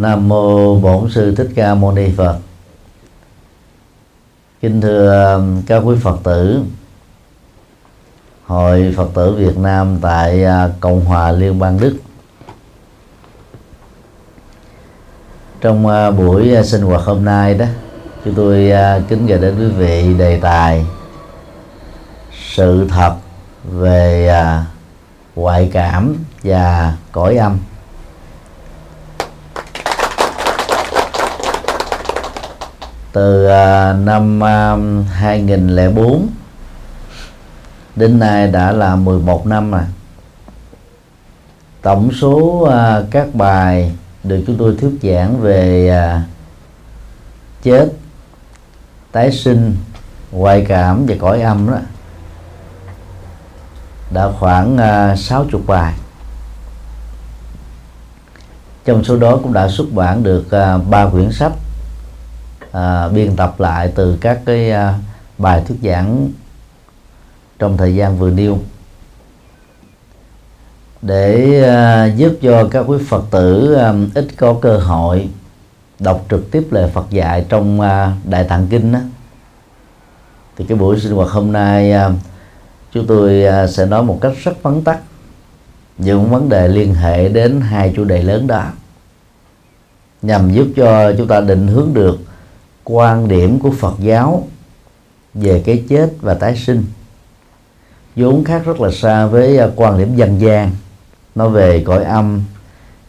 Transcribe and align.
Nam 0.00 0.28
mô 0.28 0.76
Bổn 0.76 1.10
sư 1.10 1.34
Thích 1.34 1.48
Ca 1.54 1.74
Mâu 1.74 1.92
Ni 1.92 2.12
Phật. 2.16 2.38
Kính 4.60 4.80
thưa 4.80 5.34
um, 5.34 5.62
các 5.62 5.78
quý 5.78 5.96
Phật 6.02 6.18
tử. 6.24 6.62
Hội 8.46 8.94
Phật 8.96 9.08
tử 9.14 9.34
Việt 9.34 9.58
Nam 9.58 9.98
tại 10.02 10.44
à, 10.44 10.70
Cộng 10.80 11.04
hòa 11.04 11.32
Liên 11.32 11.58
bang 11.58 11.80
Đức. 11.80 11.96
Trong 15.60 15.86
à, 15.86 16.10
buổi 16.10 16.54
à, 16.54 16.62
sinh 16.62 16.82
hoạt 16.82 17.02
hôm 17.02 17.24
nay 17.24 17.54
đó, 17.54 17.66
chúng 18.24 18.34
tôi 18.34 18.72
kính 19.08 19.26
gửi 19.26 19.38
đến 19.38 19.58
quý 19.58 19.66
vị 19.66 20.14
đề 20.18 20.40
tài 20.40 20.86
sự 22.54 22.88
thật 22.88 23.14
về 23.64 24.32
ngoại 25.36 25.70
cảm 25.72 26.16
và 26.42 26.96
cõi 27.12 27.36
âm 27.36 27.58
từ 33.18 33.46
uh, 33.46 34.06
năm 34.06 34.44
à, 34.44 34.72
uh, 34.72 35.06
2004 35.10 36.28
đến 37.96 38.18
nay 38.18 38.46
đã 38.46 38.72
là 38.72 38.96
11 38.96 39.46
năm 39.46 39.70
rồi. 39.70 39.80
Tổng 41.82 42.10
số 42.20 42.36
uh, 42.38 42.70
các 43.10 43.34
bài 43.34 43.92
được 44.24 44.44
chúng 44.46 44.56
tôi 44.56 44.76
thuyết 44.80 44.98
giảng 45.02 45.40
về 45.40 45.90
uh, 45.90 46.28
chết 47.62 47.88
tái 49.12 49.32
sinh 49.32 49.76
ngoại 50.32 50.64
cảm 50.68 51.06
và 51.06 51.14
cõi 51.20 51.42
âm 51.42 51.70
đó 51.70 51.78
đã 54.10 54.30
khoảng 54.38 54.74
uh, 54.74 55.18
60 55.18 55.62
bài. 55.66 55.94
Trong 58.84 59.04
số 59.04 59.16
đó 59.16 59.38
cũng 59.42 59.52
đã 59.52 59.68
xuất 59.68 59.86
bản 59.92 60.22
được 60.22 60.46
uh, 60.46 60.88
3 60.90 61.06
quyển 61.06 61.32
sách 61.32 61.52
à, 62.78 63.08
biên 63.08 63.36
tập 63.36 63.60
lại 63.60 63.92
từ 63.94 64.18
các 64.20 64.40
cái 64.44 64.70
à, 64.70 64.98
bài 65.38 65.62
thuyết 65.68 65.78
giảng 65.82 66.28
trong 67.58 67.76
thời 67.76 67.94
gian 67.94 68.18
vừa 68.18 68.30
nêu 68.30 68.58
để 71.02 71.62
à, 71.64 72.06
giúp 72.06 72.38
cho 72.42 72.68
các 72.70 72.84
quý 72.86 72.98
phật 73.08 73.24
tử 73.30 73.74
à, 73.74 73.94
ít 74.14 74.26
có 74.36 74.54
cơ 74.62 74.76
hội 74.76 75.28
đọc 75.98 76.24
trực 76.30 76.50
tiếp 76.50 76.66
lời 76.70 76.90
Phật 76.94 77.10
dạy 77.10 77.46
trong 77.48 77.80
à, 77.80 78.12
đại 78.24 78.44
tạng 78.44 78.66
kinh 78.70 78.92
đó, 78.92 78.98
thì 80.56 80.64
cái 80.68 80.78
buổi 80.78 81.00
sinh 81.00 81.12
hoạt 81.12 81.28
hôm 81.28 81.52
nay 81.52 81.92
à, 81.92 82.10
chúng 82.92 83.06
tôi 83.06 83.44
à, 83.44 83.66
sẽ 83.66 83.86
nói 83.86 84.02
một 84.02 84.18
cách 84.20 84.32
rất 84.42 84.62
vắn 84.62 84.84
tắt 84.84 84.98
những 85.98 86.30
vấn 86.30 86.48
đề 86.48 86.68
liên 86.68 86.94
hệ 86.94 87.28
đến 87.28 87.60
hai 87.60 87.92
chủ 87.96 88.04
đề 88.04 88.22
lớn 88.22 88.46
đó 88.46 88.64
nhằm 90.22 90.52
giúp 90.52 90.66
cho 90.76 91.12
chúng 91.18 91.28
ta 91.28 91.40
định 91.40 91.68
hướng 91.68 91.94
được 91.94 92.18
quan 92.90 93.28
điểm 93.28 93.58
của 93.60 93.70
Phật 93.70 93.94
giáo 93.98 94.48
về 95.34 95.62
cái 95.66 95.84
chết 95.88 96.10
và 96.20 96.34
tái 96.34 96.56
sinh. 96.56 96.84
Vốn 98.16 98.44
khác 98.44 98.62
rất 98.64 98.80
là 98.80 98.90
xa 98.90 99.26
với 99.26 99.56
ờ, 99.56 99.72
quan 99.76 99.98
điểm 99.98 100.16
dân 100.16 100.40
gian, 100.40 100.70
nói 101.34 101.50
về 101.50 101.82
cõi 101.86 102.04
âm 102.04 102.42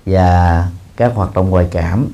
và 0.05 0.67
các 0.97 1.11
hoạt 1.15 1.33
động 1.33 1.49
ngoại 1.49 1.67
cảm. 1.71 2.07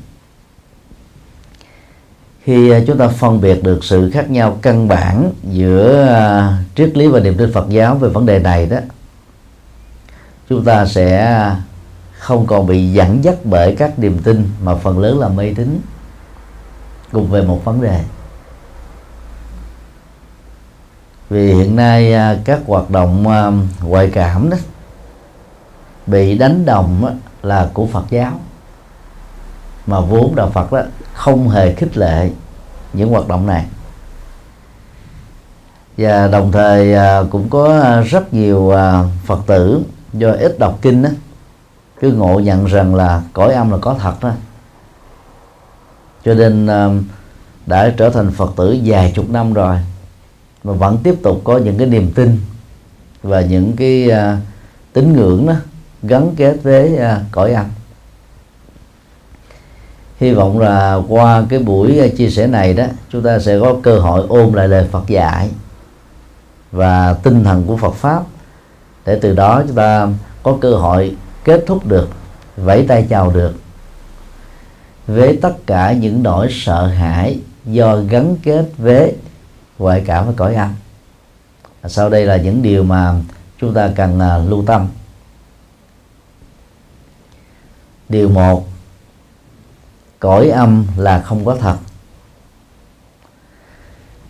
Khi 2.43 2.69
ờ, 2.69 2.83
chúng 2.88 2.97
ta 2.97 3.08
phân 3.08 3.41
biệt 3.41 3.63
được 3.63 3.83
sự 3.83 4.11
khác 4.11 4.30
nhau 4.30 4.58
căn 4.61 4.88
bản 4.88 5.31
giữa 5.43 6.05
ờ, 6.08 6.53
triết 6.75 6.97
lý 6.97 7.08
và 7.08 7.19
niềm 7.19 7.38
tin 7.38 7.53
Phật 7.53 7.69
giáo 7.69 7.95
về 7.95 8.09
vấn 8.09 8.25
đề 8.25 8.39
này 8.39 8.66
đó, 8.66 8.77
chúng 10.49 10.63
ta 10.66 10.86
sẽ 10.86 11.39
không 12.11 12.47
còn 12.47 12.67
bị 12.67 12.91
dẫn 12.91 13.23
dắt 13.23 13.36
bởi 13.43 13.75
các 13.75 13.99
niềm 13.99 14.17
tin 14.23 14.49
mà 14.63 14.75
phần 14.75 14.99
lớn 14.99 15.19
là 15.19 15.27
mê 15.27 15.53
tín 15.53 15.81
cùng 17.11 17.28
về 17.28 17.42
một 17.42 17.61
vấn 17.66 17.81
đề. 17.81 18.03
Vì 21.30 21.53
hiện 21.53 21.75
nay 21.75 22.14
à, 22.14 22.38
các 22.45 22.60
hoạt 22.67 22.89
động 22.89 23.27
à, 23.27 23.52
ngoại 23.83 24.10
cảm 24.14 24.49
đó 24.49 24.58
bị 26.08 26.38
đánh 26.38 26.65
đồng 26.65 27.20
là 27.44 27.70
của 27.73 27.86
Phật 27.86 28.05
giáo. 28.10 28.39
Mà 29.86 29.99
vốn 29.99 30.36
đạo 30.36 30.49
Phật 30.49 30.71
đó 30.71 30.82
không 31.14 31.49
hề 31.49 31.73
khích 31.73 31.98
lệ 31.98 32.30
những 32.94 33.10
hoạt 33.10 33.27
động 33.27 33.48
này. 33.48 33.65
Và 35.98 36.27
đồng 36.27 36.52
thời 36.52 36.94
à, 36.94 37.23
cũng 37.32 37.49
có 37.49 37.83
rất 38.10 38.33
nhiều 38.33 38.73
Phật 39.26 39.39
tử 39.45 39.83
do 40.14 40.32
ít 40.32 40.60
đọc 40.60 40.80
kinh 40.82 41.02
đó 41.02 41.10
cứ 41.99 42.11
ngộ 42.11 42.39
nhận 42.39 42.65
rằng 42.65 42.95
là 42.95 43.21
cõi 43.33 43.54
âm 43.54 43.71
là 43.71 43.77
có 43.82 43.95
thật 43.99 44.14
đó 44.21 44.32
cho 46.25 46.33
nên 46.33 46.67
um, 46.67 47.03
đã 47.65 47.93
trở 47.97 48.09
thành 48.09 48.31
phật 48.31 48.52
tử 48.55 48.77
vài 48.83 49.11
chục 49.15 49.30
năm 49.30 49.53
rồi 49.53 49.77
mà 50.63 50.73
vẫn 50.73 50.97
tiếp 51.03 51.15
tục 51.23 51.41
có 51.43 51.58
những 51.58 51.77
cái 51.77 51.87
niềm 51.87 52.11
tin 52.15 52.37
và 53.23 53.41
những 53.41 53.75
cái 53.75 54.09
uh, 54.11 54.39
tín 54.93 55.14
ngưỡng 55.14 55.47
đó 55.47 55.53
gắn 56.03 56.33
kết 56.37 56.55
với 56.64 56.93
uh, 56.93 57.31
cõi 57.31 57.53
âm. 57.53 57.65
Hy 60.17 60.31
vọng 60.31 60.59
là 60.59 60.99
qua 61.08 61.43
cái 61.49 61.59
buổi 61.59 61.99
à, 61.99 62.08
chia 62.17 62.30
sẻ 62.30 62.47
này 62.47 62.73
đó 62.73 62.85
chúng 63.09 63.23
ta 63.23 63.39
sẽ 63.39 63.59
có 63.59 63.75
cơ 63.83 63.99
hội 63.99 64.25
ôm 64.30 64.53
lại 64.53 64.67
lời 64.67 64.87
Phật 64.91 65.08
dạy 65.08 65.49
và 66.71 67.14
tinh 67.14 67.43
thần 67.43 67.64
của 67.67 67.77
Phật 67.77 67.95
pháp. 67.95 68.23
Để 69.05 69.19
từ 69.21 69.35
đó 69.35 69.64
chúng 69.67 69.75
ta 69.75 70.08
có 70.43 70.58
cơ 70.61 70.75
hội 70.75 71.15
kết 71.43 71.64
thúc 71.67 71.85
được 71.85 72.09
vẫy 72.58 72.85
tay 72.87 73.08
chào 73.09 73.31
được 73.31 73.53
với 75.08 75.39
tất 75.42 75.54
cả 75.66 75.93
những 75.93 76.23
nỗi 76.23 76.48
sợ 76.52 76.88
hãi 76.88 77.39
do 77.66 77.95
gắn 77.95 78.36
kết 78.43 78.66
với 78.77 79.16
ngoại 79.77 80.04
cảm 80.05 80.26
và 80.26 80.33
cõi 80.36 80.55
âm 80.55 80.73
sau 81.88 82.10
đây 82.10 82.26
là 82.26 82.38
những 82.38 82.61
điều 82.61 82.83
mà 82.83 83.14
chúng 83.60 83.73
ta 83.73 83.89
cần 83.95 84.20
uh, 84.20 84.49
lưu 84.49 84.64
tâm. 84.67 84.88
Điều 88.10 88.30
một 88.30 88.67
cõi 90.20 90.49
âm 90.49 90.86
là 90.98 91.21
không 91.21 91.45
có 91.45 91.55
thật. 91.55 91.77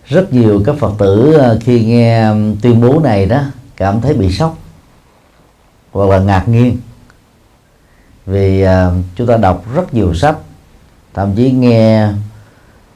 Rất 0.06 0.34
nhiều 0.34 0.62
các 0.66 0.76
phật 0.80 0.94
tử 0.98 1.34
à, 1.34 1.54
khi 1.62 1.86
nghe 1.86 2.30
tuyên 2.62 2.82
bố 2.82 3.00
này 3.00 3.26
đó 3.26 3.42
cảm 3.76 4.02
thấy 4.02 4.14
bị 4.14 4.32
sốc 4.32 4.58
hoặc 5.92 6.10
là 6.10 6.20
ngạc 6.20 6.48
nhiên. 6.48 6.78
Vì 8.26 8.66
uh, 8.66 8.70
chúng 9.16 9.28
ta 9.28 9.38
đọc 9.38 9.66
rất 9.76 9.94
nhiều 9.94 10.14
sách 10.14 10.38
thậm 11.16 11.36
chí 11.36 11.52
nghe 11.52 12.08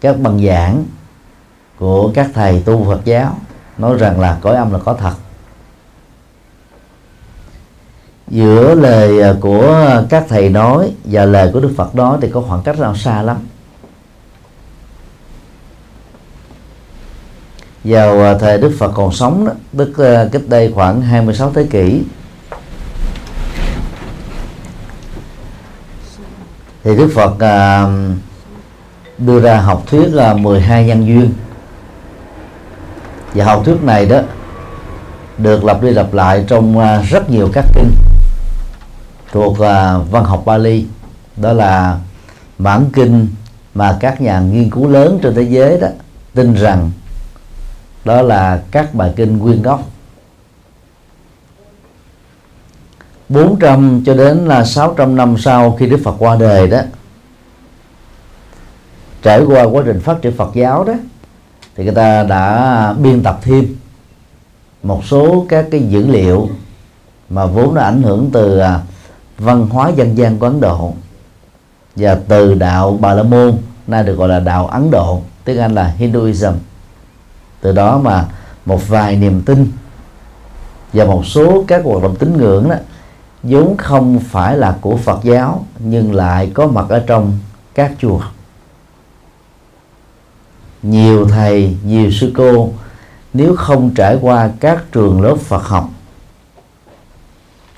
các 0.01 0.19
băng 0.19 0.45
giảng 0.45 0.85
của 1.77 2.11
các 2.13 2.29
thầy 2.33 2.63
tu 2.65 2.85
Phật 2.85 3.05
giáo 3.05 3.37
nói 3.77 3.97
rằng 3.97 4.19
là 4.19 4.37
cõi 4.41 4.55
âm 4.55 4.73
là 4.73 4.79
có 4.79 4.93
thật. 4.93 5.13
Giữa 8.27 8.75
lời 8.75 9.21
à, 9.21 9.33
của 9.41 9.85
các 10.09 10.25
thầy 10.29 10.49
nói 10.49 10.93
và 11.03 11.25
lời 11.25 11.49
của 11.53 11.59
Đức 11.59 11.73
Phật 11.77 11.95
nói 11.95 12.17
thì 12.21 12.29
có 12.33 12.41
khoảng 12.41 12.63
cách 12.63 12.79
nào 12.79 12.95
xa 12.95 13.21
lắm. 13.21 13.37
Vào 17.83 18.21
à, 18.21 18.37
thời 18.37 18.57
Đức 18.57 18.75
Phật 18.79 18.91
còn 18.95 19.11
sống 19.11 19.45
đó, 19.45 19.53
tức 19.77 19.97
à, 19.97 20.25
cách 20.31 20.41
đây 20.47 20.71
khoảng 20.75 21.01
26 21.01 21.51
thế 21.53 21.67
kỷ 21.71 22.03
thì 26.83 26.95
Đức 26.95 27.11
Phật 27.15 27.39
à, 27.39 27.87
đưa 29.17 29.39
ra 29.39 29.61
học 29.61 29.83
thuyết 29.87 30.07
là 30.13 30.33
12 30.33 30.85
nhân 30.85 31.07
duyên. 31.07 31.33
Và 33.33 33.45
học 33.45 33.61
thuyết 33.65 33.83
này 33.83 34.05
đó 34.05 34.19
được 35.37 35.63
lặp 35.63 35.81
đi 35.81 35.91
lặp 35.91 36.13
lại 36.13 36.45
trong 36.47 36.79
à, 36.79 37.01
rất 37.01 37.29
nhiều 37.29 37.49
các 37.53 37.65
kinh 37.75 37.91
thuộc 39.31 39.59
à, 39.59 39.97
văn 39.97 40.23
học 40.23 40.43
Bali. 40.45 40.85
Đó 41.37 41.53
là 41.53 41.97
bản 42.57 42.85
kinh 42.93 43.27
mà 43.75 43.97
các 43.99 44.21
nhà 44.21 44.39
nghiên 44.39 44.69
cứu 44.69 44.87
lớn 44.87 45.19
trên 45.21 45.35
thế 45.35 45.41
giới 45.41 45.79
đó 45.79 45.87
tin 46.33 46.53
rằng 46.53 46.91
đó 48.05 48.21
là 48.21 48.61
các 48.71 48.93
bài 48.93 49.13
kinh 49.15 49.37
nguyên 49.37 49.61
gốc 49.61 49.83
400 53.29 54.03
cho 54.05 54.13
đến 54.13 54.37
là 54.37 54.65
600 54.65 55.15
năm 55.15 55.35
sau 55.37 55.75
khi 55.79 55.85
Đức 55.85 55.99
Phật 56.03 56.15
qua 56.19 56.35
đời 56.35 56.67
đó. 56.67 56.79
Trải 59.21 59.41
qua 59.41 59.63
quá 59.63 59.83
trình 59.85 59.99
phát 59.99 60.21
triển 60.21 60.37
Phật 60.37 60.51
giáo 60.53 60.83
đó, 60.83 60.93
thì 61.75 61.83
người 61.83 61.93
ta 61.93 62.23
đã 62.23 62.93
biên 62.93 63.23
tập 63.23 63.39
thêm 63.41 63.75
một 64.83 65.05
số 65.05 65.45
các 65.49 65.65
cái 65.71 65.81
dữ 65.89 66.07
liệu 66.07 66.49
mà 67.29 67.45
vốn 67.45 67.75
đã 67.75 67.83
ảnh 67.83 68.01
hưởng 68.01 68.29
từ 68.33 68.59
à, 68.59 68.79
văn 69.37 69.67
hóa 69.69 69.89
dân 69.89 70.17
gian 70.17 70.39
của 70.39 70.45
Ấn 70.45 70.61
Độ 70.61 70.93
và 71.95 72.17
từ 72.27 72.53
đạo 72.53 72.97
Bà 73.01 73.13
La 73.13 73.23
Môn, 73.23 73.53
nay 73.87 74.03
được 74.03 74.15
gọi 74.15 74.29
là 74.29 74.39
đạo 74.39 74.67
Ấn 74.67 74.91
Độ, 74.91 75.21
tiếng 75.45 75.59
Anh 75.59 75.75
là 75.75 75.93
Hinduism. 75.97 76.53
Từ 77.61 77.71
đó 77.71 77.97
mà 77.97 78.25
một 78.65 78.87
vài 78.87 79.15
niềm 79.15 79.41
tin 79.41 79.71
và 80.93 81.05
một 81.05 81.25
số 81.25 81.63
các 81.67 81.81
hoạt 81.85 82.03
động 82.03 82.15
tín 82.15 82.37
ngưỡng 82.37 82.69
đó 82.69 82.75
vốn 83.43 83.77
không 83.77 84.19
phải 84.19 84.57
là 84.57 84.77
của 84.81 84.97
Phật 84.97 85.19
giáo, 85.23 85.65
nhưng 85.79 86.13
lại 86.13 86.51
có 86.53 86.67
mặt 86.67 86.85
ở 86.89 87.03
trong 87.07 87.39
các 87.75 87.91
chùa. 88.01 88.21
Nhiều 90.81 91.27
thầy, 91.27 91.77
nhiều 91.85 92.11
sư 92.11 92.31
cô, 92.35 92.69
nếu 93.33 93.55
không 93.55 93.91
trải 93.95 94.17
qua 94.21 94.49
các 94.59 94.83
trường 94.91 95.21
lớp 95.21 95.35
Phật 95.35 95.63
học, 95.63 95.89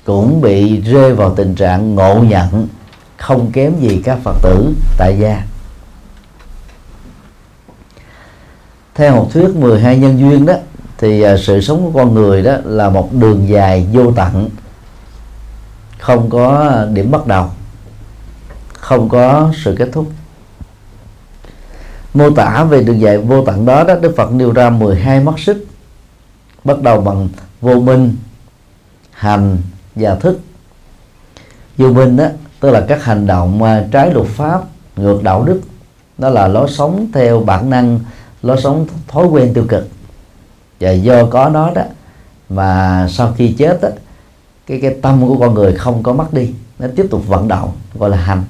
cũng 0.04 0.40
bị 0.40 0.80
rơi 0.80 1.14
vào 1.14 1.34
tình 1.34 1.54
trạng 1.54 1.94
ngộ 1.94 2.22
nhận 2.22 2.68
không 3.16 3.52
kém 3.52 3.80
gì 3.80 4.00
các 4.04 4.18
Phật 4.24 4.36
tử 4.42 4.74
tại 4.98 5.18
gia. 5.18 5.42
Theo 8.94 9.14
học 9.14 9.28
thuyết 9.32 9.56
12 9.56 9.98
nhân 9.98 10.18
duyên 10.18 10.46
đó, 10.46 10.54
thì 10.98 11.22
à, 11.22 11.36
sự 11.36 11.60
sống 11.60 11.84
của 11.84 11.98
con 11.98 12.14
người 12.14 12.42
đó 12.42 12.56
là 12.64 12.90
một 12.90 13.12
đường 13.12 13.48
dài 13.48 13.86
vô 13.92 14.12
tận 14.16 14.48
không 16.02 16.30
có 16.30 16.76
điểm 16.92 17.10
bắt 17.10 17.26
đầu. 17.26 17.46
Không 18.72 19.08
có 19.08 19.52
sự 19.64 19.76
kết 19.78 19.88
thúc. 19.92 20.06
Mô 22.14 22.30
tả 22.30 22.64
về 22.64 22.82
đường 22.82 23.00
dạy 23.00 23.18
vô 23.18 23.44
tận 23.44 23.66
đó 23.66 23.84
đó 23.84 23.94
Đức 23.94 24.14
Phật 24.16 24.32
nêu 24.32 24.52
ra 24.52 24.70
12 24.70 25.20
mắt 25.20 25.38
xích 25.38 25.64
bắt 26.64 26.82
đầu 26.82 27.00
bằng 27.00 27.28
vô 27.60 27.80
minh 27.80 28.16
hành 29.10 29.58
và 29.94 30.14
thức. 30.14 30.40
Vô 31.78 31.88
minh 31.92 32.16
đó 32.16 32.26
tức 32.60 32.70
là 32.70 32.84
các 32.88 33.04
hành 33.04 33.26
động 33.26 33.60
trái 33.90 34.10
luật 34.14 34.26
pháp 34.26 34.62
ngược 34.96 35.22
đạo 35.22 35.42
đức. 35.42 35.60
Đó 36.18 36.28
là 36.28 36.48
lối 36.48 36.70
sống 36.70 37.08
theo 37.14 37.40
bản 37.40 37.70
năng 37.70 38.00
lối 38.42 38.60
sống 38.60 38.86
thói 39.08 39.26
quen 39.26 39.54
tiêu 39.54 39.64
cực. 39.68 39.88
Và 40.80 40.90
do 40.90 41.26
có 41.26 41.48
nó 41.48 41.70
đó 41.74 41.82
mà 42.48 43.06
sau 43.10 43.32
khi 43.36 43.54
chết 43.58 43.78
đó, 43.82 43.88
cái 44.72 44.80
cái 44.80 45.00
tâm 45.02 45.28
của 45.28 45.36
con 45.38 45.54
người 45.54 45.74
không 45.74 46.02
có 46.02 46.12
mất 46.12 46.32
đi, 46.32 46.54
nó 46.78 46.86
tiếp 46.96 47.06
tục 47.10 47.26
vận 47.26 47.48
động, 47.48 47.72
gọi 47.94 48.10
là 48.10 48.16
hành. 48.16 48.44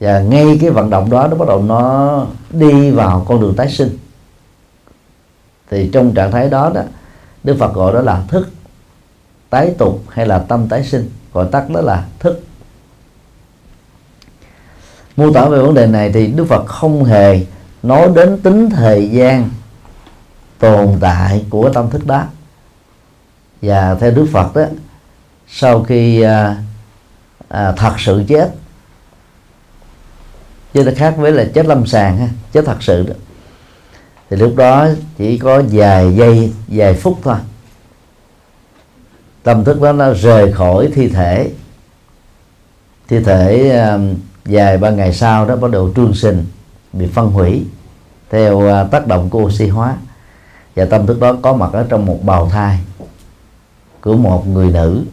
Và 0.00 0.20
ngay 0.20 0.58
cái 0.60 0.70
vận 0.70 0.90
động 0.90 1.10
đó, 1.10 1.26
nó 1.28 1.36
bắt 1.36 1.48
đầu 1.48 1.62
nó 1.62 2.26
đi 2.50 2.90
vào 2.90 3.24
con 3.28 3.40
đường 3.40 3.54
tái 3.56 3.70
sinh. 3.70 3.98
Thì 5.70 5.90
trong 5.92 6.14
trạng 6.14 6.32
thái 6.32 6.50
đó 6.50 6.70
đó, 6.74 6.82
Đức 7.44 7.56
Phật 7.58 7.74
gọi 7.74 7.92
đó 7.92 8.00
là 8.00 8.22
thức 8.28 8.48
tái 9.50 9.74
tục 9.78 10.04
hay 10.08 10.26
là 10.26 10.38
tâm 10.38 10.68
tái 10.68 10.84
sinh. 10.84 11.10
Gọi 11.32 11.46
tắt 11.52 11.70
đó 11.70 11.80
là 11.80 12.04
thức. 12.18 12.42
Mô 15.16 15.32
tả 15.32 15.48
về 15.48 15.58
vấn 15.58 15.74
đề 15.74 15.86
này 15.86 16.12
thì 16.12 16.26
Đức 16.26 16.44
Phật 16.44 16.66
không 16.66 17.04
hề 17.04 17.40
nói 17.82 18.08
đến 18.14 18.38
tính 18.42 18.70
thời 18.70 19.10
gian 19.10 19.50
tồn 20.58 20.96
tại 21.00 21.44
của 21.50 21.70
tâm 21.70 21.90
thức 21.90 22.06
đó 22.06 22.24
và 23.64 23.94
theo 23.94 24.10
Đức 24.10 24.26
Phật 24.32 24.56
đó 24.56 24.64
sau 25.48 25.82
khi 25.84 26.20
à, 26.20 26.56
à, 27.48 27.72
thật 27.72 27.94
sự 27.98 28.24
chết 28.28 28.50
chứ 30.74 30.84
nó 30.84 30.92
khác 30.96 31.14
với 31.16 31.32
là 31.32 31.44
chết 31.54 31.66
lâm 31.66 31.86
sàng 31.86 32.16
ha 32.18 32.28
chết 32.52 32.64
thật 32.66 32.82
sự 32.82 33.06
đó 33.06 33.14
thì 34.30 34.36
lúc 34.36 34.56
đó 34.56 34.88
chỉ 35.18 35.38
có 35.38 35.62
vài 35.70 36.14
giây 36.16 36.52
vài 36.68 36.94
phút 36.94 37.18
thôi. 37.22 37.36
Tâm 39.42 39.64
thức 39.64 39.80
đó 39.80 39.92
nó 39.92 40.12
rời 40.12 40.52
khỏi 40.52 40.88
thi 40.94 41.08
thể 41.08 41.50
thi 43.08 43.20
thể 43.20 43.70
à, 43.70 43.98
vài 44.44 44.78
ba 44.78 44.90
ngày 44.90 45.12
sau 45.12 45.46
đó 45.46 45.56
bắt 45.56 45.70
đầu 45.70 45.92
trương 45.96 46.14
sinh 46.14 46.44
bị 46.92 47.06
phân 47.06 47.30
hủy 47.30 47.66
theo 48.30 48.68
à, 48.68 48.84
tác 48.84 49.06
động 49.06 49.30
của 49.30 49.42
oxy 49.42 49.68
hóa. 49.68 49.96
Và 50.76 50.84
tâm 50.84 51.06
thức 51.06 51.20
đó 51.20 51.36
có 51.42 51.52
mặt 51.52 51.70
ở 51.72 51.86
trong 51.88 52.06
một 52.06 52.18
bào 52.22 52.50
thai 52.50 52.78
của 54.04 54.16
một 54.16 54.46
người 54.46 54.70
nữ 54.70 55.04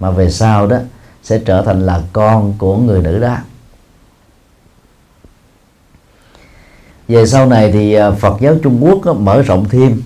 mà 0.00 0.10
về 0.10 0.30
sau 0.30 0.66
đó 0.66 0.78
sẽ 1.22 1.38
trở 1.38 1.62
thành 1.62 1.86
là 1.86 2.02
con 2.12 2.54
của 2.58 2.76
người 2.76 3.02
nữ 3.02 3.18
đó. 3.18 3.36
Về 7.08 7.26
sau 7.26 7.46
này 7.46 7.72
thì 7.72 7.94
à, 7.94 8.10
Phật 8.10 8.40
giáo 8.40 8.56
Trung 8.62 8.84
Quốc 8.84 9.16
mở 9.16 9.42
rộng 9.42 9.68
thêm. 9.68 10.02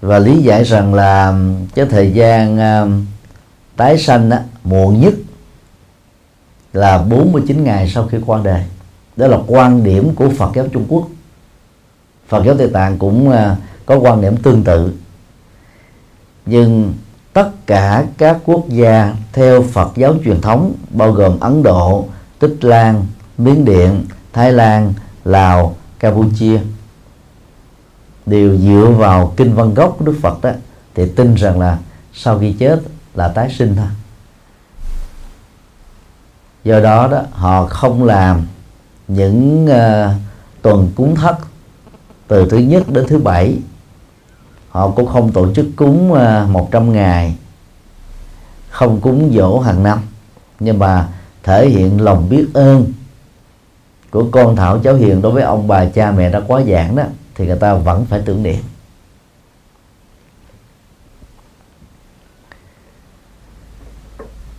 Và 0.00 0.18
lý 0.18 0.42
giải 0.42 0.64
rằng 0.64 0.94
là 0.94 1.34
cái 1.74 1.86
thời 1.86 2.12
gian 2.12 2.58
tái 3.76 3.98
sanh 3.98 4.30
á, 4.30 4.42
muộn 4.64 5.00
nhất 5.00 5.14
là 6.72 6.98
49 6.98 7.64
ngày 7.64 7.88
sau 7.88 8.06
khi 8.06 8.18
qua 8.26 8.40
đời. 8.44 8.64
Đó 9.16 9.26
là 9.26 9.38
quan 9.46 9.84
điểm 9.84 10.14
của 10.14 10.30
Phật 10.38 10.50
giáo 10.54 10.66
Trung 10.72 10.86
Quốc. 10.88 11.08
Phật 12.28 12.44
giáo 12.46 12.56
Tây 12.58 12.70
Tạng 12.72 12.98
cũng 12.98 13.30
à, 13.30 13.56
có 13.86 13.98
quan 13.98 14.20
điểm 14.20 14.36
tương 14.36 14.64
tự 14.64 14.92
nhưng 16.50 16.94
tất 17.32 17.50
cả 17.66 18.04
các 18.18 18.38
quốc 18.44 18.68
gia 18.68 19.14
theo 19.32 19.62
Phật 19.62 19.92
giáo 19.96 20.14
truyền 20.24 20.40
thống 20.40 20.74
bao 20.90 21.12
gồm 21.12 21.40
Ấn 21.40 21.62
Độ, 21.62 22.08
Tích 22.38 22.56
Lan, 22.60 23.06
Miến 23.38 23.64
Điện, 23.64 24.04
Thái 24.32 24.52
Lan, 24.52 24.94
Lào, 25.24 25.76
Campuchia 25.98 26.60
đều 28.26 28.56
dựa 28.56 28.86
vào 28.96 29.34
kinh 29.36 29.54
văn 29.54 29.74
gốc 29.74 29.96
của 29.98 30.04
Đức 30.04 30.18
Phật 30.22 30.42
đó 30.42 30.50
thì 30.94 31.08
tin 31.16 31.34
rằng 31.34 31.60
là 31.60 31.78
sau 32.14 32.38
khi 32.38 32.52
chết 32.52 32.80
là 33.14 33.28
tái 33.28 33.54
sinh 33.58 33.76
thôi. 33.76 33.86
Do 36.64 36.80
đó 36.80 37.08
đó 37.08 37.22
họ 37.32 37.66
không 37.66 38.04
làm 38.04 38.46
những 39.08 39.66
uh, 39.66 40.20
tuần 40.62 40.92
cúng 40.96 41.14
thất 41.14 41.36
từ 42.28 42.48
thứ 42.50 42.58
nhất 42.58 42.82
đến 42.88 43.06
thứ 43.08 43.18
bảy 43.18 43.58
họ 44.70 44.90
cũng 44.90 45.06
không 45.06 45.32
tổ 45.32 45.52
chức 45.54 45.66
cúng 45.76 46.14
à, 46.14 46.46
100 46.50 46.92
ngày, 46.92 47.34
không 48.70 49.00
cúng 49.00 49.32
dỗ 49.34 49.58
hàng 49.58 49.82
năm. 49.82 49.98
Nhưng 50.60 50.78
mà 50.78 51.08
thể 51.42 51.68
hiện 51.68 52.00
lòng 52.00 52.28
biết 52.28 52.46
ơn 52.54 52.92
của 54.10 54.24
con 54.32 54.56
thảo 54.56 54.78
cháu 54.78 54.94
hiền 54.94 55.22
đối 55.22 55.32
với 55.32 55.42
ông 55.42 55.68
bà 55.68 55.84
cha 55.84 56.10
mẹ 56.10 56.30
đã 56.30 56.40
quá 56.46 56.62
giảng 56.68 56.96
đó, 56.96 57.02
thì 57.34 57.46
người 57.46 57.58
ta 57.58 57.74
vẫn 57.74 58.04
phải 58.04 58.22
tưởng 58.24 58.42
niệm. 58.42 58.62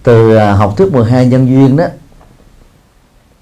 Từ 0.03 0.35
à, 0.35 0.53
học 0.53 0.73
thuyết 0.77 0.93
12 0.93 1.25
nhân 1.25 1.47
duyên 1.47 1.77
đó, 1.77 1.85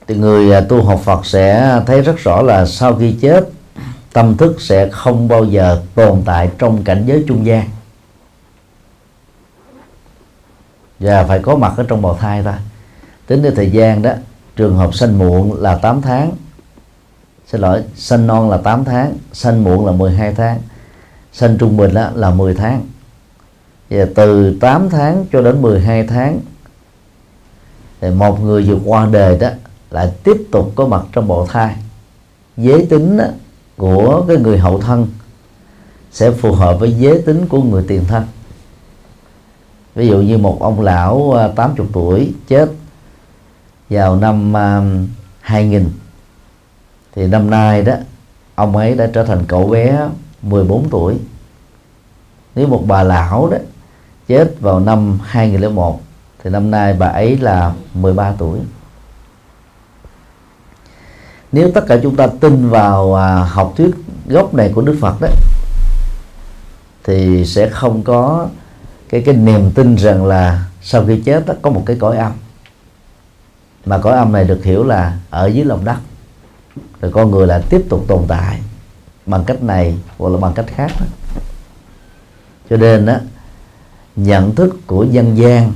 thì 0.07 0.15
người 0.15 0.53
à, 0.53 0.61
tu 0.61 0.83
học 0.83 1.01
Phật 1.03 1.25
sẽ 1.25 1.79
thấy 1.85 2.01
rất 2.01 2.17
rõ 2.17 2.41
là 2.41 2.65
sau 2.65 2.95
khi 2.95 3.15
chết 3.21 3.49
tâm 4.13 4.37
thức 4.37 4.61
sẽ 4.61 4.89
không 4.89 5.27
bao 5.27 5.45
giờ 5.45 5.81
tồn 5.95 6.21
tại 6.25 6.49
trong 6.57 6.83
cảnh 6.83 7.03
giới 7.05 7.23
trung 7.27 7.45
gian. 7.45 7.69
Và 10.99 11.25
phải 11.27 11.39
có 11.39 11.55
mặt 11.55 11.73
ở 11.77 11.85
trong 11.87 12.01
bào 12.01 12.17
thai 12.17 12.43
ta 12.43 12.59
tính 13.27 13.41
đến 13.41 13.55
thời 13.55 13.71
gian 13.71 14.01
đó 14.01 14.11
trường 14.55 14.77
hợp 14.77 14.95
sanh 14.95 15.17
muộn 15.17 15.61
là 15.61 15.75
8 15.75 16.01
tháng. 16.01 16.31
Xin 17.47 17.61
lỗi 17.61 17.83
sanh 17.95 18.27
non 18.27 18.49
là 18.49 18.57
8 18.57 18.85
tháng 18.85 19.17
sanh 19.33 19.63
muộn 19.63 19.85
là 19.85 19.91
12 19.91 20.33
tháng. 20.33 20.59
Sanh 21.33 21.57
trung 21.57 21.77
bình 21.77 21.93
đó 21.93 22.09
là 22.15 22.29
10 22.29 22.55
tháng. 22.55 22.85
Và 23.89 24.05
từ 24.15 24.57
8 24.61 24.89
tháng 24.89 25.25
cho 25.31 25.41
đến 25.41 25.61
12 25.61 26.07
tháng 26.07 26.39
thì 28.01 28.09
một 28.09 28.41
người 28.41 28.63
vừa 28.63 28.79
qua 28.85 29.07
đời 29.11 29.37
đó 29.37 29.49
lại 29.91 30.11
tiếp 30.23 30.37
tục 30.51 30.71
có 30.75 30.87
mặt 30.87 31.01
trong 31.11 31.27
bộ 31.27 31.45
thai. 31.45 31.75
Giới 32.57 32.85
tính 32.85 33.17
đó, 33.17 33.25
của 33.79 34.25
cái 34.27 34.37
người 34.37 34.57
hậu 34.57 34.81
thân 34.81 35.07
sẽ 36.11 36.31
phù 36.31 36.53
hợp 36.53 36.79
với 36.79 36.91
giới 36.91 37.21
tính 37.21 37.45
của 37.49 37.61
người 37.63 37.85
tiền 37.87 38.05
thân. 38.07 38.23
Ví 39.95 40.07
dụ 40.07 40.21
như 40.21 40.37
một 40.37 40.57
ông 40.61 40.81
lão 40.81 41.31
à, 41.37 41.47
80 41.55 41.87
tuổi 41.93 42.33
chết 42.47 42.71
vào 43.89 44.15
năm 44.15 44.57
à, 44.57 44.81
2000 45.39 45.89
thì 47.15 47.27
năm 47.27 47.49
nay 47.49 47.83
đó, 47.83 47.93
ông 48.55 48.77
ấy 48.77 48.95
đã 48.95 49.09
trở 49.13 49.23
thành 49.23 49.45
cậu 49.47 49.67
bé 49.67 50.07
14 50.41 50.89
tuổi. 50.89 51.17
Nếu 52.55 52.67
một 52.67 52.83
bà 52.87 53.03
lão 53.03 53.49
đó 53.49 53.57
chết 54.27 54.59
vào 54.59 54.79
năm 54.79 55.19
2001 55.23 56.01
thì 56.43 56.49
năm 56.49 56.71
nay 56.71 56.93
bà 56.99 57.07
ấy 57.07 57.37
là 57.37 57.73
13 57.93 58.33
tuổi 58.37 58.59
nếu 61.51 61.71
tất 61.71 61.83
cả 61.87 61.99
chúng 62.03 62.15
ta 62.15 62.27
tin 62.27 62.69
vào 62.69 63.15
à, 63.15 63.35
học 63.35 63.73
thuyết 63.77 63.91
gốc 64.27 64.53
này 64.53 64.71
của 64.75 64.81
Đức 64.81 64.97
Phật 65.01 65.21
đó 65.21 65.27
thì 67.03 67.45
sẽ 67.45 67.69
không 67.69 68.03
có 68.03 68.47
cái 69.09 69.21
cái 69.21 69.35
niềm 69.35 69.71
tin 69.71 69.95
rằng 69.95 70.25
là 70.25 70.65
sau 70.81 71.05
khi 71.05 71.21
chết 71.25 71.45
đó, 71.45 71.53
có 71.61 71.69
một 71.69 71.83
cái 71.85 71.97
cõi 71.99 72.17
âm 72.17 72.31
mà 73.85 73.97
cõi 73.97 74.17
âm 74.17 74.31
này 74.31 74.43
được 74.43 74.63
hiểu 74.63 74.83
là 74.83 75.17
ở 75.29 75.47
dưới 75.47 75.65
lòng 75.65 75.85
đất 75.85 75.97
rồi 77.01 77.11
con 77.11 77.31
người 77.31 77.47
lại 77.47 77.61
tiếp 77.69 77.81
tục 77.89 78.05
tồn 78.07 78.25
tại 78.27 78.61
bằng 79.25 79.43
cách 79.45 79.63
này 79.63 79.97
hoặc 80.17 80.29
là 80.29 80.37
bằng 80.37 80.53
cách 80.53 80.65
khác 80.67 80.91
đó. 80.99 81.05
cho 82.69 82.77
nên 82.77 83.05
đó 83.05 83.15
nhận 84.15 84.55
thức 84.55 84.75
của 84.87 85.03
dân 85.03 85.37
gian 85.37 85.73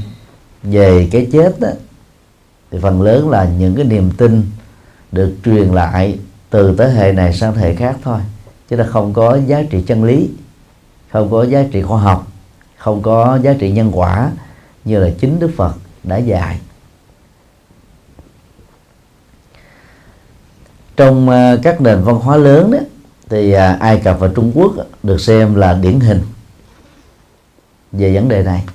về 0.63 1.09
cái 1.11 1.27
chết 1.31 1.59
đó 1.59 1.69
thì 2.71 2.79
phần 2.81 3.01
lớn 3.01 3.29
là 3.29 3.49
những 3.57 3.75
cái 3.75 3.85
niềm 3.85 4.11
tin 4.17 4.49
được 5.13 5.35
truyền 5.45 5.67
lại 5.67 6.19
từ 6.49 6.75
thế 6.77 6.89
hệ 6.89 7.11
này 7.11 7.33
sang 7.33 7.53
thế 7.53 7.61
hệ 7.61 7.75
khác 7.75 7.95
thôi. 8.03 8.19
Chứ 8.69 8.75
là 8.75 8.85
không 8.85 9.13
có 9.13 9.39
giá 9.47 9.63
trị 9.69 9.81
chân 9.81 10.03
lý, 10.03 10.29
không 11.11 11.31
có 11.31 11.43
giá 11.43 11.63
trị 11.71 11.81
khoa 11.81 12.01
học, 12.01 12.27
không 12.77 13.01
có 13.01 13.39
giá 13.41 13.53
trị 13.53 13.71
nhân 13.71 13.91
quả 13.93 14.31
như 14.85 14.99
là 14.99 15.09
chính 15.19 15.39
đức 15.39 15.51
phật 15.55 15.75
đã 16.03 16.17
dạy. 16.17 16.59
Trong 20.97 21.29
à, 21.29 21.57
các 21.63 21.81
nền 21.81 22.01
văn 22.03 22.15
hóa 22.15 22.37
lớn 22.37 22.71
đó, 22.71 22.79
thì 23.29 23.51
à, 23.51 23.77
ai 23.79 24.01
cập 24.03 24.19
và 24.19 24.29
trung 24.35 24.51
quốc 24.55 24.73
được 25.03 25.21
xem 25.21 25.55
là 25.55 25.73
điển 25.73 25.99
hình 25.99 26.21
về 27.91 28.13
vấn 28.15 28.29
đề 28.29 28.43
này. 28.43 28.65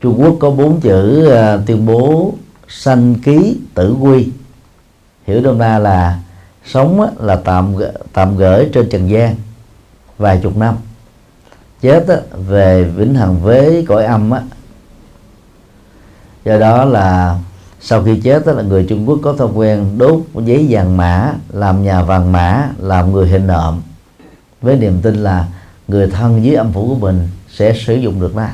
Trung 0.00 0.22
quốc 0.22 0.36
có 0.40 0.50
bốn 0.50 0.80
chữ 0.80 1.28
à, 1.30 1.58
tuyên 1.66 1.86
bố 1.86 2.34
sanh 2.68 3.14
ký 3.14 3.56
tử 3.74 3.96
quy 4.00 4.28
hiểu 5.30 5.40
đông 5.40 5.58
na 5.58 5.78
là 5.78 6.18
sống 6.64 7.16
là 7.20 7.36
tạm 7.36 7.74
tạm 8.12 8.36
gửi 8.36 8.68
trên 8.72 8.88
trần 8.88 9.10
gian 9.10 9.36
vài 10.18 10.40
chục 10.42 10.56
năm. 10.56 10.76
Chết 11.80 12.06
về 12.48 12.84
vĩnh 12.84 13.14
hằng 13.14 13.42
với 13.42 13.84
cõi 13.88 14.04
âm 14.04 14.30
á. 14.30 14.42
Do 16.44 16.58
đó 16.58 16.84
là 16.84 17.38
sau 17.80 18.02
khi 18.04 18.20
chết 18.20 18.46
đó 18.46 18.52
là 18.52 18.62
người 18.62 18.86
Trung 18.88 19.08
Quốc 19.08 19.18
có 19.22 19.32
thói 19.32 19.48
quen 19.54 19.98
đốt 19.98 20.20
giấy 20.34 20.66
vàng 20.70 20.96
mã, 20.96 21.32
làm 21.48 21.82
nhà 21.84 22.02
vàng 22.02 22.32
mã, 22.32 22.68
làm 22.78 23.12
người 23.12 23.28
hình 23.28 23.46
nộm, 23.46 23.80
với 24.62 24.76
niềm 24.76 25.00
tin 25.02 25.14
là 25.14 25.46
người 25.88 26.06
thân 26.06 26.44
dưới 26.44 26.54
âm 26.54 26.72
phủ 26.72 26.88
của 26.88 26.94
mình 26.94 27.28
sẽ 27.48 27.74
sử 27.86 27.94
dụng 27.94 28.20
được 28.20 28.36
nó. 28.36 28.46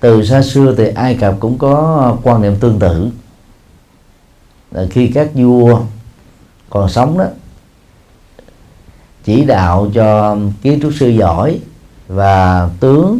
Từ 0.00 0.24
xa 0.24 0.42
xưa 0.42 0.74
thì 0.78 0.88
Ai 0.88 1.14
Cập 1.14 1.34
cũng 1.40 1.58
có 1.58 2.16
quan 2.22 2.42
niệm 2.42 2.56
tương 2.56 2.78
tự 2.78 3.10
là 4.76 4.86
khi 4.90 5.08
các 5.14 5.30
vua 5.34 5.80
còn 6.70 6.88
sống 6.88 7.18
đó 7.18 7.24
chỉ 9.24 9.44
đạo 9.44 9.90
cho 9.94 10.36
kiến 10.62 10.78
trúc 10.82 10.92
sư 10.94 11.08
giỏi 11.08 11.60
và 12.08 12.68
tướng 12.80 13.18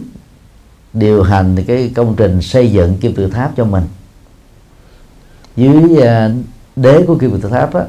điều 0.92 1.22
hành 1.22 1.64
cái 1.66 1.92
công 1.94 2.14
trình 2.16 2.42
xây 2.42 2.72
dựng 2.72 2.96
kim 2.96 3.14
tự 3.14 3.28
tháp 3.28 3.56
cho 3.56 3.64
mình. 3.64 3.84
Dưới 5.56 6.02
à, 6.02 6.30
đế 6.76 7.02
của 7.06 7.18
kim 7.18 7.40
tự 7.40 7.48
tháp 7.48 7.75
đó, 7.75 7.82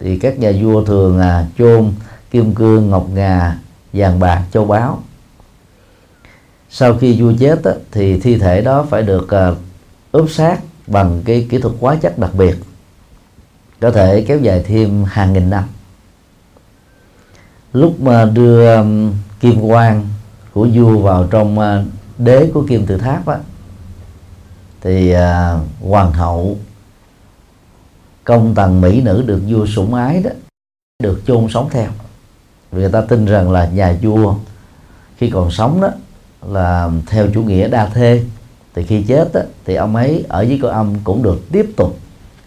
thì 0.00 0.18
các 0.18 0.38
nhà 0.38 0.52
vua 0.62 0.84
thường 0.84 1.18
là 1.18 1.46
chôn 1.58 1.92
kim 2.30 2.54
cương 2.54 2.90
ngọc 2.90 3.06
ngà 3.12 3.58
vàng 3.92 4.20
bạc 4.20 4.44
châu 4.52 4.64
báu. 4.64 5.02
Sau 6.70 6.98
khi 6.98 7.20
vua 7.20 7.32
chết 7.40 7.62
đó, 7.62 7.72
thì 7.92 8.20
thi 8.20 8.38
thể 8.38 8.60
đó 8.60 8.86
phải 8.90 9.02
được 9.02 9.30
à, 9.34 9.50
ướp 10.12 10.30
xác 10.30 10.58
bằng 10.86 11.22
cái 11.24 11.46
kỹ 11.50 11.58
thuật 11.58 11.74
hóa 11.80 11.96
chất 11.96 12.18
đặc 12.18 12.34
biệt 12.34 12.56
có 13.80 13.90
thể 13.90 14.24
kéo 14.28 14.38
dài 14.38 14.64
thêm 14.66 15.04
hàng 15.04 15.32
nghìn 15.32 15.50
năm. 15.50 15.64
Lúc 17.72 18.00
mà 18.00 18.24
đưa 18.24 18.76
um, 18.76 19.12
kim 19.40 19.68
quang 19.68 20.08
của 20.52 20.68
vua 20.74 20.98
vào 20.98 21.26
trong 21.30 21.58
uh, 21.58 21.64
đế 22.18 22.50
của 22.54 22.64
kim 22.68 22.86
tự 22.86 22.96
tháp 22.98 23.26
á 23.26 23.38
thì 24.80 25.10
à, 25.10 25.58
hoàng 25.80 26.12
hậu 26.12 26.58
công 28.24 28.54
tần 28.54 28.80
mỹ 28.80 29.00
nữ 29.00 29.24
được 29.26 29.40
vua 29.48 29.66
sủng 29.66 29.94
ái 29.94 30.22
đó 30.22 30.30
được 31.02 31.22
chôn 31.26 31.46
sống 31.50 31.68
theo. 31.70 31.90
Vì 32.72 32.80
người 32.80 32.92
ta 32.92 33.00
tin 33.00 33.24
rằng 33.24 33.50
là 33.50 33.66
nhà 33.66 33.96
vua 34.02 34.34
khi 35.16 35.30
còn 35.30 35.50
sống 35.50 35.80
đó 35.80 35.88
là 36.46 36.90
theo 37.06 37.28
chủ 37.34 37.42
nghĩa 37.42 37.68
đa 37.68 37.86
thê. 37.86 38.24
Thì 38.74 38.82
khi 38.82 39.02
chết 39.02 39.30
đó, 39.34 39.40
thì 39.64 39.74
ông 39.74 39.96
ấy 39.96 40.24
ở 40.28 40.42
dưới 40.42 40.58
cõi 40.62 40.72
âm 40.72 40.94
cũng 41.04 41.22
được 41.22 41.40
tiếp 41.52 41.66
tục 41.76 41.98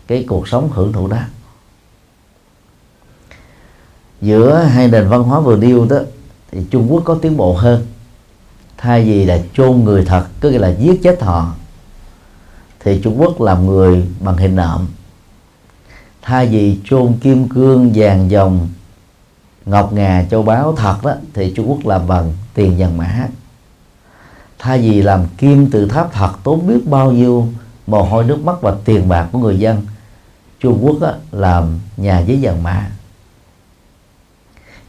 cái 0.09 0.25
cuộc 0.27 0.47
sống 0.47 0.69
hưởng 0.73 0.93
thụ 0.93 1.07
đó. 1.07 1.17
Giữa 4.21 4.63
hai 4.63 4.87
nền 4.87 5.09
văn 5.09 5.23
hóa 5.23 5.39
vừa 5.39 5.57
nêu 5.57 5.85
đó, 5.85 5.97
thì 6.51 6.59
Trung 6.71 6.87
Quốc 6.91 7.03
có 7.05 7.15
tiến 7.21 7.37
bộ 7.37 7.53
hơn. 7.53 7.85
Thay 8.77 9.05
vì 9.05 9.25
là 9.25 9.39
chôn 9.53 9.83
người 9.83 10.05
thật, 10.05 10.25
có 10.41 10.49
nghĩa 10.49 10.59
là 10.59 10.69
giết 10.69 11.03
chết 11.03 11.21
họ, 11.21 11.53
thì 12.79 12.99
Trung 13.03 13.21
Quốc 13.21 13.41
làm 13.41 13.65
người 13.65 14.07
bằng 14.19 14.37
hình 14.37 14.55
nộm. 14.55 14.87
Thay 16.21 16.47
vì 16.47 16.79
chôn 16.85 17.13
kim 17.21 17.49
cương, 17.49 17.91
vàng 17.95 18.31
dòng, 18.31 18.67
ngọc 19.65 19.93
ngà, 19.93 20.25
châu 20.31 20.43
báu 20.43 20.75
thật 20.75 20.95
đó, 21.03 21.13
thì 21.33 21.53
Trung 21.55 21.69
Quốc 21.69 21.85
làm 21.85 22.07
bằng 22.07 22.33
tiền 22.53 22.75
vàng 22.77 22.97
mã. 22.97 23.27
Thay 24.59 24.81
vì 24.81 25.01
làm 25.01 25.25
kim 25.37 25.71
tự 25.71 25.87
tháp 25.87 26.13
thật, 26.13 26.31
tốn 26.43 26.67
biết 26.67 26.79
bao 26.85 27.11
nhiêu 27.11 27.47
mồ 27.87 28.03
hôi 28.03 28.23
nước 28.23 28.39
mắt 28.45 28.61
và 28.61 28.75
tiền 28.85 29.09
bạc 29.09 29.29
của 29.31 29.39
người 29.39 29.59
dân 29.59 29.85
Trung 30.59 30.79
Quốc 30.81 31.01
á, 31.01 31.13
làm 31.31 31.79
nhà 31.97 32.19
giấy 32.19 32.39
vàng 32.41 32.63
mã. 32.63 32.91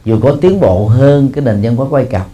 Dù 0.05 0.19
có 0.23 0.37
tiến 0.41 0.59
bộ 0.59 0.87
hơn 0.87 1.29
cái 1.33 1.43
nền 1.43 1.61
văn 1.61 1.75
hóa 1.75 1.87
quay 1.89 2.05
cặp 2.05 2.27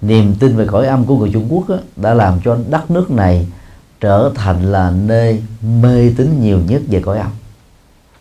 niềm 0.00 0.34
tin 0.40 0.56
về 0.56 0.66
cõi 0.66 0.86
âm 0.86 1.04
của 1.04 1.16
người 1.16 1.30
Trung 1.32 1.46
Quốc 1.50 1.68
á, 1.68 1.76
đã 1.96 2.14
làm 2.14 2.40
cho 2.44 2.58
đất 2.70 2.90
nước 2.90 3.10
này 3.10 3.46
trở 4.00 4.30
thành 4.34 4.72
là 4.72 4.90
nơi 4.90 5.42
mê 5.82 6.12
tín 6.16 6.40
nhiều 6.40 6.60
nhất 6.68 6.82
về 6.88 7.00
cõi 7.00 7.18
âm. 7.18 7.30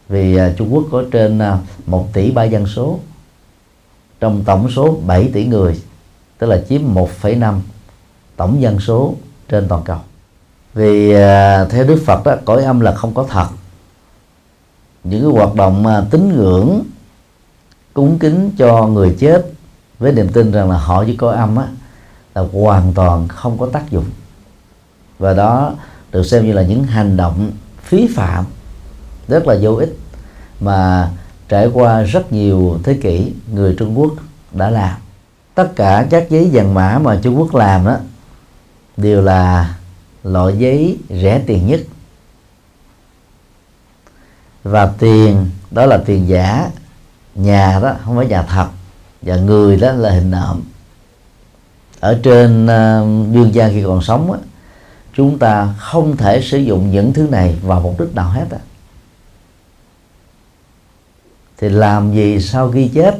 Vì 0.10 0.36
à, 0.36 0.53
Trung 0.58 0.74
Quốc 0.74 0.84
có 0.91 1.03
trên 1.12 1.39
à, 1.39 1.58
1 1.86 2.13
tỷ 2.13 2.31
ba 2.31 2.43
dân 2.43 2.67
số 2.67 3.00
trong 4.20 4.43
tổng 4.46 4.72
số 4.72 4.98
7 5.08 5.29
tỷ 5.34 5.46
người 5.46 5.81
tức 6.38 6.48
là 6.48 6.62
chiếm 6.70 6.81
1,5 6.93 7.60
tổng 8.36 8.62
dân 8.62 8.79
số 8.79 9.15
trên 9.50 9.67
toàn 9.67 9.84
cầu. 9.84 9.98
Vì 10.74 11.13
à, 11.13 11.65
theo 11.65 11.84
Đức 11.84 12.03
Phật 12.05 12.25
đó 12.25 12.36
cõi 12.46 12.63
âm 12.63 12.79
là 12.79 12.91
không 12.91 13.13
có 13.13 13.25
thật 13.29 13.48
những 15.03 15.22
cái 15.22 15.31
hoạt 15.31 15.55
động 15.55 15.84
mà 15.84 16.05
tín 16.12 16.36
ngưỡng, 16.36 16.84
cúng 17.93 18.20
kính 18.20 18.51
cho 18.58 18.88
người 18.88 19.15
chết 19.20 19.46
với 20.00 20.12
niềm 20.12 20.27
tin 20.34 20.51
rằng 20.51 20.70
là 20.70 20.77
họ 20.77 21.03
với 21.03 21.15
có 21.20 21.31
âm 21.31 21.55
á, 21.55 21.67
là 22.36 22.43
hoàn 22.53 22.93
toàn 22.93 23.27
không 23.27 23.58
có 23.58 23.65
tác 23.74 23.91
dụng. 23.91 24.05
Và 25.20 25.34
đó 25.34 25.74
được 26.12 26.24
xem 26.24 26.46
như 26.46 26.53
là 26.53 26.62
những 26.62 26.84
hành 26.84 27.17
động 27.17 27.51
phí 27.84 28.08
phạm, 28.15 28.46
rất 29.27 29.48
là 29.48 29.58
vô 29.62 29.75
ích 29.75 29.98
mà 30.60 31.12
trải 31.50 31.67
qua 31.74 32.01
rất 32.01 32.34
nhiều 32.34 32.79
thế 32.84 32.93
kỷ 32.93 33.34
người 33.53 33.75
Trung 33.79 34.00
Quốc 34.00 34.13
đã 34.51 34.70
làm. 34.70 34.98
Tất 35.55 35.75
cả 35.75 36.08
các 36.10 36.29
giấy 36.29 36.50
vàng 36.53 36.74
mã 36.74 37.00
mà 37.03 37.20
Trung 37.22 37.39
Quốc 37.39 37.55
làm 37.55 37.86
đó 37.86 37.98
đều 38.98 39.22
là 39.22 39.75
loại 40.24 40.58
giấy 40.58 40.98
rẻ 41.10 41.43
tiền 41.48 41.67
nhất 41.67 41.79
và 44.63 44.94
tiền 44.98 45.50
đó 45.72 45.86
là 45.86 45.98
tiền 46.06 46.27
giả. 46.27 46.70
Nhà 47.36 47.80
đó 47.80 47.94
không 48.06 48.18
phải 48.18 48.25
nhà 48.25 48.41
thật. 48.41 48.68
Và 49.22 49.36
người 49.36 49.77
đó 49.77 49.91
là 49.91 50.12
hình 50.12 50.32
nộm. 50.32 50.62
Ở 52.00 52.20
trên 52.24 52.65
uh, 52.65 53.34
dương 53.34 53.53
gian 53.53 53.72
khi 53.72 53.84
còn 53.84 54.01
sống 54.01 54.32
á, 54.32 54.39
chúng 55.18 55.39
ta 55.39 55.74
không 55.77 56.18
thể 56.18 56.41
sử 56.41 56.58
dụng 56.58 56.91
những 56.91 57.13
thứ 57.13 57.27
này 57.32 57.58
vào 57.63 57.82
mục 57.82 58.00
đích 58.00 58.15
nào 58.15 58.30
hết 58.30 58.46
á. 58.51 58.58
thì 61.62 61.70
làm 61.70 62.13
gì 62.13 62.41
sau 62.41 62.72
khi 62.72 62.88
chết 62.88 63.18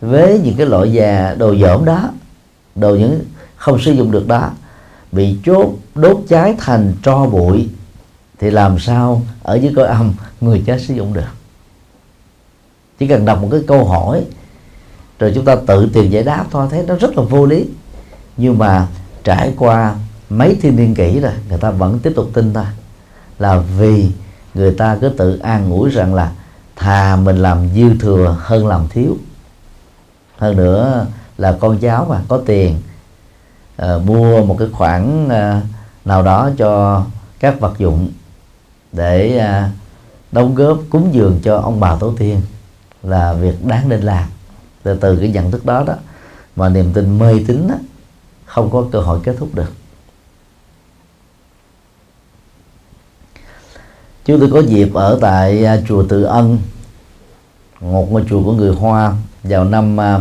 với 0.00 0.40
những 0.44 0.56
cái 0.56 0.66
loại 0.66 0.92
già 0.92 1.34
đồ 1.38 1.56
dởm 1.56 1.84
đó 1.84 2.10
đồ 2.74 2.94
những 2.94 3.20
không 3.56 3.80
sử 3.80 3.92
dụng 3.92 4.10
được 4.10 4.28
đó 4.28 4.50
bị 5.12 5.38
chốt 5.44 5.70
đốt 5.94 6.20
cháy 6.28 6.54
thành 6.58 6.94
tro 7.02 7.26
bụi 7.26 7.68
thì 8.40 8.50
làm 8.50 8.78
sao 8.78 9.22
ở 9.42 9.54
dưới 9.54 9.72
cõi 9.76 9.86
âm 9.86 10.14
người 10.40 10.62
chết 10.66 10.80
sử 10.80 10.94
dụng 10.94 11.12
được? 11.12 11.28
Chỉ 12.98 13.06
cần 13.06 13.24
đọc 13.24 13.42
một 13.42 13.48
cái 13.50 13.60
câu 13.66 13.84
hỏi 13.84 14.24
rồi 15.18 15.32
chúng 15.34 15.44
ta 15.44 15.56
tự 15.66 15.90
tìm 15.92 16.10
giải 16.10 16.22
đáp 16.22 16.46
thôi. 16.50 16.66
Thấy 16.70 16.84
nó 16.86 16.94
rất 16.94 17.16
là 17.16 17.22
vô 17.22 17.46
lý. 17.46 17.68
Nhưng 18.36 18.58
mà 18.58 18.86
trải 19.24 19.52
qua 19.58 19.94
mấy 20.30 20.56
thiên 20.62 20.76
niên 20.76 20.94
kỷ 20.94 21.20
rồi 21.20 21.32
người 21.48 21.58
ta 21.58 21.70
vẫn 21.70 21.98
tiếp 21.98 22.12
tục 22.16 22.30
tin 22.32 22.52
ta. 22.52 22.72
Là 23.38 23.58
vì 23.78 24.10
người 24.54 24.74
ta 24.74 24.98
cứ 25.00 25.08
tự 25.08 25.38
an 25.38 25.70
ủi 25.70 25.90
rằng 25.90 26.14
là 26.14 26.32
thà 26.76 27.16
mình 27.16 27.36
làm 27.36 27.68
dư 27.74 27.98
thừa 27.98 28.36
hơn 28.40 28.66
làm 28.66 28.88
thiếu. 28.88 29.16
Hơn 30.38 30.56
nữa 30.56 31.06
là 31.38 31.56
con 31.60 31.78
cháu 31.78 32.06
mà 32.10 32.22
có 32.28 32.42
tiền 32.46 32.80
uh, 33.82 34.02
mua 34.04 34.44
một 34.44 34.56
cái 34.58 34.68
khoản 34.72 35.26
uh, 35.26 35.64
nào 36.04 36.22
đó 36.22 36.50
cho 36.58 37.04
các 37.40 37.60
vật 37.60 37.78
dụng 37.78 38.08
để 38.92 39.38
à, 39.38 39.70
đóng 40.32 40.54
góp 40.54 40.78
cúng 40.90 41.08
dường 41.12 41.40
cho 41.42 41.56
ông 41.56 41.80
bà 41.80 41.96
tổ 41.96 42.14
tiên 42.18 42.42
là 43.02 43.32
việc 43.32 43.64
đáng 43.64 43.88
nên 43.88 44.00
làm. 44.00 44.28
Từ 44.82 44.96
từ 44.96 45.16
cái 45.16 45.28
nhận 45.28 45.50
thức 45.50 45.66
đó 45.66 45.84
đó 45.86 45.94
mà 46.56 46.68
niềm 46.68 46.92
tin 46.92 47.18
mê 47.18 47.32
tín 47.46 47.68
đó, 47.68 47.74
không 48.44 48.70
có 48.70 48.84
cơ 48.92 49.00
hội 49.00 49.20
kết 49.24 49.36
thúc 49.38 49.54
được. 49.54 49.72
Chúng 54.24 54.40
tôi 54.40 54.50
có 54.52 54.60
dịp 54.60 54.94
ở 54.94 55.18
tại 55.20 55.64
à, 55.64 55.80
chùa 55.88 56.04
Tự 56.08 56.22
Ân 56.22 56.58
một 57.80 58.12
ngôi 58.12 58.24
chùa 58.30 58.44
của 58.44 58.52
người 58.52 58.74
Hoa 58.74 59.14
vào 59.42 59.64
năm 59.64 60.00
à, 60.00 60.20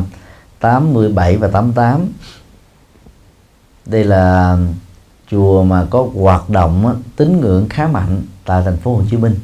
87 0.59 1.37
và 1.37 1.47
88 1.47 2.07
đây 3.85 4.03
là 4.03 4.57
chùa 5.31 5.63
mà 5.63 5.85
có 5.89 6.07
hoạt 6.15 6.49
động 6.49 7.01
tín 7.15 7.41
ngưỡng 7.41 7.69
khá 7.69 7.87
mạnh 7.87 8.21
tại 8.49 8.61
thành 8.65 8.77
phố 8.77 8.95
Hồ 8.95 9.03
Chí 9.11 9.17
Minh. 9.17 9.35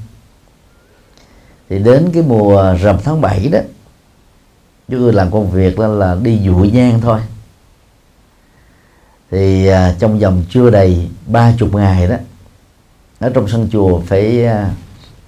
Thì 1.69 1.79
đến 1.79 2.09
cái 2.13 2.23
mùa 2.23 2.75
rằm 2.81 2.97
tháng 3.03 3.21
7 3.21 3.47
đó 3.47 3.59
chúng 4.87 4.99
tôi 4.99 5.13
làm 5.13 5.31
công 5.31 5.51
việc 5.51 5.77
đó 5.77 5.87
là 5.87 6.17
đi 6.23 6.39
dụi 6.45 6.71
nhang 6.71 7.01
thôi. 7.01 7.19
Thì 9.31 9.67
à, 9.67 9.95
trong 9.99 10.19
vòng 10.19 10.43
chưa 10.49 10.69
đầy 10.69 11.09
ba 11.27 11.53
chục 11.57 11.73
ngày 11.73 12.07
đó 12.07 12.15
ở 13.19 13.29
trong 13.29 13.47
sân 13.47 13.69
chùa 13.71 13.99
phải 13.99 14.45
à, 14.45 14.71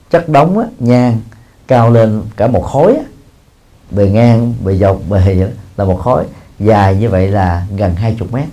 chất 0.10 0.30
đóng 0.30 0.60
á, 0.60 0.66
nhang 0.80 1.22
cao 1.68 1.92
lên 1.92 2.22
cả 2.38 2.48
một 2.48 2.62
khối 2.62 2.96
á, 2.96 3.04
bề 3.92 4.10
ngang 4.10 4.54
bề 4.66 4.76
dọc 4.76 5.00
bề 5.10 5.36
là 5.78 5.86
một 5.86 6.00
khối 6.00 6.26
dài 6.60 6.96
như 6.96 7.10
vậy 7.10 7.28
là 7.28 7.66
gần 7.78 7.96
hai 7.96 8.16
chục 8.20 8.34
mét. 8.34 8.48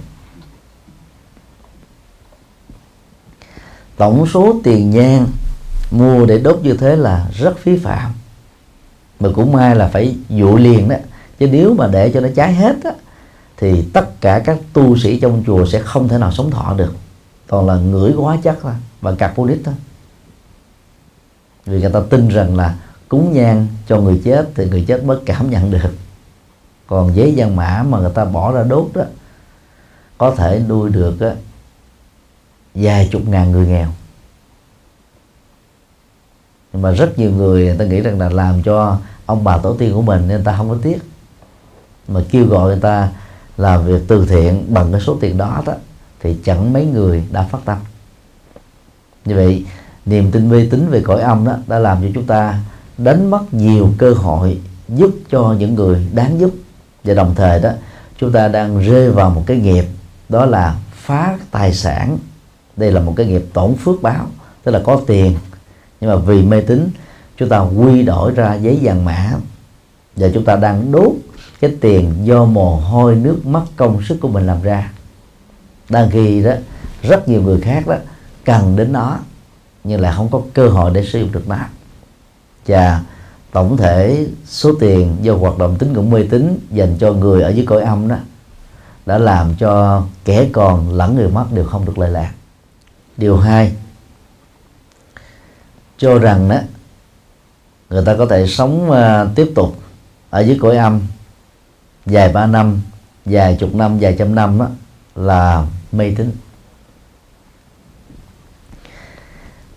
Tổng 3.97 4.27
số 4.27 4.61
tiền 4.65 4.91
nhang 4.91 5.27
mua 5.91 6.27
để 6.27 6.39
đốt 6.39 6.61
như 6.63 6.77
thế 6.77 6.97
là 6.97 7.29
rất 7.35 7.59
phí 7.59 7.79
phạm. 7.79 8.13
Mà 9.21 9.29
cũng 9.35 9.53
may 9.53 9.77
là 9.77 9.89
phải 9.89 10.17
dụ 10.29 10.57
liền 10.57 10.89
đó. 10.89 10.97
Chứ 11.39 11.49
nếu 11.49 11.75
mà 11.75 11.87
để 11.87 12.11
cho 12.15 12.21
nó 12.21 12.29
cháy 12.35 12.55
hết 12.55 12.77
á, 12.85 12.91
thì 13.57 13.83
tất 13.93 14.21
cả 14.21 14.39
các 14.39 14.59
tu 14.73 14.97
sĩ 14.97 15.21
trong 15.21 15.43
chùa 15.47 15.67
sẽ 15.67 15.79
không 15.79 16.09
thể 16.09 16.19
nào 16.19 16.33
sống 16.33 16.51
thọ 16.51 16.75
được. 16.77 16.95
Toàn 17.47 17.67
là 17.67 17.75
ngửi 17.75 18.13
hóa 18.13 18.39
chất 18.43 18.59
thôi 18.63 18.73
và 19.01 19.15
carbonic 19.15 19.65
thôi. 19.65 19.75
Vì 21.67 21.81
người 21.81 21.91
ta 21.91 22.01
tin 22.11 22.29
rằng 22.29 22.57
là 22.57 22.75
cúng 23.09 23.33
nhang 23.33 23.67
cho 23.89 24.01
người 24.01 24.21
chết 24.25 24.49
thì 24.55 24.69
người 24.71 24.85
chết 24.89 25.05
mới 25.05 25.19
cảm 25.27 25.51
nhận 25.51 25.71
được. 25.71 25.95
Còn 26.87 27.17
giấy 27.17 27.35
văn 27.37 27.57
mã 27.57 27.85
mà 27.89 27.99
người 27.99 28.13
ta 28.15 28.25
bỏ 28.25 28.53
ra 28.53 28.63
đốt 28.63 28.89
đó 28.95 29.03
có 30.19 30.31
thể 30.31 30.63
nuôi 30.69 30.91
được 30.91 31.21
á, 31.21 31.35
vài 32.75 33.09
chục 33.13 33.29
ngàn 33.29 33.53
người 33.53 33.67
nghèo. 33.67 33.89
Nhưng 36.73 36.83
mà 36.83 36.91
rất 36.91 37.19
nhiều 37.19 37.31
người 37.31 37.65
người 37.65 37.77
ta 37.77 37.85
nghĩ 37.85 38.01
rằng 38.01 38.19
là 38.19 38.29
làm 38.29 38.63
cho 38.63 38.99
ông 39.27 39.45
bà 39.45 39.59
tổ 39.59 39.75
tiên 39.75 39.95
của 39.95 40.03
mình 40.03 40.29
nên 40.29 40.45
ta 40.45 40.57
không 40.57 40.69
có 40.69 40.77
tiếc. 40.83 40.99
Mà 42.09 42.21
kêu 42.31 42.47
gọi 42.47 42.67
người 42.67 42.81
ta 42.81 43.09
làm 43.57 43.87
việc 43.87 44.03
từ 44.09 44.27
thiện 44.27 44.75
bằng 44.75 44.93
cái 44.93 45.01
số 45.01 45.17
tiền 45.21 45.39
đó 45.39 45.63
đó, 45.67 45.73
thì 46.21 46.37
chẳng 46.45 46.73
mấy 46.73 46.87
người 46.87 47.25
đã 47.31 47.43
phát 47.43 47.59
tâm. 47.65 47.79
Như 49.25 49.35
vậy, 49.35 49.67
niềm 50.07 50.31
tin 50.31 50.51
mê 50.51 50.69
tín 50.71 50.89
về 50.91 51.03
cõi 51.05 51.21
âm 51.21 51.45
đó 51.45 51.57
đã 51.67 51.79
làm 51.79 52.03
cho 52.03 52.09
chúng 52.15 52.27
ta 52.27 52.61
đánh 52.99 53.31
mất 53.31 53.55
nhiều 53.55 53.91
cơ 53.99 54.13
hội 54.13 54.61
giúp 54.89 55.11
cho 55.31 55.55
những 55.59 55.75
người 55.75 56.07
đáng 56.13 56.41
giúp. 56.41 56.51
Và 57.05 57.15
đồng 57.15 57.35
thời 57.35 57.61
đó, 57.61 57.71
chúng 58.19 58.33
ta 58.33 58.49
đang 58.49 58.79
rơi 58.79 59.11
vào 59.11 59.31
một 59.31 59.43
cái 59.47 59.57
nghiệp, 59.57 59.85
đó 60.29 60.47
là 60.47 60.77
phá 60.93 61.39
tài 61.51 61.75
sản 61.75 62.19
đây 62.77 62.93
là 62.93 63.01
một 63.01 63.15
cái 63.17 63.27
nghiệp 63.27 63.45
tổn 63.53 63.75
phước 63.75 64.03
báo, 64.03 64.27
tức 64.63 64.73
là 64.73 64.81
có 64.85 65.01
tiền. 65.07 65.37
Nhưng 66.01 66.11
mà 66.11 66.17
vì 66.17 66.43
mê 66.43 66.61
tín, 66.61 66.91
chúng 67.37 67.49
ta 67.49 67.59
quy 67.59 68.03
đổi 68.03 68.33
ra 68.35 68.55
giấy 68.55 68.79
vàng 68.83 69.05
mã. 69.05 69.33
Và 70.17 70.29
chúng 70.35 70.45
ta 70.45 70.57
đang 70.57 70.93
đốt 70.93 71.13
cái 71.61 71.77
tiền 71.81 72.15
do 72.25 72.45
mồ 72.45 72.77
hôi 72.77 73.15
nước 73.15 73.47
mắt 73.47 73.63
công 73.77 74.03
sức 74.03 74.19
của 74.21 74.29
mình 74.29 74.47
làm 74.47 74.63
ra. 74.63 74.93
Đang 75.89 76.11
khi 76.11 76.43
đó, 76.43 76.53
rất 77.03 77.29
nhiều 77.29 77.43
người 77.43 77.61
khác 77.61 77.87
đó 77.87 77.97
cần 78.45 78.77
đến 78.77 78.93
nó, 78.93 79.19
nhưng 79.85 80.01
lại 80.01 80.13
không 80.17 80.29
có 80.31 80.41
cơ 80.55 80.69
hội 80.69 80.91
để 80.95 81.05
sử 81.05 81.21
dụng 81.21 81.33
được 81.33 81.49
nó. 81.49 81.59
Và 82.67 83.03
tổng 83.53 83.77
thể 83.77 84.27
số 84.47 84.73
tiền 84.81 85.17
do 85.23 85.37
hoạt 85.37 85.59
động 85.59 85.77
tín 85.79 85.93
ngưỡng 85.93 86.11
mê 86.11 86.27
tín 86.31 86.59
dành 86.71 86.97
cho 86.99 87.13
người 87.13 87.43
ở 87.43 87.49
dưới 87.49 87.67
cõi 87.67 87.83
âm 87.83 88.09
đó, 88.09 88.17
đã 89.07 89.19
làm 89.19 89.55
cho 89.55 90.03
kẻ 90.25 90.49
còn 90.53 90.95
lẫn 90.95 91.17
người 91.17 91.29
mất 91.29 91.45
đều 91.53 91.65
không 91.65 91.85
được 91.85 91.99
lợi 91.99 92.11
lạc 92.11 92.33
điều 93.17 93.37
hai 93.37 93.73
cho 95.99 96.19
rằng 96.19 96.49
đó 96.49 96.57
người 97.91 98.05
ta 98.05 98.15
có 98.19 98.27
thể 98.27 98.47
sống 98.47 98.91
uh, 98.91 99.37
tiếp 99.37 99.53
tục 99.55 99.77
ở 100.31 100.41
dưới 100.41 100.59
cõi 100.61 100.77
âm 100.77 101.01
vài 102.07 102.33
ba 102.33 102.47
năm 102.47 102.81
vài 103.25 103.57
chục 103.61 103.75
năm 103.75 103.99
vài 104.01 104.17
trăm 104.19 104.35
năm 104.35 104.59
đó 104.59 104.69
là 105.15 105.67
mê 105.93 106.15
tín. 106.17 106.31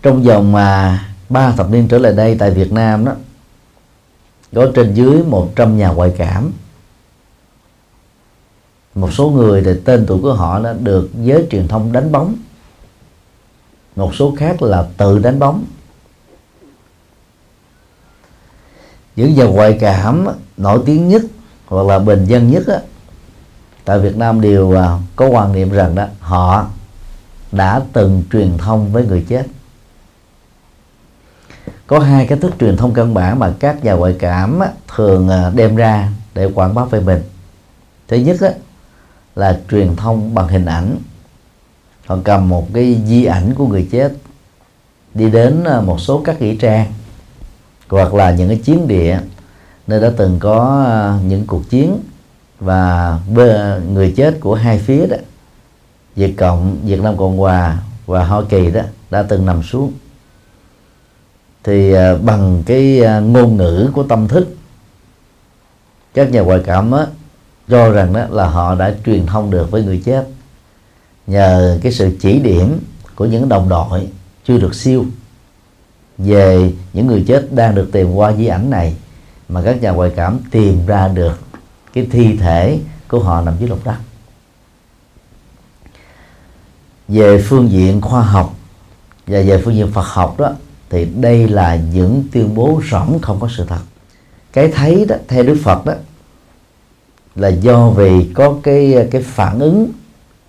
Trong 0.02 0.22
vòng 0.22 0.52
mà 0.52 1.00
ba 1.28 1.52
thập 1.52 1.70
niên 1.70 1.88
trở 1.88 1.98
lại 1.98 2.12
đây 2.12 2.36
tại 2.38 2.50
Việt 2.50 2.72
Nam 2.72 3.04
đó 3.04 3.12
có 4.54 4.70
trên 4.74 4.94
dưới 4.94 5.22
100 5.22 5.78
nhà 5.78 5.88
ngoại 5.88 6.14
cảm. 6.18 6.52
Một 8.94 9.12
số 9.12 9.30
người 9.30 9.62
thì 9.64 9.70
tên 9.84 10.06
tuổi 10.06 10.18
của 10.22 10.34
họ 10.34 10.60
đã 10.60 10.72
được 10.72 11.10
giới 11.22 11.46
truyền 11.50 11.68
thông 11.68 11.92
đánh 11.92 12.12
bóng 12.12 12.36
một 13.98 14.14
số 14.14 14.34
khác 14.38 14.62
là 14.62 14.84
tự 14.96 15.18
đánh 15.18 15.38
bóng. 15.38 15.64
Những 19.16 19.34
nhà 19.34 19.44
ngoại 19.44 19.78
cảm 19.80 20.26
nổi 20.56 20.82
tiếng 20.86 21.08
nhất 21.08 21.22
hoặc 21.66 21.86
là 21.86 21.98
bình 21.98 22.24
dân 22.24 22.50
nhất 22.50 22.66
á, 22.66 22.80
tại 23.84 23.98
Việt 23.98 24.16
Nam 24.16 24.40
đều 24.40 24.72
à, 24.78 24.98
có 25.16 25.26
quan 25.26 25.52
niệm 25.52 25.70
rằng 25.70 25.94
đó 25.94 26.06
họ 26.20 26.66
đã 27.52 27.80
từng 27.92 28.22
truyền 28.32 28.58
thông 28.58 28.92
với 28.92 29.06
người 29.06 29.26
chết. 29.28 29.46
Có 31.86 31.98
hai 31.98 32.26
cái 32.26 32.38
thức 32.38 32.52
truyền 32.60 32.76
thông 32.76 32.94
căn 32.94 33.14
bản 33.14 33.38
mà 33.38 33.54
các 33.58 33.84
nhà 33.84 33.92
ngoại 33.92 34.16
cảm 34.18 34.60
thường 34.96 35.28
à, 35.28 35.50
đem 35.54 35.76
ra 35.76 36.12
để 36.34 36.50
quảng 36.54 36.74
bá 36.74 36.84
về 36.84 37.00
mình 37.00 37.22
thứ 38.08 38.16
nhất 38.16 38.40
á, 38.40 38.50
là 39.34 39.60
truyền 39.70 39.96
thông 39.96 40.34
bằng 40.34 40.48
hình 40.48 40.64
ảnh 40.64 40.96
họ 42.08 42.18
cầm 42.24 42.48
một 42.48 42.68
cái 42.74 43.00
di 43.06 43.24
ảnh 43.24 43.54
của 43.54 43.66
người 43.66 43.88
chết 43.90 44.12
đi 45.14 45.30
đến 45.30 45.64
à, 45.64 45.80
một 45.80 46.00
số 46.00 46.22
các 46.24 46.42
nghĩa 46.42 46.54
trang 46.56 46.92
hoặc 47.88 48.14
là 48.14 48.30
những 48.30 48.48
cái 48.48 48.58
chiến 48.64 48.88
địa 48.88 49.20
nơi 49.86 50.00
đã 50.00 50.12
từng 50.16 50.38
có 50.38 50.84
à, 50.86 51.18
những 51.26 51.46
cuộc 51.46 51.70
chiến 51.70 51.98
và 52.60 53.18
người 53.92 54.14
chết 54.16 54.40
của 54.40 54.54
hai 54.54 54.78
phía 54.78 55.06
đó 55.06 55.16
Việt 56.16 56.36
Cộng, 56.36 56.76
Việt 56.84 57.00
Nam 57.00 57.16
Cộng 57.16 57.38
Hòa 57.38 57.78
và 58.06 58.24
Hoa 58.24 58.42
Kỳ 58.48 58.70
đó 58.70 58.80
đã 59.10 59.22
từng 59.22 59.46
nằm 59.46 59.62
xuống. 59.62 59.92
Thì 61.64 61.92
à, 61.92 62.14
bằng 62.14 62.62
cái 62.66 63.02
ngôn 63.22 63.56
ngữ 63.56 63.90
của 63.94 64.02
tâm 64.02 64.28
thức 64.28 64.56
các 66.14 66.30
nhà 66.30 66.40
ngoại 66.40 66.60
cảm 66.64 66.90
đó, 66.90 67.06
cho 67.68 67.90
rằng 67.90 68.12
đó 68.12 68.26
là 68.30 68.48
họ 68.48 68.74
đã 68.74 68.94
truyền 69.06 69.26
thông 69.26 69.50
được 69.50 69.70
với 69.70 69.82
người 69.82 70.02
chết 70.04 70.26
nhờ 71.28 71.78
cái 71.82 71.92
sự 71.92 72.16
chỉ 72.20 72.38
điểm 72.38 72.78
của 73.14 73.26
những 73.26 73.48
đồng 73.48 73.68
đội 73.68 74.08
chưa 74.44 74.58
được 74.58 74.74
siêu, 74.74 75.04
về 76.18 76.72
những 76.92 77.06
người 77.06 77.24
chết 77.28 77.48
đang 77.54 77.74
được 77.74 77.88
tìm 77.92 78.14
qua 78.14 78.32
di 78.32 78.46
ảnh 78.46 78.70
này 78.70 78.96
mà 79.48 79.62
các 79.62 79.82
nhà 79.82 79.90
ngoại 79.90 80.12
cảm 80.16 80.38
tìm 80.50 80.86
ra 80.86 81.08
được 81.08 81.40
cái 81.92 82.06
thi 82.10 82.36
thể 82.36 82.78
của 83.08 83.20
họ 83.20 83.40
nằm 83.40 83.54
dưới 83.58 83.68
lòng 83.68 83.80
đất. 83.84 83.96
Về 87.08 87.42
phương 87.42 87.70
diện 87.70 88.00
khoa 88.00 88.22
học 88.22 88.54
và 89.26 89.40
về 89.46 89.62
phương 89.64 89.74
diện 89.74 89.92
Phật 89.92 90.06
học 90.06 90.34
đó, 90.38 90.52
thì 90.90 91.04
đây 91.04 91.48
là 91.48 91.76
những 91.76 92.24
tuyên 92.32 92.54
bố 92.54 92.80
rỗng 92.90 93.18
không 93.22 93.40
có 93.40 93.48
sự 93.56 93.64
thật. 93.68 93.80
Cái 94.52 94.68
thấy 94.68 95.04
đó, 95.08 95.16
theo 95.28 95.42
Đức 95.42 95.56
Phật 95.62 95.86
đó, 95.86 95.92
là 97.34 97.48
do 97.48 97.90
vì 97.90 98.32
có 98.34 98.58
cái 98.62 99.08
cái 99.10 99.22
phản 99.22 99.58
ứng 99.58 99.92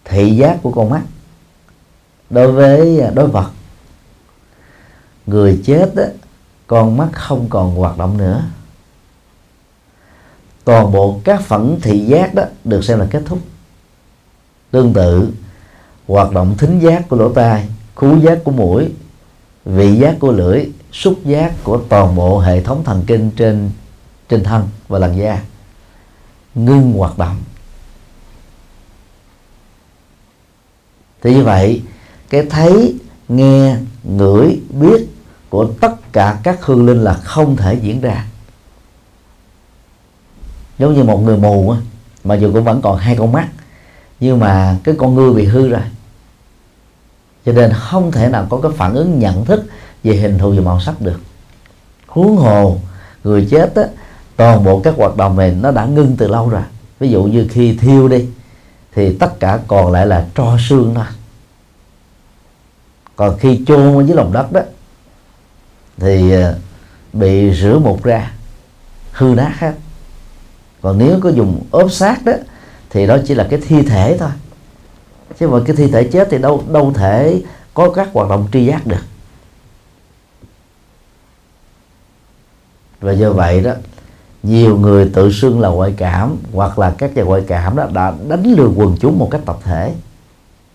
thị 0.05 0.35
giác 0.35 0.57
của 0.61 0.71
con 0.71 0.89
mắt 0.89 1.01
đối 2.29 2.51
với 2.51 2.99
à, 2.99 3.11
đối 3.15 3.27
vật. 3.27 3.51
Người 5.25 5.61
chết 5.65 5.95
đó, 5.95 6.03
con 6.67 6.97
mắt 6.97 7.09
không 7.13 7.47
còn 7.49 7.75
hoạt 7.75 7.97
động 7.97 8.17
nữa. 8.17 8.43
Toàn 10.63 10.91
bộ 10.91 11.19
các 11.23 11.41
phận 11.41 11.79
thị 11.81 11.99
giác 11.99 12.33
đó 12.33 12.43
được 12.63 12.83
xem 12.83 12.99
là 12.99 13.07
kết 13.09 13.23
thúc. 13.25 13.39
Tương 14.71 14.93
tự 14.93 15.31
hoạt 16.07 16.31
động 16.31 16.55
thính 16.57 16.79
giác 16.79 17.09
của 17.09 17.17
lỗ 17.17 17.33
tai 17.33 17.69
khú 17.95 18.17
giác 18.17 18.39
của 18.43 18.51
mũi 18.51 18.93
vị 19.65 19.95
giác 19.95 20.15
của 20.19 20.31
lưỡi 20.31 20.65
xúc 20.91 21.19
giác 21.25 21.53
của 21.63 21.81
toàn 21.89 22.15
bộ 22.15 22.39
hệ 22.39 22.61
thống 22.61 22.83
thần 22.83 23.03
kinh 23.07 23.31
trên 23.31 23.71
trên 24.29 24.43
thân 24.43 24.69
và 24.87 24.99
làn 24.99 25.17
da 25.17 25.41
ngưng 26.55 26.93
hoạt 26.93 27.17
động. 27.17 27.35
Thì 31.21 31.33
như 31.33 31.43
vậy 31.43 31.81
cái 32.29 32.45
thấy 32.49 32.95
nghe 33.27 33.75
ngửi 34.03 34.59
biết 34.69 35.07
của 35.49 35.67
tất 35.81 36.13
cả 36.13 36.39
các 36.43 36.65
hương 36.65 36.85
linh 36.85 37.03
là 37.03 37.13
không 37.13 37.55
thể 37.55 37.73
diễn 37.73 38.01
ra. 38.01 38.25
Giống 40.79 40.93
như 40.93 41.03
một 41.03 41.17
người 41.17 41.37
mù 41.37 41.69
á 41.69 41.77
mà 42.23 42.35
dù 42.35 42.53
cũng 42.53 42.63
vẫn 42.63 42.81
còn 42.81 42.97
hai 42.97 43.15
con 43.15 43.31
mắt 43.31 43.47
nhưng 44.19 44.39
mà 44.39 44.77
cái 44.83 44.95
con 44.97 45.15
ngươi 45.15 45.33
bị 45.33 45.45
hư 45.45 45.69
rồi. 45.69 45.81
Cho 47.45 47.51
nên 47.51 47.71
không 47.73 48.11
thể 48.11 48.29
nào 48.29 48.47
có 48.49 48.59
cái 48.61 48.71
phản 48.77 48.93
ứng 48.93 49.19
nhận 49.19 49.45
thức 49.45 49.65
về 50.03 50.15
hình 50.15 50.37
thù 50.37 50.53
và 50.55 50.61
màu 50.61 50.79
sắc 50.79 51.01
được. 51.01 51.19
Huống 52.07 52.37
hồ 52.37 52.79
người 53.23 53.47
chết 53.51 53.75
á 53.75 53.83
toàn 54.35 54.63
bộ 54.63 54.79
các 54.79 54.93
hoạt 54.97 55.17
động 55.17 55.37
này 55.37 55.51
nó 55.61 55.71
đã 55.71 55.85
ngưng 55.85 56.15
từ 56.17 56.27
lâu 56.27 56.49
rồi. 56.49 56.63
Ví 56.99 57.09
dụ 57.09 57.23
như 57.23 57.47
khi 57.49 57.77
thiêu 57.77 58.07
đi 58.07 58.25
thì 58.99 59.17
tất 59.19 59.39
cả 59.39 59.59
còn 59.67 59.91
lại 59.91 60.05
là 60.05 60.27
tro 60.35 60.57
xương 60.69 60.93
thôi. 60.95 61.05
Còn 63.15 63.37
khi 63.39 63.61
chôn 63.67 63.95
ở 63.95 64.03
dưới 64.03 64.15
lòng 64.15 64.33
đất 64.33 64.51
đó, 64.51 64.61
thì 65.97 66.31
ờ, 66.31 66.57
bị 67.13 67.53
rửa 67.53 67.79
một 67.79 68.03
ra, 68.03 68.31
hư 69.11 69.33
nát 69.37 69.53
hết. 69.59 69.73
Còn 70.81 70.97
nếu 70.97 71.19
có 71.23 71.29
dùng 71.29 71.63
ốp 71.71 71.91
xác 71.91 72.25
đó, 72.25 72.33
thì 72.89 73.07
đó 73.07 73.17
chỉ 73.27 73.33
là 73.33 73.47
cái 73.49 73.59
thi 73.67 73.81
thể 73.81 74.17
thôi. 74.19 74.29
Chứ 75.39 75.47
mà 75.47 75.59
cái 75.65 75.75
thi 75.75 75.91
thể 75.91 76.09
chết 76.11 76.27
thì 76.31 76.37
đâu 76.37 76.63
đâu 76.71 76.93
thể 76.95 77.43
có 77.73 77.91
các 77.91 78.09
hoạt 78.13 78.29
động 78.29 78.47
tri 78.53 78.65
giác 78.65 78.87
được. 78.87 79.03
Và 82.99 83.11
do 83.11 83.31
vậy 83.31 83.61
đó 83.61 83.73
nhiều 84.43 84.77
người 84.77 85.09
tự 85.13 85.31
xưng 85.31 85.59
là 85.59 85.69
ngoại 85.69 85.93
cảm, 85.97 86.37
hoặc 86.53 86.79
là 86.79 86.95
các 86.97 87.15
nhà 87.15 87.23
ngoại 87.23 87.43
cảm 87.47 87.75
đó 87.75 87.87
đã 87.93 88.13
đánh 88.29 88.53
lừa 88.53 88.69
quần 88.75 88.97
chúng 88.99 89.19
một 89.19 89.27
cách 89.31 89.41
tập 89.45 89.57
thể. 89.63 89.93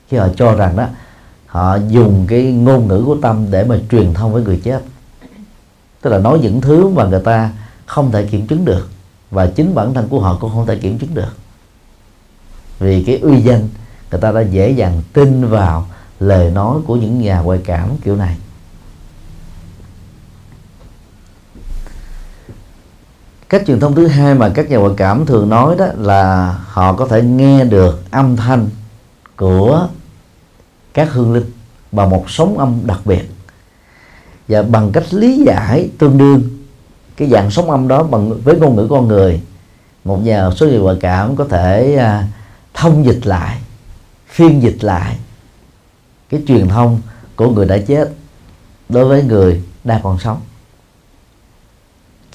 Khi 0.09 0.17
họ 0.17 0.29
cho 0.37 0.55
rằng 0.55 0.77
đó, 0.77 0.87
họ 1.47 1.79
dùng 1.89 2.25
cái 2.29 2.43
ngôn 2.43 2.89
ngữ 2.89 3.03
của 3.07 3.17
tâm 3.23 3.47
để 3.51 3.65
mà 3.65 3.77
truyền 3.91 4.15
thông 4.15 4.33
với 4.33 4.43
người 4.43 4.61
chết. 4.65 4.83
Tức 6.01 6.11
là 6.11 6.19
nói 6.19 6.39
những 6.43 6.61
thứ 6.61 6.89
mà 6.89 7.05
người 7.05 7.21
ta 7.21 7.51
không 7.87 8.13
thể 8.13 8.27
kiểm 8.27 8.47
chứng 8.47 8.65
được, 8.65 8.91
và 9.31 9.47
chính 9.47 9.75
bản 9.75 9.95
thân 9.95 10.09
của 10.09 10.21
họ 10.21 10.39
cũng 10.41 10.51
không 10.51 10.67
thể 10.67 10.77
kiểm 10.77 10.99
chứng 10.99 11.15
được. 11.15 11.37
Vì 12.79 13.05
cái 13.05 13.19
uy 13.19 13.41
danh, 13.41 13.69
người 14.11 14.21
ta 14.21 14.33
đã 14.33 14.41
dễ 14.41 14.71
dàng 14.71 15.03
tin 15.13 15.49
vào 15.49 15.87
lời 16.21 16.51
nói 16.51 16.79
của 16.87 16.97
những 16.97 17.21
nhà 17.21 17.41
ngoại 17.41 17.61
cảm 17.65 17.89
kiểu 18.05 18.17
này. 18.17 18.37
Cách 23.55 23.67
truyền 23.67 23.81
thông 23.81 23.95
thứ 23.95 24.07
hai 24.07 24.35
mà 24.35 24.49
các 24.49 24.71
nhà 24.71 24.77
ngoại 24.77 24.95
cảm 24.97 25.27
thường 25.27 25.49
nói 25.49 25.77
đó 25.79 25.87
là 25.97 26.55
họ 26.69 26.93
có 26.93 27.07
thể 27.07 27.23
nghe 27.23 27.65
được 27.65 28.11
âm 28.11 28.37
thanh 28.37 28.67
của 29.37 29.89
các 30.95 31.13
hương 31.13 31.33
linh 31.33 31.51
bằng 31.93 32.11
một 32.11 32.25
sóng 32.29 32.59
âm 32.59 32.81
đặc 32.85 33.01
biệt. 33.05 33.31
Và 34.49 34.63
bằng 34.63 34.93
cách 34.93 35.05
lý 35.11 35.45
giải 35.47 35.91
tương 35.99 36.19
đương 36.19 36.43
cái 37.17 37.29
dạng 37.29 37.51
sóng 37.51 37.71
âm 37.71 37.89
đó 37.89 38.03
bằng 38.03 38.43
với 38.43 38.57
ngôn 38.57 38.77
ngữ 38.77 38.87
con 38.91 39.09
người 39.09 39.41
một 40.05 40.25
nhà 40.25 40.51
số 40.57 40.67
người 40.67 40.79
ngoại 40.79 40.97
cảm 41.01 41.37
có 41.37 41.45
thể 41.45 41.97
à, 41.97 42.29
thông 42.75 43.05
dịch 43.05 43.27
lại 43.27 43.59
phiên 44.29 44.63
dịch 44.63 44.85
lại 44.85 45.17
cái 46.29 46.43
truyền 46.47 46.69
thông 46.69 47.01
của 47.37 47.51
người 47.51 47.67
đã 47.67 47.79
chết 47.87 48.13
đối 48.89 49.05
với 49.05 49.23
người 49.23 49.63
đang 49.85 50.03
còn 50.03 50.19
sống 50.19 50.41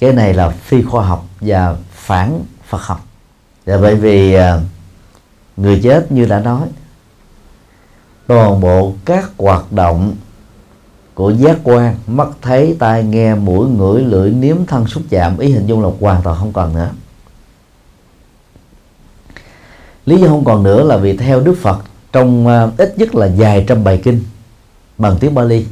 cái 0.00 0.12
này 0.12 0.34
là 0.34 0.48
phi 0.48 0.82
khoa 0.82 1.06
học 1.06 1.26
và 1.40 1.76
phản 1.92 2.40
Phật 2.68 2.82
học. 2.82 3.06
Và 3.66 3.78
bởi 3.78 3.94
vì 3.94 4.34
à, 4.34 4.60
người 5.56 5.80
chết 5.82 6.12
như 6.12 6.26
đã 6.26 6.40
nói, 6.40 6.68
toàn 8.26 8.60
bộ 8.60 8.94
các 9.04 9.30
hoạt 9.38 9.72
động 9.72 10.16
của 11.14 11.30
giác 11.30 11.58
quan, 11.64 11.96
mắt 12.06 12.28
thấy, 12.42 12.76
tai 12.78 13.04
nghe, 13.04 13.34
mũi, 13.34 13.68
ngửi, 13.68 14.02
lưỡi, 14.02 14.30
nếm, 14.30 14.66
thân, 14.66 14.86
xúc 14.86 15.02
chạm, 15.10 15.38
ý 15.38 15.52
hình 15.52 15.66
dung 15.66 15.82
là 15.82 15.90
hoàn 16.00 16.22
toàn 16.22 16.38
không 16.38 16.52
còn 16.52 16.74
nữa. 16.74 16.90
Lý 20.06 20.16
do 20.16 20.28
không 20.28 20.44
còn 20.44 20.62
nữa 20.62 20.82
là 20.82 20.96
vì 20.96 21.16
theo 21.16 21.40
đức 21.40 21.56
phật 21.62 21.78
trong 22.12 22.46
à, 22.46 22.68
ít 22.76 22.98
nhất 22.98 23.14
là 23.14 23.28
vài 23.36 23.64
trăm 23.68 23.84
bài 23.84 24.00
kinh 24.04 24.24
bằng 24.98 25.16
tiếng 25.20 25.34
Bali. 25.34 25.66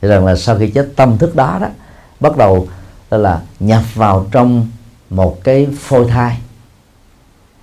Thì 0.00 0.08
rằng 0.08 0.26
là 0.26 0.36
sau 0.36 0.58
khi 0.58 0.70
chết 0.70 0.92
tâm 0.96 1.18
thức 1.18 1.36
đó 1.36 1.58
đó, 1.60 1.68
bắt 2.20 2.36
đầu 2.36 2.68
là 3.18 3.40
nhập 3.60 3.82
vào 3.94 4.26
trong 4.30 4.68
một 5.10 5.44
cái 5.44 5.68
phôi 5.78 6.08
thai. 6.08 6.38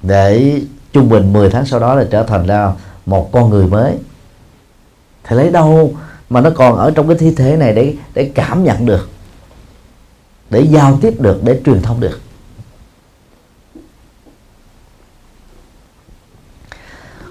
Để 0.01 0.61
trung 0.93 1.09
bình 1.09 1.33
10 1.33 1.49
tháng 1.49 1.65
sau 1.65 1.79
đó 1.79 1.95
là 1.95 2.05
trở 2.11 2.23
thành 2.23 2.47
ra 2.47 2.73
một 3.05 3.29
con 3.31 3.49
người 3.49 3.67
mới. 3.67 3.97
Thì 5.23 5.35
lấy 5.35 5.51
đâu 5.51 5.93
mà 6.29 6.41
nó 6.41 6.49
còn 6.49 6.75
ở 6.75 6.91
trong 6.95 7.07
cái 7.07 7.17
thi 7.17 7.35
thể 7.35 7.57
này 7.57 7.73
để 7.73 7.95
để 8.13 8.31
cảm 8.35 8.63
nhận 8.63 8.85
được 8.85 9.09
để 10.49 10.61
giao 10.61 10.97
tiếp 11.01 11.21
được 11.21 11.39
để 11.43 11.61
truyền 11.65 11.81
thông 11.81 11.99
được? 11.99 12.19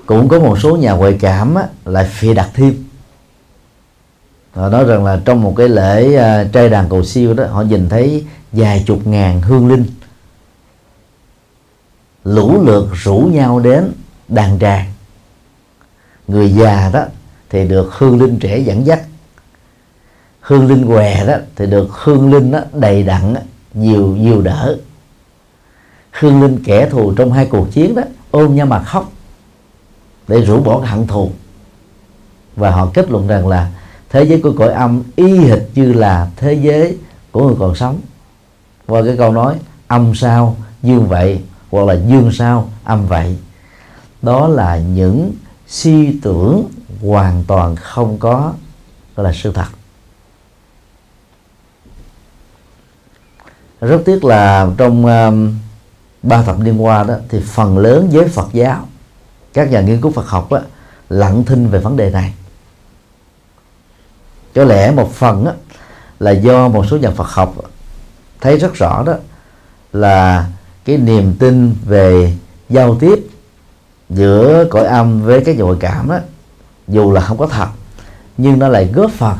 Cũng 0.06 0.28
có 0.28 0.38
một 0.38 0.58
số 0.60 0.76
nhà 0.76 0.92
ngoại 0.92 1.18
cảm 1.20 1.54
á, 1.54 1.68
lại 1.84 2.08
phì 2.12 2.34
đặt 2.34 2.50
thêm 2.54 2.87
họ 4.58 4.68
nói 4.68 4.84
rằng 4.84 5.04
là 5.04 5.20
trong 5.24 5.42
một 5.42 5.54
cái 5.56 5.68
lễ 5.68 6.06
uh, 6.06 6.52
trai 6.52 6.68
đàn 6.68 6.88
cầu 6.88 7.04
siêu 7.04 7.34
đó 7.34 7.46
họ 7.46 7.62
nhìn 7.62 7.88
thấy 7.88 8.24
vài 8.52 8.84
chục 8.86 9.06
ngàn 9.06 9.42
hương 9.42 9.68
linh 9.68 9.84
lũ 12.24 12.62
lượt 12.64 12.88
rủ 12.92 13.18
nhau 13.32 13.60
đến 13.60 13.92
đàn 14.28 14.58
tràng. 14.58 14.92
Người 16.28 16.52
già 16.52 16.90
đó 16.92 17.04
thì 17.50 17.68
được 17.68 17.92
hương 17.92 18.22
linh 18.22 18.38
trẻ 18.38 18.58
dẫn 18.58 18.86
dắt. 18.86 19.00
Hương 20.40 20.66
linh 20.66 20.86
què 20.86 21.26
đó 21.26 21.34
thì 21.56 21.66
được 21.66 21.88
hương 21.90 22.32
linh 22.32 22.50
đó 22.50 22.60
đầy 22.72 23.02
đặn 23.02 23.34
nhiều 23.74 24.06
nhiều 24.06 24.42
đỡ. 24.42 24.76
Hương 26.10 26.42
linh 26.42 26.64
kẻ 26.64 26.88
thù 26.90 27.14
trong 27.14 27.32
hai 27.32 27.46
cuộc 27.46 27.72
chiến 27.72 27.94
đó 27.94 28.02
ôm 28.30 28.56
nhau 28.56 28.66
mà 28.66 28.82
khóc 28.82 29.12
để 30.28 30.40
rũ 30.40 30.60
bỏ 30.60 30.78
hận 30.78 31.06
thù. 31.06 31.30
Và 32.56 32.70
họ 32.70 32.90
kết 32.94 33.10
luận 33.10 33.26
rằng 33.26 33.48
là 33.48 33.72
thế 34.10 34.24
giới 34.24 34.40
của 34.40 34.52
cõi 34.58 34.72
âm 34.72 35.02
y 35.16 35.38
hệt 35.38 35.58
như 35.74 35.92
là 35.92 36.30
thế 36.36 36.54
giới 36.54 36.98
của 37.32 37.46
người 37.46 37.56
còn 37.58 37.74
sống. 37.74 38.00
Và 38.86 39.02
cái 39.02 39.16
câu 39.16 39.32
nói 39.32 39.56
âm 39.86 40.14
sao 40.14 40.56
dương 40.82 41.08
vậy 41.08 41.40
hoặc 41.70 41.84
là 41.84 41.94
dương 41.94 42.30
sao 42.32 42.70
âm 42.84 43.06
vậy. 43.06 43.36
Đó 44.22 44.48
là 44.48 44.78
những 44.78 45.32
suy 45.66 46.18
tưởng 46.22 46.64
hoàn 47.02 47.44
toàn 47.46 47.76
không 47.76 48.18
có 48.18 48.52
gọi 49.16 49.24
là 49.24 49.32
sự 49.32 49.52
thật. 49.52 49.66
Rất 53.80 54.02
tiếc 54.04 54.24
là 54.24 54.70
trong 54.76 55.06
um, 55.06 55.54
ba 56.22 56.42
thập 56.42 56.58
niên 56.58 56.84
qua 56.84 57.04
đó 57.04 57.14
thì 57.28 57.40
phần 57.40 57.78
lớn 57.78 58.08
giới 58.10 58.28
Phật 58.28 58.48
giáo 58.52 58.86
các 59.52 59.70
nhà 59.70 59.80
nghiên 59.80 60.00
cứu 60.00 60.12
Phật 60.12 60.26
học 60.26 60.50
á, 60.50 60.60
lặng 61.08 61.44
thinh 61.44 61.68
về 61.68 61.78
vấn 61.78 61.96
đề 61.96 62.10
này 62.10 62.34
có 64.58 64.64
lẽ 64.64 64.90
một 64.90 65.12
phần 65.14 65.46
á, 65.46 65.52
là 66.20 66.30
do 66.30 66.68
một 66.68 66.86
số 66.86 66.96
nhà 66.96 67.10
Phật 67.10 67.28
học 67.28 67.54
thấy 68.40 68.58
rất 68.58 68.74
rõ 68.74 69.02
đó 69.06 69.14
là 69.92 70.46
cái 70.84 70.96
niềm 70.96 71.34
tin 71.38 71.74
về 71.84 72.32
giao 72.68 72.94
tiếp 72.94 73.18
giữa 74.10 74.64
cõi 74.70 74.84
âm 74.84 75.22
với 75.22 75.44
cái 75.44 75.54
nhồi 75.54 75.76
cảm 75.80 76.08
đó 76.08 76.18
dù 76.88 77.12
là 77.12 77.20
không 77.20 77.38
có 77.38 77.46
thật 77.46 77.68
nhưng 78.36 78.58
nó 78.58 78.68
lại 78.68 78.90
góp 78.94 79.10
phần 79.10 79.36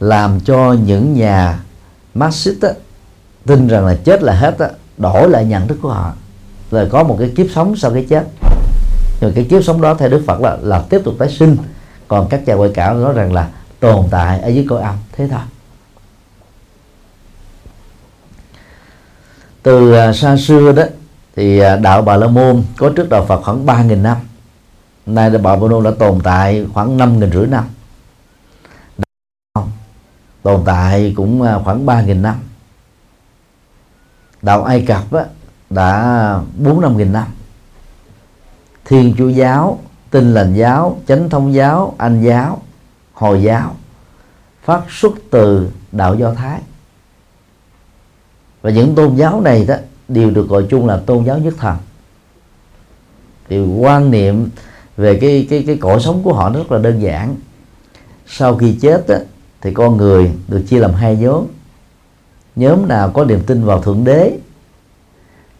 làm 0.00 0.40
cho 0.40 0.72
những 0.72 1.14
nhà 1.14 1.58
Marxist 2.14 2.60
đó, 2.60 2.68
tin 3.46 3.68
rằng 3.68 3.86
là 3.86 3.96
chết 4.04 4.22
là 4.22 4.32
hết 4.32 4.58
á, 4.58 4.68
đổi 4.98 5.30
lại 5.30 5.44
nhận 5.44 5.68
thức 5.68 5.78
của 5.82 5.88
họ. 5.88 6.12
Là 6.70 6.86
có 6.90 7.02
một 7.02 7.16
cái 7.18 7.32
kiếp 7.36 7.46
sống 7.54 7.76
sau 7.76 7.90
cái 7.90 8.06
chết. 8.08 8.24
Rồi 9.20 9.32
cái 9.34 9.44
kiếp 9.44 9.64
sống 9.64 9.80
đó 9.80 9.94
theo 9.94 10.08
Đức 10.08 10.22
Phật 10.26 10.40
là 10.40 10.56
là 10.62 10.84
tiếp 10.90 11.00
tục 11.04 11.14
tái 11.18 11.28
sinh. 11.28 11.56
Còn 12.08 12.28
các 12.28 12.46
nhà 12.46 12.54
ngoại 12.54 12.70
cảm 12.74 13.02
nói 13.02 13.12
rằng 13.12 13.32
là 13.32 13.48
tồn 13.82 14.06
tại 14.10 14.40
ở 14.40 14.48
dưới 14.48 14.66
cõi 14.68 14.82
âm. 14.82 14.96
Thế 15.12 15.28
thôi. 15.28 15.40
Từ 19.62 19.92
à, 19.92 20.12
xa 20.12 20.36
xưa 20.36 20.72
đó 20.72 20.82
thì 21.36 21.58
à, 21.58 21.76
đạo 21.76 22.02
Bà 22.02 22.16
La 22.16 22.26
Môn 22.26 22.62
có 22.76 22.90
trước 22.96 23.08
đạo 23.08 23.26
Phật 23.26 23.42
khoảng 23.42 23.66
3.000 23.66 24.02
năm. 24.02 24.16
Nay 25.06 25.30
đạo 25.30 25.40
Bà 25.42 25.50
La 25.50 25.56
Môn 25.56 25.84
đã 25.84 25.90
tồn 25.98 26.20
tại 26.24 26.66
khoảng 26.74 26.96
năm 26.96 27.20
nghìn 27.20 27.32
rưỡi 27.32 27.46
năm. 27.46 27.64
Tồn 30.42 30.62
tại 30.66 31.12
cũng 31.16 31.42
à, 31.42 31.58
khoảng 31.64 31.86
3.000 31.86 32.20
năm. 32.20 32.36
Đạo 34.42 34.64
Ai 34.64 34.84
Cập 34.86 35.12
á, 35.12 35.24
đã 35.70 36.40
bốn 36.58 36.80
năm 36.80 36.96
nghìn 36.96 37.12
năm. 37.12 37.26
Thiên 38.84 39.14
Chúa 39.18 39.28
giáo 39.28 39.78
Tinh 40.10 40.34
lành 40.34 40.54
giáo 40.54 40.98
Chánh 41.08 41.30
thống 41.30 41.54
giáo 41.54 41.94
Anh 41.98 42.22
giáo 42.22 42.62
Hồi 43.12 43.42
giáo 43.42 43.76
phát 44.62 44.82
xuất 44.90 45.12
từ 45.30 45.70
đạo 45.92 46.14
Do 46.14 46.34
Thái. 46.34 46.60
Và 48.62 48.70
những 48.70 48.94
tôn 48.94 49.16
giáo 49.16 49.40
này 49.40 49.64
đó 49.64 49.74
đều 50.08 50.30
được 50.30 50.48
gọi 50.48 50.66
chung 50.70 50.86
là 50.86 50.96
tôn 51.06 51.24
giáo 51.24 51.38
nhất 51.38 51.54
thần. 51.58 51.76
Thì 53.48 53.60
quan 53.60 54.10
niệm 54.10 54.48
về 54.96 55.18
cái 55.20 55.46
cái 55.50 55.64
cái 55.66 55.76
cõi 55.76 56.00
sống 56.00 56.22
của 56.22 56.32
họ 56.32 56.50
rất 56.50 56.72
là 56.72 56.78
đơn 56.78 57.02
giản. 57.02 57.36
Sau 58.26 58.56
khi 58.56 58.78
chết 58.80 59.08
á, 59.08 59.18
thì 59.60 59.74
con 59.74 59.96
người 59.96 60.32
được 60.48 60.62
chia 60.68 60.78
làm 60.78 60.94
hai 60.94 61.16
nhóm. 61.16 61.46
Nhóm 62.56 62.88
nào 62.88 63.10
có 63.10 63.24
niềm 63.24 63.40
tin 63.46 63.64
vào 63.64 63.82
thượng 63.82 64.04
đế 64.04 64.38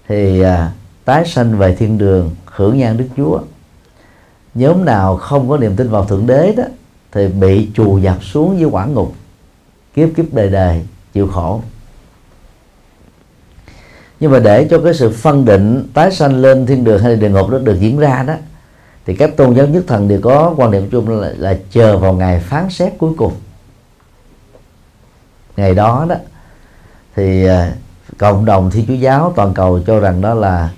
thì 0.09 0.41
à, 0.41 0.73
tái 1.05 1.27
sanh 1.27 1.59
về 1.59 1.75
thiên 1.75 1.99
đường 1.99 2.31
hưởng 2.45 2.79
nhan 2.79 2.97
đức 2.97 3.09
chúa. 3.17 3.41
Nhóm 4.55 4.85
nào 4.85 5.17
không 5.17 5.49
có 5.49 5.57
niềm 5.57 5.77
tin 5.77 5.88
vào 5.88 6.05
thượng 6.05 6.27
đế 6.27 6.55
đó 6.57 6.65
thì 7.12 7.29
bị 7.29 7.68
chù 7.75 8.01
giặt 8.01 8.16
xuống 8.20 8.59
dưới 8.59 8.68
quả 8.72 8.87
ngục. 8.87 9.14
Kiếp 9.94 10.09
kiếp 10.16 10.33
đời 10.33 10.48
đời 10.48 10.83
chịu 11.12 11.29
khổ. 11.29 11.62
Nhưng 14.20 14.31
mà 14.31 14.38
để 14.38 14.66
cho 14.70 14.81
cái 14.85 14.94
sự 14.94 15.11
phân 15.11 15.44
định 15.44 15.88
tái 15.94 16.12
sanh 16.12 16.37
lên 16.37 16.66
thiên 16.66 16.85
đường 16.85 17.03
hay 17.03 17.16
địa 17.16 17.31
ngục 17.31 17.51
nó 17.51 17.59
được 17.59 17.81
diễn 17.81 17.98
ra 17.98 18.22
đó 18.22 18.35
thì 19.07 19.16
các 19.16 19.37
tôn 19.37 19.55
giáo 19.55 19.66
nhất 19.66 19.85
thần 19.87 20.09
đều 20.09 20.20
có 20.22 20.55
quan 20.57 20.70
điểm 20.70 20.88
chung 20.90 21.20
là, 21.20 21.33
là 21.37 21.59
chờ 21.70 21.98
vào 21.98 22.12
ngày 22.12 22.40
phán 22.40 22.70
xét 22.70 22.92
cuối 22.98 23.12
cùng. 23.16 23.33
Ngày 25.57 25.75
đó 25.75 26.07
đó 26.09 26.16
thì 27.16 27.46
à, 27.46 27.72
cộng 28.18 28.44
đồng 28.44 28.70
thiên 28.70 28.87
chúa 28.87 28.94
giáo 28.94 29.33
toàn 29.37 29.55
cầu 29.55 29.81
cho 29.87 30.01
rằng 30.01 30.20
đó 30.20 30.35
là 30.35 30.70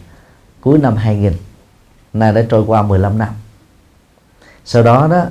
cuối 0.60 0.78
năm 0.78 0.96
2000 0.96 1.32
nay 2.12 2.32
đã 2.32 2.44
trôi 2.48 2.64
qua 2.66 2.82
15 2.82 3.18
năm. 3.18 3.28
Sau 4.64 4.82
đó 4.82 5.08
đó 5.10 5.24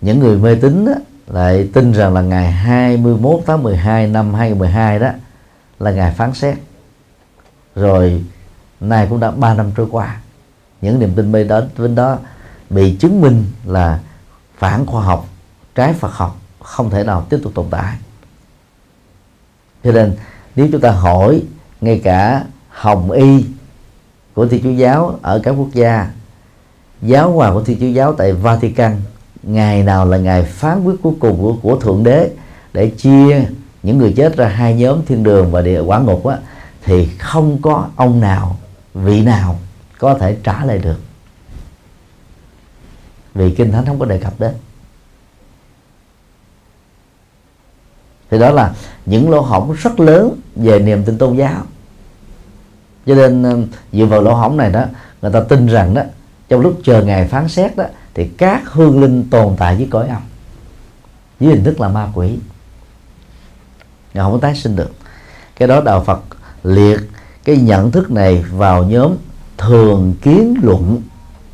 những 0.00 0.18
người 0.18 0.38
mê 0.38 0.54
tín 0.54 0.86
lại 1.26 1.68
tin 1.72 1.92
rằng 1.92 2.14
là 2.14 2.20
ngày 2.20 2.52
21 2.52 3.40
tháng 3.46 3.62
12 3.62 4.06
năm 4.06 4.34
2012 4.34 4.98
đó 4.98 5.08
là 5.78 5.90
ngày 5.90 6.14
phán 6.16 6.34
xét. 6.34 6.58
Rồi, 7.74 8.24
nay 8.80 9.06
cũng 9.10 9.20
đã 9.20 9.30
3 9.30 9.54
năm 9.54 9.70
trôi 9.76 9.86
qua. 9.90 10.20
Những 10.80 10.98
niềm 10.98 11.12
tin 11.16 11.32
mê 11.32 11.44
đó 11.44 11.60
bên 11.78 11.94
đó 11.94 12.18
bị 12.70 12.96
chứng 12.96 13.20
minh 13.20 13.44
là 13.64 14.00
phản 14.56 14.86
khoa 14.86 15.02
học, 15.02 15.28
trái 15.74 15.92
Phật 15.92 16.12
học 16.12 16.40
không 16.62 16.90
thể 16.90 17.04
nào 17.04 17.26
tiếp 17.30 17.38
tục 17.42 17.52
tồn 17.54 17.66
tại. 17.70 17.96
Cho 19.84 19.92
nên, 19.92 20.16
nếu 20.56 20.68
chúng 20.72 20.80
ta 20.80 20.90
hỏi 20.90 21.42
ngay 21.80 22.00
cả 22.04 22.44
hồng 22.68 23.10
y 23.10 23.46
của 24.34 24.46
thiên 24.46 24.62
chúa 24.62 24.70
giáo 24.70 25.18
ở 25.22 25.40
các 25.42 25.50
quốc 25.50 25.68
gia, 25.72 26.10
giáo 27.02 27.32
hoàng 27.32 27.54
của 27.54 27.64
thiên 27.64 27.80
chúa 27.80 27.86
giáo 27.86 28.12
tại 28.12 28.32
vatican 28.32 29.00
ngày 29.48 29.82
nào 29.82 30.06
là 30.06 30.18
ngày 30.18 30.42
phán 30.42 30.84
quyết 30.84 30.94
cuối 31.02 31.12
cùng 31.20 31.38
của, 31.42 31.56
của 31.62 31.76
thượng 31.76 32.04
đế 32.04 32.30
để 32.72 32.90
chia 32.90 33.44
những 33.82 33.98
người 33.98 34.14
chết 34.16 34.36
ra 34.36 34.48
hai 34.48 34.74
nhóm 34.74 35.04
thiên 35.06 35.22
đường 35.22 35.50
và 35.50 35.62
địa 35.62 35.80
quả 35.80 35.98
ngục 35.98 36.26
á, 36.26 36.38
thì 36.84 37.08
không 37.18 37.62
có 37.62 37.88
ông 37.96 38.20
nào 38.20 38.56
vị 38.94 39.22
nào 39.22 39.58
có 39.98 40.14
thể 40.14 40.36
trả 40.42 40.64
lời 40.64 40.78
được. 40.78 41.00
Vì 43.34 43.54
kinh 43.54 43.72
thánh 43.72 43.86
không 43.86 43.98
có 43.98 44.06
đề 44.06 44.18
cập 44.18 44.40
đến. 44.40 44.52
Thì 48.30 48.38
đó 48.38 48.50
là 48.50 48.74
những 49.06 49.30
lỗ 49.30 49.40
hổng 49.40 49.72
rất 49.72 50.00
lớn 50.00 50.40
về 50.56 50.78
niềm 50.78 51.04
tin 51.04 51.18
tôn 51.18 51.36
giáo. 51.36 51.62
Cho 53.06 53.14
nên 53.14 53.42
ờ, 53.42 53.58
dựa 53.92 54.04
vào 54.04 54.22
lỗ 54.22 54.34
hổng 54.34 54.56
này 54.56 54.70
đó 54.70 54.84
người 55.22 55.32
ta 55.32 55.40
tin 55.40 55.66
rằng 55.66 55.94
đó 55.94 56.02
trong 56.48 56.60
lúc 56.60 56.80
chờ 56.84 57.02
ngày 57.02 57.28
phán 57.28 57.48
xét 57.48 57.76
đó 57.76 57.84
thì 58.18 58.28
các 58.38 58.62
hương 58.66 59.00
linh 59.00 59.30
tồn 59.30 59.56
tại 59.58 59.76
với 59.76 59.88
cõi 59.90 60.08
âm 60.08 60.22
với 61.40 61.48
hình 61.48 61.64
thức 61.64 61.80
là 61.80 61.88
ma 61.88 62.08
quỷ. 62.14 62.38
Họ 64.14 64.22
không 64.22 64.32
có 64.32 64.38
tái 64.38 64.54
sinh 64.54 64.76
được. 64.76 64.92
Cái 65.56 65.68
đó 65.68 65.80
đạo 65.80 66.04
Phật 66.04 66.20
liệt 66.62 67.00
cái 67.44 67.56
nhận 67.56 67.90
thức 67.90 68.10
này 68.10 68.44
vào 68.52 68.84
nhóm 68.84 69.12
thường 69.58 70.14
kiến 70.22 70.54
luận. 70.62 71.02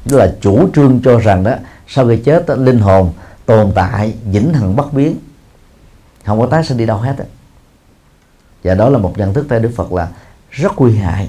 Tức 0.05 0.17
là 0.17 0.35
chủ 0.41 0.69
trương 0.75 1.01
cho 1.05 1.19
rằng 1.19 1.45
đó 1.45 1.55
sau 1.89 2.09
khi 2.09 2.17
chết 2.17 2.47
đó, 2.47 2.55
linh 2.55 2.79
hồn 2.79 3.13
tồn 3.47 3.73
tại 3.75 4.15
vĩnh 4.31 4.55
hằng 4.55 4.77
bất 4.77 4.93
biến. 4.93 5.17
Không 6.25 6.41
có 6.41 6.47
tái 6.47 6.65
sinh 6.65 6.79
đi 6.79 6.87
đâu 6.87 6.99
hết 6.99 7.15
á. 7.19 7.25
Và 8.65 8.75
đó 8.75 8.89
là 8.89 8.99
một 8.99 9.19
nhận 9.19 9.35
thức 9.35 9.47
theo 9.51 9.61
Đức 9.61 9.73
Phật 9.77 9.93
là 9.93 10.09
rất 10.51 10.73
nguy 10.77 10.97
hại 10.97 11.29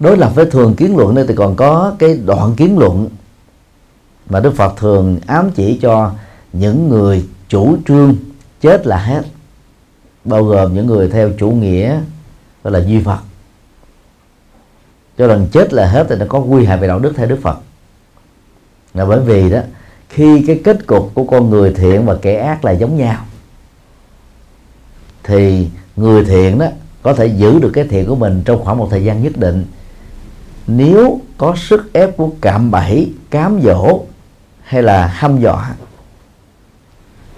đối 0.00 0.16
lập 0.16 0.32
với 0.34 0.46
thường 0.46 0.74
kiến 0.74 0.96
luận 0.96 1.14
đây 1.14 1.24
thì 1.28 1.34
còn 1.34 1.56
có 1.56 1.94
cái 1.98 2.18
đoạn 2.26 2.54
kiến 2.54 2.78
luận 2.78 3.08
mà 4.30 4.40
Đức 4.40 4.54
Phật 4.56 4.76
thường 4.76 5.20
ám 5.26 5.50
chỉ 5.54 5.78
cho 5.82 6.12
những 6.52 6.88
người 6.88 7.28
chủ 7.48 7.76
trương 7.88 8.16
chết 8.60 8.86
là 8.86 8.96
hết, 8.98 9.22
bao 10.24 10.44
gồm 10.44 10.74
những 10.74 10.86
người 10.86 11.08
theo 11.08 11.30
chủ 11.38 11.50
nghĩa 11.50 12.00
gọi 12.64 12.72
là 12.72 12.78
duy 12.78 13.02
Phật. 13.02 13.18
Cho 15.18 15.26
rằng 15.26 15.46
chết 15.52 15.72
là 15.72 15.86
hết 15.86 16.06
thì 16.08 16.16
nó 16.16 16.26
có 16.28 16.40
nguy 16.40 16.64
hại 16.64 16.78
về 16.78 16.88
đạo 16.88 16.98
đức 16.98 17.12
theo 17.16 17.26
Đức 17.26 17.38
Phật. 17.42 17.58
Là 18.94 19.04
bởi 19.04 19.20
vì 19.20 19.50
đó, 19.50 19.60
khi 20.08 20.44
cái 20.46 20.60
kết 20.64 20.86
cục 20.86 21.10
của 21.14 21.24
con 21.24 21.50
người 21.50 21.74
thiện 21.74 22.06
và 22.06 22.16
kẻ 22.22 22.38
ác 22.38 22.64
là 22.64 22.72
giống 22.72 22.96
nhau, 22.96 23.24
thì 25.22 25.68
người 25.96 26.24
thiện 26.24 26.58
đó 26.58 26.66
có 27.02 27.14
thể 27.14 27.26
giữ 27.26 27.58
được 27.58 27.70
cái 27.74 27.84
thiện 27.84 28.06
của 28.06 28.16
mình 28.16 28.42
trong 28.44 28.64
khoảng 28.64 28.78
một 28.78 28.88
thời 28.90 29.04
gian 29.04 29.22
nhất 29.22 29.32
định 29.36 29.64
nếu 30.68 31.20
có 31.38 31.54
sức 31.56 31.92
ép 31.92 32.16
của 32.16 32.30
cạm 32.40 32.70
bẫy, 32.70 33.12
cám 33.30 33.60
dỗ 33.62 34.02
hay 34.62 34.82
là 34.82 35.06
hăm 35.06 35.40
dọa, 35.40 35.74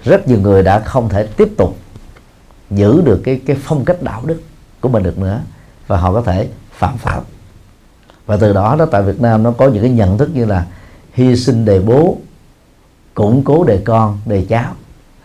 rất 0.03 0.27
nhiều 0.27 0.39
người 0.39 0.63
đã 0.63 0.79
không 0.79 1.09
thể 1.09 1.27
tiếp 1.27 1.49
tục 1.57 1.77
giữ 2.69 3.01
được 3.01 3.21
cái 3.23 3.41
cái 3.45 3.57
phong 3.63 3.85
cách 3.85 4.01
đạo 4.01 4.21
đức 4.25 4.41
của 4.81 4.89
mình 4.89 5.03
được 5.03 5.17
nữa 5.17 5.41
và 5.87 5.97
họ 5.97 6.13
có 6.13 6.21
thể 6.21 6.47
phạm 6.71 6.97
pháp. 6.97 7.21
Và 8.25 8.37
từ 8.37 8.53
đó 8.53 8.75
đó, 8.75 8.85
tại 8.85 9.01
Việt 9.01 9.21
Nam 9.21 9.43
nó 9.43 9.51
có 9.51 9.67
những 9.67 9.83
cái 9.83 9.91
nhận 9.91 10.17
thức 10.17 10.29
như 10.33 10.45
là 10.45 10.65
hy 11.13 11.35
sinh 11.35 11.65
đề 11.65 11.79
bố, 11.79 12.17
củng 13.13 13.43
cố 13.43 13.63
đề 13.63 13.81
con, 13.85 14.19
đề 14.25 14.45
cháu. 14.49 14.73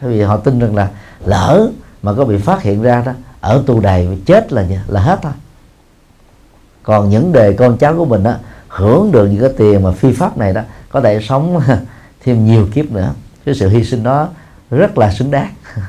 Bởi 0.00 0.12
vì 0.12 0.22
họ 0.22 0.36
tin 0.36 0.58
rằng 0.58 0.76
là 0.76 0.90
lỡ 1.24 1.70
mà 2.02 2.12
có 2.12 2.24
bị 2.24 2.38
phát 2.38 2.62
hiện 2.62 2.82
ra 2.82 3.02
đó, 3.06 3.12
ở 3.40 3.62
tù 3.66 3.80
đầy 3.80 4.18
chết 4.26 4.52
là 4.52 4.66
là 4.86 5.00
hết 5.00 5.18
thôi 5.22 5.32
còn 6.86 7.10
những 7.10 7.32
đề 7.32 7.52
con 7.52 7.76
cháu 7.76 7.96
của 7.96 8.04
mình 8.04 8.22
đó 8.22 8.34
hưởng 8.68 9.12
được 9.12 9.26
những 9.26 9.40
cái 9.40 9.50
tiền 9.56 9.82
mà 9.82 9.92
phi 9.92 10.12
pháp 10.12 10.38
này 10.38 10.52
đó 10.52 10.60
có 10.88 11.00
thể 11.00 11.20
sống 11.22 11.60
thêm 12.24 12.46
nhiều 12.46 12.68
kiếp 12.74 12.90
nữa. 12.90 13.14
Cái 13.44 13.54
sự 13.54 13.68
hy 13.68 13.84
sinh 13.84 14.02
đó 14.02 14.28
rất 14.70 14.98
là 14.98 15.12
xứng 15.12 15.30
đáng. 15.30 15.54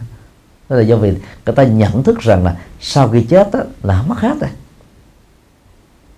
Đó 0.70 0.76
là 0.76 0.82
do 0.82 0.96
vì 0.96 1.12
người 1.46 1.56
ta 1.56 1.64
nhận 1.64 2.04
thức 2.04 2.20
rằng 2.20 2.44
là 2.44 2.56
sau 2.82 3.10
khi 3.10 3.24
chết 3.24 3.50
đó, 3.54 3.60
là 3.84 4.02
mất 4.02 4.20
hết 4.20 4.34
rồi. 4.42 4.50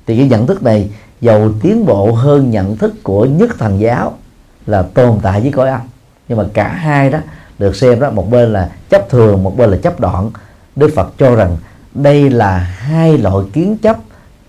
Thì 0.07 0.17
cái 0.17 0.27
nhận 0.27 0.47
thức 0.47 0.63
này 0.63 0.89
giàu 1.21 1.51
tiến 1.61 1.85
bộ 1.85 2.11
hơn 2.11 2.51
nhận 2.51 2.77
thức 2.77 2.93
của 3.03 3.25
nhất 3.25 3.49
thần 3.59 3.79
giáo 3.79 4.17
là 4.65 4.81
tồn 4.81 5.19
tại 5.21 5.41
với 5.41 5.51
cõi 5.51 5.69
âm. 5.69 5.81
Nhưng 6.27 6.37
mà 6.37 6.45
cả 6.53 6.67
hai 6.67 7.09
đó 7.09 7.19
được 7.59 7.75
xem 7.75 7.99
đó 7.99 8.11
một 8.11 8.31
bên 8.31 8.53
là 8.53 8.71
chấp 8.89 9.09
thường 9.09 9.43
một 9.43 9.57
bên 9.57 9.69
là 9.69 9.77
chấp 9.77 9.99
đoạn. 9.99 10.31
Đức 10.75 10.91
phật 10.95 11.13
cho 11.17 11.35
rằng 11.35 11.57
đây 11.93 12.29
là 12.29 12.57
hai 12.57 13.17
loại 13.17 13.45
kiến 13.53 13.77
chấp 13.77 13.97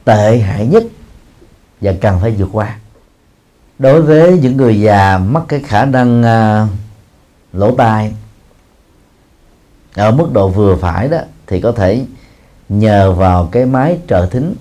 tệ 0.05 0.39
hại 0.39 0.67
nhất 0.67 0.85
và 1.81 1.93
cần 2.01 2.21
phải 2.21 2.31
vượt 2.31 2.49
qua. 2.53 2.77
Đối 3.79 4.03
với 4.03 4.39
những 4.39 4.57
người 4.57 4.81
già 4.81 5.19
mắc 5.19 5.43
cái 5.49 5.61
khả 5.61 5.85
năng 5.85 6.23
à, 6.23 6.67
lỗ 7.53 7.75
tai 7.75 8.13
ở 9.95 10.11
mức 10.11 10.33
độ 10.33 10.49
vừa 10.49 10.77
phải 10.77 11.09
đó 11.09 11.19
thì 11.47 11.61
có 11.61 11.73
thể 11.73 12.05
nhờ 12.69 13.13
vào 13.13 13.49
cái 13.53 13.67
máy 13.67 13.99
trợ 14.09 14.27
thính. 14.27 14.55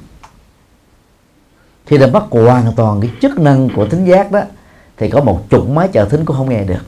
Khi 1.86 1.98
đã 1.98 2.08
mất 2.08 2.24
hoàn 2.32 2.74
toàn 2.76 3.02
cái 3.02 3.12
chức 3.22 3.40
năng 3.40 3.70
của 3.76 3.88
thính 3.88 4.06
giác 4.06 4.32
đó 4.32 4.42
thì 4.98 5.10
có 5.10 5.22
một 5.22 5.50
chục 5.50 5.70
máy 5.70 5.90
trợ 5.94 6.06
thính 6.06 6.26
cũng 6.26 6.38
không 6.38 6.50
nghe 6.50 6.64
được. 6.64 6.82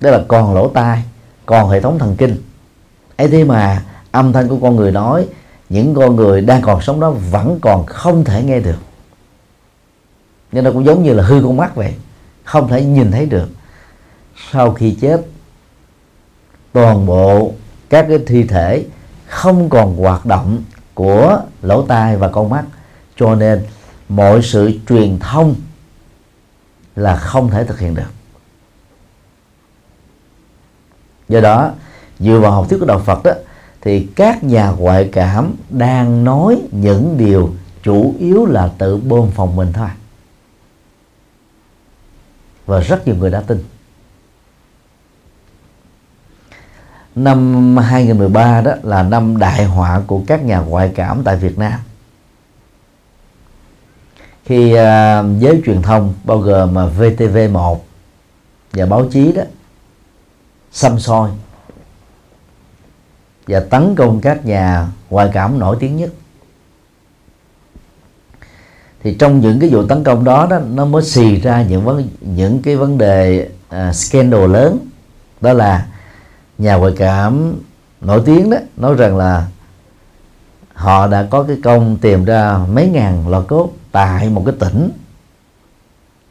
Đó 0.00 0.10
là 0.10 0.22
còn 0.28 0.54
lỗ 0.54 0.68
tai 0.68 1.02
còn 1.46 1.70
hệ 1.70 1.80
thống 1.80 1.98
thần 1.98 2.16
kinh. 2.16 2.36
Ấy 3.16 3.28
thế 3.28 3.44
mà 3.44 3.82
âm 4.10 4.32
thanh 4.32 4.48
của 4.48 4.58
con 4.62 4.76
người 4.76 4.92
nói 4.92 5.26
những 5.72 5.94
con 5.94 6.16
người 6.16 6.40
đang 6.40 6.62
còn 6.62 6.80
sống 6.80 7.00
đó 7.00 7.10
vẫn 7.10 7.58
còn 7.62 7.86
không 7.86 8.24
thể 8.24 8.42
nghe 8.42 8.60
được. 8.60 8.78
Nên 10.52 10.64
nó 10.64 10.72
cũng 10.72 10.84
giống 10.84 11.02
như 11.02 11.12
là 11.12 11.22
hư 11.22 11.42
con 11.42 11.56
mắt 11.56 11.74
vậy, 11.74 11.94
không 12.44 12.68
thể 12.68 12.84
nhìn 12.84 13.10
thấy 13.10 13.26
được. 13.26 13.48
Sau 14.52 14.72
khi 14.72 14.96
chết, 15.00 15.20
toàn 16.72 17.06
bộ 17.06 17.52
các 17.90 18.06
cái 18.08 18.18
thi 18.26 18.44
thể 18.44 18.84
không 19.26 19.68
còn 19.68 19.96
hoạt 19.96 20.26
động 20.26 20.62
của 20.94 21.40
lỗ 21.62 21.82
tai 21.82 22.16
và 22.16 22.28
con 22.28 22.50
mắt. 22.50 22.64
Cho 23.16 23.34
nên 23.34 23.66
mọi 24.08 24.42
sự 24.42 24.72
truyền 24.88 25.18
thông 25.18 25.54
là 26.96 27.16
không 27.16 27.50
thể 27.50 27.64
thực 27.64 27.78
hiện 27.78 27.94
được. 27.94 28.10
Do 31.28 31.40
đó, 31.40 31.72
dựa 32.18 32.38
vào 32.38 32.52
học 32.52 32.66
thuyết 32.68 32.78
của 32.78 32.86
đạo 32.86 32.98
Phật 32.98 33.22
đó 33.24 33.32
thì 33.82 34.08
các 34.16 34.44
nhà 34.44 34.70
ngoại 34.70 35.08
cảm 35.12 35.54
đang 35.70 36.24
nói 36.24 36.62
những 36.70 37.18
điều 37.18 37.54
chủ 37.82 38.14
yếu 38.18 38.46
là 38.46 38.70
tự 38.78 38.96
bơm 38.96 39.30
phòng 39.30 39.56
mình 39.56 39.72
thôi. 39.72 39.88
Và 42.66 42.80
rất 42.80 43.06
nhiều 43.06 43.16
người 43.16 43.30
đã 43.30 43.40
tin. 43.40 43.64
Năm 47.14 47.76
2013 47.76 48.60
đó 48.60 48.72
là 48.82 49.02
năm 49.02 49.36
đại 49.36 49.64
họa 49.64 50.02
của 50.06 50.22
các 50.26 50.44
nhà 50.44 50.58
ngoại 50.58 50.92
cảm 50.94 51.22
tại 51.24 51.36
Việt 51.36 51.58
Nam. 51.58 51.80
Khi 54.44 54.72
uh, 54.72 55.40
giới 55.40 55.62
truyền 55.66 55.82
thông 55.82 56.14
bao 56.24 56.38
gồm 56.38 56.74
mà 56.74 56.86
VTV1 56.98 57.76
và 58.72 58.86
báo 58.86 59.08
chí 59.10 59.32
đó 59.32 59.42
xăm 60.72 60.98
soi 60.98 61.30
và 63.46 63.60
tấn 63.60 63.94
công 63.94 64.20
các 64.20 64.46
nhà 64.46 64.86
ngoại 65.10 65.30
cảm 65.32 65.58
nổi 65.58 65.76
tiếng 65.80 65.96
nhất. 65.96 66.10
Thì 69.02 69.14
trong 69.14 69.40
những 69.40 69.60
cái 69.60 69.70
vụ 69.70 69.86
tấn 69.86 70.04
công 70.04 70.24
đó 70.24 70.46
đó 70.50 70.58
nó 70.58 70.84
mới 70.84 71.02
xì 71.02 71.40
ra 71.40 71.62
những 71.62 71.84
vấn 71.84 72.08
những 72.20 72.62
cái 72.62 72.76
vấn 72.76 72.98
đề 72.98 73.48
uh, 73.68 73.94
scandal 73.94 74.50
lớn. 74.52 74.78
Đó 75.40 75.52
là 75.52 75.86
nhà 76.58 76.74
ngoại 76.74 76.92
cảm 76.96 77.54
nổi 78.00 78.22
tiếng 78.24 78.50
đó 78.50 78.56
nói 78.76 78.94
rằng 78.94 79.16
là 79.16 79.46
họ 80.74 81.06
đã 81.06 81.26
có 81.30 81.42
cái 81.42 81.56
công 81.64 81.96
tìm 81.96 82.24
ra 82.24 82.58
mấy 82.58 82.88
ngàn 82.88 83.28
lò 83.28 83.40
cốt 83.40 83.70
tại 83.92 84.28
một 84.28 84.42
cái 84.46 84.54
tỉnh 84.58 84.90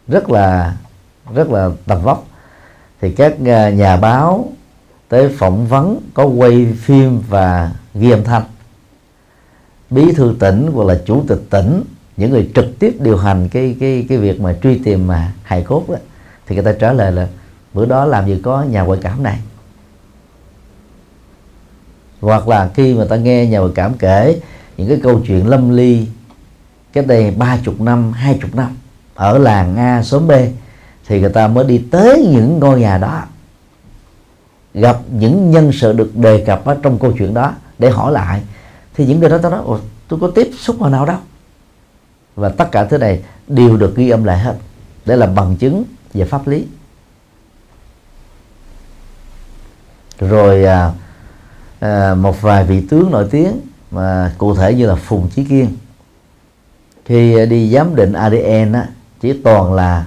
rất 0.08 0.30
là 0.30 0.76
rất 1.34 1.50
là 1.50 1.69
tầm 1.86 2.02
vóc. 2.02 2.26
Thì 3.02 3.12
các 3.12 3.34
à, 3.45 3.69
nhà 3.69 3.97
báo 3.97 4.52
tới 5.12 5.30
phỏng 5.30 5.67
vấn 5.67 6.00
có 6.13 6.26
quay 6.26 6.74
phim 6.78 7.21
và 7.30 7.71
ghi 7.93 8.12
âm 8.12 8.24
thanh. 8.24 8.43
Bí 9.89 10.13
thư 10.13 10.36
tỉnh 10.39 10.71
hoặc 10.74 10.88
là 10.88 11.00
chủ 11.06 11.24
tịch 11.28 11.41
tỉnh 11.50 11.84
những 12.17 12.32
người 12.32 12.50
trực 12.56 12.80
tiếp 12.80 12.95
điều 13.00 13.17
hành 13.17 13.50
cái 13.50 13.76
cái 13.80 14.06
cái 14.10 14.17
việc 14.17 14.41
mà 14.41 14.56
truy 14.63 14.78
tìm 14.78 15.08
mà 15.08 15.34
hài 15.43 15.63
cốt 15.63 15.89
đó, 15.89 15.95
thì 16.47 16.56
người 16.56 16.63
ta 16.63 16.74
trả 16.80 16.93
lời 16.93 17.12
là 17.12 17.28
bữa 17.74 17.86
đó 17.86 18.06
làm 18.06 18.28
gì 18.28 18.41
có 18.43 18.63
nhà 18.63 18.82
ngoại 18.82 19.00
cảm 19.02 19.24
này. 19.24 19.39
Hoặc 22.21 22.47
là 22.47 22.69
khi 22.74 22.93
mà 22.93 23.06
ta 23.10 23.15
nghe 23.15 23.45
nhà 23.45 23.60
ngoại 23.60 23.71
cảm 23.76 23.93
kể 23.93 24.41
những 24.78 24.88
cái 24.88 25.00
câu 25.04 25.21
chuyện 25.28 25.47
lâm 25.47 25.69
ly 25.69 26.08
cách 26.93 27.08
đây 27.08 27.32
ba 27.32 27.58
chục 27.63 27.82
năm 27.82 28.12
hai 28.12 28.38
chục 28.41 28.56
năm 28.56 28.78
ở 29.15 29.38
làng 29.38 29.76
A 29.76 30.04
xóm 30.04 30.28
B 30.28 30.32
thì 31.08 31.21
người 31.21 31.34
ta 31.34 31.47
mới 31.47 31.65
đi 31.65 31.78
tới 31.91 32.28
những 32.32 32.60
ngôi 32.60 32.80
nhà 32.80 32.97
đó 32.97 33.24
gặp 34.74 34.98
những 35.12 35.52
nhân 35.52 35.72
sự 35.74 35.94
được 35.94 36.16
đề 36.16 36.44
cập 36.48 36.66
ở 36.66 36.78
trong 36.84 37.00
câu 37.00 37.14
chuyện 37.18 37.34
đó 37.34 37.54
để 37.80 37.90
hỏi 37.90 38.12
lại 38.12 38.42
thì 38.94 39.06
những 39.06 39.20
người 39.20 39.30
đó 39.30 39.38
tôi 39.42 39.52
nói 39.52 39.80
tôi 40.08 40.20
có 40.20 40.32
tiếp 40.36 40.50
xúc 40.58 40.76
vào 40.80 40.90
nào 40.90 41.06
đâu. 41.06 41.18
Và 42.36 42.50
tất 42.50 42.72
cả 42.72 42.86
thứ 42.86 42.98
này 42.98 43.24
đều 43.48 43.78
được 43.78 43.96
ghi 43.96 44.10
âm 44.10 44.24
lại 44.24 44.40
hết 44.40 44.56
để 45.06 45.16
làm 45.16 45.36
bằng 45.36 45.56
chứng 45.56 45.84
về 46.14 46.26
pháp 46.26 46.48
lý. 46.48 46.66
Rồi 50.20 50.64
à, 50.64 50.92
à, 51.80 52.16
một 52.16 52.42
vài 52.42 52.64
vị 52.64 52.88
tướng 52.90 53.12
nổi 53.12 53.28
tiếng 53.32 53.60
mà 53.92 54.34
cụ 54.38 54.56
thể 54.56 54.74
như 54.74 54.88
là 54.88 54.96
Phùng 54.96 55.30
Chí 55.30 55.46
Kiên 55.46 55.78
khi 57.06 57.46
đi 57.46 57.74
giám 57.74 57.96
định 57.96 58.14
ADN 58.14 58.72
á, 58.74 58.88
chỉ 59.22 59.42
toàn 59.44 59.74
là 59.74 60.06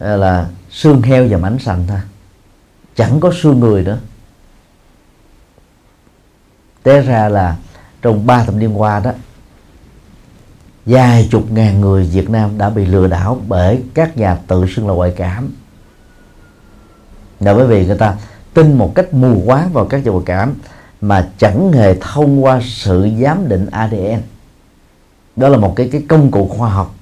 à, 0.00 0.16
là 0.16 0.48
xương 0.70 1.02
heo 1.02 1.26
và 1.30 1.38
mảnh 1.38 1.58
sành 1.58 1.84
thôi 1.88 1.98
chẳng 2.98 3.20
có 3.20 3.32
xương 3.42 3.60
người 3.60 3.82
nữa. 3.82 3.98
Té 6.82 7.02
ra 7.02 7.28
là 7.28 7.56
trong 8.02 8.26
ba 8.26 8.44
thập 8.44 8.54
niên 8.54 8.80
qua 8.80 9.00
đó, 9.00 9.12
vài 10.86 11.28
chục 11.30 11.50
ngàn 11.50 11.80
người 11.80 12.04
Việt 12.04 12.30
Nam 12.30 12.58
đã 12.58 12.70
bị 12.70 12.86
lừa 12.86 13.06
đảo 13.06 13.40
bởi 13.48 13.82
các 13.94 14.16
nhà 14.16 14.38
tự 14.46 14.66
xưng 14.68 14.88
là 14.88 14.94
ngoại 14.94 15.12
cảm. 15.16 15.52
Là 17.40 17.54
bởi 17.54 17.66
vì 17.66 17.86
người 17.86 17.98
ta 17.98 18.16
tin 18.54 18.78
một 18.78 18.92
cách 18.94 19.14
mù 19.14 19.42
quáng 19.46 19.72
vào 19.72 19.84
các 19.84 20.04
nhà 20.04 20.10
ngoại 20.10 20.24
cảm 20.26 20.54
mà 21.00 21.30
chẳng 21.38 21.72
hề 21.72 21.94
thông 22.00 22.44
qua 22.44 22.60
sự 22.64 23.08
giám 23.22 23.48
định 23.48 23.66
ADN 23.70 24.22
đó 25.36 25.48
là 25.48 25.58
một 25.58 25.72
cái 25.76 25.88
cái 25.92 26.04
công 26.08 26.30
cụ 26.30 26.48
khoa 26.48 26.70
học 26.70 26.94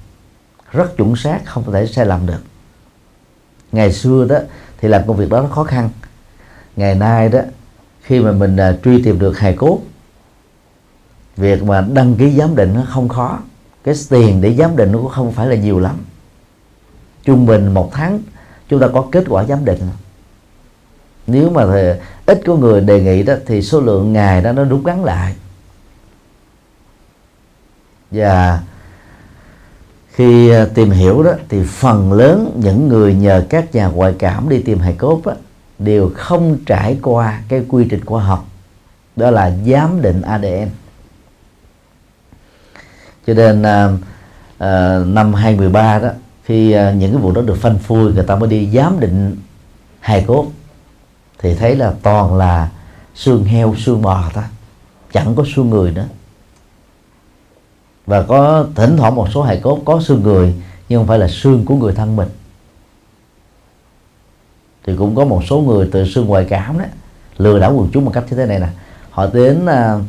rất 0.71 0.97
chuẩn 0.97 1.15
xác, 1.15 1.39
không 1.45 1.71
thể 1.71 1.87
sai 1.87 2.05
lầm 2.05 2.25
được. 2.25 2.41
Ngày 3.71 3.93
xưa 3.93 4.25
đó 4.29 4.39
thì 4.81 4.87
làm 4.87 5.07
công 5.07 5.17
việc 5.17 5.29
đó 5.29 5.41
nó 5.41 5.47
khó 5.47 5.63
khăn. 5.63 5.89
Ngày 6.75 6.95
nay 6.95 7.29
đó 7.29 7.39
khi 8.01 8.19
mà 8.19 8.31
mình 8.31 8.55
uh, 8.55 8.83
truy 8.83 9.03
tìm 9.03 9.19
được 9.19 9.39
hài 9.39 9.53
cốt 9.53 9.79
việc 11.37 11.63
mà 11.63 11.81
đăng 11.81 12.15
ký 12.15 12.37
giám 12.37 12.55
định 12.55 12.73
nó 12.73 12.85
không 12.89 13.09
khó. 13.09 13.39
Cái 13.83 13.95
tiền 14.09 14.41
để 14.41 14.53
giám 14.53 14.75
định 14.75 14.91
nó 14.91 14.97
cũng 14.97 15.09
không 15.09 15.31
phải 15.31 15.47
là 15.47 15.55
nhiều 15.55 15.79
lắm. 15.79 15.95
Trung 17.23 17.45
bình 17.45 17.73
một 17.73 17.89
tháng 17.93 18.19
chúng 18.69 18.79
ta 18.79 18.87
có 18.87 19.05
kết 19.11 19.23
quả 19.29 19.43
giám 19.43 19.65
định. 19.65 19.79
Nếu 21.27 21.49
mà 21.49 21.65
thì 21.65 21.99
ít 22.25 22.41
có 22.45 22.55
người 22.55 22.81
đề 22.81 23.01
nghị 23.01 23.23
đó 23.23 23.33
thì 23.45 23.61
số 23.61 23.81
lượng 23.81 24.13
ngày 24.13 24.41
đó 24.41 24.51
nó 24.51 24.63
rút 24.63 24.81
ngắn 24.85 25.03
lại. 25.03 25.35
Và 28.11 28.61
khi 30.17 30.49
à, 30.49 30.65
tìm 30.73 30.91
hiểu 30.91 31.23
đó 31.23 31.31
thì 31.49 31.63
phần 31.63 32.13
lớn 32.13 32.59
những 32.63 32.87
người 32.87 33.13
nhờ 33.13 33.45
các 33.49 33.75
nhà 33.75 33.87
ngoại 33.87 34.13
cảm 34.19 34.49
đi 34.49 34.61
tìm 34.61 34.79
hài 34.79 34.93
cốt 34.93 35.21
đó, 35.25 35.33
đều 35.79 36.11
không 36.15 36.57
trải 36.65 36.97
qua 37.01 37.41
cái 37.49 37.65
quy 37.69 37.85
trình 37.89 38.05
khoa 38.05 38.23
học 38.23 38.45
đó 39.15 39.31
là 39.31 39.51
giám 39.65 40.01
định 40.01 40.21
ADN 40.21 40.69
cho 43.27 43.33
nên 43.33 43.63
à, 43.63 43.89
à, 44.57 44.99
năm 45.05 45.33
2013 45.33 45.99
đó 45.99 46.09
khi 46.43 46.71
à, 46.71 46.91
những 46.91 47.11
cái 47.11 47.21
vụ 47.21 47.31
đó 47.31 47.41
được 47.41 47.57
phanh 47.57 47.79
phui 47.79 48.13
người 48.13 48.23
ta 48.23 48.35
mới 48.35 48.49
đi 48.49 48.69
giám 48.73 48.99
định 48.99 49.37
hài 49.99 50.23
cốt 50.27 50.47
thì 51.39 51.55
thấy 51.55 51.75
là 51.75 51.93
toàn 52.03 52.37
là 52.37 52.69
xương 53.15 53.43
heo 53.43 53.75
xương 53.75 54.01
bò 54.01 54.23
ta 54.33 54.49
chẳng 55.11 55.35
có 55.35 55.43
xương 55.55 55.69
người 55.69 55.91
nữa 55.91 56.05
và 58.07 58.23
có 58.23 58.65
thỉnh 58.75 58.97
thoảng 58.97 59.15
một 59.15 59.27
số 59.33 59.41
hài 59.41 59.57
cốt 59.57 59.79
có 59.85 60.01
xương 60.01 60.23
người 60.23 60.55
nhưng 60.89 60.99
không 60.99 61.07
phải 61.07 61.19
là 61.19 61.27
xương 61.27 61.65
của 61.65 61.75
người 61.75 61.93
thân 61.93 62.15
mình. 62.15 62.29
Thì 64.85 64.95
cũng 64.97 65.15
có 65.15 65.25
một 65.25 65.41
số 65.49 65.57
người 65.59 65.89
từ 65.91 66.05
xương 66.05 66.25
ngoại 66.25 66.45
cảm 66.49 66.79
đó 66.79 66.85
lừa 67.37 67.59
đảo 67.59 67.73
quần 67.73 67.89
chúng 67.93 68.05
một 68.05 68.11
cách 68.13 68.23
như 68.29 68.37
thế 68.37 68.45
này 68.45 68.59
nè. 68.59 68.67
Họ 69.09 69.27
đến 69.33 69.65
à, 69.65 69.99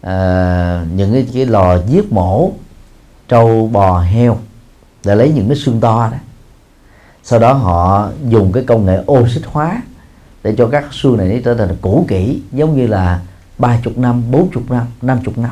à, 0.00 0.84
những 0.94 1.12
cái, 1.12 1.26
cái 1.34 1.46
lò 1.46 1.78
giết 1.86 2.12
mổ 2.12 2.50
trâu 3.28 3.70
bò 3.72 4.00
heo 4.00 4.38
để 5.04 5.14
lấy 5.14 5.32
những 5.32 5.48
cái 5.48 5.56
xương 5.56 5.80
to 5.80 6.08
đó. 6.12 6.18
Sau 7.22 7.38
đó 7.38 7.52
họ 7.52 8.10
dùng 8.28 8.52
cái 8.52 8.64
công 8.64 8.86
nghệ 8.86 8.98
oxy 9.12 9.40
hóa 9.46 9.82
để 10.42 10.54
cho 10.58 10.66
các 10.66 10.84
xương 10.92 11.16
này 11.16 11.42
trở 11.44 11.54
thành 11.54 11.76
cũ 11.80 12.04
kỹ 12.08 12.42
giống 12.52 12.76
như 12.76 12.86
là 12.86 13.20
ba 13.58 13.78
chục 13.84 13.98
năm 13.98 14.22
bốn 14.30 14.50
chục 14.52 14.70
năm 14.70 14.86
năm 15.02 15.18
chục 15.24 15.38
năm 15.38 15.50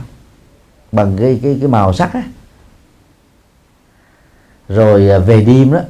bằng 0.94 1.16
cái 1.18 1.40
cái 1.42 1.56
cái 1.60 1.68
màu 1.68 1.92
sắc 1.92 2.12
á. 2.12 2.22
Rồi 4.68 5.10
à, 5.10 5.18
về 5.18 5.44
đêm 5.44 5.72
đó, 5.72 5.80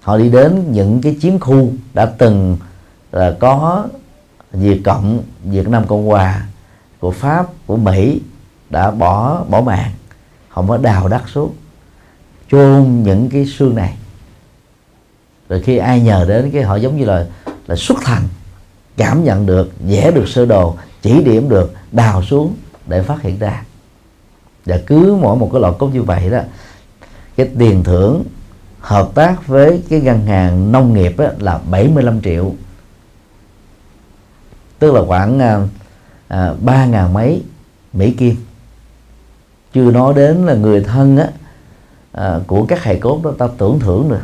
họ 0.00 0.18
đi 0.18 0.30
đến 0.30 0.72
những 0.72 1.00
cái 1.02 1.16
chiến 1.20 1.40
khu 1.40 1.72
đã 1.94 2.06
từng 2.06 2.56
là 3.12 3.36
có 3.40 3.86
Việt 4.52 4.80
Cộng, 4.84 5.22
Việt 5.44 5.68
Nam 5.68 5.86
Cộng 5.86 6.06
Hòa, 6.06 6.46
của 7.00 7.10
Pháp, 7.10 7.46
của 7.66 7.76
Mỹ 7.76 8.20
đã 8.70 8.90
bỏ 8.90 9.44
bỏ 9.44 9.60
mạng. 9.60 9.90
Họ 10.48 10.62
mới 10.62 10.78
đào 10.78 11.08
đất 11.08 11.28
xuống 11.28 11.54
chôn 12.50 13.02
những 13.02 13.28
cái 13.28 13.46
xương 13.46 13.74
này. 13.74 13.96
Rồi 15.48 15.62
khi 15.62 15.76
ai 15.76 16.00
nhờ 16.00 16.24
đến 16.28 16.50
cái 16.50 16.62
họ 16.62 16.76
giống 16.76 16.96
như 16.96 17.04
là 17.04 17.26
là 17.66 17.76
xuất 17.76 17.98
thành 18.02 18.22
cảm 18.96 19.24
nhận 19.24 19.46
được, 19.46 19.72
vẽ 19.88 20.10
được 20.10 20.28
sơ 20.28 20.46
đồ, 20.46 20.76
chỉ 21.02 21.22
điểm 21.22 21.48
được, 21.48 21.72
đào 21.92 22.22
xuống 22.22 22.54
để 22.86 23.02
phát 23.02 23.22
hiện 23.22 23.38
ra 23.38 23.62
và 24.66 24.80
cứ 24.86 25.18
mỗi 25.20 25.36
một 25.36 25.50
cái 25.52 25.60
lọ 25.62 25.72
cốt 25.72 25.88
như 25.88 26.02
vậy 26.02 26.30
đó 26.30 26.40
cái 27.36 27.50
tiền 27.58 27.84
thưởng 27.84 28.24
hợp 28.80 29.10
tác 29.14 29.46
với 29.46 29.82
cái 29.88 30.00
ngân 30.00 30.26
hàng 30.26 30.72
nông 30.72 30.94
nghiệp 30.94 31.14
đó 31.18 31.26
là 31.38 31.58
75 31.70 32.20
triệu. 32.22 32.52
Tức 34.78 34.92
là 34.92 35.00
khoảng 35.06 35.38
à, 35.38 35.60
à, 36.28 36.54
ba 36.60 36.86
ngàn 36.86 37.12
mấy 37.12 37.42
Mỹ 37.92 38.14
Kim. 38.18 38.36
Chưa 39.72 39.90
nói 39.90 40.14
đến 40.14 40.46
là 40.46 40.54
người 40.54 40.80
thân 40.80 41.16
á, 41.16 41.28
à, 42.12 42.40
của 42.46 42.66
các 42.66 42.82
hài 42.82 42.98
cốt 42.98 43.20
đó 43.24 43.32
ta 43.38 43.48
tưởng 43.58 43.80
thưởng 43.80 44.08
được. 44.08 44.22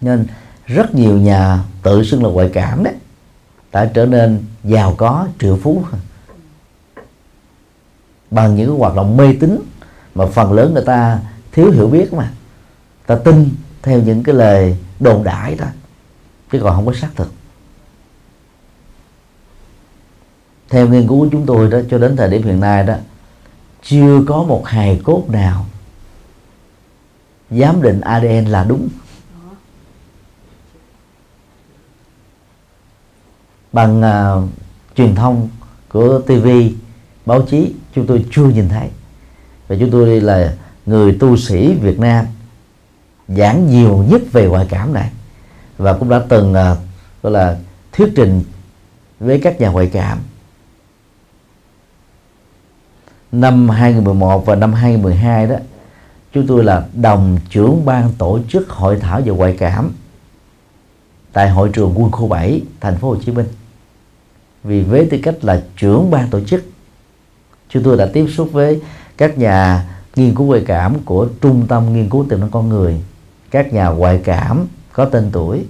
Nên 0.00 0.26
rất 0.66 0.94
nhiều 0.94 1.18
nhà 1.18 1.64
tự 1.82 2.04
xưng 2.04 2.24
là 2.24 2.30
ngoại 2.30 2.50
cảm 2.52 2.84
đấy 2.84 2.94
đã 3.72 3.90
trở 3.94 4.06
nên 4.06 4.44
giàu 4.64 4.94
có 4.96 5.28
triệu 5.40 5.58
phú 5.62 5.82
bằng 8.30 8.56
những 8.56 8.78
hoạt 8.78 8.94
động 8.94 9.16
mê 9.16 9.36
tín 9.40 9.58
mà 10.14 10.26
phần 10.26 10.52
lớn 10.52 10.74
người 10.74 10.84
ta 10.84 11.20
thiếu 11.52 11.70
hiểu 11.70 11.88
biết 11.88 12.12
mà. 12.12 12.32
Ta 13.06 13.16
tin 13.24 13.50
theo 13.82 14.00
những 14.00 14.22
cái 14.22 14.34
lời 14.34 14.76
đồn 15.00 15.24
đại 15.24 15.54
đó 15.54 15.66
chứ 16.52 16.60
còn 16.62 16.74
không 16.76 16.86
có 16.86 16.92
xác 16.94 17.10
thực. 17.16 17.32
Theo 20.68 20.88
nghiên 20.88 21.08
cứu 21.08 21.20
của 21.20 21.28
chúng 21.32 21.46
tôi 21.46 21.70
đó 21.70 21.78
cho 21.90 21.98
đến 21.98 22.16
thời 22.16 22.30
điểm 22.30 22.42
hiện 22.42 22.60
nay 22.60 22.84
đó 22.84 22.94
chưa 23.82 24.24
có 24.26 24.42
một 24.42 24.66
hài 24.66 25.00
cốt 25.04 25.24
nào 25.28 25.66
giám 27.50 27.82
định 27.82 28.00
ADN 28.00 28.44
là 28.44 28.64
đúng. 28.64 28.88
Bằng 33.72 34.02
uh, 34.02 34.48
truyền 34.96 35.14
thông 35.14 35.48
của 35.88 36.20
TV 36.20 36.48
báo 37.26 37.42
chí 37.42 37.74
chúng 37.94 38.06
tôi 38.06 38.24
chưa 38.30 38.46
nhìn 38.46 38.68
thấy. 38.68 38.88
Và 39.68 39.76
chúng 39.80 39.90
tôi 39.90 40.20
là 40.20 40.54
người 40.86 41.16
tu 41.20 41.36
sĩ 41.36 41.74
Việt 41.74 41.98
Nam 41.98 42.26
giảng 43.28 43.66
nhiều 43.70 44.04
nhất 44.08 44.22
về 44.32 44.46
ngoại 44.46 44.66
cảm 44.70 44.92
này. 44.92 45.10
Và 45.78 45.92
cũng 45.92 46.08
đã 46.08 46.20
từng 46.28 46.50
uh, 46.50 46.78
gọi 47.22 47.32
là 47.32 47.58
thuyết 47.92 48.12
trình 48.16 48.42
với 49.20 49.40
các 49.42 49.60
nhà 49.60 49.68
ngoại 49.68 49.90
cảm. 49.92 50.18
Năm 53.32 53.68
2011 53.68 54.46
và 54.46 54.54
năm 54.54 54.72
2012 54.72 55.46
đó 55.46 55.56
chúng 56.32 56.46
tôi 56.46 56.64
là 56.64 56.86
đồng 56.94 57.38
trưởng 57.50 57.84
ban 57.84 58.12
tổ 58.18 58.38
chức 58.48 58.70
hội 58.70 58.96
thảo 59.00 59.20
về 59.20 59.32
ngoại 59.32 59.56
cảm 59.58 59.92
tại 61.32 61.50
hội 61.50 61.70
trường 61.72 61.92
quân 61.96 62.10
khu 62.10 62.28
7 62.28 62.60
thành 62.80 62.96
phố 62.96 63.08
Hồ 63.08 63.16
Chí 63.16 63.32
Minh. 63.32 63.46
Vì 64.64 64.82
với 64.82 65.08
tư 65.10 65.18
cách 65.22 65.44
là 65.44 65.62
trưởng 65.76 66.10
ban 66.10 66.30
tổ 66.30 66.40
chức 66.40 66.64
chúng 67.70 67.82
tôi 67.82 67.96
đã 67.96 68.06
tiếp 68.12 68.26
xúc 68.36 68.48
với 68.52 68.80
các 69.16 69.38
nhà 69.38 69.84
nghiên 70.16 70.34
cứu 70.34 70.46
ngoại 70.46 70.64
cảm 70.66 70.98
của 71.04 71.28
trung 71.40 71.66
tâm 71.68 71.92
nghiên 71.92 72.10
cứu 72.10 72.26
tiềm 72.28 72.40
năng 72.40 72.50
con 72.50 72.68
người. 72.68 73.00
Các 73.50 73.72
nhà 73.72 73.88
ngoại 73.88 74.20
cảm 74.24 74.66
có 74.92 75.04
tên 75.04 75.30
tuổi 75.32 75.64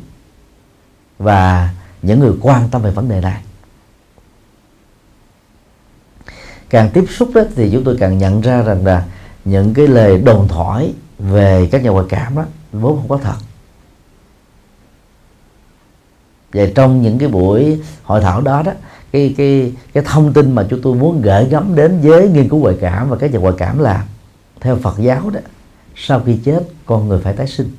và 1.19 1.71
những 2.03 2.19
người 2.19 2.33
quan 2.41 2.69
tâm 2.71 2.83
về 2.83 2.91
vấn 2.91 3.09
đề 3.09 3.21
này. 3.21 3.43
Càng 6.71 6.91
tiếp 6.95 7.05
xúc 7.09 7.31
đó, 7.35 7.43
thì 7.57 7.71
chúng 7.73 7.85
tôi 7.85 7.97
càng 8.01 8.19
nhận 8.19 8.41
ra 8.41 8.63
rằng 8.63 8.87
là 8.87 9.05
những 9.45 9.75
cái 9.75 9.87
lời 9.87 10.19
đồn 10.19 10.49
thoại 10.49 10.95
về 11.19 11.69
các 11.73 11.83
nhà 11.83 11.91
ngoại 11.91 12.07
cảm 12.09 12.35
đó 12.35 12.45
vốn 12.73 12.97
không 12.97 13.09
có 13.09 13.17
thật 13.17 13.37
và 16.53 16.67
trong 16.75 17.03
những 17.03 17.19
cái 17.19 17.29
buổi 17.29 17.81
hội 18.03 18.21
thảo 18.21 18.41
đó 18.41 18.63
đó, 18.63 18.73
cái 19.13 19.35
cái 19.37 19.73
cái 19.93 20.05
thông 20.07 20.33
tin 20.33 20.55
mà 20.55 20.67
chúng 20.71 20.83
tôi 20.83 20.95
muốn 20.95 21.23
gửi 21.23 21.45
gắm 21.45 21.75
đến 21.75 22.01
với 22.03 22.29
nghiên 22.29 22.49
cứu 22.49 22.61
ngoại 22.61 22.77
cảm 22.81 23.11
và 23.11 23.17
các 23.17 23.33
nhà 23.33 23.39
ngoại 23.39 23.55
cảm 23.59 23.79
là 23.79 24.07
theo 24.61 24.77
Phật 24.77 24.99
giáo 24.99 25.31
đó, 25.31 25.41
sau 25.97 26.23
khi 26.27 26.39
chết, 26.45 26.63
con 26.87 27.09
người 27.09 27.21
phải 27.21 27.33
tái 27.33 27.47
sinh 27.47 27.71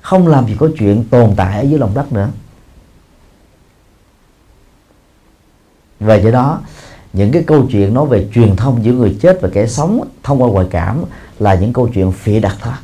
không 0.00 0.26
làm 0.26 0.46
gì 0.46 0.56
có 0.58 0.68
chuyện 0.78 1.04
tồn 1.10 1.34
tại 1.36 1.58
ở 1.58 1.62
dưới 1.62 1.78
lòng 1.78 1.94
đất 1.94 2.12
nữa 2.12 2.28
và 6.00 6.14
do 6.14 6.30
đó, 6.30 6.60
những 7.12 7.32
cái 7.32 7.42
câu 7.46 7.66
chuyện 7.70 7.94
nói 7.94 8.06
về 8.06 8.28
truyền 8.34 8.56
thông 8.56 8.84
giữa 8.84 8.92
người 8.92 9.18
chết 9.20 9.38
và 9.40 9.48
kẻ 9.52 9.66
sống 9.66 10.08
thông 10.22 10.42
qua 10.42 10.48
ngoại 10.48 10.66
cảm 10.70 11.04
là 11.38 11.54
những 11.54 11.72
câu 11.72 11.88
chuyện 11.94 12.12
phỉ 12.12 12.40
đặt 12.40 12.56
thôi 12.60 12.74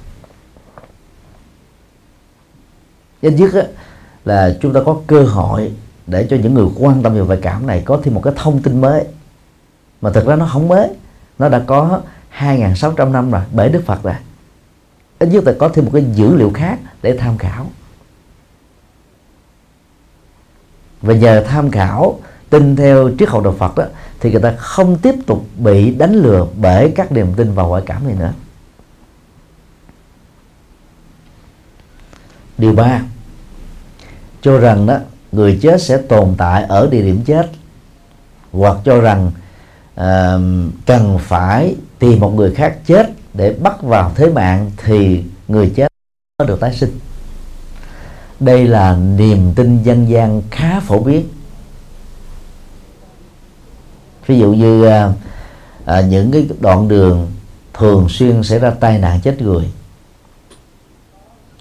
dứt 3.23 3.55
á 3.55 3.63
là 4.29 4.57
chúng 4.61 4.73
ta 4.73 4.81
có 4.87 5.01
cơ 5.07 5.23
hội 5.23 5.73
để 6.07 6.27
cho 6.31 6.37
những 6.37 6.55
người 6.55 6.67
quan 6.79 7.03
tâm 7.03 7.15
về 7.15 7.21
ngoại 7.21 7.39
cảm 7.43 7.67
này 7.67 7.83
có 7.85 8.01
thêm 8.03 8.15
một 8.15 8.21
cái 8.25 8.33
thông 8.37 8.63
tin 8.63 8.81
mới. 8.81 9.05
Mà 10.01 10.11
thực 10.11 10.27
ra 10.27 10.37
nó 10.37 10.49
không 10.53 10.69
mới. 10.69 10.89
Nó 11.39 11.49
đã 11.49 11.63
có 11.67 12.01
2.600 12.39 13.13
năm 13.13 13.31
rồi 13.31 13.43
bởi 13.53 13.69
Đức 13.69 13.83
Phật 13.87 14.03
rồi. 14.03 14.15
Ít 15.19 15.27
nhất 15.27 15.45
là 15.45 15.55
có 15.59 15.69
thêm 15.69 15.85
một 15.85 15.91
cái 15.95 16.05
dữ 16.15 16.37
liệu 16.37 16.51
khác 16.55 16.79
để 17.03 17.17
tham 17.19 17.39
khảo. 17.39 17.67
Và 21.03 21.15
nhờ 21.15 21.45
tham 21.49 21.71
khảo, 21.71 22.21
tin 22.51 22.77
theo 22.77 23.11
triết 23.19 23.29
học 23.29 23.45
đạo 23.45 23.55
Phật 23.59 23.77
đó, 23.77 23.85
thì 24.21 24.31
người 24.31 24.43
ta 24.43 24.55
không 24.59 24.99
tiếp 24.99 25.15
tục 25.27 25.45
bị 25.59 25.91
đánh 25.91 26.15
lừa 26.15 26.47
bởi 26.61 26.93
các 26.97 27.13
niềm 27.13 27.35
tin 27.37 27.55
vào 27.55 27.69
ngoại 27.69 27.83
cảm 27.87 28.07
này 28.07 28.17
nữa. 28.19 28.33
Điều 32.59 32.73
ba 32.73 33.03
cho 34.43 34.59
rằng 34.59 34.87
đó 34.87 34.99
người 35.33 35.59
chết 35.63 35.83
sẽ 35.83 35.97
tồn 35.97 36.35
tại 36.39 36.65
ở 36.65 36.89
địa 36.91 37.03
điểm 37.03 37.21
chết. 37.27 37.51
Hoặc 38.53 38.77
cho 38.85 39.01
rằng 39.01 39.27
uh, 39.95 40.05
cần 40.87 41.19
phải 41.21 41.75
tìm 41.99 42.21
một 42.21 42.31
người 42.31 42.55
khác 42.55 42.77
chết 42.87 43.11
để 43.35 43.53
bắt 43.53 43.83
vào 43.83 44.13
thế 44.15 44.31
mạng 44.31 44.71
thì 44.77 45.25
người 45.49 45.73
chết 45.77 45.89
có 46.39 46.45
được 46.45 46.61
tái 46.61 46.75
sinh. 46.75 46.99
Đây 48.41 48.67
là 48.67 48.97
niềm 48.97 49.53
tin 49.55 49.83
dân 49.83 50.09
gian 50.09 50.43
khá 50.51 50.81
phổ 50.81 50.99
biến. 50.99 51.29
Ví 54.27 54.39
dụ 54.39 54.53
như 54.53 54.87
uh, 54.87 55.13
uh, 55.83 56.05
những 56.09 56.31
cái 56.33 56.49
đoạn 56.61 56.89
đường 56.89 57.33
thường 57.75 58.09
xuyên 58.09 58.43
xảy 58.43 58.59
ra 58.59 58.71
tai 58.71 58.99
nạn 58.99 59.21
chết 59.21 59.43
người. 59.43 59.65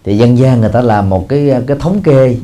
Thì 0.03 0.17
dân 0.17 0.37
gian 0.37 0.61
người 0.61 0.69
ta 0.69 0.81
làm 0.81 1.09
một 1.09 1.29
cái 1.29 1.51
cái 1.67 1.77
thống 1.79 2.01
kê 2.01 2.37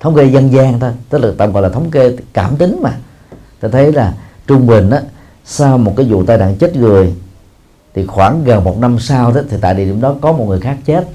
thống 0.00 0.16
kê 0.16 0.24
dân 0.24 0.52
gian 0.52 0.80
thôi. 0.80 0.90
Tức 1.08 1.18
là 1.18 1.28
tạm 1.38 1.52
gọi 1.52 1.62
là 1.62 1.68
thống 1.68 1.90
kê 1.90 2.16
cảm 2.32 2.56
tính 2.56 2.78
mà. 2.82 2.96
Ta 3.60 3.68
thấy 3.68 3.92
là 3.92 4.14
trung 4.46 4.66
bình 4.66 4.90
á, 4.90 5.00
sau 5.44 5.78
một 5.78 5.94
cái 5.96 6.06
vụ 6.06 6.24
tai 6.24 6.38
nạn 6.38 6.56
chết 6.56 6.76
người, 6.76 7.14
thì 7.94 8.06
khoảng 8.06 8.44
gần 8.44 8.64
một 8.64 8.78
năm 8.78 8.98
sau 8.98 9.32
đó, 9.32 9.40
thì 9.50 9.56
tại 9.60 9.74
địa 9.74 9.84
điểm 9.84 10.00
đó 10.00 10.14
có 10.20 10.32
một 10.32 10.44
người 10.44 10.60
khác 10.60 10.76
chết. 10.84 11.08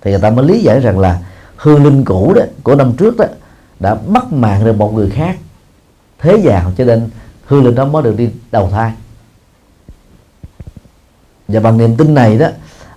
Thì 0.00 0.10
người 0.10 0.20
ta 0.20 0.30
mới 0.30 0.46
lý 0.46 0.60
giải 0.60 0.80
rằng 0.80 0.98
là 0.98 1.18
hương 1.56 1.84
linh 1.84 2.04
cũ 2.04 2.32
đó, 2.36 2.42
của 2.62 2.74
năm 2.74 2.92
trước 2.92 3.16
đó, 3.16 3.24
đã 3.80 3.94
bắt 3.94 4.32
mạng 4.32 4.64
được 4.64 4.76
một 4.76 4.94
người 4.94 5.10
khác 5.10 5.36
thế 6.18 6.36
giàu, 6.44 6.72
cho 6.76 6.84
nên 6.84 7.10
hương 7.44 7.64
linh 7.64 7.74
đó 7.74 7.84
mới 7.84 8.02
được 8.02 8.16
đi 8.16 8.30
đầu 8.52 8.70
thai. 8.70 8.92
Và 11.48 11.60
bằng 11.60 11.78
niềm 11.78 11.96
tin 11.96 12.14
này 12.14 12.38
đó, 12.38 12.48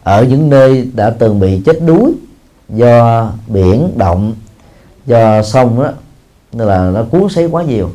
ở 0.04 0.24
những 0.24 0.50
nơi 0.50 0.92
đã 0.94 1.10
từng 1.10 1.40
bị 1.40 1.62
chết 1.66 1.80
đuối 1.86 2.14
do 2.70 3.32
biển 3.48 3.92
động 3.96 4.34
do 5.06 5.44
sông 5.44 5.84
đó 5.84 5.92
nên 6.52 6.68
là 6.68 6.92
nó 6.94 7.04
cuốn 7.04 7.30
sấy 7.30 7.46
quá 7.46 7.64
nhiều. 7.64 7.90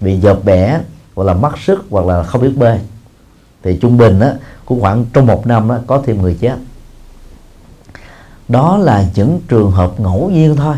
Bị 0.00 0.20
dợp 0.20 0.38
bẻ 0.44 0.80
hoặc 1.14 1.24
là 1.24 1.34
mất 1.34 1.58
sức 1.58 1.84
hoặc 1.90 2.06
là 2.06 2.22
không 2.22 2.42
biết 2.42 2.52
bơi 2.56 2.78
thì 3.62 3.78
trung 3.82 3.96
bình 3.96 4.20
đó 4.20 4.30
cũng 4.64 4.80
khoảng 4.80 5.04
trong 5.12 5.26
một 5.26 5.46
năm 5.46 5.68
đó 5.68 5.78
có 5.86 6.02
thêm 6.06 6.22
người 6.22 6.38
chết. 6.40 6.56
Đó 8.48 8.76
là 8.76 9.04
những 9.14 9.40
trường 9.48 9.70
hợp 9.70 10.00
ngẫu 10.00 10.30
nhiên 10.30 10.56
thôi. 10.56 10.76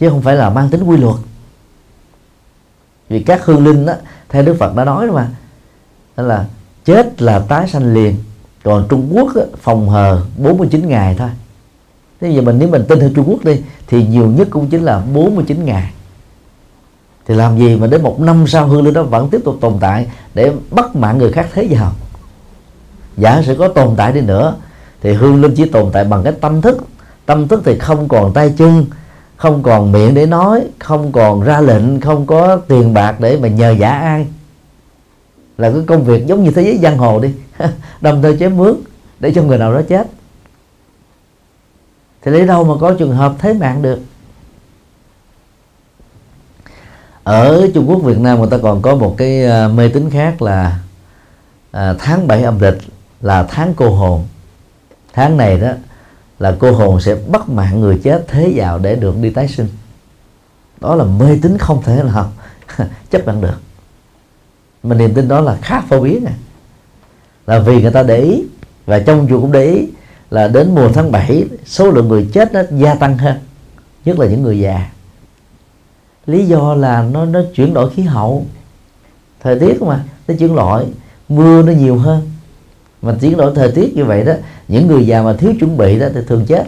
Chứ 0.00 0.10
không 0.10 0.22
phải 0.22 0.36
là 0.36 0.50
mang 0.50 0.70
tính 0.70 0.82
quy 0.82 0.96
luật. 0.96 1.16
Vì 3.08 3.22
các 3.22 3.44
hương 3.44 3.64
linh 3.64 3.86
đó 3.86 3.92
theo 4.28 4.42
đức 4.42 4.56
phật 4.60 4.76
đã 4.76 4.84
nói 4.84 5.06
đó 5.06 5.12
mà. 5.12 5.28
Đó 6.16 6.22
là 6.22 6.46
chết 6.84 7.22
là 7.22 7.38
tái 7.38 7.68
sanh 7.68 7.94
liền. 7.94 8.16
Còn 8.62 8.86
trung 8.88 9.08
quốc 9.12 9.32
đó, 9.34 9.42
phòng 9.62 9.88
hờ 9.88 10.22
49 10.36 10.88
ngày 10.88 11.14
thôi 11.18 11.30
thế 12.20 12.30
giờ 12.30 12.42
mình, 12.42 12.58
nếu 12.58 12.68
mình 12.68 12.84
tin 12.88 13.00
theo 13.00 13.10
trung 13.14 13.24
quốc 13.28 13.44
đi, 13.44 13.60
thì 13.86 14.06
nhiều 14.06 14.26
nhất 14.26 14.48
cũng 14.50 14.68
chính 14.68 14.82
là 14.82 15.02
49 15.14 15.64
ngày 15.64 15.90
thì 17.26 17.34
làm 17.34 17.58
gì 17.58 17.76
mà 17.76 17.86
đến 17.86 18.02
một 18.02 18.20
năm 18.20 18.46
sau 18.46 18.66
hương 18.66 18.84
linh 18.84 18.94
đó 18.94 19.02
vẫn 19.02 19.28
tiếp 19.30 19.40
tục 19.44 19.56
tồn 19.60 19.74
tại 19.80 20.06
để 20.34 20.52
bắt 20.70 20.96
mạng 20.96 21.18
người 21.18 21.32
khác 21.32 21.48
thế 21.52 21.68
vào 21.70 21.92
giả 23.18 23.42
sử 23.42 23.54
có 23.54 23.68
tồn 23.68 23.94
tại 23.96 24.12
đi 24.12 24.20
nữa, 24.20 24.54
thì 25.00 25.12
hương 25.12 25.42
linh 25.42 25.54
chỉ 25.54 25.64
tồn 25.64 25.90
tại 25.92 26.04
bằng 26.04 26.22
cái 26.24 26.32
tâm 26.40 26.62
thức. 26.62 26.84
Tâm 27.26 27.48
thức 27.48 27.62
thì 27.64 27.78
không 27.78 28.08
còn 28.08 28.32
tay 28.32 28.54
chân, 28.58 28.86
không 29.36 29.62
còn 29.62 29.92
miệng 29.92 30.14
để 30.14 30.26
nói, 30.26 30.60
không 30.78 31.12
còn 31.12 31.42
ra 31.42 31.60
lệnh, 31.60 32.00
không 32.00 32.26
có 32.26 32.56
tiền 32.56 32.94
bạc 32.94 33.20
để 33.20 33.38
mà 33.42 33.48
nhờ 33.48 33.70
giả 33.70 33.90
ai. 33.90 34.26
Là 35.58 35.70
cái 35.70 35.80
công 35.86 36.04
việc 36.04 36.26
giống 36.26 36.44
như 36.44 36.50
thế 36.50 36.62
giới 36.62 36.78
giang 36.78 36.98
hồ 36.98 37.20
đi. 37.20 37.32
Đồng 38.00 38.22
thời 38.22 38.36
chế 38.36 38.48
mướn 38.48 38.74
để 39.20 39.32
cho 39.34 39.42
người 39.42 39.58
nào 39.58 39.74
đó 39.74 39.82
chết 39.88 40.06
thì 42.22 42.30
lấy 42.30 42.46
đâu 42.46 42.64
mà 42.64 42.74
có 42.80 42.94
trường 42.98 43.16
hợp 43.16 43.34
thế 43.38 43.52
mạng 43.52 43.82
được? 43.82 43.98
Ở 47.24 47.68
Trung 47.74 47.88
Quốc 47.88 47.98
Việt 48.02 48.18
Nam 48.18 48.38
người 48.38 48.50
ta 48.50 48.58
còn 48.62 48.82
có 48.82 48.94
một 48.94 49.14
cái 49.18 49.44
ờ, 49.44 49.68
mê 49.68 49.88
tín 49.88 50.10
khác 50.10 50.42
là 50.42 50.78
à, 51.70 51.94
tháng 51.98 52.26
7 52.26 52.42
âm 52.42 52.60
lịch 52.60 52.78
là 53.20 53.42
tháng 53.42 53.74
cô 53.74 53.90
hồn. 53.90 54.26
Tháng 55.12 55.36
này 55.36 55.60
đó 55.60 55.72
là 56.38 56.56
cô 56.58 56.72
hồn 56.72 57.00
sẽ 57.00 57.14
bắt 57.14 57.48
mạng 57.48 57.80
người 57.80 58.00
chết 58.04 58.24
thế 58.28 58.52
vào 58.56 58.78
để 58.78 58.94
được 58.94 59.16
đi 59.20 59.30
tái 59.30 59.48
sinh. 59.48 59.68
Đó 60.80 60.94
là 60.94 61.04
mê 61.04 61.38
tín 61.42 61.58
không 61.58 61.82
thể 61.82 62.02
nào 62.02 62.32
chấp 63.10 63.26
nhận 63.26 63.40
được. 63.40 63.60
Mà 64.82 64.94
niềm 64.94 65.14
tin 65.14 65.28
đó 65.28 65.40
là 65.40 65.56
khá 65.62 65.80
phổ 65.80 66.00
biến 66.00 66.24
à 66.24 66.32
là 67.48 67.58
vì 67.58 67.82
người 67.82 67.92
ta 67.92 68.02
để 68.02 68.20
ý 68.20 68.44
và 68.86 68.98
trong 68.98 69.26
chùa 69.28 69.40
cũng 69.40 69.52
để 69.52 69.64
ý 69.64 69.88
là 70.30 70.48
đến 70.48 70.74
mùa 70.74 70.88
tháng 70.94 71.12
7 71.12 71.44
số 71.64 71.90
lượng 71.90 72.08
người 72.08 72.28
chết 72.32 72.52
nó 72.52 72.62
gia 72.70 72.94
tăng 72.94 73.18
hơn, 73.18 73.36
nhất 74.04 74.18
là 74.18 74.26
những 74.26 74.42
người 74.42 74.58
già. 74.58 74.90
Lý 76.26 76.46
do 76.46 76.74
là 76.74 77.02
nó 77.02 77.24
nó 77.24 77.40
chuyển 77.54 77.74
đổi 77.74 77.90
khí 77.90 78.02
hậu. 78.02 78.46
Thời 79.40 79.58
tiết 79.58 79.82
mà, 79.82 80.04
nó 80.28 80.34
chuyển 80.38 80.56
đổi 80.56 80.86
mưa 81.28 81.62
nó 81.62 81.72
nhiều 81.72 81.96
hơn. 81.96 82.30
Mà 83.02 83.14
chuyển 83.20 83.36
đổi 83.36 83.52
thời 83.54 83.72
tiết 83.72 83.96
như 83.96 84.04
vậy 84.04 84.24
đó, 84.24 84.32
những 84.68 84.86
người 84.86 85.06
già 85.06 85.22
mà 85.22 85.32
thiếu 85.32 85.52
chuẩn 85.60 85.76
bị 85.76 85.98
đó 85.98 86.06
thì 86.14 86.20
thường 86.26 86.46
chết. 86.46 86.64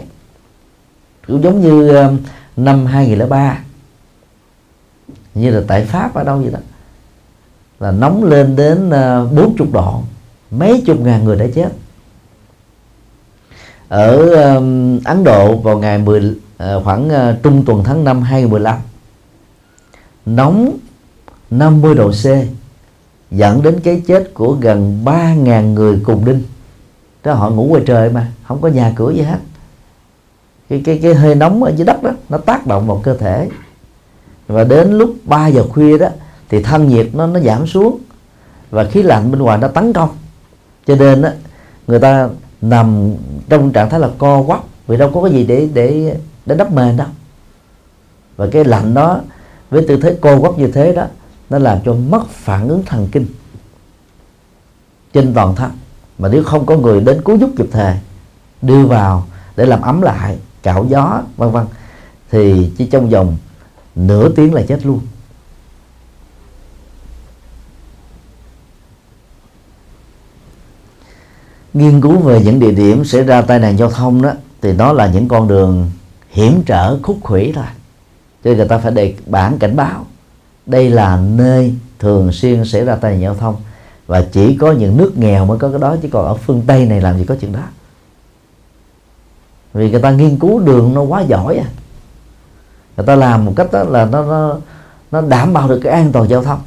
Cũng 1.27 1.43
giống 1.43 1.61
như 1.61 1.87
ờ, 1.87 2.13
năm 2.57 2.85
2003 2.85 3.63
như 5.33 5.49
là 5.49 5.61
tại 5.67 5.85
Pháp 5.85 6.13
ở 6.13 6.23
đâu 6.23 6.37
vậy 6.37 6.51
đó, 6.51 6.59
là 7.79 7.91
nóng 7.91 8.23
lên 8.23 8.55
đến 8.55 8.89
ờ, 8.89 9.25
40 9.35 9.67
độ, 9.73 10.01
mấy 10.51 10.83
chục 10.85 10.99
ngàn 10.99 11.23
người 11.23 11.35
đã 11.35 11.45
chết 11.55 11.69
ở 13.91 14.29
um, 14.55 14.99
Ấn 15.05 15.23
Độ 15.23 15.55
vào 15.55 15.79
ngày 15.79 15.97
10 15.97 16.35
ờ, 16.57 16.81
khoảng 16.83 17.09
ờ, 17.09 17.37
trung 17.43 17.63
tuần 17.65 17.83
tháng 17.83 18.03
5 18.03 18.21
2015 18.21 18.77
nóng 20.25 20.77
50 21.49 21.95
độ 21.95 22.11
C 22.11 22.25
dẫn 23.31 23.61
đến 23.61 23.79
cái 23.79 24.01
chết 24.07 24.33
của 24.33 24.57
gần 24.61 25.01
3.000 25.05 25.73
người 25.73 25.99
cùng 26.03 26.25
đinh. 26.25 26.43
Đó 27.23 27.33
họ 27.33 27.49
ngủ 27.49 27.63
ngoài 27.63 27.83
trời 27.85 28.09
mà 28.09 28.27
không 28.43 28.61
có 28.61 28.67
nhà 28.67 28.93
cửa 28.95 29.11
gì 29.11 29.21
hết. 29.21 29.39
Cái 30.69 30.81
cái 30.85 30.99
cái 31.03 31.13
hơi 31.13 31.35
nóng 31.35 31.63
ở 31.63 31.71
dưới 31.75 31.85
đất 31.85 32.03
đó 32.03 32.11
nó 32.29 32.37
tác 32.37 32.67
động 32.67 32.87
vào 32.87 33.01
cơ 33.03 33.17
thể. 33.17 33.49
Và 34.47 34.63
đến 34.63 34.91
lúc 34.91 35.15
3 35.23 35.47
giờ 35.47 35.63
khuya 35.69 35.97
đó 35.97 36.07
thì 36.49 36.63
thân 36.63 36.87
nhiệt 36.87 37.09
nó 37.13 37.27
nó 37.27 37.39
giảm 37.39 37.67
xuống. 37.67 37.99
Và 38.69 38.83
khí 38.83 39.03
lạnh 39.03 39.31
bên 39.31 39.41
ngoài 39.41 39.57
nó 39.57 39.67
tấn 39.67 39.93
công. 39.93 40.09
Cho 40.87 40.95
nên 40.95 41.21
đó, 41.21 41.29
người 41.87 41.99
ta 41.99 42.29
nằm 42.61 43.13
trong 43.49 43.71
trạng 43.71 43.89
thái 43.89 43.99
là 43.99 44.09
co 44.17 44.43
quắp, 44.43 44.63
vì 44.87 44.97
đâu 44.97 45.11
có 45.13 45.23
cái 45.23 45.31
gì 45.31 45.43
để 45.43 45.69
để 45.73 46.17
để 46.45 46.55
đắp 46.55 46.71
mền 46.71 46.97
đâu. 46.97 47.07
Và 48.35 48.47
cái 48.51 48.65
lạnh 48.65 48.93
đó, 48.93 49.21
với 49.69 49.85
tư 49.87 49.97
thế 50.01 50.17
co 50.21 50.39
quắp 50.39 50.57
như 50.57 50.67
thế 50.67 50.93
đó, 50.93 51.05
nó 51.49 51.57
làm 51.57 51.79
cho 51.85 51.93
mất 51.93 52.29
phản 52.29 52.67
ứng 52.67 52.83
thần 52.85 53.07
kinh 53.11 53.25
trên 55.13 55.33
toàn 55.33 55.55
thân. 55.55 55.71
Mà 56.17 56.29
nếu 56.29 56.43
không 56.43 56.65
có 56.65 56.77
người 56.77 57.01
đến 57.01 57.21
cứu 57.25 57.37
giúp 57.37 57.49
kịp 57.57 57.67
thời, 57.71 57.95
đưa 58.61 58.85
vào 58.85 59.25
để 59.55 59.65
làm 59.65 59.81
ấm 59.81 60.01
lại, 60.01 60.37
cạo 60.63 60.85
gió, 60.89 61.21
vân 61.37 61.51
vân, 61.51 61.65
thì 62.31 62.71
chỉ 62.77 62.85
trong 62.85 63.09
vòng 63.09 63.37
nửa 63.95 64.29
tiếng 64.29 64.53
là 64.53 64.61
chết 64.67 64.85
luôn. 64.85 64.99
Nghiên 71.73 72.01
cứu 72.01 72.17
về 72.17 72.41
những 72.41 72.59
địa 72.59 72.71
điểm 72.71 73.05
xảy 73.05 73.23
ra 73.23 73.41
tai 73.41 73.59
nạn 73.59 73.77
giao 73.77 73.91
thông 73.91 74.21
đó, 74.21 74.31
thì 74.61 74.73
nó 74.73 74.93
là 74.93 75.07
những 75.07 75.27
con 75.27 75.47
đường 75.47 75.91
hiểm 76.29 76.63
trở, 76.65 76.97
khúc 77.03 77.17
khuỷu 77.21 77.51
thôi. 77.55 77.65
Cho 78.43 78.49
nên 78.49 78.57
người 78.57 78.67
ta 78.67 78.77
phải 78.77 78.91
đề 78.91 79.13
bản 79.25 79.59
cảnh 79.59 79.75
báo. 79.75 80.05
Đây 80.65 80.89
là 80.89 81.21
nơi 81.35 81.75
thường 81.99 82.31
xuyên 82.31 82.65
xảy 82.65 82.85
ra 82.85 82.95
tai 82.95 83.11
nạn 83.11 83.21
giao 83.21 83.35
thông. 83.35 83.55
Và 84.07 84.25
chỉ 84.31 84.55
có 84.55 84.71
những 84.71 84.97
nước 84.97 85.17
nghèo 85.17 85.45
mới 85.45 85.57
có 85.57 85.69
cái 85.69 85.79
đó, 85.79 85.95
chứ 86.01 86.09
còn 86.11 86.25
ở 86.25 86.33
phương 86.33 86.61
tây 86.67 86.85
này 86.85 87.01
làm 87.01 87.17
gì 87.17 87.25
có 87.25 87.35
chuyện 87.41 87.51
đó. 87.51 87.63
Vì 89.73 89.91
người 89.91 90.01
ta 90.01 90.11
nghiên 90.11 90.39
cứu 90.39 90.59
đường 90.59 90.93
nó 90.93 91.01
quá 91.01 91.21
giỏi 91.21 91.57
à. 91.57 91.65
Người 92.97 93.05
ta 93.05 93.15
làm 93.15 93.45
một 93.45 93.53
cách 93.55 93.71
đó 93.71 93.83
là 93.83 94.05
nó 94.05 94.23
nó 94.23 94.57
nó 95.11 95.21
đảm 95.21 95.53
bảo 95.53 95.67
được 95.67 95.79
cái 95.83 95.93
an 95.93 96.11
toàn 96.11 96.29
giao 96.29 96.43
thông 96.43 96.59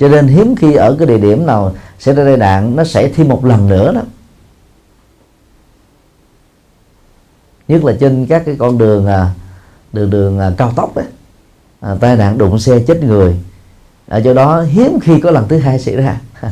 cho 0.00 0.08
nên 0.08 0.26
hiếm 0.26 0.56
khi 0.56 0.74
ở 0.74 0.96
cái 0.98 1.06
địa 1.06 1.18
điểm 1.18 1.46
nào 1.46 1.74
xảy 1.98 2.14
ra 2.14 2.24
tai 2.24 2.36
nạn 2.36 2.76
nó 2.76 2.84
xảy 2.84 3.08
thêm 3.08 3.28
một 3.28 3.44
lần 3.44 3.68
nữa 3.68 3.92
đó. 3.92 4.02
Nhất 7.68 7.84
là 7.84 7.92
trên 8.00 8.26
các 8.26 8.42
cái 8.46 8.56
con 8.58 8.78
đường 8.78 9.06
à, 9.06 9.30
đường 9.92 10.10
đường 10.10 10.38
à, 10.38 10.52
cao 10.56 10.72
tốc 10.76 10.94
ấy. 10.94 11.04
À, 11.80 11.96
tai 12.00 12.16
nạn 12.16 12.38
đụng 12.38 12.58
xe 12.58 12.78
chết 12.86 13.02
người. 13.02 13.36
À, 14.06 14.16
ở 14.16 14.20
chỗ 14.24 14.34
đó 14.34 14.62
hiếm 14.62 14.98
khi 15.02 15.20
có 15.20 15.30
lần 15.30 15.48
thứ 15.48 15.58
hai 15.58 15.78
xảy 15.78 15.96
ra. 15.96 16.20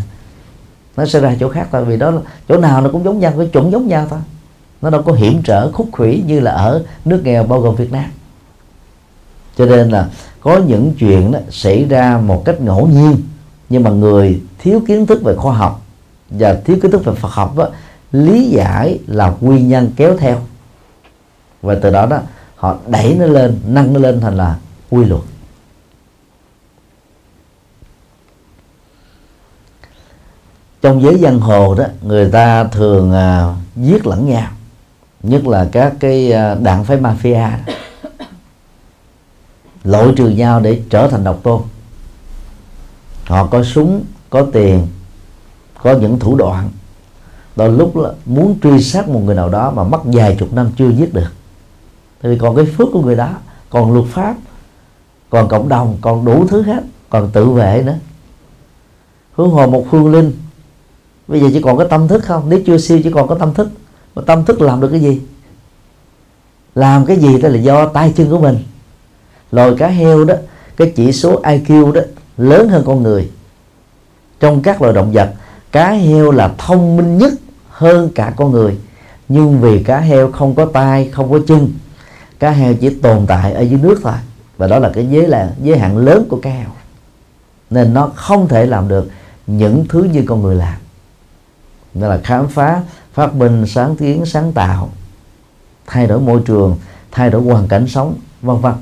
Nó 0.97 1.07
sẽ 1.07 1.21
ra 1.21 1.37
chỗ 1.41 1.49
khác 1.49 1.69
thôi 1.73 1.85
vì 1.85 1.97
đó 1.97 2.13
chỗ 2.49 2.59
nào 2.59 2.81
nó 2.81 2.91
cũng 2.93 3.05
giống 3.05 3.19
nhau 3.19 3.33
cái 3.39 3.47
chuẩn 3.47 3.73
giống 3.73 3.89
nhau 3.89 4.07
thôi. 4.11 4.21
Nó 4.83 4.91
đâu 4.91 5.03
có 5.03 5.13
hiểm 5.13 5.43
trở 5.43 5.73
khúc 5.73 5.89
khủy 5.93 6.23
như 6.27 6.41
là 6.41 6.51
ở 6.51 6.85
nước 7.05 7.21
nghèo 7.25 7.45
bao 7.45 7.61
gồm 7.61 7.77
Việt 7.77 7.93
Nam. 7.93 8.11
Cho 9.57 9.67
nên 9.67 9.89
là 9.89 10.09
có 10.41 10.61
những 10.67 10.95
chuyện 10.99 11.33
đó 11.33 11.39
xảy 11.51 11.85
ra 11.85 12.21
một 12.25 12.43
cách 12.45 12.61
ngẫu 12.61 12.87
nhiên 12.87 13.17
nhưng 13.75 13.83
mà 13.83 13.91
người 13.91 14.43
thiếu 14.59 14.83
kiến 14.87 15.07
thức 15.07 15.23
về 15.23 15.35
khoa 15.35 15.57
học 15.57 15.83
và 16.31 16.55
thiếu 16.65 16.77
kiến 16.83 16.91
thức 16.91 17.05
về 17.05 17.15
Phật 17.15 17.29
học 17.33 17.57
đó, 17.57 17.69
lý 18.13 18.49
giải 18.49 18.99
là 19.07 19.35
nguyên 19.41 19.69
nhân 19.69 19.91
kéo 19.97 20.17
theo. 20.19 20.41
Và 21.63 21.75
từ 21.83 21.91
đó 21.91 22.07
đó 22.07 22.19
họ 22.57 22.77
đẩy 22.87 23.15
nó 23.15 23.27
lên 23.27 23.61
nâng 23.67 23.93
nó 23.93 24.01
lên 24.01 24.21
thành 24.21 24.37
là 24.37 24.57
quy 24.91 25.05
luật. 25.05 25.23
Trong 30.83 31.03
giới 31.03 31.19
giang 31.19 31.41
hồ 31.41 31.75
đó 31.75 31.85
người 32.03 32.31
ta 32.31 32.65
thường 32.65 33.13
à, 33.13 33.55
giết 33.77 34.07
lẫn 34.07 34.29
nhau 34.29 34.51
nhất 35.23 35.47
là 35.47 35.69
các 35.73 35.95
cái 36.01 36.33
à, 36.33 36.55
đảng 36.55 36.85
phái 36.85 36.97
mafia 36.97 37.51
đó. 37.67 37.73
lội 39.85 40.13
trừ 40.17 40.29
nhau 40.29 40.61
để 40.61 40.83
trở 40.91 41.09
thành 41.09 41.25
độc 41.25 41.41
tôn 41.43 41.63
họ 43.27 43.47
có 43.47 43.63
súng, 43.63 44.05
có 44.31 44.47
tiền, 44.53 44.87
có 45.83 45.93
những 45.93 46.19
thủ 46.19 46.37
đoạn. 46.37 46.71
Đôi 47.57 47.73
lúc 47.73 47.97
là 47.97 48.11
muốn 48.25 48.59
truy 48.63 48.83
sát 48.83 49.09
một 49.09 49.21
người 49.25 49.35
nào 49.35 49.49
đó 49.49 49.71
mà 49.71 49.85
mất 49.85 50.01
vài 50.05 50.37
chục 50.39 50.53
năm 50.53 50.71
chưa 50.77 50.91
giết 50.91 51.15
được. 51.15 51.31
Thì 52.23 52.39
còn 52.39 52.57
cái 52.57 52.65
phước 52.65 52.89
của 52.93 53.03
người 53.03 53.17
đó, 53.17 53.31
còn 53.71 53.93
luật 53.93 54.07
pháp, 54.07 54.35
còn 55.31 55.49
cộng 55.49 55.69
đồng, 55.69 55.99
còn 56.01 56.25
đủ 56.25 56.47
thứ 56.47 56.63
hết, 56.63 56.85
còn 57.11 57.31
tự 57.33 57.51
vệ 57.51 57.83
nữa. 57.87 57.97
Hướng 59.33 59.51
hồ 59.51 59.67
một 59.67 59.87
phương 59.91 60.13
linh, 60.13 60.33
bây 61.29 61.41
giờ 61.41 61.49
chỉ 61.53 61.61
còn 61.63 61.77
có 61.77 61.85
tâm 61.85 62.09
thức 62.09 62.25
không? 62.25 62.49
Nếu 62.49 62.61
chưa 62.67 62.79
siêu 62.79 63.01
chỉ 63.05 63.11
còn 63.11 63.29
có 63.29 63.35
tâm 63.35 63.55
thức. 63.55 63.69
Mà 64.15 64.23
tâm 64.27 64.45
thức 64.45 64.61
làm 64.61 64.81
được 64.81 64.89
cái 64.89 65.01
gì? 65.01 65.21
Làm 66.75 67.07
cái 67.07 67.17
gì 67.17 67.41
đó 67.41 67.49
là 67.49 67.59
do 67.59 67.89
tay 67.89 68.13
chân 68.17 68.31
của 68.31 68.39
mình. 68.39 68.59
Lồi 69.53 69.77
cá 69.77 69.89
heo 69.89 70.25
đó, 70.25 70.35
cái 70.77 70.93
chỉ 70.97 71.13
số 71.13 71.43
IQ 71.43 71.93
đó 71.93 72.01
lớn 72.37 72.69
hơn 72.69 72.83
con 72.87 73.03
người. 73.03 73.31
Trong 74.41 74.63
các 74.63 74.83
loài 74.83 74.95
động 74.95 75.13
vật, 75.13 75.35
cá 75.73 75.91
heo 75.91 76.31
là 76.31 76.55
thông 76.59 76.97
minh 76.97 77.19
nhất 77.19 77.33
hơn 77.71 78.11
cả 78.15 78.33
con 78.37 78.51
người. 78.51 78.79
Nhưng 79.29 79.61
vì 79.61 79.83
cá 79.83 80.01
heo 80.01 80.33
không 80.33 80.55
có 80.55 80.65
tay 80.65 81.09
không 81.13 81.31
có 81.31 81.39
chân, 81.47 81.73
cá 82.39 82.51
heo 82.51 82.75
chỉ 82.75 82.91
tồn 82.91 83.27
tại 83.27 83.53
ở 83.53 83.61
dưới 83.61 83.81
nước 83.83 84.01
thôi. 84.03 84.13
Và 84.57 84.67
đó 84.67 84.79
là 84.79 84.91
cái 84.95 85.07
giới 85.11 85.29
là 85.29 85.53
giới 85.63 85.79
hạn 85.79 85.97
lớn 85.97 86.27
của 86.29 86.39
cá 86.43 86.51
heo. 86.51 86.69
Nên 87.71 87.95
nó 87.95 88.11
không 88.15 88.49
thể 88.49 88.67
làm 88.67 88.89
được 88.89 89.09
những 89.47 89.87
thứ 89.89 90.03
như 90.03 90.25
con 90.27 90.43
người 90.43 90.55
làm. 90.55 90.75
Đó 91.95 92.09
là 92.09 92.21
khám 92.25 92.49
phá, 92.49 92.83
phát 93.13 93.35
minh, 93.35 93.67
sáng 93.67 93.97
kiến, 93.97 94.27
sáng 94.27 94.53
tạo, 94.53 94.89
thay 95.87 96.07
đổi 96.07 96.21
môi 96.21 96.41
trường, 96.47 96.77
thay 97.11 97.31
đổi 97.31 97.43
hoàn 97.43 97.69
cảnh 97.69 97.89
sống, 97.89 98.15
vân 98.43 98.57
vân 98.57 98.73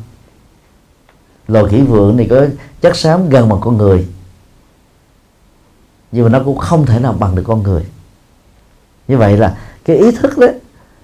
loài 1.49 1.65
khỉ 1.71 1.81
vượng 1.81 2.17
này 2.17 2.27
có 2.31 2.47
chất 2.81 2.97
xám 2.97 3.29
gần 3.29 3.49
bằng 3.49 3.61
con 3.61 3.77
người. 3.77 4.07
Nhưng 6.13 6.25
mà 6.25 6.31
nó 6.31 6.45
cũng 6.45 6.59
không 6.59 6.87
thể 6.87 6.99
nào 6.99 7.13
bằng 7.13 7.35
được 7.35 7.43
con 7.47 7.63
người. 7.63 7.87
Như 9.09 9.19
vậy 9.19 9.37
là 9.37 9.59
cái 9.85 9.97
ý 9.97 10.11
thức 10.11 10.39
đó 10.39 10.47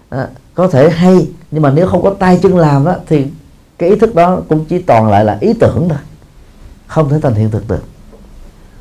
à, 0.08 0.28
có 0.54 0.68
thể 0.68 0.90
hay 0.90 1.28
nhưng 1.50 1.62
mà 1.62 1.70
nếu 1.70 1.86
không 1.86 2.02
có 2.02 2.14
tay 2.18 2.38
chân 2.42 2.56
làm 2.56 2.84
đó 2.84 2.94
thì 3.06 3.26
cái 3.78 3.88
ý 3.90 3.96
thức 3.96 4.14
đó 4.14 4.40
cũng 4.48 4.64
chỉ 4.64 4.78
toàn 4.78 5.10
lại 5.10 5.24
là 5.24 5.38
ý 5.40 5.52
tưởng 5.52 5.88
thôi. 5.88 5.98
Không 6.86 7.08
thể 7.08 7.20
thành 7.22 7.34
hiện 7.34 7.50
thực 7.50 7.68
được. 7.68 7.82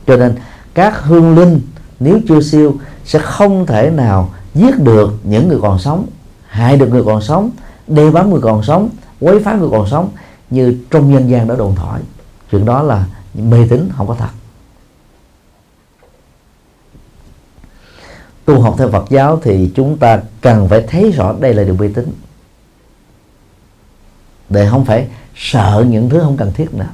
Cho 0.07 0.17
nên 0.17 0.35
các 0.73 1.03
hương 1.03 1.35
linh 1.35 1.61
nếu 1.99 2.19
chưa 2.27 2.41
siêu 2.41 2.75
sẽ 3.05 3.19
không 3.19 3.65
thể 3.65 3.89
nào 3.89 4.29
giết 4.53 4.79
được 4.79 5.13
những 5.23 5.47
người 5.47 5.59
còn 5.61 5.79
sống 5.79 6.05
hại 6.47 6.77
được 6.77 6.89
người 6.89 7.03
còn 7.03 7.21
sống 7.21 7.51
đe 7.87 8.11
bám 8.11 8.29
người 8.29 8.41
còn 8.41 8.63
sống 8.63 8.89
quấy 9.19 9.39
phá 9.43 9.53
người 9.53 9.69
còn 9.71 9.87
sống 9.89 10.09
như 10.49 10.77
trong 10.91 11.11
nhân 11.11 11.29
gian 11.29 11.47
đã 11.47 11.55
đồn 11.55 11.75
thổi. 11.75 11.99
Chuyện 12.51 12.65
đó 12.65 12.83
là 12.83 13.05
mê 13.33 13.67
tín, 13.69 13.89
không 13.97 14.07
có 14.07 14.15
thật. 14.15 14.29
Tu 18.45 18.61
học 18.61 18.75
theo 18.77 18.91
Phật 18.91 19.05
giáo 19.09 19.39
thì 19.43 19.71
chúng 19.75 19.97
ta 19.97 20.21
cần 20.41 20.69
phải 20.69 20.81
thấy 20.87 21.11
rõ 21.11 21.35
đây 21.39 21.53
là 21.53 21.63
điều 21.63 21.73
mê 21.73 21.89
tín. 21.95 22.11
Để 24.49 24.69
không 24.69 24.85
phải 24.85 25.07
sợ 25.35 25.85
những 25.89 26.09
thứ 26.09 26.19
không 26.19 26.37
cần 26.37 26.53
thiết 26.53 26.73
nữa. 26.73 26.87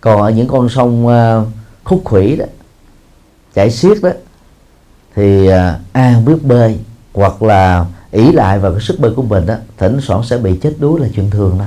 Còn 0.00 0.22
ở 0.22 0.30
những 0.30 0.48
con 0.48 0.68
sông 0.68 1.06
ờ, 1.06 1.46
khúc 1.84 2.02
khủy 2.04 2.36
đó, 2.36 2.44
chảy 3.54 3.70
xiết 3.70 3.98
đó, 4.02 4.10
thì 5.14 5.46
ờ, 5.46 5.78
ai 5.92 6.14
không 6.14 6.24
biết 6.24 6.42
bơi 6.42 6.78
hoặc 7.14 7.42
là 7.42 7.86
ý 8.10 8.32
lại 8.32 8.58
vào 8.58 8.72
cái 8.72 8.80
sức 8.80 9.00
bơi 9.00 9.14
của 9.14 9.22
mình 9.22 9.46
đó, 9.46 9.54
thỉnh 9.76 9.98
thoảng 10.06 10.22
sẽ 10.22 10.38
bị 10.38 10.58
chết 10.62 10.74
đuối 10.78 11.00
là 11.00 11.08
chuyện 11.14 11.30
thường 11.30 11.58
đó 11.58 11.64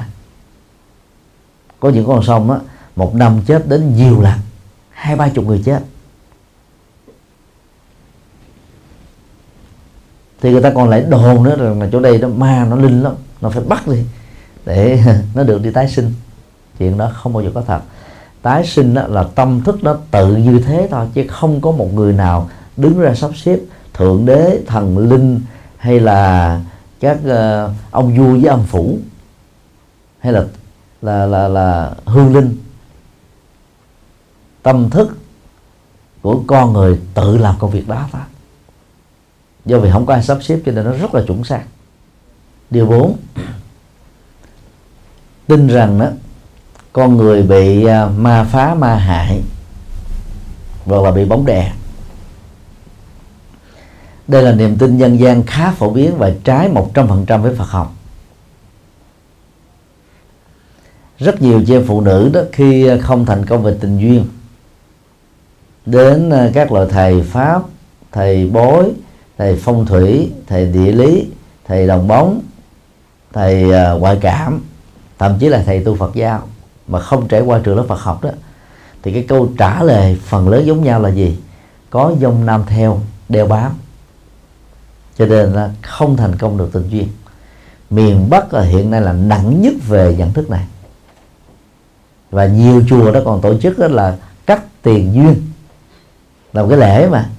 có 1.79 1.89
những 1.89 2.07
con 2.07 2.23
sông 2.23 2.51
á 2.51 2.59
một 2.95 3.15
năm 3.15 3.41
chết 3.45 3.67
đến 3.67 3.95
nhiều 3.95 4.21
lần 4.21 4.39
hai 4.89 5.15
ba 5.15 5.29
chục 5.29 5.45
người 5.45 5.61
chết. 5.65 5.79
Thì 10.41 10.51
người 10.51 10.61
ta 10.61 10.71
còn 10.75 10.89
lại 10.89 11.01
đồn 11.01 11.43
nữa 11.43 11.55
rằng 11.59 11.81
là 11.81 11.89
chỗ 11.91 11.99
đây 11.99 12.17
nó 12.17 12.27
ma 12.27 12.65
nó 12.69 12.75
linh 12.75 13.03
lắm 13.03 13.13
nó 13.41 13.49
phải 13.49 13.63
bắt 13.63 13.87
đi 13.87 14.03
để 14.65 15.03
nó 15.35 15.43
được 15.43 15.63
đi 15.63 15.71
tái 15.71 15.89
sinh. 15.89 16.13
Chuyện 16.79 16.97
đó 16.97 17.11
không 17.13 17.33
bao 17.33 17.43
giờ 17.43 17.51
có 17.53 17.61
thật. 17.61 17.81
Tái 18.41 18.65
sinh 18.65 18.93
đó 18.93 19.07
là 19.07 19.23
tâm 19.35 19.61
thức 19.63 19.83
nó 19.83 19.97
tự 20.11 20.35
như 20.35 20.59
thế 20.59 20.87
thôi 20.91 21.07
chứ 21.13 21.25
không 21.27 21.61
có 21.61 21.71
một 21.71 21.93
người 21.93 22.13
nào 22.13 22.49
đứng 22.77 22.99
ra 22.99 23.15
sắp 23.15 23.31
xếp 23.35 23.59
thượng 23.93 24.25
đế 24.25 24.59
thần 24.67 24.97
linh 24.97 25.41
hay 25.77 25.99
là 25.99 26.61
các 26.99 27.17
uh, 27.25 27.71
ông 27.91 28.17
vua 28.17 28.31
với 28.31 28.45
âm 28.45 28.63
phủ 28.63 28.97
hay 30.19 30.33
là 30.33 30.45
là 31.01 31.25
là 31.25 31.47
là 31.47 31.93
hương 32.05 32.35
linh. 32.35 32.57
Tâm 34.63 34.89
thức 34.89 35.17
của 36.21 36.43
con 36.47 36.73
người 36.73 36.99
tự 37.13 37.37
làm 37.37 37.55
công 37.59 37.71
việc 37.71 37.87
đó 37.87 38.07
thôi. 38.11 38.21
Do 39.65 39.79
vì 39.79 39.91
không 39.91 40.05
có 40.05 40.13
ai 40.13 40.23
sắp 40.23 40.37
xếp 40.41 40.59
cho 40.65 40.71
nên 40.71 40.85
nó 40.85 40.91
rất 40.91 41.15
là 41.15 41.21
chuẩn 41.27 41.43
xác. 41.43 41.63
Điều 42.69 42.85
4 42.85 43.17
tin 45.47 45.67
rằng 45.67 45.99
đó, 45.99 46.07
con 46.93 47.17
người 47.17 47.43
bị 47.43 47.85
à, 47.85 48.05
ma 48.05 48.43
phá, 48.43 48.75
ma 48.75 48.95
hại 48.95 49.41
hoặc 50.85 51.03
là 51.03 51.11
bị 51.11 51.25
bóng 51.25 51.45
đè. 51.45 51.73
Đây 54.27 54.43
là 54.43 54.51
niềm 54.51 54.77
tin 54.77 54.97
dân 54.97 55.19
gian 55.19 55.43
khá 55.43 55.71
phổ 55.71 55.89
biến 55.89 56.17
và 56.17 56.31
trái 56.43 56.69
100% 56.69 57.41
với 57.41 57.55
Phật 57.55 57.69
học. 57.69 57.93
Rất 61.19 61.41
nhiều 61.41 61.63
chị 61.67 61.73
em 61.73 61.83
phụ 61.87 62.01
nữ 62.01 62.29
đó 62.33 62.41
khi 62.51 62.87
à, 62.87 62.97
không 63.01 63.25
thành 63.25 63.45
công 63.45 63.63
về 63.63 63.75
tình 63.79 63.97
duyên, 63.97 64.25
đến 65.85 66.29
à, 66.29 66.49
các 66.53 66.71
loại 66.71 66.87
thầy 66.89 67.21
pháp, 67.21 67.61
thầy 68.11 68.47
bói 68.47 68.91
thầy 69.37 69.55
phong 69.55 69.85
thủy, 69.85 70.31
thầy 70.47 70.65
địa 70.65 70.91
lý, 70.91 71.27
thầy 71.67 71.87
đồng 71.87 72.07
bóng, 72.07 72.41
thầy 73.33 73.73
à, 73.73 73.91
ngoại 73.91 74.17
cảm, 74.21 74.61
thậm 75.19 75.37
chí 75.39 75.49
là 75.49 75.63
thầy 75.65 75.83
tu 75.83 75.95
Phật 75.95 76.15
giáo, 76.15 76.47
mà 76.87 76.99
không 76.99 77.27
trải 77.27 77.41
qua 77.41 77.59
trường 77.63 77.77
lớp 77.77 77.85
Phật 77.87 77.99
học 77.99 78.23
đó. 78.23 78.29
Thì 79.03 79.13
cái 79.13 79.25
câu 79.27 79.49
trả 79.57 79.83
lời 79.83 80.17
phần 80.25 80.49
lớn 80.49 80.65
giống 80.65 80.83
nhau 80.83 81.01
là 81.01 81.09
gì? 81.09 81.37
Có 81.89 82.13
dông 82.21 82.45
nam 82.45 82.63
theo 82.67 83.01
đeo 83.29 83.47
bám. 83.47 83.71
Cho 85.17 85.25
nên 85.25 85.53
là 85.53 85.71
không 85.81 86.17
thành 86.17 86.35
công 86.35 86.57
được 86.57 86.69
tình 86.73 86.89
duyên. 86.89 87.07
Miền 87.89 88.29
bắc 88.29 88.53
là 88.53 88.61
hiện 88.61 88.91
nay 88.91 89.01
là 89.01 89.13
nặng 89.13 89.61
nhất 89.61 89.73
về 89.87 90.15
nhận 90.17 90.33
thức 90.33 90.49
này 90.49 90.65
và 92.31 92.45
nhiều 92.45 92.83
chùa 92.89 93.11
đó 93.11 93.19
còn 93.25 93.41
tổ 93.41 93.57
chức 93.57 93.79
đó 93.79 93.87
là 93.87 94.17
cắt 94.45 94.63
tiền 94.81 95.13
duyên. 95.13 95.35
Là 96.53 96.61
một 96.61 96.67
cái 96.69 96.77
lễ 96.77 97.09
mà. 97.09 97.29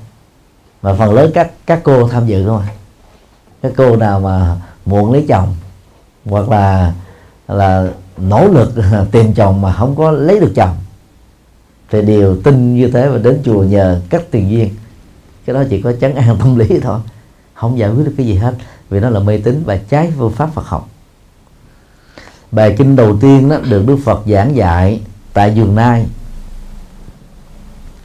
Mà 0.83 0.95
phần 0.95 1.15
lớn 1.15 1.31
các 1.35 1.51
các 1.67 1.81
cô 1.83 2.09
tham 2.09 2.27
dự 2.27 2.47
không 2.47 2.59
à 2.59 2.69
các 3.63 3.73
cô 3.77 3.97
nào 3.97 4.21
mà 4.21 4.57
muộn 4.87 5.13
lấy 5.13 5.25
chồng, 5.29 5.57
hoặc 6.25 6.49
là 6.49 6.95
là 7.49 7.89
nỗ 8.17 8.49
lực 8.49 8.73
tìm 9.13 9.35
chồng 9.35 9.61
mà 9.61 9.73
không 9.73 9.97
có 9.97 10.11
lấy 10.11 10.41
được 10.41 10.53
chồng, 10.57 10.77
thì 11.91 12.03
đều 12.03 12.37
tin 12.43 12.77
như 12.77 12.89
thế 12.89 13.09
và 13.09 13.19
đến 13.19 13.41
chùa 13.45 13.63
nhờ 13.63 14.01
cắt 14.11 14.23
tiền 14.31 14.51
duyên. 14.51 14.75
Cái 15.47 15.55
đó 15.55 15.63
chỉ 15.71 15.83
có 15.83 15.93
chấn 16.01 16.15
an 16.15 16.37
tâm 16.41 16.59
lý 16.59 16.81
thôi. 16.81 17.01
Không 17.55 17.79
giải 17.79 17.91
quyết 17.91 18.05
được 18.07 18.15
cái 18.17 18.27
gì 18.27 18.35
hết. 18.35 18.55
Vì 18.91 19.01
nó 19.01 19.11
là 19.11 19.21
mê 19.21 19.39
tín 19.39 19.63
và 19.67 19.77
trái 19.89 20.13
phương 20.19 20.33
pháp 20.33 20.51
Phật 20.55 20.67
học 20.67 20.89
bài 22.53 22.75
kinh 22.79 22.97
đầu 22.97 23.17
tiên 23.21 23.49
đó 23.49 23.57
được 23.69 23.87
Đức 23.87 23.97
Phật 24.05 24.23
giảng 24.27 24.57
dạy 24.57 25.01
tại 25.33 25.53
vườn 25.57 25.75
nai 25.75 26.07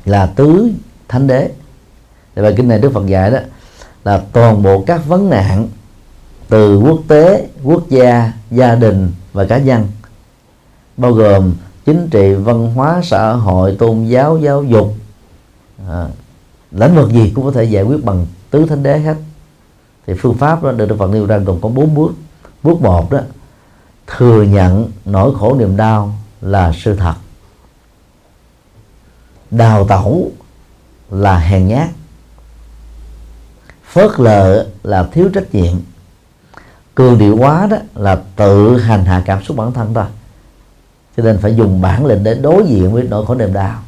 là 0.06 0.26
tứ 0.26 0.72
thánh 1.08 1.28
đế. 1.28 1.52
Thì 2.36 2.42
bài 2.42 2.54
kinh 2.58 2.68
này 2.68 2.80
Đức 2.80 2.94
Phật 2.94 3.08
dạy 3.08 3.32
đó 3.32 3.40
là 4.04 4.22
toàn 4.34 4.64
bộ 4.64 4.84
các 4.88 5.06
vấn 5.06 5.30
nạn 5.30 5.68
từ 6.50 6.80
quốc 6.80 7.00
tế 7.08 7.48
quốc 7.64 7.90
gia 7.90 8.32
gia 8.52 8.76
đình 8.76 9.12
và 9.34 9.46
cá 9.46 9.58
nhân 9.58 9.88
bao 10.98 11.12
gồm 11.12 11.56
chính 11.86 12.10
trị 12.10 12.34
văn 12.34 12.74
hóa 12.74 13.02
xã 13.04 13.34
hội 13.34 13.76
tôn 13.80 14.06
giáo 14.06 14.38
giáo 14.38 14.64
dục 14.64 14.94
à, 15.90 16.08
lĩnh 16.72 16.96
vực 16.96 17.12
gì 17.12 17.32
cũng 17.36 17.46
có 17.46 17.52
thể 17.52 17.64
giải 17.64 17.84
quyết 17.84 18.06
bằng 18.06 18.26
tứ 18.50 18.66
thánh 18.66 18.84
đế 18.84 19.00
hết. 19.00 19.16
Thì 20.08 20.14
phương 20.14 20.38
pháp 20.38 20.64
đó 20.64 20.72
được 20.72 20.86
Đức 20.90 20.96
Phật 21.00 21.10
nêu 21.10 21.26
ra 21.26 21.38
gồm 21.38 21.62
có 21.62 21.70
bốn 21.70 21.96
bước. 21.96 22.12
Bước 22.64 22.82
một 22.82 23.12
đó 23.12 23.20
thừa 24.08 24.44
nhận 24.44 24.92
nỗi 25.06 25.36
khổ 25.40 25.56
niềm 25.60 25.78
đau 25.78 26.16
là 26.42 26.72
sự 26.76 26.96
thật. 26.96 27.14
Đào 29.52 29.88
tẩu 29.88 30.32
là 31.10 31.38
hèn 31.38 31.68
nhát. 31.68 31.90
Phớt 33.92 34.20
lờ 34.20 34.68
là 34.84 35.04
thiếu 35.12 35.30
trách 35.34 35.56
nhiệm. 35.56 35.78
Cường 36.96 37.18
điệu 37.18 37.38
quá 37.38 37.68
đó 37.72 37.78
là 37.96 38.22
tự 38.36 38.78
hành 38.78 39.06
hạ 39.06 39.24
cảm 39.26 39.44
xúc 39.44 39.58
bản 39.58 39.74
thân 39.74 39.94
thôi. 39.94 40.06
Cho 41.18 41.24
nên 41.24 41.38
phải 41.38 41.56
dùng 41.56 41.82
bản 41.82 42.06
lĩnh 42.06 42.24
để 42.24 42.36
đối 42.36 42.66
diện 42.68 42.94
với 42.94 43.04
nỗi 43.04 43.26
khổ 43.26 43.36
niềm 43.36 43.54
đau. 43.54 43.80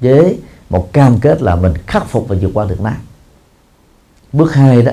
Với 0.00 0.38
một 0.70 0.92
cam 0.92 1.20
kết 1.20 1.42
là 1.42 1.56
mình 1.56 1.74
khắc 1.86 2.08
phục 2.08 2.28
và 2.28 2.36
vượt 2.40 2.50
qua 2.54 2.64
được 2.64 2.80
nó. 2.80 2.90
Bước 4.32 4.54
hai 4.54 4.82
đó, 4.82 4.92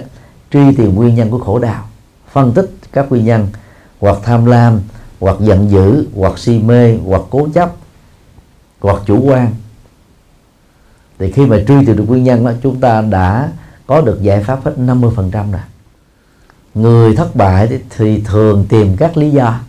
truy 0.52 0.76
tìm 0.76 0.96
nguyên 0.96 1.16
nhân 1.16 1.32
của 1.32 1.40
khổ 1.40 1.60
đau. 1.60 1.90
Phân 2.32 2.52
tích 2.54 2.72
các 2.92 3.10
nguyên 3.10 3.26
nhân 3.26 3.48
hoặc 4.00 4.18
tham 4.24 4.46
lam 4.46 4.82
hoặc 5.20 5.36
giận 5.40 5.72
dữ 5.72 6.08
hoặc 6.16 6.40
si 6.40 6.60
mê 6.60 6.98
hoặc 6.98 7.22
cố 7.30 7.48
chấp 7.54 7.72
hoặc 8.80 9.02
chủ 9.06 9.22
quan. 9.22 9.54
Thì 11.20 11.32
khi 11.32 11.46
mà 11.46 11.58
truy 11.68 11.86
tìm 11.86 11.96
được 11.96 12.06
nguyên 12.08 12.24
nhân 12.24 12.46
đó 12.46 12.52
chúng 12.64 12.80
ta 12.80 13.02
đã 13.02 13.52
có 13.88 14.02
được 14.02 14.22
giải 14.22 14.44
pháp 14.44 14.66
hết 14.66 14.74
50% 14.78 15.52
rồi. 15.52 15.62
Người 16.74 17.16
thất 17.16 17.36
bại 17.36 17.82
thì 17.90 18.22
thường 18.22 18.66
tìm 18.70 18.98
các 18.98 19.18
lý 19.18 19.32
do. 19.32 19.60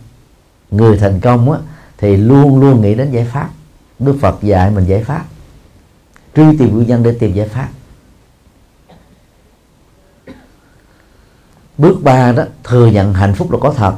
Người 0.71 0.97
thành 0.97 1.19
công 1.19 1.51
á, 1.51 1.59
thì 1.97 2.17
luôn 2.17 2.59
luôn 2.59 2.81
nghĩ 2.81 2.95
đến 2.95 3.11
giải 3.11 3.27
pháp. 3.31 3.49
Đức 3.99 4.17
Phật 4.21 4.37
dạy 4.41 4.71
mình 4.71 4.85
giải 4.85 5.03
pháp. 5.03 5.25
Truy 6.35 6.57
tìm 6.57 6.75
nguyên 6.75 6.87
nhân 6.87 7.03
để 7.03 7.15
tìm 7.19 7.33
giải 7.33 7.47
pháp. 7.47 7.69
Bước 11.77 12.03
ba 12.03 12.31
đó 12.31 12.43
thừa 12.63 12.87
nhận 12.87 13.13
hạnh 13.13 13.35
phúc 13.35 13.51
là 13.51 13.57
có 13.61 13.73
thật 13.77 13.95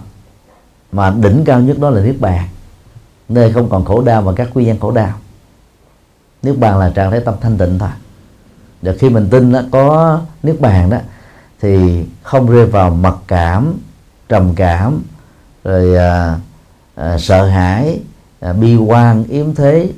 mà 0.93 1.09
đỉnh 1.09 1.43
cao 1.45 1.59
nhất 1.59 1.79
đó 1.79 1.89
là 1.89 2.01
niết 2.01 2.15
bàn. 2.19 2.47
Nơi 3.29 3.53
không 3.53 3.69
còn 3.69 3.85
khổ 3.85 4.01
đau 4.01 4.21
và 4.21 4.33
các 4.33 4.49
quy 4.53 4.65
nhân 4.65 4.79
khổ 4.79 4.91
đau. 4.91 5.13
Niết 6.43 6.57
bàn 6.57 6.77
là 6.77 6.89
trạng 6.89 7.11
thái 7.11 7.19
tâm 7.19 7.35
thanh 7.41 7.57
tịnh 7.57 7.79
thôi. 7.79 7.89
Và 8.81 8.93
khi 8.99 9.09
mình 9.09 9.27
tin 9.29 9.51
đó, 9.51 9.61
có 9.71 10.19
niết 10.43 10.61
bàn 10.61 10.89
đó 10.89 10.97
thì 11.61 12.03
không 12.23 12.51
rơi 12.51 12.65
vào 12.65 12.89
mặc 12.89 13.15
cảm 13.27 13.73
trầm 14.29 14.55
cảm 14.55 15.01
rồi 15.63 15.97
à, 15.97 16.39
à, 16.95 17.17
sợ 17.17 17.45
hãi 17.45 17.99
à, 18.39 18.53
bi 18.53 18.75
quan 18.75 19.23
yếm 19.23 19.55
thế 19.55 19.91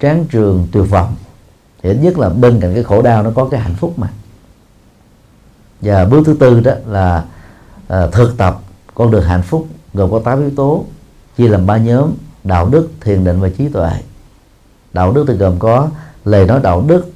tráng 0.00 0.24
trường 0.24 0.68
tuyệt 0.72 0.90
vọng. 0.90 1.14
Thì 1.82 1.90
ít 1.90 1.94
nhất 1.94 2.18
là 2.18 2.28
bên 2.28 2.60
cạnh 2.60 2.74
cái 2.74 2.84
khổ 2.84 3.02
đau 3.02 3.22
nó 3.22 3.30
có 3.34 3.48
cái 3.50 3.60
hạnh 3.60 3.74
phúc 3.74 3.98
mà. 3.98 4.08
Và 5.80 6.04
bước 6.04 6.22
thứ 6.26 6.36
tư 6.40 6.60
đó 6.60 6.72
là 6.86 7.24
à, 7.88 8.06
thực 8.12 8.38
tập 8.38 8.60
con 8.94 9.10
đường 9.10 9.24
hạnh 9.24 9.42
phúc 9.42 9.66
gồm 9.96 10.10
có 10.10 10.18
8 10.18 10.40
yếu 10.40 10.50
tố 10.56 10.84
chia 11.36 11.48
làm 11.48 11.66
ba 11.66 11.76
nhóm 11.76 12.10
đạo 12.44 12.68
đức 12.68 12.88
thiền 13.00 13.24
định 13.24 13.40
và 13.40 13.48
trí 13.48 13.68
tuệ. 13.68 13.90
Đạo 14.92 15.12
đức 15.12 15.24
thì 15.28 15.34
gồm 15.34 15.58
có 15.58 15.88
lời 16.24 16.46
nói 16.46 16.60
đạo 16.62 16.84
đức 16.86 17.06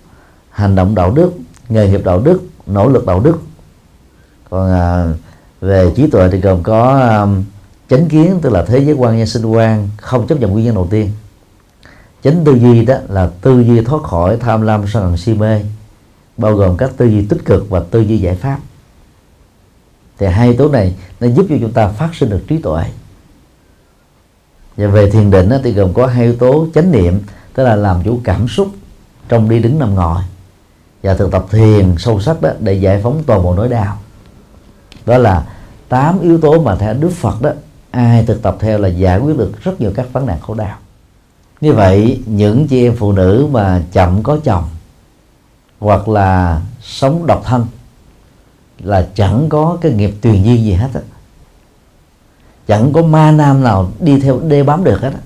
hành 0.50 0.74
động 0.74 0.94
đạo 0.94 1.12
đức 1.12 1.32
nghề 1.68 1.88
nghiệp 1.88 2.00
đạo 2.04 2.20
đức 2.20 2.42
nỗ 2.66 2.88
lực 2.88 3.06
đạo 3.06 3.20
đức. 3.20 3.38
Còn 4.50 4.70
à, 4.72 5.12
về 5.60 5.92
trí 5.96 6.06
tuệ 6.06 6.28
thì 6.32 6.40
gồm 6.40 6.62
có 6.62 6.98
à, 6.98 7.26
chánh 7.90 8.08
kiến 8.08 8.38
tức 8.42 8.50
là 8.50 8.64
thế 8.64 8.78
giới 8.78 8.94
quan 8.94 9.16
nhân 9.18 9.26
sinh 9.26 9.46
quan 9.46 9.88
không 9.96 10.26
chấp 10.26 10.40
nhận 10.40 10.50
nguyên 10.50 10.64
nhân 10.64 10.74
đầu 10.74 10.86
tiên. 10.90 11.10
Chánh 12.24 12.44
tư 12.44 12.52
duy 12.52 12.84
đó 12.84 12.94
là 13.08 13.30
tư 13.40 13.60
duy 13.60 13.84
thoát 13.84 14.02
khỏi 14.02 14.36
tham 14.36 14.62
lam 14.62 14.84
sân 14.88 15.04
hận 15.04 15.16
si 15.16 15.34
mê 15.34 15.62
bao 16.36 16.54
gồm 16.54 16.76
các 16.76 16.90
tư 16.96 17.06
duy 17.06 17.26
tích 17.26 17.44
cực 17.44 17.70
và 17.70 17.80
tư 17.90 18.00
duy 18.00 18.18
giải 18.18 18.34
pháp 18.34 18.58
thì 20.20 20.26
hai 20.26 20.48
yếu 20.48 20.56
tố 20.56 20.68
này 20.68 20.94
nó 21.20 21.28
giúp 21.28 21.46
cho 21.48 21.54
chúng 21.60 21.72
ta 21.72 21.88
phát 21.88 22.14
sinh 22.14 22.30
được 22.30 22.40
trí 22.48 22.58
tuệ. 22.58 22.84
Và 24.76 24.86
về 24.86 25.10
thiền 25.10 25.30
định 25.30 25.50
thì 25.64 25.72
gồm 25.72 25.92
có 25.94 26.06
hai 26.06 26.24
yếu 26.24 26.36
tố 26.36 26.66
chánh 26.74 26.92
niệm, 26.92 27.20
tức 27.54 27.64
là 27.64 27.76
làm 27.76 28.02
chủ 28.02 28.20
cảm 28.24 28.48
xúc 28.48 28.68
trong 29.28 29.48
đi 29.48 29.58
đứng 29.58 29.78
nằm 29.78 29.94
ngồi, 29.94 30.22
và 31.02 31.14
thực 31.14 31.30
tập 31.30 31.46
thiền 31.50 31.94
sâu 31.98 32.20
sắc 32.20 32.42
đó 32.42 32.50
để 32.60 32.72
giải 32.72 33.00
phóng 33.02 33.22
toàn 33.26 33.42
bộ 33.42 33.54
nỗi 33.54 33.68
đau. 33.68 33.98
Đó 35.06 35.18
là 35.18 35.46
tám 35.88 36.20
yếu 36.20 36.40
tố 36.40 36.62
mà 36.62 36.76
theo 36.76 36.94
Đức 36.94 37.12
Phật 37.12 37.42
đó, 37.42 37.50
ai 37.90 38.24
thực 38.26 38.42
tập 38.42 38.56
theo 38.60 38.78
là 38.78 38.88
giải 38.88 39.18
quyết 39.18 39.38
được 39.38 39.52
rất 39.64 39.80
nhiều 39.80 39.92
các 39.94 40.12
vấn 40.12 40.26
nạn 40.26 40.38
khổ 40.40 40.54
đau. 40.54 40.76
Như 41.60 41.72
vậy, 41.72 42.22
những 42.26 42.68
chị 42.68 42.86
em 42.86 42.96
phụ 42.96 43.12
nữ 43.12 43.48
mà 43.52 43.82
chậm 43.92 44.22
có 44.22 44.38
chồng 44.44 44.64
hoặc 45.78 46.08
là 46.08 46.60
sống 46.82 47.26
độc 47.26 47.42
thân 47.44 47.66
là 48.82 49.08
chẳng 49.14 49.48
có 49.48 49.78
cái 49.80 49.92
nghiệp 49.92 50.14
tùy 50.20 50.42
duyên 50.42 50.64
gì 50.64 50.72
hết 50.72 50.88
á. 50.94 51.00
Chẳng 52.66 52.92
có 52.92 53.02
ma 53.02 53.30
nam 53.30 53.64
nào 53.64 53.92
đi 54.00 54.20
theo 54.20 54.40
đê 54.40 54.62
bám 54.62 54.84
được 54.84 55.00
hết 55.00 55.12
á. 55.12 55.20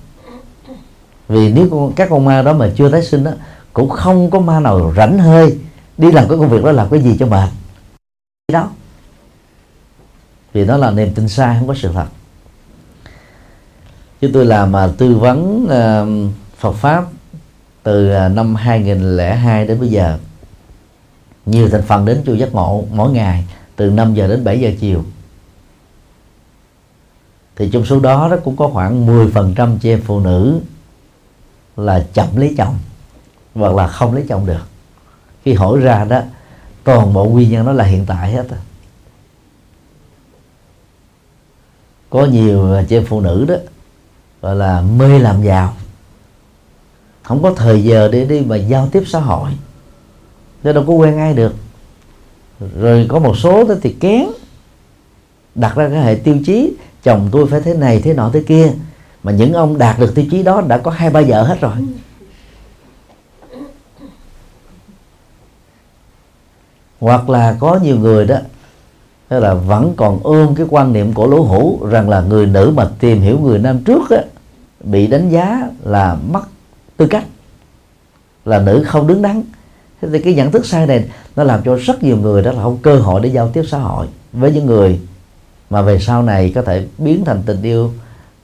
Vì 1.28 1.52
nếu 1.52 1.68
con, 1.70 1.92
các 1.96 2.08
con 2.10 2.24
ma 2.24 2.42
đó 2.42 2.52
mà 2.52 2.70
chưa 2.76 2.88
tái 2.88 3.02
sinh 3.02 3.24
đó 3.24 3.30
cũng 3.72 3.88
không 3.88 4.30
có 4.30 4.40
ma 4.40 4.60
nào 4.60 4.94
rảnh 4.96 5.18
hơi 5.18 5.58
đi 5.98 6.12
làm 6.12 6.28
cái 6.28 6.38
công 6.38 6.48
việc 6.48 6.64
đó 6.64 6.72
làm 6.72 6.88
cái 6.90 7.02
gì 7.02 7.16
cho 7.18 7.26
mệt. 7.26 7.48
Đó. 8.52 8.70
Vì 10.52 10.66
đó 10.66 10.76
là 10.76 10.90
niềm 10.90 11.14
tin 11.14 11.28
sai 11.28 11.56
không 11.58 11.68
có 11.68 11.74
sự 11.74 11.90
thật. 11.94 12.06
Chứ 14.20 14.30
tôi 14.34 14.46
làm 14.46 14.72
mà 14.72 14.88
tư 14.98 15.16
vấn 15.16 15.64
uh, 15.64 16.32
Phật 16.58 16.72
pháp 16.72 17.04
từ 17.82 18.12
uh, 18.26 18.32
năm 18.32 18.54
2002 18.54 19.66
đến 19.66 19.80
bây 19.80 19.88
giờ 19.88 20.18
nhiều 21.46 21.68
thành 21.68 21.82
phần 21.82 22.04
đến 22.04 22.22
chùa 22.26 22.34
giác 22.34 22.52
ngộ 22.54 22.84
mỗi 22.92 23.12
ngày 23.12 23.44
từ 23.76 23.90
5 23.90 24.14
giờ 24.14 24.28
đến 24.28 24.44
7 24.44 24.60
giờ 24.60 24.70
chiều. 24.80 25.04
Thì 27.56 27.70
trong 27.72 27.84
số 27.84 28.00
đó 28.00 28.28
đó 28.30 28.36
cũng 28.44 28.56
có 28.56 28.68
khoảng 28.68 29.06
10% 29.06 29.78
chị 29.78 29.90
em 29.90 30.02
phụ 30.04 30.20
nữ 30.20 30.60
là 31.76 32.06
chậm 32.12 32.36
lấy 32.36 32.54
chồng 32.58 32.78
hoặc 33.54 33.74
là 33.74 33.86
không 33.86 34.14
lấy 34.14 34.24
chồng 34.28 34.46
được. 34.46 34.66
Khi 35.44 35.54
hỏi 35.54 35.80
ra 35.80 36.04
đó, 36.04 36.20
toàn 36.84 37.12
bộ 37.12 37.24
nguyên 37.24 37.50
nhân 37.50 37.66
nó 37.66 37.72
là 37.72 37.84
hiện 37.84 38.06
tại 38.06 38.32
hết 38.32 38.46
à. 38.50 38.58
có 42.14 42.24
nhiều 42.24 42.74
à, 42.74 42.84
chị 42.88 42.96
em 42.96 43.04
phụ 43.06 43.20
nữ 43.20 43.44
đó, 43.48 43.54
gọi 44.42 44.56
là 44.56 44.80
mê 44.80 45.18
làm 45.18 45.42
giàu. 45.42 45.74
Không 47.22 47.42
có 47.42 47.52
thời 47.56 47.84
giờ 47.84 48.08
để 48.12 48.24
đi 48.24 48.40
mà 48.40 48.56
giao 48.56 48.88
tiếp 48.92 49.02
xã 49.06 49.20
hội 49.20 49.50
nên 50.64 50.74
đâu 50.74 50.84
có 50.86 50.92
quen 50.92 51.18
ai 51.18 51.34
được. 51.34 51.54
Rồi 52.80 53.06
có 53.08 53.18
một 53.18 53.36
số 53.36 53.64
đó 53.64 53.74
thì 53.82 53.96
kén. 54.00 54.26
Đặt 55.54 55.76
ra 55.76 55.88
cái 55.88 56.02
hệ 56.02 56.14
tiêu 56.14 56.36
chí 56.46 56.72
chồng 57.02 57.28
tôi 57.32 57.46
phải 57.46 57.60
thế 57.60 57.74
này 57.74 58.00
thế 58.00 58.14
nọ 58.14 58.30
thế 58.32 58.42
kia. 58.46 58.72
Mà 59.22 59.32
những 59.32 59.52
ông 59.52 59.78
đạt 59.78 59.98
được 59.98 60.14
tiêu 60.14 60.24
chí 60.30 60.42
đó 60.42 60.60
đã 60.60 60.78
có 60.78 60.90
hai 60.90 61.10
ba 61.10 61.20
vợ 61.20 61.42
hết 61.42 61.60
rồi. 61.60 61.72
Hoặc 67.00 67.28
là 67.28 67.56
có 67.60 67.78
nhiều 67.82 67.98
người 67.98 68.26
đó 68.26 68.36
tức 69.28 69.40
là 69.40 69.54
vẫn 69.54 69.94
còn 69.96 70.20
ôm 70.22 70.54
cái 70.54 70.66
quan 70.70 70.92
niệm 70.92 71.12
của 71.12 71.26
lỗ 71.26 71.42
hủ 71.42 71.86
rằng 71.90 72.08
là 72.08 72.20
người 72.20 72.46
nữ 72.46 72.72
mà 72.76 72.90
tìm 72.98 73.20
hiểu 73.20 73.38
người 73.38 73.58
nam 73.58 73.78
trước 73.84 74.10
á, 74.10 74.22
bị 74.80 75.06
đánh 75.06 75.30
giá 75.30 75.68
là 75.84 76.16
mất 76.30 76.42
tư 76.96 77.06
cách 77.06 77.24
là 78.44 78.58
nữ 78.58 78.84
không 78.86 79.06
đứng 79.06 79.22
đắn 79.22 79.42
thế 80.04 80.10
thì 80.12 80.24
cái 80.24 80.34
nhận 80.34 80.50
thức 80.50 80.66
sai 80.66 80.86
này 80.86 81.04
nó 81.36 81.44
làm 81.44 81.62
cho 81.64 81.76
rất 81.76 82.02
nhiều 82.02 82.16
người 82.16 82.42
đó 82.42 82.52
là 82.52 82.62
không 82.62 82.78
cơ 82.82 82.96
hội 82.96 83.20
để 83.20 83.28
giao 83.28 83.50
tiếp 83.50 83.62
xã 83.68 83.78
hội 83.78 84.06
với 84.32 84.52
những 84.52 84.66
người 84.66 85.00
mà 85.70 85.82
về 85.82 85.98
sau 85.98 86.22
này 86.22 86.52
có 86.54 86.62
thể 86.62 86.86
biến 86.98 87.24
thành 87.24 87.42
tình 87.46 87.62
yêu 87.62 87.92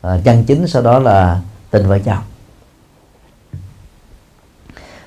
uh, 0.06 0.24
chân 0.24 0.44
chính 0.44 0.66
sau 0.66 0.82
đó 0.82 0.98
là 0.98 1.40
tình 1.70 1.88
vợ 1.88 1.98
chồng. 1.98 2.22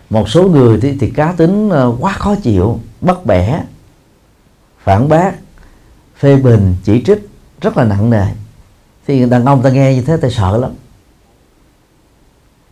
Một 0.09 0.29
số 0.29 0.43
người 0.43 0.79
thì, 0.81 0.97
thì 0.99 1.09
cá 1.09 1.33
tính 1.37 1.69
à, 1.69 1.83
quá 1.99 2.13
khó 2.13 2.35
chịu 2.35 2.79
bất 3.01 3.25
bẻ 3.25 3.63
phản 4.83 5.09
bác 5.09 5.35
phê 6.17 6.35
bình 6.35 6.75
chỉ 6.83 7.03
trích 7.05 7.29
rất 7.61 7.77
là 7.77 7.83
nặng 7.83 8.09
nề. 8.09 8.25
Thì 9.07 9.25
đàn 9.25 9.45
ông 9.45 9.61
ta 9.61 9.69
nghe 9.69 9.95
như 9.95 10.01
thế 10.01 10.17
ta 10.17 10.29
sợ 10.29 10.57
lắm. 10.57 10.71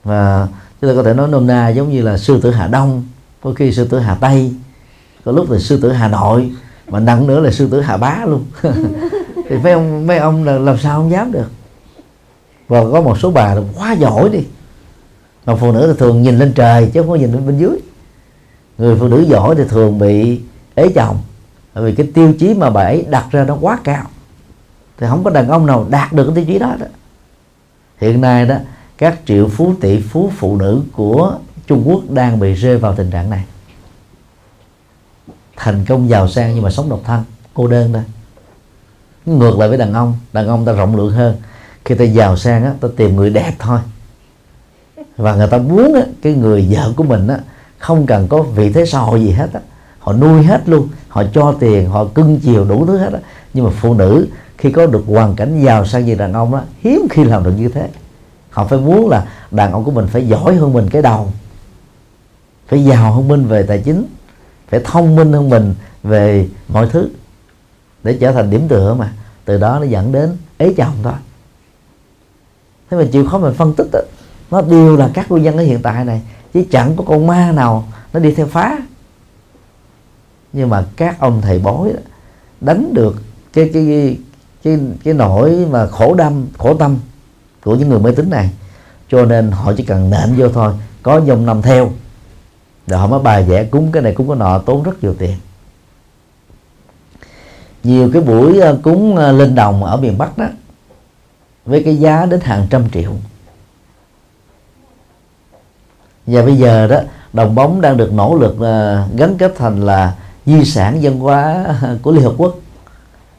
Và 0.03 0.47
chúng 0.81 0.89
ta 0.89 0.95
có 0.95 1.03
thể 1.03 1.13
nói 1.13 1.27
nôm 1.27 1.47
na 1.47 1.69
giống 1.69 1.91
như 1.91 2.01
là 2.01 2.17
sư 2.17 2.41
tử 2.41 2.51
hà 2.51 2.67
đông 2.67 3.05
có 3.41 3.53
khi 3.55 3.71
sư 3.71 3.87
tử 3.87 3.99
hà 3.99 4.15
tây, 4.15 4.53
có 5.25 5.31
lúc 5.31 5.51
là 5.51 5.59
sư 5.59 5.79
tử 5.81 5.91
hà 5.91 6.07
nội, 6.07 6.51
mà 6.87 6.99
nặng 6.99 7.27
nữa 7.27 7.39
là 7.39 7.51
sư 7.51 7.67
tử 7.71 7.81
hà 7.81 7.97
bá 7.97 8.17
luôn. 8.25 8.45
Thì 9.49 9.57
mấy 9.57 9.73
ông 9.73 10.07
mấy 10.07 10.17
ông 10.17 10.43
là 10.43 10.59
làm 10.59 10.77
sao 10.77 10.97
không 10.97 11.11
dám 11.11 11.31
được. 11.31 11.51
Và 12.67 12.83
có 12.91 13.01
một 13.01 13.19
số 13.19 13.31
bà 13.31 13.53
là 13.53 13.61
quá 13.75 13.91
giỏi 13.93 14.29
đi. 14.29 14.39
Mà 15.45 15.55
phụ 15.55 15.71
nữ 15.71 15.87
thì 15.93 15.99
thường 15.99 16.21
nhìn 16.21 16.39
lên 16.39 16.53
trời 16.55 16.89
chứ 16.93 17.01
không 17.01 17.09
có 17.09 17.15
nhìn 17.15 17.31
lên 17.31 17.47
bên 17.47 17.57
dưới. 17.57 17.79
Người 18.77 18.95
phụ 18.99 19.07
nữ 19.07 19.25
giỏi 19.29 19.55
thì 19.55 19.63
thường 19.69 19.99
bị 19.99 20.41
ế 20.75 20.91
chồng, 20.95 21.17
bởi 21.73 21.83
vì 21.83 21.95
cái 21.95 22.07
tiêu 22.13 22.33
chí 22.39 22.53
mà 22.53 22.69
bà 22.69 22.81
ấy 22.81 23.05
đặt 23.09 23.25
ra 23.31 23.43
nó 23.43 23.57
quá 23.61 23.79
cao. 23.83 24.03
Thì 24.97 25.07
không 25.09 25.23
có 25.23 25.29
đàn 25.29 25.47
ông 25.47 25.65
nào 25.65 25.85
đạt 25.89 26.13
được 26.13 26.25
cái 26.25 26.35
tiêu 26.35 26.45
chí 26.47 26.59
đó 26.59 26.75
đó. 26.79 26.85
Hiện 27.97 28.21
nay 28.21 28.45
đó, 28.45 28.55
các 28.97 29.19
triệu 29.25 29.47
phú 29.47 29.73
tỷ 29.81 30.01
phú 30.01 30.31
phụ 30.37 30.57
nữ 30.57 30.81
của 30.91 31.37
Trung 31.71 31.83
Quốc 31.85 32.01
đang 32.09 32.39
bị 32.39 32.53
rơi 32.53 32.77
vào 32.77 32.95
tình 32.95 33.09
trạng 33.11 33.29
này. 33.29 33.43
Thành 35.55 35.85
công 35.85 36.09
giàu 36.09 36.27
sang 36.27 36.55
nhưng 36.55 36.63
mà 36.63 36.69
sống 36.69 36.89
độc 36.89 36.99
thân 37.05 37.23
cô 37.53 37.67
đơn 37.67 37.93
thôi. 37.93 38.03
Ngược 39.25 39.59
lại 39.59 39.69
với 39.69 39.77
đàn 39.77 39.93
ông 39.93 40.15
đàn 40.33 40.47
ông 40.47 40.65
ta 40.65 40.71
rộng 40.71 40.95
lượng 40.95 41.11
hơn. 41.11 41.35
Khi 41.85 41.95
ta 41.95 42.05
giàu 42.05 42.37
sang 42.37 42.65
á 42.65 42.73
ta 42.81 42.87
tìm 42.97 43.15
người 43.15 43.29
đẹp 43.29 43.53
thôi. 43.59 43.79
Và 45.17 45.35
người 45.35 45.47
ta 45.47 45.57
muốn 45.57 45.93
á, 45.93 46.01
cái 46.21 46.33
người 46.33 46.67
vợ 46.71 46.93
của 46.95 47.03
mình 47.03 47.27
á, 47.27 47.39
không 47.77 48.05
cần 48.05 48.27
có 48.27 48.41
vị 48.41 48.73
thế 48.73 48.85
xã 48.85 48.99
hội 48.99 49.21
gì 49.21 49.31
hết 49.31 49.53
á. 49.53 49.59
họ 49.99 50.13
nuôi 50.13 50.43
hết 50.43 50.69
luôn 50.69 50.87
họ 51.07 51.23
cho 51.33 51.55
tiền 51.59 51.89
họ 51.89 52.05
cưng 52.05 52.39
chiều 52.39 52.65
đủ 52.65 52.85
thứ 52.85 52.97
hết 52.97 53.13
á. 53.13 53.19
nhưng 53.53 53.65
mà 53.65 53.71
phụ 53.81 53.93
nữ 53.93 54.27
khi 54.57 54.71
có 54.71 54.85
được 54.85 55.03
hoàn 55.07 55.35
cảnh 55.35 55.63
giàu 55.63 55.85
sang 55.85 56.05
như 56.05 56.15
đàn 56.15 56.33
ông 56.33 56.53
á 56.53 56.61
hiếm 56.81 57.07
khi 57.09 57.23
làm 57.23 57.43
được 57.43 57.53
như 57.57 57.69
thế. 57.69 57.89
Họ 58.49 58.67
phải 58.67 58.79
muốn 58.79 59.09
là 59.09 59.25
đàn 59.51 59.71
ông 59.71 59.83
của 59.83 59.91
mình 59.91 60.07
phải 60.07 60.27
giỏi 60.27 60.55
hơn 60.55 60.73
mình 60.73 60.89
cái 60.89 61.01
đầu 61.01 61.31
phải 62.71 62.83
giàu 62.83 63.13
hơn 63.13 63.27
mình 63.27 63.45
về 63.47 63.63
tài 63.63 63.79
chính 63.79 64.05
phải 64.67 64.81
thông 64.83 65.15
minh 65.15 65.33
hơn 65.33 65.49
mình 65.49 65.75
về 66.03 66.49
mọi 66.67 66.87
thứ 66.89 67.09
để 68.03 68.17
trở 68.21 68.31
thành 68.31 68.49
điểm 68.49 68.67
tựa 68.67 68.93
mà. 68.93 69.13
Từ 69.45 69.57
đó 69.57 69.79
nó 69.79 69.85
dẫn 69.85 70.11
đến 70.11 70.37
ế 70.57 70.73
chồng 70.77 70.93
thôi. 71.03 71.13
Thế 72.89 72.97
mà 72.97 73.03
chịu 73.11 73.27
khó 73.27 73.37
mình 73.37 73.53
phân 73.53 73.73
tích 73.73 73.87
đó, 73.91 73.99
nó 74.51 74.61
đều 74.61 74.97
là 74.97 75.09
các 75.13 75.31
nguyên 75.31 75.43
nhân 75.43 75.57
ở 75.57 75.63
hiện 75.63 75.81
tại 75.81 76.05
này 76.05 76.21
chứ 76.53 76.63
chẳng 76.71 76.95
có 76.95 77.03
con 77.07 77.27
ma 77.27 77.51
nào 77.51 77.87
nó 78.13 78.19
đi 78.19 78.33
theo 78.33 78.45
phá. 78.45 78.77
Nhưng 80.53 80.69
mà 80.69 80.85
các 80.95 81.19
ông 81.19 81.41
thầy 81.41 81.59
bói 81.59 81.93
đánh 82.61 82.93
được 82.93 83.21
cái 83.53 83.69
cái 83.73 84.17
cái 84.63 84.79
cái 85.03 85.13
nỗi 85.13 85.67
mà 85.71 85.87
khổ 85.87 86.13
đâm 86.13 86.45
khổ 86.57 86.73
tâm 86.73 86.97
của 87.63 87.75
những 87.75 87.89
người 87.89 87.99
mê 87.99 88.11
tín 88.11 88.29
này 88.29 88.49
cho 89.09 89.25
nên 89.25 89.51
họ 89.51 89.73
chỉ 89.77 89.83
cần 89.83 90.09
nện 90.09 90.35
vô 90.37 90.49
thôi 90.49 90.73
có 91.03 91.21
dòng 91.25 91.45
nằm 91.45 91.61
theo 91.61 91.91
rồi 92.87 92.99
họ 92.99 93.07
mới 93.07 93.19
bài 93.19 93.43
vẽ, 93.43 93.63
cúng 93.63 93.91
cái 93.91 94.03
này, 94.03 94.13
cúng 94.13 94.27
cái 94.27 94.37
nọ, 94.37 94.59
tốn 94.59 94.83
rất 94.83 95.03
nhiều 95.03 95.15
tiền. 95.19 95.37
Nhiều 97.83 98.09
cái 98.13 98.21
buổi 98.21 98.59
ờ, 98.59 98.77
cúng 98.83 99.15
ờ, 99.15 99.31
lên 99.31 99.55
đồng 99.55 99.83
ở 99.83 99.97
miền 99.97 100.17
Bắc 100.17 100.37
đó, 100.37 100.45
với 101.65 101.83
cái 101.83 101.95
giá 101.95 102.25
đến 102.25 102.39
hàng 102.41 102.67
trăm 102.69 102.89
triệu. 102.89 103.11
Và 106.25 106.41
bây 106.41 106.57
giờ 106.57 106.87
đó, 106.87 106.99
đồng 107.33 107.55
bóng 107.55 107.81
đang 107.81 107.97
được 107.97 108.13
nỗ 108.13 108.35
lực 108.35 108.55
ờ, 108.59 109.07
gắn 109.15 109.37
kết 109.37 109.53
thành 109.57 109.85
là 109.85 110.15
di 110.45 110.65
sản 110.65 110.99
văn 111.01 111.19
hóa 111.19 111.65
của 112.01 112.11
Liên 112.11 112.23
Hợp 112.23 112.33
Quốc. 112.37 112.55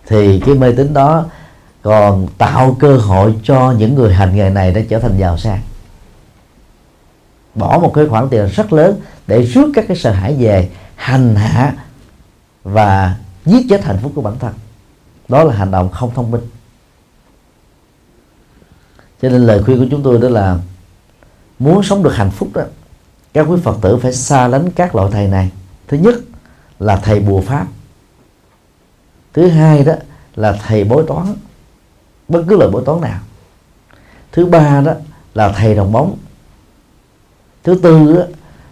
Thì 0.06 0.40
cái 0.46 0.54
mê 0.54 0.72
tín 0.72 0.94
đó 0.94 1.24
còn 1.82 2.28
tạo 2.38 2.76
cơ 2.78 2.96
hội 2.96 3.34
cho 3.44 3.74
những 3.78 3.94
người 3.94 4.14
hành 4.14 4.36
nghề 4.36 4.50
này 4.50 4.72
đã 4.72 4.80
trở 4.88 4.98
thành 4.98 5.18
giàu 5.18 5.38
sang 5.38 5.60
bỏ 7.54 7.78
một 7.78 7.92
cái 7.94 8.06
khoản 8.06 8.28
tiền 8.28 8.46
rất 8.46 8.72
lớn 8.72 9.00
để 9.26 9.42
rước 9.42 9.70
các 9.74 9.84
cái 9.88 9.96
sợ 9.96 10.10
hãi 10.10 10.36
về 10.38 10.70
hành 10.94 11.36
hạ 11.36 11.74
và 12.62 13.16
giết 13.44 13.66
chết 13.68 13.84
hạnh 13.84 13.98
phúc 14.02 14.12
của 14.14 14.22
bản 14.22 14.38
thân. 14.38 14.52
Đó 15.28 15.44
là 15.44 15.54
hành 15.54 15.70
động 15.70 15.90
không 15.90 16.14
thông 16.14 16.30
minh. 16.30 16.48
Cho 19.22 19.28
nên 19.28 19.46
lời 19.46 19.62
khuyên 19.62 19.78
của 19.78 19.86
chúng 19.90 20.02
tôi 20.02 20.18
đó 20.18 20.28
là 20.28 20.58
muốn 21.58 21.82
sống 21.82 22.02
được 22.02 22.14
hạnh 22.14 22.30
phúc 22.30 22.48
đó, 22.54 22.62
các 23.32 23.42
quý 23.42 23.60
phật 23.64 23.76
tử 23.82 23.96
phải 23.96 24.12
xa 24.12 24.48
lánh 24.48 24.70
các 24.70 24.94
loại 24.94 25.08
thầy 25.12 25.28
này. 25.28 25.50
Thứ 25.88 25.96
nhất 25.96 26.14
là 26.78 26.96
thầy 26.96 27.20
bùa 27.20 27.40
pháp. 27.40 27.66
Thứ 29.32 29.48
hai 29.48 29.84
đó 29.84 29.92
là 30.34 30.58
thầy 30.66 30.84
bói 30.84 31.04
toán, 31.08 31.34
bất 32.28 32.44
cứ 32.48 32.56
loại 32.56 32.70
bói 32.70 32.82
toán 32.86 33.00
nào. 33.00 33.20
Thứ 34.32 34.46
ba 34.46 34.80
đó 34.80 34.92
là 35.34 35.52
thầy 35.52 35.74
đồng 35.74 35.92
bóng 35.92 36.16
thứ 37.64 37.74
tư 37.74 38.24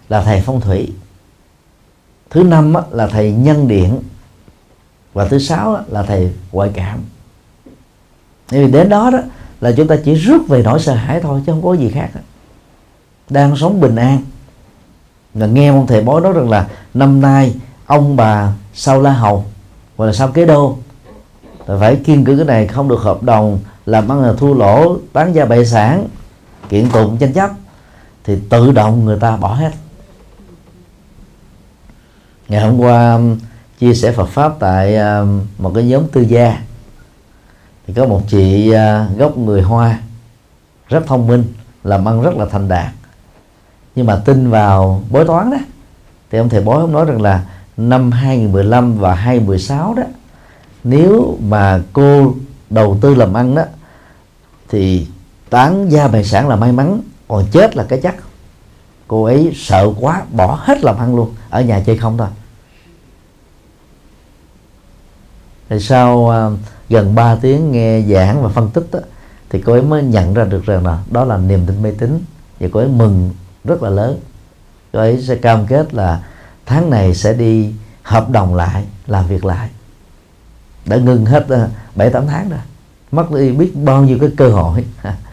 là 0.09 0.23
thầy 0.23 0.41
phong 0.41 0.61
thủy. 0.61 0.93
Thứ 2.29 2.43
năm 2.43 2.73
là 2.91 3.07
thầy 3.07 3.31
nhân 3.31 3.67
điện. 3.67 3.99
Và 5.13 5.27
thứ 5.27 5.39
sáu 5.39 5.79
là 5.87 6.03
thầy 6.03 6.31
ngoại 6.51 6.71
cảm. 6.73 6.99
Vì 8.49 8.71
đến 8.71 8.89
đó 8.89 9.09
đó 9.09 9.19
là 9.61 9.71
chúng 9.77 9.87
ta 9.87 9.95
chỉ 10.05 10.15
rước 10.15 10.47
về 10.47 10.63
nỗi 10.63 10.79
sợ 10.79 10.93
hãi 10.93 11.19
thôi, 11.21 11.41
chứ 11.45 11.51
không 11.51 11.61
có 11.61 11.73
gì 11.73 11.89
khác 11.89 12.09
đang 13.29 13.55
sống 13.55 13.79
bình 13.79 13.95
an. 13.95 14.21
Là 15.33 15.47
nghe 15.47 15.69
ông 15.69 15.87
thầy 15.87 16.01
bói 16.01 16.21
nói 16.21 16.33
rằng 16.33 16.49
là 16.49 16.67
năm 16.93 17.21
nay 17.21 17.55
ông 17.85 18.15
bà 18.15 18.53
sau 18.73 19.01
la 19.01 19.11
hầu 19.11 19.45
hoặc 19.97 20.05
là 20.05 20.13
sau 20.13 20.27
kế 20.27 20.45
đô, 20.45 20.77
là 21.67 21.77
phải 21.79 21.95
kiên 21.95 22.25
cử 22.25 22.35
cái 22.35 22.45
này 22.45 22.67
không 22.67 22.87
được 22.87 22.99
hợp 22.99 23.23
đồng, 23.23 23.59
làm 23.85 24.11
ăn 24.11 24.21
là 24.21 24.33
thua 24.33 24.53
lỗ, 24.53 24.97
bán 25.13 25.35
gia 25.35 25.45
bại 25.45 25.65
sản, 25.65 26.07
kiện 26.69 26.89
tụng 26.89 27.17
tranh 27.17 27.33
chấp 27.33 27.49
thì 28.23 28.37
tự 28.49 28.71
động 28.71 29.05
người 29.05 29.19
ta 29.19 29.37
bỏ 29.37 29.53
hết. 29.53 29.71
Ngày 32.47 32.61
hôm 32.61 32.77
qua 32.79 33.13
um, 33.13 33.37
chia 33.79 33.93
sẻ 33.93 34.11
Phật 34.11 34.29
pháp 34.29 34.53
tại 34.59 34.97
um, 34.97 35.41
một 35.57 35.71
cái 35.75 35.83
nhóm 35.83 36.07
tư 36.07 36.21
gia. 36.21 36.61
Thì 37.87 37.93
có 37.93 38.05
một 38.05 38.21
chị 38.27 38.73
uh, 38.73 39.17
gốc 39.17 39.37
người 39.37 39.61
Hoa, 39.61 39.99
rất 40.89 41.07
thông 41.07 41.27
minh, 41.27 41.43
làm 41.83 42.07
ăn 42.07 42.21
rất 42.21 42.35
là 42.37 42.45
thành 42.45 42.67
đạt. 42.67 42.91
Nhưng 43.95 44.05
mà 44.05 44.21
tin 44.25 44.49
vào 44.49 45.03
bói 45.09 45.25
toán 45.25 45.51
đó, 45.51 45.57
thì 46.31 46.37
ông 46.37 46.49
thầy 46.49 46.61
bói 46.61 46.81
ông 46.81 46.91
nói 46.91 47.05
rằng 47.05 47.21
là 47.21 47.45
năm 47.77 48.11
2015 48.11 48.97
và 48.97 49.15
2016 49.15 49.93
đó, 49.93 50.03
nếu 50.83 51.37
mà 51.41 51.81
cô 51.93 52.35
đầu 52.69 52.97
tư 53.01 53.15
làm 53.15 53.33
ăn 53.33 53.55
đó, 53.55 53.63
thì 54.69 55.07
tán 55.49 55.91
gia 55.91 56.07
tài 56.07 56.23
sản 56.23 56.47
là 56.47 56.55
may 56.55 56.71
mắn 56.71 57.01
còn 57.31 57.45
chết 57.51 57.75
là 57.75 57.83
cái 57.89 57.99
chắc. 58.03 58.15
Cô 59.07 59.23
ấy 59.23 59.51
sợ 59.55 59.93
quá 59.99 60.23
bỏ 60.31 60.59
hết 60.63 60.83
làm 60.83 60.97
ăn 60.97 61.15
luôn 61.15 61.35
ở 61.49 61.61
nhà 61.61 61.83
chơi 61.85 61.97
không 61.97 62.17
thôi. 62.17 62.27
Thì 65.69 65.79
sau 65.79 66.17
uh, 66.17 66.59
gần 66.89 67.15
3 67.15 67.35
tiếng 67.35 67.71
nghe 67.71 68.01
giảng 68.01 68.43
và 68.43 68.49
phân 68.49 68.69
tích 68.69 68.87
đó, 68.91 68.99
thì 69.49 69.61
cô 69.65 69.73
ấy 69.73 69.81
mới 69.81 70.03
nhận 70.03 70.33
ra 70.33 70.43
được 70.43 70.65
rằng 70.65 70.85
là 70.85 70.99
đó 71.11 71.25
là 71.25 71.37
niềm 71.37 71.65
tin 71.67 71.81
mê 71.81 71.91
tín 71.91 72.25
và 72.59 72.67
cô 72.71 72.79
ấy 72.79 72.89
mừng 72.89 73.29
rất 73.63 73.83
là 73.83 73.89
lớn. 73.89 74.19
Cô 74.93 74.99
ấy 74.99 75.21
sẽ 75.21 75.35
cam 75.35 75.67
kết 75.67 75.93
là 75.93 76.23
tháng 76.65 76.89
này 76.89 77.15
sẽ 77.15 77.33
đi 77.33 77.73
hợp 78.03 78.29
đồng 78.29 78.55
lại 78.55 78.85
làm 79.07 79.27
việc 79.27 79.45
lại. 79.45 79.69
Đã 80.85 80.97
ngừng 80.97 81.25
hết 81.25 81.45
ờ, 81.49 81.69
bảy 81.95 82.09
tám 82.09 82.27
tháng 82.27 82.49
rồi. 82.49 82.59
Mất 83.11 83.31
đi 83.31 83.51
biết 83.51 83.75
bao 83.75 84.03
nhiêu 84.03 84.17
cái 84.21 84.29
cơ 84.37 84.49
hội. 84.49 84.85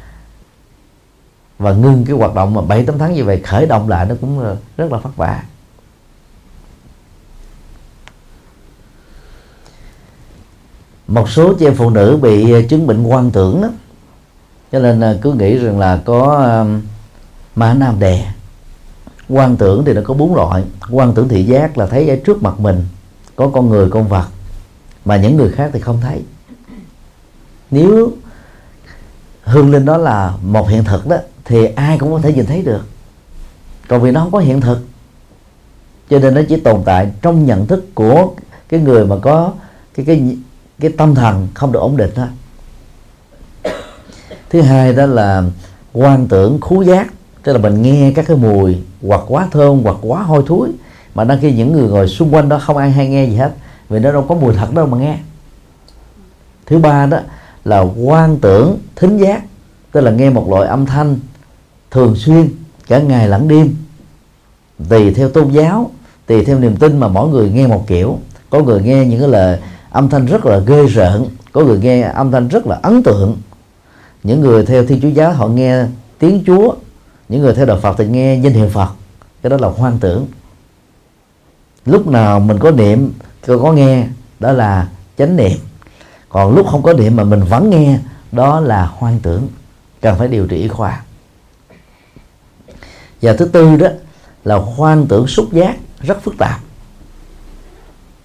và 1.59 1.73
ngưng 1.73 2.05
cái 2.05 2.17
hoạt 2.17 2.35
động 2.35 2.55
mà 2.55 2.61
bảy, 2.61 2.87
tám 2.87 2.99
tháng 2.99 3.15
như 3.15 3.25
vậy, 3.25 3.41
khởi 3.41 3.67
động 3.67 3.89
lại 3.89 4.07
nó 4.09 4.15
cũng 4.21 4.41
ờ, 4.41 4.57
rất 4.77 4.93
là 4.93 4.99
vất 4.99 5.17
vả. 5.17 5.43
Một 11.09 11.31
số 11.31 11.55
chị 11.55 11.67
em 11.67 11.75
phụ 11.75 11.91
nữ 11.91 12.19
bị 12.23 12.53
ờ, 12.53 12.63
chứng 12.63 12.87
bệnh 12.87 13.03
quan 13.03 13.31
tưởng 13.31 13.63
đó 13.63 13.69
cho 14.73 14.79
nên 14.79 15.01
ờ, 15.01 15.19
cứ 15.23 15.33
nghĩ 15.33 15.59
rằng 15.59 15.79
là 15.79 16.01
có 16.05 16.55
mã 17.55 17.75
nam 17.75 18.01
đè. 18.01 18.33
Quan 19.29 19.57
tưởng 19.57 19.85
thì 19.85 19.93
nó 19.93 20.01
có 20.05 20.15
bốn 20.15 20.35
loại. 20.35 20.65
Quan 20.91 21.15
tưởng 21.15 21.29
thị 21.29 21.45
giác 21.45 21.79
là 21.79 21.87
thấy 21.87 22.09
ở 22.09 22.17
trước 22.25 22.43
mặt 22.43 22.61
mình 22.61 22.87
có 23.37 23.49
con 23.49 23.69
người, 23.69 23.91
con 23.91 24.09
vật, 24.09 24.27
mà 25.05 25.17
những 25.17 25.37
người 25.37 25.51
khác 25.53 25.71
thì 25.73 25.81
không 25.81 26.01
thấy. 26.01 26.23
Nếu 27.71 28.13
hương 29.43 29.71
linh 29.71 29.85
đó 29.85 29.97
là 29.97 30.33
một 30.43 30.69
hiện 30.69 30.85
thực 30.85 31.07
đó 31.07 31.17
thì 31.49 31.67
ai 31.67 31.99
cũng 31.99 32.13
có 32.13 32.19
thể 32.19 32.33
nhìn 32.33 32.47
thấy 32.47 32.63
được. 32.63 32.83
Còn 33.89 34.03
vì 34.03 34.11
nó 34.11 34.21
không 34.21 34.33
có 34.33 34.39
hiện 34.39 34.61
thực, 34.61 34.79
cho 36.11 36.19
nên 36.19 36.35
nó 36.35 36.41
chỉ 36.49 36.57
tồn 36.57 36.83
tại 36.85 37.11
trong 37.23 37.47
nhận 37.47 37.67
thức 37.67 37.95
của 37.95 38.29
cái 38.69 38.81
người 38.81 39.07
mà 39.07 39.17
có 39.23 39.53
cái 39.95 40.07
cái 40.07 40.37
cái 40.81 40.93
tâm 40.97 41.15
thần 41.15 41.49
không 41.55 41.73
được 41.73 41.81
ổn 41.81 41.97
định 41.97 42.11
đó 42.17 42.27
thứ 44.51 44.61
hai 44.61 44.93
đó 44.93 45.07
là 45.07 45.43
quan 45.93 46.27
tưởng 46.27 46.61
khú 46.61 46.83
giác, 46.83 47.13
tức 47.43 47.53
là 47.53 47.59
mình 47.59 47.83
nghe 47.83 48.13
các 48.17 48.25
cái 48.29 48.37
mùi 48.37 48.77
hoặc 49.03 49.21
quá 49.29 49.49
thơm 49.51 49.83
hoặc 49.83 49.97
quá 50.03 50.23
hôi 50.23 50.43
thối, 50.47 50.69
mà 51.15 51.25
đăng 51.25 51.39
khi 51.41 51.53
những 51.53 51.73
người 51.73 51.89
ngồi 51.89 52.09
xung 52.09 52.35
quanh 52.35 52.49
đó 52.49 52.59
không 52.59 52.77
ai 52.77 52.91
hay 52.91 53.09
nghe 53.09 53.25
gì 53.25 53.37
hết, 53.37 53.53
vì 53.89 53.99
nó 53.99 54.13
đâu 54.13 54.23
có 54.29 54.35
mùi 54.35 54.55
thật 54.55 54.75
đâu 54.75 54.87
mà 54.87 54.99
nghe. 54.99 55.19
Thứ 56.67 56.79
ba 56.79 57.07
đó 57.07 57.19
là 57.65 57.81
quan 57.81 58.39
tưởng 58.39 58.79
thính 58.97 59.19
giác, 59.19 59.43
tức 59.93 60.01
là 60.01 60.11
nghe 60.11 60.31
một 60.31 60.51
loại 60.51 60.69
âm 60.69 60.87
thanh 60.87 61.19
thường 61.91 62.17
xuyên, 62.17 62.49
cả 62.87 62.99
ngày 62.99 63.29
lẫn 63.29 63.49
đêm. 63.49 63.77
Tùy 64.89 65.15
theo 65.15 65.29
tôn 65.29 65.49
giáo, 65.49 65.91
tùy 66.27 66.45
theo 66.45 66.59
niềm 66.59 66.77
tin 66.77 67.01
mà 67.01 67.09
mỗi 67.09 67.29
người 67.29 67.51
nghe 67.51 67.67
một 67.67 67.85
kiểu. 67.87 68.19
Có 68.51 68.63
người 68.63 68.83
nghe 68.83 69.05
những 69.05 69.21
cái 69.21 69.29
lời 69.29 69.59
âm 69.91 70.09
thanh 70.09 70.27
rất 70.27 70.47
là 70.47 70.59
ghê 70.59 70.87
rợn, 70.87 71.27
có 71.53 71.61
người 71.61 71.79
nghe 71.79 72.01
âm 72.01 72.31
thanh 72.31 72.49
rất 72.49 72.67
là 72.67 72.79
ấn 72.83 73.03
tượng. 73.03 73.37
Những 74.23 74.41
người 74.41 74.67
theo 74.67 74.87
thiên 74.87 75.01
chúa 75.01 75.09
giáo 75.09 75.33
họ 75.33 75.49
nghe 75.49 75.85
tiếng 76.19 76.43
chúa, 76.47 76.75
những 77.29 77.41
người 77.41 77.55
theo 77.55 77.67
đạo 77.67 77.79
phật 77.83 77.95
thì 77.99 78.07
nghe 78.07 78.39
danh 78.39 78.53
hiệu 78.53 78.69
phật. 78.69 78.89
Cái 79.43 79.51
đó 79.51 79.57
là 79.61 79.69
hoang 79.69 79.99
tưởng. 79.99 80.27
Lúc 81.87 82.07
nào 82.07 82.41
mình 82.41 82.59
có 82.59 82.71
niệm, 82.71 83.13
có 83.47 83.73
nghe, 83.73 84.07
đó 84.41 84.53
là 84.53 84.89
chánh 85.19 85.37
niệm. 85.37 85.59
Còn 86.29 86.55
lúc 86.55 86.67
không 86.67 86.83
có 86.83 86.93
niệm 86.93 87.17
mà 87.17 87.25
mình 87.25 87.43
vẫn 87.43 87.71
nghe, 87.71 87.99
đó 88.33 88.61
là 88.61 88.87
hoang 88.87 89.21
tưởng. 89.23 89.49
Cần 90.01 90.19
phải 90.19 90.29
điều 90.29 90.47
trị 90.47 90.57
y 90.57 90.69
khoa 90.69 91.03
và 93.23 93.33
thứ 93.33 93.45
tư 93.45 93.77
đó 93.77 93.89
là 94.45 94.55
hoang 94.57 95.07
tưởng 95.07 95.27
xúc 95.27 95.53
giác 95.53 95.77
rất 96.01 96.23
phức 96.23 96.35
tạp. 96.39 96.61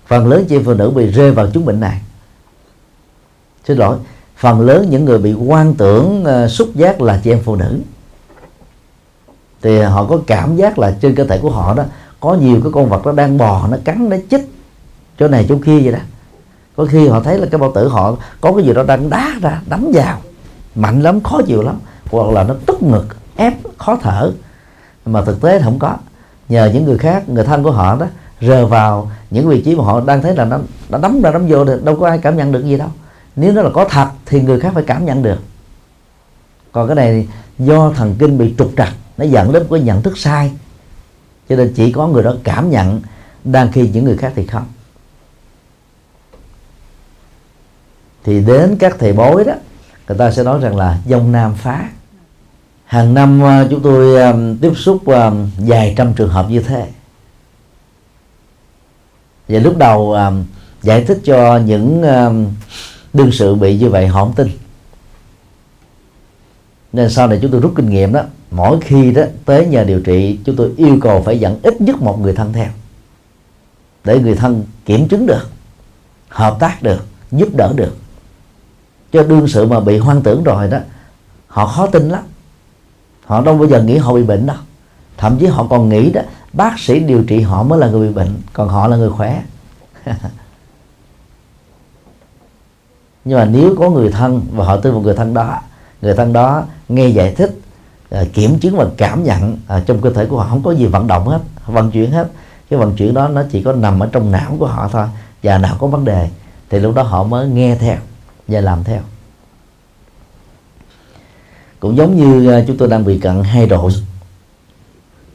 Phần 0.08 0.28
lớn 0.28 0.46
chị 0.50 0.60
phụ 0.66 0.74
nữ 0.74 0.90
bị 0.90 1.12
rơi 1.12 1.32
vào 1.32 1.48
chứng 1.48 1.66
bệnh 1.66 1.80
này. 1.80 2.02
Xin 3.68 3.78
lỗi 3.78 3.98
phần 4.38 4.62
lớn 4.62 4.88
những 4.90 5.06
người 5.06 5.18
bị 5.18 5.32
hoang 5.32 5.74
tưởng 5.74 6.24
uh, 6.24 6.52
xúc 6.52 6.70
giác 6.76 7.02
là 7.02 7.20
chị 7.24 7.32
em 7.32 7.42
phụ 7.44 7.56
nữ. 7.56 7.80
Thì 9.62 9.80
họ 9.80 10.06
có 10.06 10.20
cảm 10.28 10.56
giác 10.56 10.80
là 10.80 10.98
trên 11.02 11.16
cơ 11.16 11.24
thể 11.24 11.40
của 11.42 11.50
họ 11.50 11.74
đó 11.74 11.84
có 12.20 12.34
nhiều 12.34 12.60
cái 12.64 12.72
con 12.72 12.90
vật 12.90 13.06
nó 13.06 13.12
đang 13.12 13.38
bò 13.38 13.68
nó 13.68 13.78
cắn 13.86 14.10
nó 14.10 14.18
chích 14.32 14.50
chỗ 15.20 15.28
này 15.28 15.46
chỗ 15.50 15.58
kia 15.66 15.80
vậy 15.80 15.92
đó. 15.92 16.00
Có 16.76 16.86
khi 16.86 17.08
họ 17.08 17.20
thấy 17.20 17.38
là 17.38 17.48
cái 17.52 17.60
bao 17.60 17.72
tử 17.76 17.88
họ 17.88 18.16
có 18.42 18.54
cái 18.54 18.66
gì 18.66 18.74
đó 18.74 18.84
đang 18.84 19.10
đá 19.10 19.36
ra 19.42 19.62
đấm 19.70 19.92
vào 19.94 20.22
mạnh 20.76 21.02
lắm 21.02 21.22
khó 21.24 21.42
chịu 21.48 21.62
lắm 21.62 21.80
hoặc 22.12 22.32
là 22.32 22.44
nó 22.44 22.56
tức 22.66 22.84
ngực 22.84 23.06
ép 23.36 23.54
khó 23.78 23.98
thở 24.02 24.32
mà 25.06 25.22
thực 25.22 25.42
tế 25.42 25.62
không 25.62 25.80
có. 25.80 25.98
Nhờ 26.50 26.72
những 26.74 26.86
người 26.86 26.98
khác, 26.98 27.30
người 27.30 27.44
thân 27.44 27.64
của 27.64 27.72
họ 27.72 27.96
đó, 27.96 28.06
rờ 28.42 28.66
vào 28.66 29.12
những 29.30 29.48
vị 29.48 29.62
trí 29.62 29.76
mà 29.76 29.84
họ 29.84 30.02
đang 30.02 30.22
thấy 30.22 30.36
là 30.36 30.46
nó 30.46 30.60
đã 30.90 30.98
đấm 30.98 31.22
ra 31.22 31.32
đấm 31.32 31.48
vô 31.48 31.66
thì 31.66 31.74
đâu 31.84 31.96
có 32.00 32.08
ai 32.08 32.18
cảm 32.18 32.38
nhận 32.38 32.52
được 32.52 32.64
gì 32.64 32.78
đâu. 32.78 32.90
Nếu 33.36 33.52
nó 33.52 33.62
là 33.62 33.70
có 33.74 33.86
thật 33.90 34.08
thì 34.26 34.42
người 34.42 34.60
khác 34.60 34.72
phải 34.74 34.84
cảm 34.88 35.06
nhận 35.06 35.24
được. 35.24 35.40
Còn 36.72 36.88
cái 36.88 36.96
này 36.96 37.28
do 37.60 37.92
thần 37.96 38.16
kinh 38.20 38.38
bị 38.38 38.56
trục 38.58 38.72
trặc, 38.78 38.94
nó 39.18 39.26
dẫn 39.26 39.52
đến 39.54 39.68
cái 39.70 39.80
nhận 39.80 40.02
thức 40.02 40.18
sai. 40.18 40.52
Cho 41.50 41.56
nên 41.56 41.74
chỉ 41.76 41.92
có 41.92 42.08
người 42.08 42.24
đó 42.24 42.36
cảm 42.44 42.72
nhận 42.72 43.02
đang 43.44 43.72
khi 43.72 43.90
những 43.90 44.06
người 44.06 44.18
khác 44.18 44.32
thì 44.36 44.48
không. 44.48 44.66
Thì 48.24 48.42
đến 48.42 48.78
các 48.80 48.96
thầy 49.00 49.14
bói 49.14 49.44
đó, 49.44 49.54
người 50.08 50.18
ta 50.18 50.32
sẽ 50.32 50.44
nói 50.44 50.60
rằng 50.60 50.76
là 50.76 50.98
dông 51.06 51.32
nam 51.32 51.56
phá 51.56 51.90
hàng 52.94 53.14
năm 53.14 53.44
à, 53.44 53.68
chúng 53.70 53.82
tôi 53.82 54.22
à, 54.22 54.34
tiếp 54.62 54.72
xúc 54.76 55.08
à, 55.08 55.32
vài 55.58 55.94
trăm 55.98 56.14
trường 56.14 56.30
hợp 56.30 56.50
như 56.50 56.60
thế. 56.60 56.88
Và 59.48 59.60
lúc 59.60 59.78
đầu 59.78 60.16
giải 60.82 61.04
thích 61.04 61.20
cho 61.24 61.58
những 61.58 62.02
đương 63.14 63.32
sự 63.32 63.56
bị 63.56 63.78
như 63.78 63.90
vậy 63.90 64.08
họ 64.08 64.26
không 64.26 64.34
tin. 64.34 64.48
Nên 66.94 67.10
sau 67.10 67.28
này 67.28 67.40
chúng 67.42 67.52
tôi 67.52 67.62
rút 67.62 67.74
kinh 67.76 67.90
nghiệm 67.90 68.14
đó, 68.14 68.22
mỗi 68.52 68.80
khi 68.82 69.12
đó, 69.12 69.24
tới 69.46 69.66
nhà 69.66 69.84
điều 69.84 70.00
trị, 70.00 70.40
chúng 70.46 70.56
tôi 70.56 70.72
yêu 70.78 70.98
cầu 71.02 71.22
phải 71.22 71.40
dẫn 71.40 71.60
ít 71.64 71.82
nhất 71.82 72.02
một 72.02 72.20
người 72.20 72.34
thân 72.34 72.54
theo, 72.54 72.70
để 74.04 74.20
người 74.20 74.36
thân 74.36 74.64
kiểm 74.86 75.08
chứng 75.08 75.26
được, 75.26 75.50
hợp 76.30 76.58
tác 76.60 76.84
được, 76.84 77.06
giúp 77.32 77.50
đỡ 77.58 77.74
được. 77.76 77.98
Cho 79.12 79.24
đương 79.24 79.48
sự 79.48 79.66
mà 79.66 79.80
bị 79.80 79.98
hoang 79.98 80.22
tưởng 80.22 80.44
rồi 80.44 80.68
đó, 80.68 80.78
họ 81.48 81.68
khó 81.68 81.88
tin 81.88 82.10
lắm 82.10 82.24
họ 83.26 83.42
đâu 83.42 83.58
bao 83.58 83.68
giờ 83.68 83.84
nghĩ 83.84 83.98
họ 83.98 84.14
bị 84.14 84.24
bệnh 84.24 84.46
đâu. 84.46 84.58
Thậm 85.18 85.38
chí 85.40 85.46
họ 85.46 85.68
còn 85.70 85.90
nghĩ 85.90 86.12
đó, 86.12 86.22
bác 86.54 86.80
sĩ 86.80 87.00
điều 87.00 87.24
trị 87.24 87.42
họ 87.42 87.64
mới 87.64 87.80
là 87.80 87.88
người 87.88 88.08
bị 88.08 88.14
bệnh, 88.14 88.42
còn 88.54 88.70
họ 88.70 88.88
là 88.88 88.98
người 88.98 89.10
khỏe. 89.10 89.44
Nhưng 93.26 93.38
mà 93.38 93.46
nếu 93.46 93.76
có 93.80 93.90
người 93.90 94.12
thân 94.12 94.42
và 94.52 94.66
họ 94.66 94.78
tin 94.78 94.94
vào 94.94 95.02
người 95.02 95.16
thân 95.16 95.34
đó, 95.34 95.60
người 96.02 96.16
thân 96.16 96.34
đó 96.34 96.64
nghe 96.90 97.08
giải 97.08 97.36
thích 97.36 97.60
à, 98.10 98.24
kiểm 98.34 98.60
chứng 98.60 98.78
và 98.78 98.86
cảm 98.98 99.24
nhận 99.24 99.58
à, 99.68 99.84
trong 99.86 100.02
cơ 100.02 100.10
thể 100.10 100.26
của 100.26 100.38
họ, 100.38 100.48
không 100.50 100.64
có 100.64 100.72
gì 100.72 100.86
vận 100.86 101.08
động 101.08 101.28
hết, 101.28 101.40
vận 101.66 101.92
chuyển 101.92 102.12
hết. 102.12 102.28
Cái 102.70 102.80
vận 102.80 102.96
chuyển 102.96 103.14
đó 103.14 103.28
nó 103.28 103.44
chỉ 103.52 103.64
có 103.64 103.74
nằm 103.74 104.00
ở 104.00 104.10
trong 104.12 104.32
não 104.32 104.56
của 104.60 104.68
họ 104.68 104.90
thôi, 104.92 105.06
và 105.44 105.58
nào 105.58 105.76
có 105.80 105.88
vấn 105.88 106.06
đề. 106.06 106.30
Thì 106.70 106.80
lúc 106.80 106.96
đó 106.96 107.04
họ 107.04 107.24
mới 107.24 107.48
nghe 107.48 107.76
theo 107.76 107.98
và 108.48 108.62
làm 108.62 108.84
theo 108.84 109.02
cũng 111.84 111.98
giống 111.98 112.18
như 112.18 112.48
ờ, 112.48 112.64
chúng 112.68 112.78
tôi 112.78 112.88
đang 112.88 113.06
bị 113.06 113.20
cận 113.20 113.44
hai 113.44 113.68
độ. 113.68 113.90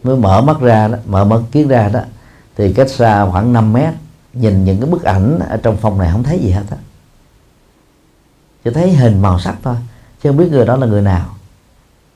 Mới 0.02 0.16
mở 0.16 0.40
mắt 0.40 0.60
ra 0.60 0.88
đó, 0.88 0.98
mở 1.06 1.24
mắt 1.24 1.40
kiến 1.52 1.68
ra 1.68 1.88
đó 1.88 2.00
thì 2.56 2.72
cách 2.72 2.90
xa 2.90 3.26
khoảng 3.30 3.52
5 3.52 3.72
mét 3.72 3.94
nhìn 4.32 4.64
những 4.64 4.80
cái 4.80 4.90
bức 4.90 5.02
ảnh 5.02 5.38
ở 5.48 5.56
trong 5.56 5.76
phòng 5.76 5.98
này 5.98 6.08
không 6.12 6.22
thấy 6.22 6.38
gì 6.38 6.50
hết 6.50 6.62
á. 6.70 6.76
Chỉ 8.64 8.70
thấy 8.70 8.92
hình 8.92 9.22
màu 9.22 9.40
sắc 9.40 9.56
thôi 9.62 9.76
chứ 10.22 10.30
không 10.30 10.36
biết 10.36 10.48
người 10.50 10.66
đó 10.66 10.76
là 10.76 10.86
người 10.86 11.02
nào. 11.02 11.26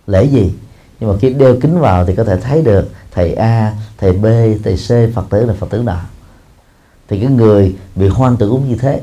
Lễ 0.06 0.24
gì? 0.24 0.54
Nhưng 1.00 1.10
mà 1.10 1.16
khi 1.20 1.32
đeo 1.32 1.56
kính 1.60 1.78
vào 1.78 2.06
thì 2.06 2.14
có 2.14 2.24
thể 2.24 2.36
thấy 2.36 2.62
được 2.62 2.90
thầy 3.10 3.34
A 3.34 3.72
thầy 3.98 4.12
B 4.12 4.26
thầy 4.64 4.76
C 4.76 5.14
Phật 5.14 5.24
tử 5.30 5.46
là 5.46 5.54
Phật 5.54 5.70
tử 5.70 5.82
nào 5.82 6.04
thì 7.08 7.20
cái 7.20 7.30
người 7.30 7.76
bị 7.94 8.08
hoang 8.08 8.36
tưởng 8.36 8.50
cũng 8.50 8.68
như 8.68 8.76
thế. 8.76 9.00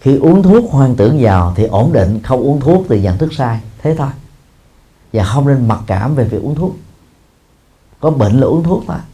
Khi 0.00 0.16
uống 0.16 0.42
thuốc 0.42 0.70
hoang 0.70 0.94
tưởng 0.94 1.18
vào 1.20 1.52
thì 1.56 1.64
ổn 1.64 1.92
định 1.92 2.20
không 2.22 2.40
uống 2.40 2.60
thuốc 2.60 2.86
thì 2.88 3.00
nhận 3.00 3.18
thức 3.18 3.32
sai 3.32 3.60
thế 3.82 3.94
thôi 3.98 4.08
và 5.12 5.24
không 5.24 5.48
nên 5.48 5.68
mặc 5.68 5.80
cảm 5.86 6.14
về 6.14 6.24
việc 6.24 6.42
uống 6.42 6.54
thuốc. 6.54 6.76
Có 8.00 8.10
bệnh 8.10 8.40
là 8.40 8.46
uống 8.46 8.62
thuốc 8.62 8.84
mà. 8.86 9.04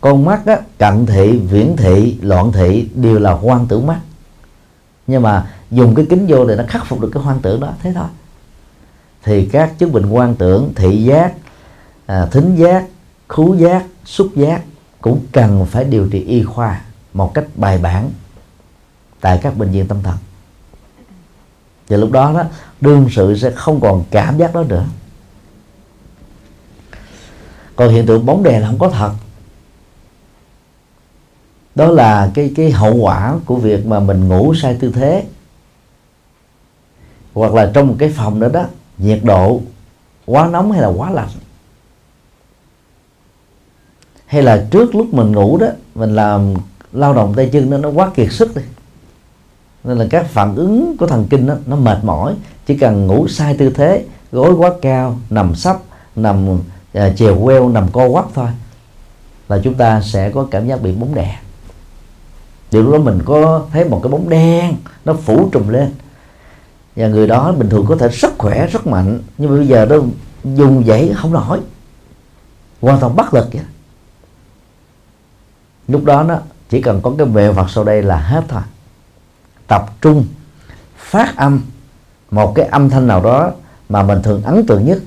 Con 0.00 0.24
mắt 0.24 0.46
á, 0.46 0.60
cận 0.78 1.06
thị 1.06 1.38
viễn 1.38 1.76
thị 1.76 2.18
loạn 2.22 2.52
thị 2.52 2.88
đều 2.94 3.18
là 3.18 3.32
hoang 3.32 3.66
tưởng 3.66 3.86
mắt. 3.86 4.00
Nhưng 5.06 5.22
mà 5.22 5.52
dùng 5.70 5.94
cái 5.94 6.06
kính 6.10 6.26
vô 6.28 6.44
để 6.44 6.56
nó 6.56 6.64
khắc 6.68 6.86
phục 6.86 7.00
được 7.00 7.10
cái 7.12 7.22
hoang 7.22 7.40
tưởng 7.40 7.60
đó 7.60 7.72
thế 7.82 7.92
thôi. 7.92 8.08
Thì 9.22 9.46
các 9.46 9.78
chứng 9.78 9.92
bệnh 9.92 10.02
hoang 10.02 10.34
tưởng 10.34 10.72
thị 10.76 11.04
giác 11.04 11.34
à, 12.06 12.26
thính 12.26 12.56
giác 12.56 12.84
khú 13.28 13.54
giác 13.54 13.86
xúc 14.04 14.28
giác 14.34 14.62
cũng 15.00 15.26
cần 15.32 15.66
phải 15.66 15.84
điều 15.84 16.08
trị 16.08 16.24
y 16.24 16.42
khoa 16.42 16.80
một 17.12 17.34
cách 17.34 17.44
bài 17.54 17.78
bản 17.78 18.10
tại 19.20 19.38
các 19.42 19.56
bệnh 19.56 19.70
viện 19.70 19.88
tâm 19.88 20.02
thần 20.02 20.16
và 21.88 21.96
lúc 21.96 22.10
đó 22.10 22.32
đó, 22.32 22.42
đương 22.80 23.08
sự 23.10 23.38
sẽ 23.38 23.50
không 23.50 23.80
còn 23.80 24.04
cảm 24.10 24.38
giác 24.38 24.54
đó 24.54 24.62
nữa. 24.62 24.84
Còn 27.76 27.88
hiện 27.88 28.06
tượng 28.06 28.26
bóng 28.26 28.42
đèn 28.42 28.62
là 28.62 28.68
không 28.68 28.78
có 28.78 28.88
thật. 28.88 29.12
Đó 31.74 31.86
là 31.86 32.30
cái 32.34 32.52
cái 32.56 32.70
hậu 32.70 32.94
quả 32.94 33.34
của 33.46 33.56
việc 33.56 33.86
mà 33.86 34.00
mình 34.00 34.28
ngủ 34.28 34.54
sai 34.54 34.76
tư 34.80 34.92
thế. 34.94 35.24
Hoặc 37.34 37.54
là 37.54 37.70
trong 37.74 37.88
một 37.88 37.94
cái 37.98 38.08
phòng 38.16 38.40
đó 38.40 38.48
đó, 38.48 38.64
nhiệt 38.98 39.20
độ 39.22 39.60
quá 40.26 40.48
nóng 40.48 40.72
hay 40.72 40.82
là 40.82 40.88
quá 40.88 41.10
lạnh. 41.10 41.28
Hay 44.26 44.42
là 44.42 44.66
trước 44.70 44.94
lúc 44.94 45.14
mình 45.14 45.32
ngủ 45.32 45.58
đó, 45.58 45.66
mình 45.94 46.14
làm 46.14 46.54
lao 46.92 47.14
động 47.14 47.34
tay 47.36 47.48
chân 47.52 47.70
nó 47.70 47.78
nó 47.78 47.88
quá 47.88 48.10
kiệt 48.14 48.32
sức 48.32 48.56
đi 48.56 48.62
nên 49.86 49.98
là 49.98 50.06
các 50.10 50.26
phản 50.26 50.54
ứng 50.54 50.96
của 50.96 51.06
thần 51.06 51.26
kinh 51.30 51.46
đó, 51.46 51.54
nó 51.66 51.76
mệt 51.76 51.98
mỏi. 52.02 52.34
Chỉ 52.66 52.76
cần 52.76 53.06
ngủ 53.06 53.28
sai 53.28 53.56
tư 53.56 53.70
thế 53.70 54.04
gối 54.32 54.52
quá 54.52 54.70
cao 54.82 55.18
nằm 55.30 55.54
sấp 55.54 55.76
nằm 56.16 56.50
uh, 56.50 56.60
chèo 57.16 57.40
queo 57.44 57.68
nằm 57.68 57.88
co 57.92 58.08
quắp 58.08 58.24
thôi 58.34 58.48
là 59.48 59.60
chúng 59.64 59.74
ta 59.74 60.00
sẽ 60.00 60.30
có 60.30 60.46
cảm 60.50 60.68
giác 60.68 60.82
bị 60.82 60.92
bóng 60.92 61.14
đè 61.14 61.38
điều 62.70 62.82
lúc 62.82 62.92
đó 62.92 62.98
mình 62.98 63.22
có 63.24 63.62
thấy 63.72 63.84
một 63.84 64.00
cái 64.02 64.10
bóng 64.10 64.28
đen 64.28 64.74
nó 65.04 65.14
phủ 65.14 65.48
trùm 65.52 65.68
lên. 65.68 65.92
Và 66.96 67.08
người 67.08 67.26
đó 67.26 67.52
bình 67.52 67.70
thường 67.70 67.86
có 67.88 67.96
thể 67.96 68.08
rất 68.08 68.38
khỏe 68.38 68.66
rất 68.66 68.86
mạnh 68.86 69.20
nhưng 69.38 69.50
mà 69.50 69.56
bây 69.56 69.66
giờ 69.66 69.86
nó 69.86 69.96
dùng 70.44 70.84
dãy 70.86 71.12
không 71.16 71.32
nổi. 71.32 71.60
Hoàn 72.80 73.00
toàn 73.00 73.16
bất 73.16 73.34
lực 73.34 73.48
vậy. 73.52 73.62
Lúc 75.88 76.04
đó 76.04 76.22
nó 76.22 76.38
chỉ 76.70 76.80
cần 76.82 77.00
có 77.02 77.12
cái 77.18 77.26
mẹo 77.26 77.52
Phật 77.52 77.70
sau 77.70 77.84
đây 77.84 78.02
là 78.02 78.16
hết 78.16 78.44
thôi 78.48 78.62
tập 79.66 79.86
trung 80.00 80.26
phát 80.96 81.36
âm. 81.36 81.60
Một 82.30 82.52
cái 82.54 82.66
âm 82.66 82.90
thanh 82.90 83.06
nào 83.06 83.22
đó 83.22 83.52
mà 83.88 84.02
mình 84.02 84.22
thường 84.22 84.42
ấn 84.42 84.66
tượng 84.66 84.86
nhất 84.86 84.98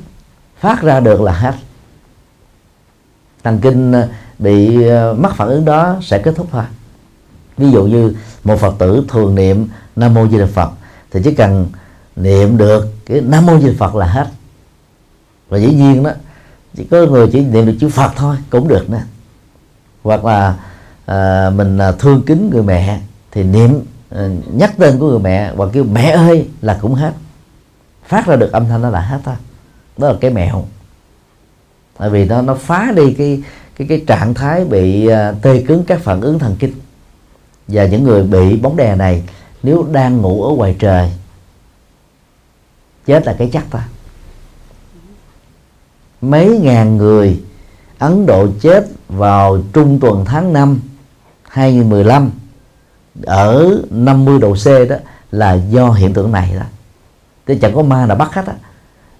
phát 0.59 0.81
ra 0.81 0.99
được 0.99 1.21
là 1.21 1.31
hết 1.31 1.53
thần 3.43 3.59
kinh 3.59 3.91
ờ, 3.91 4.07
bị 4.39 4.77
mất 4.77 5.13
mắc 5.17 5.35
phản 5.35 5.47
ứng 5.47 5.65
đó 5.65 5.95
sẽ 6.01 6.19
kết 6.19 6.33
thúc 6.35 6.47
thôi. 6.51 6.63
Ví 7.57 7.71
dụ 7.71 7.85
như 7.85 8.15
một 8.43 8.59
phật 8.59 8.75
tử 8.79 9.05
thường 9.07 9.35
niệm 9.35 9.67
nam 9.95 10.13
mô 10.13 10.27
di 10.27 10.37
đà 10.37 10.45
phật 10.45 10.69
thì 11.11 11.21
chỉ 11.23 11.33
cần 11.33 11.69
niệm 12.15 12.57
được 12.57 12.87
cái 13.05 13.21
nam 13.21 13.45
mô 13.45 13.59
di 13.59 13.67
đà 13.67 13.73
phật 13.77 13.95
là 13.95 14.05
hết. 14.05 14.27
Và 15.49 15.57
dĩ 15.57 15.73
nhiên 15.73 16.03
đó 16.03 16.11
chỉ 16.75 16.83
có 16.91 16.97
người 16.97 17.29
chỉ 17.31 17.41
niệm 17.41 17.65
được 17.65 17.75
chữ 17.79 17.89
phật 17.89 18.11
thôi 18.15 18.37
cũng 18.49 18.67
được 18.67 18.89
nữa. 18.89 19.01
Hoặc 20.03 20.25
là 20.25 20.55
à, 21.05 21.49
mình 21.49 21.79
thương 21.99 22.21
kính 22.25 22.49
người 22.53 22.63
mẹ 22.63 22.99
thì 23.31 23.43
niệm 23.43 23.79
Ờ, 24.09 24.29
nhắc 24.53 24.73
tên 24.77 24.99
của 24.99 25.09
người 25.09 25.19
mẹ 25.19 25.53
hoặc 25.55 25.69
kêu, 25.73 25.83
mẹ 25.83 26.09
ơi! 26.09 26.47
là 26.61 26.77
cũng 26.81 26.93
hết. 26.93 27.13
Phát 28.05 28.27
ra 28.27 28.35
được 28.35 28.51
âm 28.51 28.67
thanh 28.67 28.81
đó 28.81 28.89
là 28.89 28.99
hết 28.99 29.19
thôi. 29.23 29.35
Đó 29.97 30.07
là 30.07 30.15
cái 30.21 30.31
mẹo. 30.31 30.65
Tại 31.97 32.09
vì 32.09 32.25
nó 32.25 32.41
nó 32.41 32.55
phá 32.55 32.91
đi 32.95 33.13
cái 33.13 33.43
cái 33.75 33.87
cái 33.87 34.03
trạng 34.07 34.33
thái 34.33 34.65
bị 34.65 35.07
ờ, 35.07 35.35
tê 35.41 35.63
cứng 35.67 35.83
các 35.83 35.99
phản 36.01 36.21
ứng 36.21 36.39
thần 36.39 36.55
kinh. 36.59 36.73
Và 37.67 37.85
những 37.85 38.03
người 38.03 38.23
bị 38.23 38.57
bóng 38.57 38.77
đè 38.77 38.95
này, 38.95 39.23
nếu 39.63 39.87
đang 39.91 40.17
ngủ 40.17 40.43
ở 40.43 40.55
ngoài 40.55 40.75
trời, 40.79 41.11
chết 43.05 43.25
là 43.25 43.35
cái 43.39 43.49
chắc 43.53 43.65
ta. 43.71 43.87
Mấy 46.21 46.59
ngàn 46.59 46.97
người 46.97 47.41
Ấn 47.99 48.25
Độ 48.25 48.47
chết 48.61 48.87
vào 49.07 49.61
trung 49.73 49.99
tuần 49.99 50.25
tháng 50.25 50.53
5 50.53 50.79
2015 51.43 52.31
ở 53.25 53.81
50 53.89 54.39
độ 54.39 54.53
C 54.53 54.89
đó 54.89 54.95
là 55.31 55.53
do 55.53 55.89
hiện 55.89 56.13
tượng 56.13 56.31
này 56.31 56.55
đó. 56.55 56.65
Chứ 57.47 57.57
chẳng 57.61 57.75
có 57.75 57.81
ma 57.81 58.05
nào 58.05 58.17
bắt 58.17 58.33
hết 58.33 58.45
á, 58.47 58.53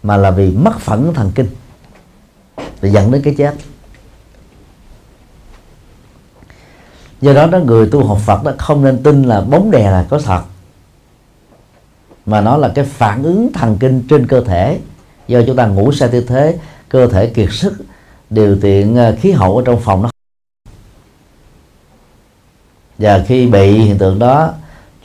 mà 0.04 0.18
là 0.18 0.32
vì 0.32 0.52
mất 0.52 0.80
phẫn 0.80 1.14
thần 1.14 1.32
kinh 1.36 1.48
để 2.82 2.90
dẫn 2.90 3.12
đến 3.12 3.22
cái 3.22 3.36
chết. 3.38 3.56
Do 7.22 7.34
đó 7.34 7.48
đó, 7.48 7.60
người 7.60 7.88
tu 7.88 8.06
học 8.06 8.18
Phật 8.26 8.44
đó 8.44 8.52
không 8.58 8.84
nên 8.84 9.04
tin 9.04 9.24
là 9.24 9.42
bóng 9.42 9.72
đè 9.72 9.92
là 9.92 10.06
có 10.10 10.20
thật, 10.20 10.42
mà 12.26 12.42
nó 12.42 12.58
là 12.58 12.72
cái 12.76 12.86
phản 12.86 13.24
ứng 13.24 13.54
thần 13.54 13.78
kinh 13.80 14.04
trên 14.10 14.28
cơ 14.28 14.42
thể. 14.42 14.80
Do 15.28 15.42
chúng 15.48 15.56
ta 15.56 15.68
ngủ 15.68 15.92
sai 15.92 16.10
tư 16.10 16.22
thế, 16.22 16.58
cơ 16.90 17.08
thể 17.08 17.28
kiệt 17.28 17.50
sức, 17.52 17.74
điều 18.30 18.58
kiện 18.62 18.96
à, 18.96 19.12
khí 19.20 19.32
hậu 19.32 19.58
ở 19.58 19.64
trong 19.66 19.80
phòng 19.82 20.02
nó 20.02 20.10
và 23.00 23.24
khi 23.28 23.48
bị 23.48 23.80
hiện 23.80 23.98
tượng 23.98 24.20
đó, 24.20 24.54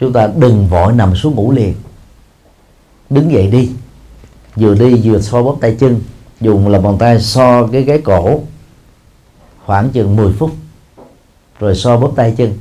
chúng 0.00 0.12
ta 0.12 0.28
đừng 0.36 0.66
vội 0.66 0.92
nằm 0.92 1.16
xuống 1.16 1.34
ngủ 1.34 1.52
liền. 1.52 1.74
Đứng 3.10 3.32
dậy 3.32 3.46
đi. 3.46 3.70
Vừa 4.56 4.74
đi 4.74 5.00
vừa 5.04 5.20
so 5.20 5.42
bóp 5.42 5.56
tay 5.60 5.76
chân. 5.80 6.00
Dùng 6.40 6.68
lòng 6.68 6.82
bàn 6.82 6.98
tay 6.98 7.20
so 7.20 7.66
cái 7.66 7.82
gáy 7.82 7.98
cổ 7.98 8.40
khoảng 9.66 9.90
chừng 9.90 10.16
10 10.16 10.32
phút. 10.32 10.50
Rồi 11.60 11.76
so 11.76 11.96
bóp 11.96 12.12
tay 12.16 12.34
chân. 12.36 12.52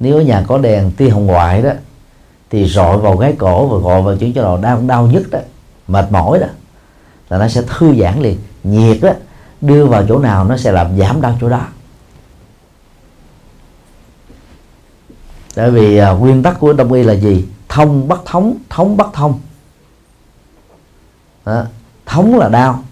Nếu 0.00 0.16
ở 0.16 0.22
nhà 0.22 0.44
có 0.48 0.58
đèn 0.58 0.90
tia 0.90 1.08
hồng 1.08 1.26
ngoại 1.26 1.62
đó, 1.62 1.70
thì 2.50 2.66
rọi 2.68 2.98
vào 2.98 3.16
gáy 3.16 3.34
cổ 3.38 3.66
và 3.66 3.78
gọi 3.78 4.02
vào 4.02 4.16
chứng 4.16 4.32
cho 4.32 4.42
đầu 4.42 4.56
đau 4.56 4.80
đau 4.86 5.06
nhất 5.06 5.22
đó, 5.30 5.38
mệt 5.88 6.12
mỏi 6.12 6.38
đó, 6.38 6.46
là 7.28 7.38
nó 7.38 7.48
sẽ 7.48 7.62
thư 7.62 7.94
giãn 8.00 8.22
liền. 8.22 8.38
Nhiệt 8.64 8.98
đó, 9.02 9.10
đưa 9.60 9.86
vào 9.86 10.04
chỗ 10.08 10.18
nào 10.18 10.44
nó 10.44 10.56
sẽ 10.56 10.72
làm 10.72 10.98
giảm 10.98 11.20
đau 11.20 11.38
chỗ 11.40 11.48
đó. 11.48 11.66
Tại 15.54 15.70
vì 15.70 15.96
à, 15.96 16.10
nguyên 16.10 16.42
tắc 16.42 16.60
của 16.60 16.72
đông 16.72 16.92
y 16.92 17.02
là 17.02 17.12
gì? 17.12 17.44
Thông 17.68 18.08
bắt 18.08 18.20
thống 18.24 18.56
thống 18.70 18.96
bắt 18.96 19.08
thông. 19.12 19.40
Đó. 21.46 21.64
thống 22.06 22.38
là 22.38 22.48
đau. 22.48 22.82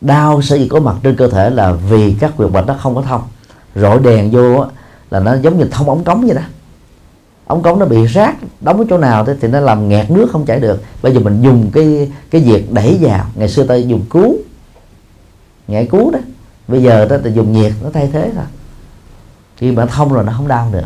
Đau 0.00 0.42
sẽ 0.42 0.56
gì 0.56 0.68
có 0.68 0.80
mặt 0.80 0.96
trên 1.02 1.16
cơ 1.16 1.28
thể 1.28 1.50
là 1.50 1.72
vì 1.72 2.16
các 2.20 2.32
quyền 2.36 2.52
mạch 2.52 2.66
nó 2.66 2.74
không 2.74 2.94
có 2.94 3.02
thông. 3.02 3.22
Rọi 3.74 3.98
đèn 3.98 4.30
vô 4.30 4.60
á, 4.60 4.68
là 5.10 5.20
nó 5.20 5.34
giống 5.34 5.58
như 5.58 5.64
thông 5.70 5.88
ống 5.88 6.04
cống 6.04 6.26
vậy 6.26 6.34
đó. 6.34 6.42
Ống 7.46 7.62
cống 7.62 7.78
nó 7.78 7.86
bị 7.86 8.06
rác 8.06 8.36
đóng 8.60 8.78
ở 8.78 8.84
chỗ 8.90 8.98
nào 8.98 9.24
thế 9.24 9.36
thì 9.40 9.48
nó 9.48 9.60
làm 9.60 9.88
nghẹt 9.88 10.10
nước 10.10 10.28
không 10.32 10.46
chảy 10.46 10.60
được. 10.60 10.82
Bây 11.02 11.14
giờ 11.14 11.20
mình 11.20 11.42
dùng 11.42 11.70
cái 11.70 12.12
cái 12.30 12.40
việc 12.40 12.72
đẩy 12.72 12.98
vào. 13.00 13.26
Ngày 13.34 13.48
xưa 13.48 13.64
ta 13.64 13.74
dùng 13.74 14.04
cứu. 14.10 14.36
Nhảy 15.68 15.86
cứu 15.86 16.10
đó. 16.10 16.18
Bây 16.68 16.82
giờ 16.82 17.06
ta, 17.10 17.18
ta 17.18 17.30
dùng 17.30 17.52
nhiệt 17.52 17.72
nó 17.82 17.90
thay 17.92 18.10
thế 18.12 18.30
thôi 18.34 18.44
khi 19.56 19.72
mà 19.72 19.86
thông 19.86 20.12
rồi 20.12 20.24
nó 20.24 20.32
không 20.36 20.48
đau 20.48 20.70
nữa 20.70 20.84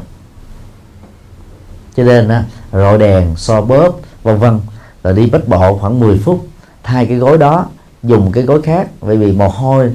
cho 1.96 2.04
nên 2.04 2.28
á 2.28 2.44
rọi 2.72 2.98
đèn 2.98 3.36
so 3.36 3.60
bóp 3.60 4.00
vân 4.22 4.38
vân. 4.38 4.60
Rồi 5.04 5.14
đi 5.14 5.26
bách 5.26 5.48
bộ 5.48 5.78
khoảng 5.78 6.00
10 6.00 6.18
phút 6.18 6.46
thay 6.82 7.06
cái 7.06 7.16
gối 7.16 7.38
đó 7.38 7.66
dùng 8.02 8.32
cái 8.32 8.44
gối 8.44 8.62
khác. 8.62 8.88
Bởi 9.00 9.16
vì 9.16 9.32
mồ 9.32 9.48
hôi 9.48 9.92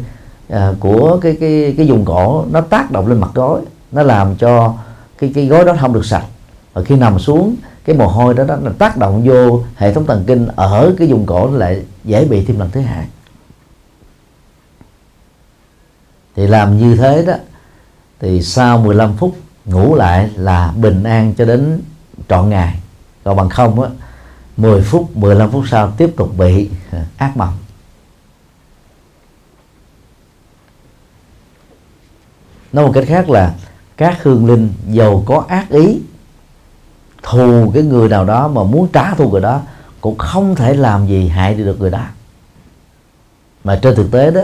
à, 0.50 0.74
của 0.80 1.18
cái 1.22 1.38
cái 1.40 1.74
cái 1.78 1.88
dùng 1.88 2.06
cổ 2.06 2.46
nó 2.52 2.62
tác 2.62 2.92
động 2.92 3.08
lên 3.08 3.20
mặt 3.20 3.30
gối. 3.34 3.62
Nó 3.92 4.04
làm 4.04 4.36
cho 4.36 4.74
cái 5.18 5.32
cái 5.36 5.46
gối 5.46 5.66
đó 5.66 5.76
không 5.80 5.94
được 5.94 6.06
sạch. 6.06 6.26
Và 6.74 6.84
khi 6.84 6.96
nằm 6.96 7.20
xuống 7.20 7.56
cái 7.86 7.96
mồ 7.96 8.08
hôi 8.08 8.34
đó, 8.34 8.44
đó 8.44 8.56
nó 8.62 8.72
tác 8.78 8.98
động 8.98 9.24
vô 9.26 9.64
hệ 9.76 9.94
thống 9.94 10.06
thần 10.06 10.24
kinh 10.28 10.48
ở 10.56 10.94
cái 10.98 11.08
vùng 11.08 11.26
cổ 11.26 11.50
nó 11.50 11.58
lại 11.58 11.84
dễ 12.04 12.26
bị 12.26 12.46
thêm 12.46 12.60
lần 12.60 12.70
thứ 12.72 12.82
hai. 12.82 13.08
Thì 16.36 16.48
làm 16.48 16.78
như 16.78 16.96
thế 16.96 17.26
đó 17.26 17.34
thì 18.20 18.42
sau 18.42 18.78
15 18.78 19.18
phút 19.18 19.36
ngủ 19.68 19.96
lại 19.96 20.30
là 20.36 20.74
bình 20.76 21.04
an 21.04 21.34
cho 21.38 21.46
đến 21.46 21.82
trọn 22.30 22.50
ngày. 22.50 22.80
Còn 23.24 23.36
bằng 23.36 23.50
không 23.50 23.82
á 23.82 23.90
10 24.58 24.82
phút 24.82 25.18
15 25.18 25.52
phút 25.52 25.64
sau 25.68 25.92
tiếp 25.98 26.14
tục 26.18 26.38
bị 26.38 26.70
à, 26.92 27.06
ác 27.18 27.38
mộng. 27.38 27.58
Nói 32.74 32.86
một 32.86 32.92
cách 32.96 33.06
khác 33.08 33.30
là 33.30 33.56
các 33.98 34.24
hương 34.24 34.46
linh 34.46 34.74
giàu 34.90 35.24
có 35.26 35.46
ác 35.48 35.70
ý, 35.70 36.00
thù 37.24 37.72
cái 37.74 37.84
người 37.84 38.10
nào 38.10 38.26
đó 38.26 38.48
mà 38.48 38.64
muốn 38.64 38.88
trả 38.94 39.14
thù 39.14 39.30
người 39.30 39.42
đó 39.42 39.62
cũng 40.02 40.18
không 40.18 40.56
thể 40.56 40.74
làm 40.74 41.08
gì 41.08 41.28
hại 41.28 41.54
được 41.54 41.80
người 41.80 41.92
đó. 41.92 42.06
Mà 43.64 43.80
trên 43.82 43.96
thực 43.96 44.12
tế 44.12 44.32
đó, 44.32 44.42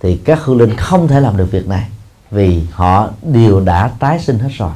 thì 0.00 0.16
các 0.16 0.40
hương 0.42 0.58
linh 0.58 0.76
không 0.76 1.08
thể 1.08 1.20
làm 1.20 1.36
được 1.36 1.50
việc 1.50 1.68
này 1.68 1.88
vì 2.34 2.62
họ 2.72 3.10
đều 3.22 3.60
đã 3.60 3.90
tái 3.98 4.20
sinh 4.20 4.38
hết 4.38 4.48
rồi. 4.52 4.72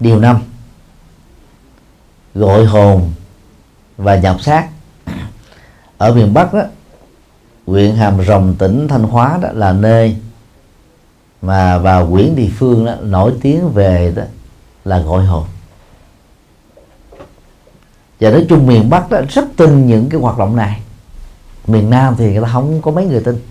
Điều 0.00 0.20
năm, 0.20 0.42
gọi 2.34 2.64
hồn 2.64 3.12
và 3.96 4.16
nhập 4.16 4.40
xác. 4.40 4.68
Ở 5.98 6.14
miền 6.14 6.34
bắc 6.34 6.54
đó, 6.54 6.62
huyện 7.66 7.96
hàm 7.96 8.24
rồng, 8.24 8.54
tỉnh 8.58 8.88
thanh 8.88 9.02
hóa 9.02 9.38
đó 9.42 9.48
là 9.52 9.72
nơi 9.72 10.16
mà 11.42 11.78
bà 11.78 12.00
Nguyễn 12.00 12.36
địa 12.36 12.50
phương 12.58 12.86
đó 12.86 12.94
nổi 13.02 13.32
tiếng 13.40 13.68
về 13.68 14.12
đó 14.16 14.22
là 14.84 14.98
gọi 14.98 15.24
hồn. 15.24 15.46
Và 18.20 18.30
nói 18.30 18.46
chung 18.48 18.66
miền 18.66 18.90
bắc 18.90 19.10
đó 19.10 19.20
rất 19.30 19.44
tin 19.56 19.86
những 19.86 20.08
cái 20.08 20.20
hoạt 20.20 20.38
động 20.38 20.56
này 20.56 20.80
miền 21.66 21.90
nam 21.90 22.14
thì 22.18 22.32
người 22.32 22.42
ta 22.42 22.48
không 22.52 22.82
có 22.82 22.90
mấy 22.90 23.06
người 23.06 23.20
tin. 23.20 23.42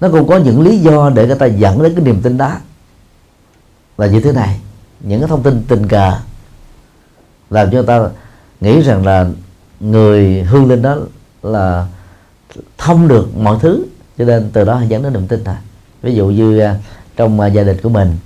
Nó 0.00 0.08
cũng 0.08 0.28
có 0.28 0.36
những 0.36 0.60
lý 0.60 0.78
do 0.78 1.10
để 1.10 1.26
người 1.26 1.38
ta 1.38 1.46
dẫn 1.46 1.82
đến 1.82 1.94
cái 1.94 2.04
niềm 2.04 2.22
tin 2.22 2.38
đó. 2.38 2.56
Là 3.98 4.06
như 4.06 4.20
thế 4.20 4.32
này, 4.32 4.60
những 5.00 5.20
cái 5.20 5.28
thông 5.28 5.42
tin 5.42 5.62
tình 5.68 5.88
cờ 5.88 6.12
làm 7.50 7.70
cho 7.70 7.72
người 7.72 7.86
ta 7.86 8.08
nghĩ 8.60 8.80
rằng 8.80 9.06
là 9.06 9.26
người 9.80 10.42
hương 10.42 10.68
linh 10.68 10.82
đó 10.82 10.96
là 11.42 11.86
thông 12.78 13.08
được 13.08 13.36
mọi 13.36 13.58
thứ, 13.60 13.84
cho 14.18 14.24
nên 14.24 14.50
từ 14.52 14.64
đó 14.64 14.82
dẫn 14.88 15.02
đến 15.02 15.12
niềm 15.12 15.28
tin 15.28 15.44
thôi. 15.44 15.54
Ví 16.02 16.14
dụ 16.14 16.26
như 16.26 16.58
à, 16.58 16.76
trong 17.16 17.40
à, 17.40 17.46
gia 17.46 17.62
đình 17.62 17.76
của 17.82 17.88
mình, 17.88 18.18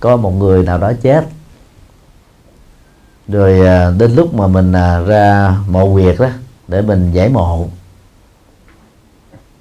có 0.00 0.16
một 0.16 0.30
người 0.30 0.62
nào 0.62 0.78
đó 0.78 0.92
chết 1.02 1.26
rồi 3.30 3.66
à, 3.66 3.90
đến 3.98 4.14
lúc 4.14 4.34
mà 4.34 4.46
mình 4.46 4.72
à, 4.72 5.00
ra 5.00 5.56
mộ 5.68 5.92
quyệt 5.92 6.16
đó 6.18 6.28
để 6.68 6.82
mình 6.82 7.12
giải 7.12 7.28
mộ. 7.28 7.68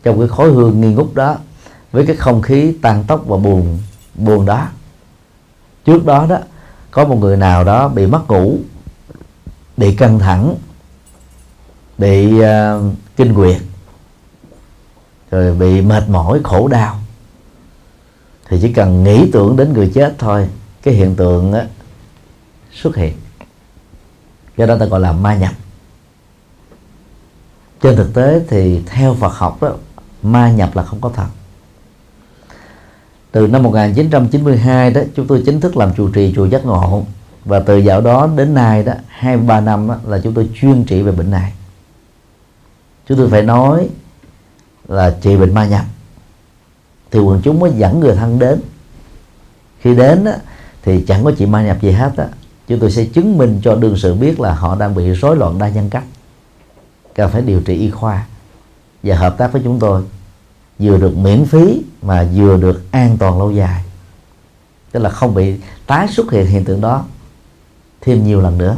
Trong 0.03 0.20
cái 0.20 0.28
khối 0.28 0.51
hương 0.51 0.82
nghi 0.82 0.93
ngút 0.93 1.13
đó 1.13 1.38
với 1.91 2.05
cái 2.05 2.15
không 2.15 2.41
khí 2.41 2.76
tan 2.82 3.03
tóc 3.07 3.24
và 3.28 3.38
buồn 3.38 3.80
buồn 4.15 4.45
đó. 4.45 4.67
Trước 5.86 6.05
đó 6.05 6.26
đó 6.30 6.38
có 6.91 7.05
một 7.05 7.15
người 7.15 7.38
nào 7.38 7.63
đó 7.63 7.88
bị 7.88 8.07
mất 8.07 8.28
ngủ 8.28 8.57
bị 9.78 9.95
căng 9.95 10.20
thẳng 10.20 10.55
bị 11.97 12.41
uh, 12.41 12.93
kinh 13.17 13.34
nguyệt 13.34 13.61
rồi 15.32 15.55
bị 15.55 15.82
mệt 15.82 16.09
mỏi 16.09 16.39
khổ 16.43 16.67
đau. 16.67 16.99
Thì 18.47 18.57
chỉ 18.61 18.74
cần 18.74 19.03
nghĩ 19.03 19.32
tưởng 19.32 19.57
đến 19.57 19.74
người 19.74 19.91
chết 19.93 20.15
thôi 20.17 20.49
cái 20.84 20.93
hiện 20.93 21.15
tượng 21.15 21.53
á, 21.53 21.65
xuất 22.72 22.95
hiện 22.95 23.13
do 24.60 24.66
đó 24.66 24.78
ta 24.80 24.86
gọi 24.86 24.99
là 24.99 25.12
ma 25.12 25.36
nhập. 25.36 25.53
Trên 27.82 27.95
thực 27.95 28.14
tế 28.14 28.41
thì 28.47 28.82
theo 28.86 29.14
Phật 29.14 29.34
học 29.34 29.57
đó, 29.62 29.72
ma 30.24 30.51
nhập 30.51 30.76
là 30.76 30.84
không 30.84 31.01
có 31.01 31.10
thật. 31.16 31.28
Từ 33.32 33.47
năm 33.47 33.64
1992 33.64 34.91
đó 34.91 35.01
chúng 35.16 35.28
tôi 35.28 35.43
chính 35.45 35.62
thức 35.62 35.78
làm 35.78 35.93
chủ 35.93 36.10
trì 36.10 36.34
chùa 36.36 36.45
giác 36.45 36.66
ngộ. 36.66 37.05
Và 37.45 37.60
từ 37.60 37.78
dạo 37.78 38.01
đó 38.01 38.30
đến 38.36 38.53
nay 38.53 38.84
đó 38.84 38.93
hai 39.07 39.38
ba 39.38 39.60
năm 39.60 39.88
đó, 39.88 39.95
là 40.05 40.20
chúng 40.24 40.34
tôi 40.34 40.49
chuyên 40.55 40.84
trị 40.84 41.01
về 41.01 41.12
bệnh 41.12 41.32
này. 41.32 41.53
Chúng 43.07 43.18
tôi 43.18 43.30
phải 43.30 43.43
nói 43.43 43.89
là 44.88 45.18
trị 45.22 45.38
bệnh 45.38 45.53
ma 45.53 45.68
nhập. 45.68 45.86
Thì 47.12 47.20
quần 47.20 47.41
chúng 47.43 47.60
mới 47.60 47.72
dẫn 47.72 47.99
người 47.99 48.16
thân 48.16 48.39
đến. 48.39 48.62
Khi 49.82 49.95
đến 49.95 50.24
đó 50.24 50.32
thì 50.84 51.05
chẳng 51.07 51.24
có 51.24 51.32
chị 51.38 51.45
ma 51.45 51.64
nhập 51.64 51.78
gì 51.82 51.91
hết 51.91 52.12
á 52.18 52.28
chúng 52.70 52.80
tôi 52.80 52.91
sẽ 52.91 53.05
chứng 53.05 53.38
minh 53.38 53.59
cho 53.63 53.76
đương 53.76 53.97
sự 53.97 54.13
biết 54.13 54.39
là 54.39 54.53
họ 54.53 54.76
đang 54.76 54.95
bị 54.95 55.11
rối 55.11 55.36
loạn 55.36 55.59
đa 55.59 55.70
nhân 55.70 55.89
cách. 55.89 56.03
Cần 57.15 57.32
phải 57.32 57.41
điều 57.41 57.61
trị 57.61 57.76
y 57.76 57.89
khoa 57.89 58.26
và 59.03 59.15
hợp 59.15 59.38
tác 59.38 59.51
với 59.51 59.61
chúng 59.63 59.80
tôi, 59.80 60.03
vừa 60.80 60.97
được 60.97 61.17
miễn 61.17 61.45
phí 61.45 61.82
mà 62.01 62.28
vừa 62.36 62.57
được 62.57 62.91
an 62.91 63.17
toàn 63.17 63.39
lâu 63.39 63.51
dài. 63.51 63.84
Tức 64.91 64.99
là 64.99 65.09
không 65.09 65.36
bị 65.36 65.55
tái 65.88 66.07
xuất 66.07 66.32
hiện 66.32 66.45
hiện 66.45 66.65
tượng 66.65 66.82
đó 66.82 67.05
thêm 68.01 68.24
nhiều 68.24 68.41
lần 68.41 68.57
nữa. 68.57 68.78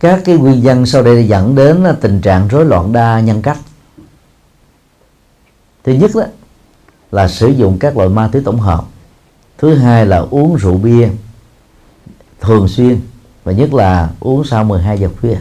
Các 0.00 0.22
cái 0.24 0.36
nguyên 0.36 0.62
nhân 0.62 0.86
sau 0.86 1.02
đây 1.02 1.28
dẫn 1.28 1.54
đến 1.54 1.84
tình 2.00 2.20
trạng 2.20 2.48
rối 2.48 2.64
loạn 2.64 2.92
đa 2.92 3.20
nhân 3.20 3.42
cách. 3.42 3.58
Thứ 5.84 5.92
nhất 5.92 6.10
đó 6.14 6.24
là 7.12 7.28
sử 7.28 7.48
dụng 7.48 7.78
các 7.78 7.96
loại 7.96 8.08
ma 8.08 8.28
túy 8.32 8.42
tổng 8.44 8.60
hợp. 8.60 8.84
Thứ 9.58 9.74
hai 9.74 10.06
là 10.06 10.18
uống 10.30 10.56
rượu 10.56 10.76
bia 10.76 11.08
thường 12.40 12.68
xuyên 12.68 13.00
và 13.44 13.52
nhất 13.52 13.74
là 13.74 14.10
uống 14.20 14.44
sau 14.44 14.64
12 14.64 14.98
giờ 14.98 15.08
khuya. 15.20 15.36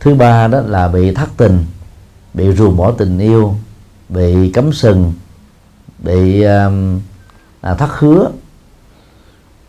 Thứ 0.00 0.14
ba 0.14 0.48
đó 0.48 0.60
là 0.60 0.88
bị 0.88 1.14
thất 1.14 1.28
tình 1.36 1.64
bị 2.34 2.52
ruồng 2.52 2.76
bỏ 2.76 2.92
tình 2.92 3.18
yêu 3.18 3.54
bị 4.08 4.50
cấm 4.50 4.72
sừng 4.72 5.12
bị 5.98 6.42
um, 6.42 7.00
à, 7.60 7.74
thất 7.74 7.90
hứa. 7.98 8.30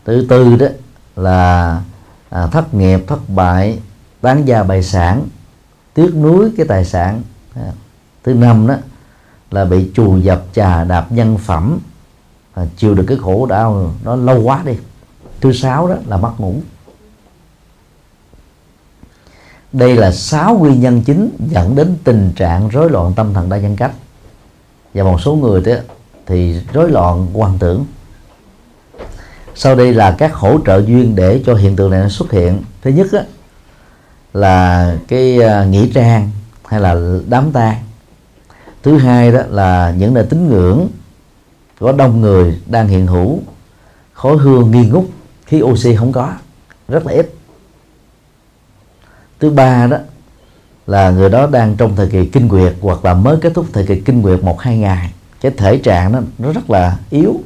Thứ 0.04 0.26
tư 0.28 0.56
đó 0.56 0.66
là 1.16 1.82
à, 2.30 2.46
thất 2.46 2.74
nghiệp 2.74 3.00
thất 3.06 3.28
bại 3.28 3.78
tán 4.20 4.48
gia 4.48 4.62
bài 4.62 4.82
sản 4.82 5.28
tiếc 5.94 6.14
nuối 6.14 6.50
cái 6.56 6.66
tài 6.66 6.84
sản. 6.84 7.22
À, 7.54 7.72
thứ 8.24 8.34
năm 8.34 8.66
đó 8.66 8.74
là 9.56 9.64
bị 9.64 9.90
trù 9.94 10.16
dập 10.16 10.42
trà 10.52 10.84
đạp 10.84 11.12
nhân 11.12 11.38
phẩm. 11.38 11.78
À, 12.54 12.64
chịu 12.76 12.94
được 12.94 13.04
cái 13.08 13.18
khổ 13.20 13.46
đau 13.46 13.94
nó 14.04 14.16
lâu 14.16 14.42
quá 14.42 14.62
đi. 14.64 14.72
Thứ 15.40 15.52
sáu 15.52 15.88
đó 15.88 15.94
là 16.06 16.16
mất 16.16 16.32
ngủ. 16.38 16.54
Đây 19.72 19.96
là 19.96 20.12
sáu 20.12 20.58
nguyên 20.58 20.80
nhân 20.80 21.02
chính 21.02 21.30
dẫn 21.50 21.74
đến 21.74 21.96
tình 22.04 22.32
trạng 22.36 22.68
rối 22.68 22.90
loạn 22.90 23.12
tâm 23.16 23.34
thần 23.34 23.48
đa 23.48 23.58
nhân 23.58 23.76
cách. 23.76 23.92
Và 24.94 25.04
một 25.04 25.20
số 25.20 25.34
người 25.34 25.60
đó 25.60 25.74
thì 26.26 26.60
rối 26.72 26.90
loạn 26.90 27.26
quan 27.32 27.58
tưởng. 27.58 27.84
Sau 29.54 29.74
đây 29.74 29.94
là 29.94 30.14
các 30.18 30.34
hỗ 30.34 30.58
trợ 30.66 30.82
duyên 30.86 31.16
để 31.16 31.42
cho 31.46 31.54
hiện 31.54 31.76
tượng 31.76 31.90
này 31.90 32.10
xuất 32.10 32.32
hiện. 32.32 32.62
Thứ 32.82 32.90
nhất 32.90 33.06
đó, 33.12 33.20
là 34.34 34.94
cái 35.08 35.42
à, 35.42 35.64
nghĩa 35.64 35.86
trang 35.94 36.30
hay 36.66 36.80
là 36.80 36.96
đám 37.28 37.52
tang 37.52 37.85
thứ 38.86 38.98
hai 38.98 39.32
đó 39.32 39.40
là 39.48 39.94
những 39.98 40.14
nơi 40.14 40.24
tín 40.30 40.48
ngưỡng 40.48 40.88
có 41.80 41.92
đông 41.92 42.20
người 42.20 42.60
đang 42.66 42.88
hiện 42.88 43.06
hữu 43.06 43.40
khói 44.12 44.36
hương 44.36 44.70
nghi 44.70 44.88
ngút 44.88 45.04
khí 45.46 45.62
oxy 45.62 45.96
không 45.96 46.12
có 46.12 46.32
rất 46.88 47.06
là 47.06 47.12
ít. 47.12 47.34
Thứ 49.40 49.50
ba 49.50 49.86
đó 49.86 49.96
là 50.86 51.10
người 51.10 51.30
đó 51.30 51.46
đang 51.46 51.76
trong 51.76 51.96
thời 51.96 52.08
kỳ 52.08 52.26
kinh 52.26 52.48
nguyệt 52.48 52.74
hoặc 52.80 53.04
là 53.04 53.14
mới 53.14 53.36
kết 53.40 53.52
thúc 53.54 53.66
thời 53.72 53.86
kỳ 53.86 54.00
kinh 54.00 54.22
nguyệt 54.22 54.42
một 54.42 54.60
hai 54.60 54.78
ngày 54.78 55.12
cái 55.40 55.52
thể 55.56 55.78
trạng 55.78 56.12
đó 56.12 56.20
nó 56.38 56.52
rất 56.52 56.70
là 56.70 56.98
yếu. 57.10 57.40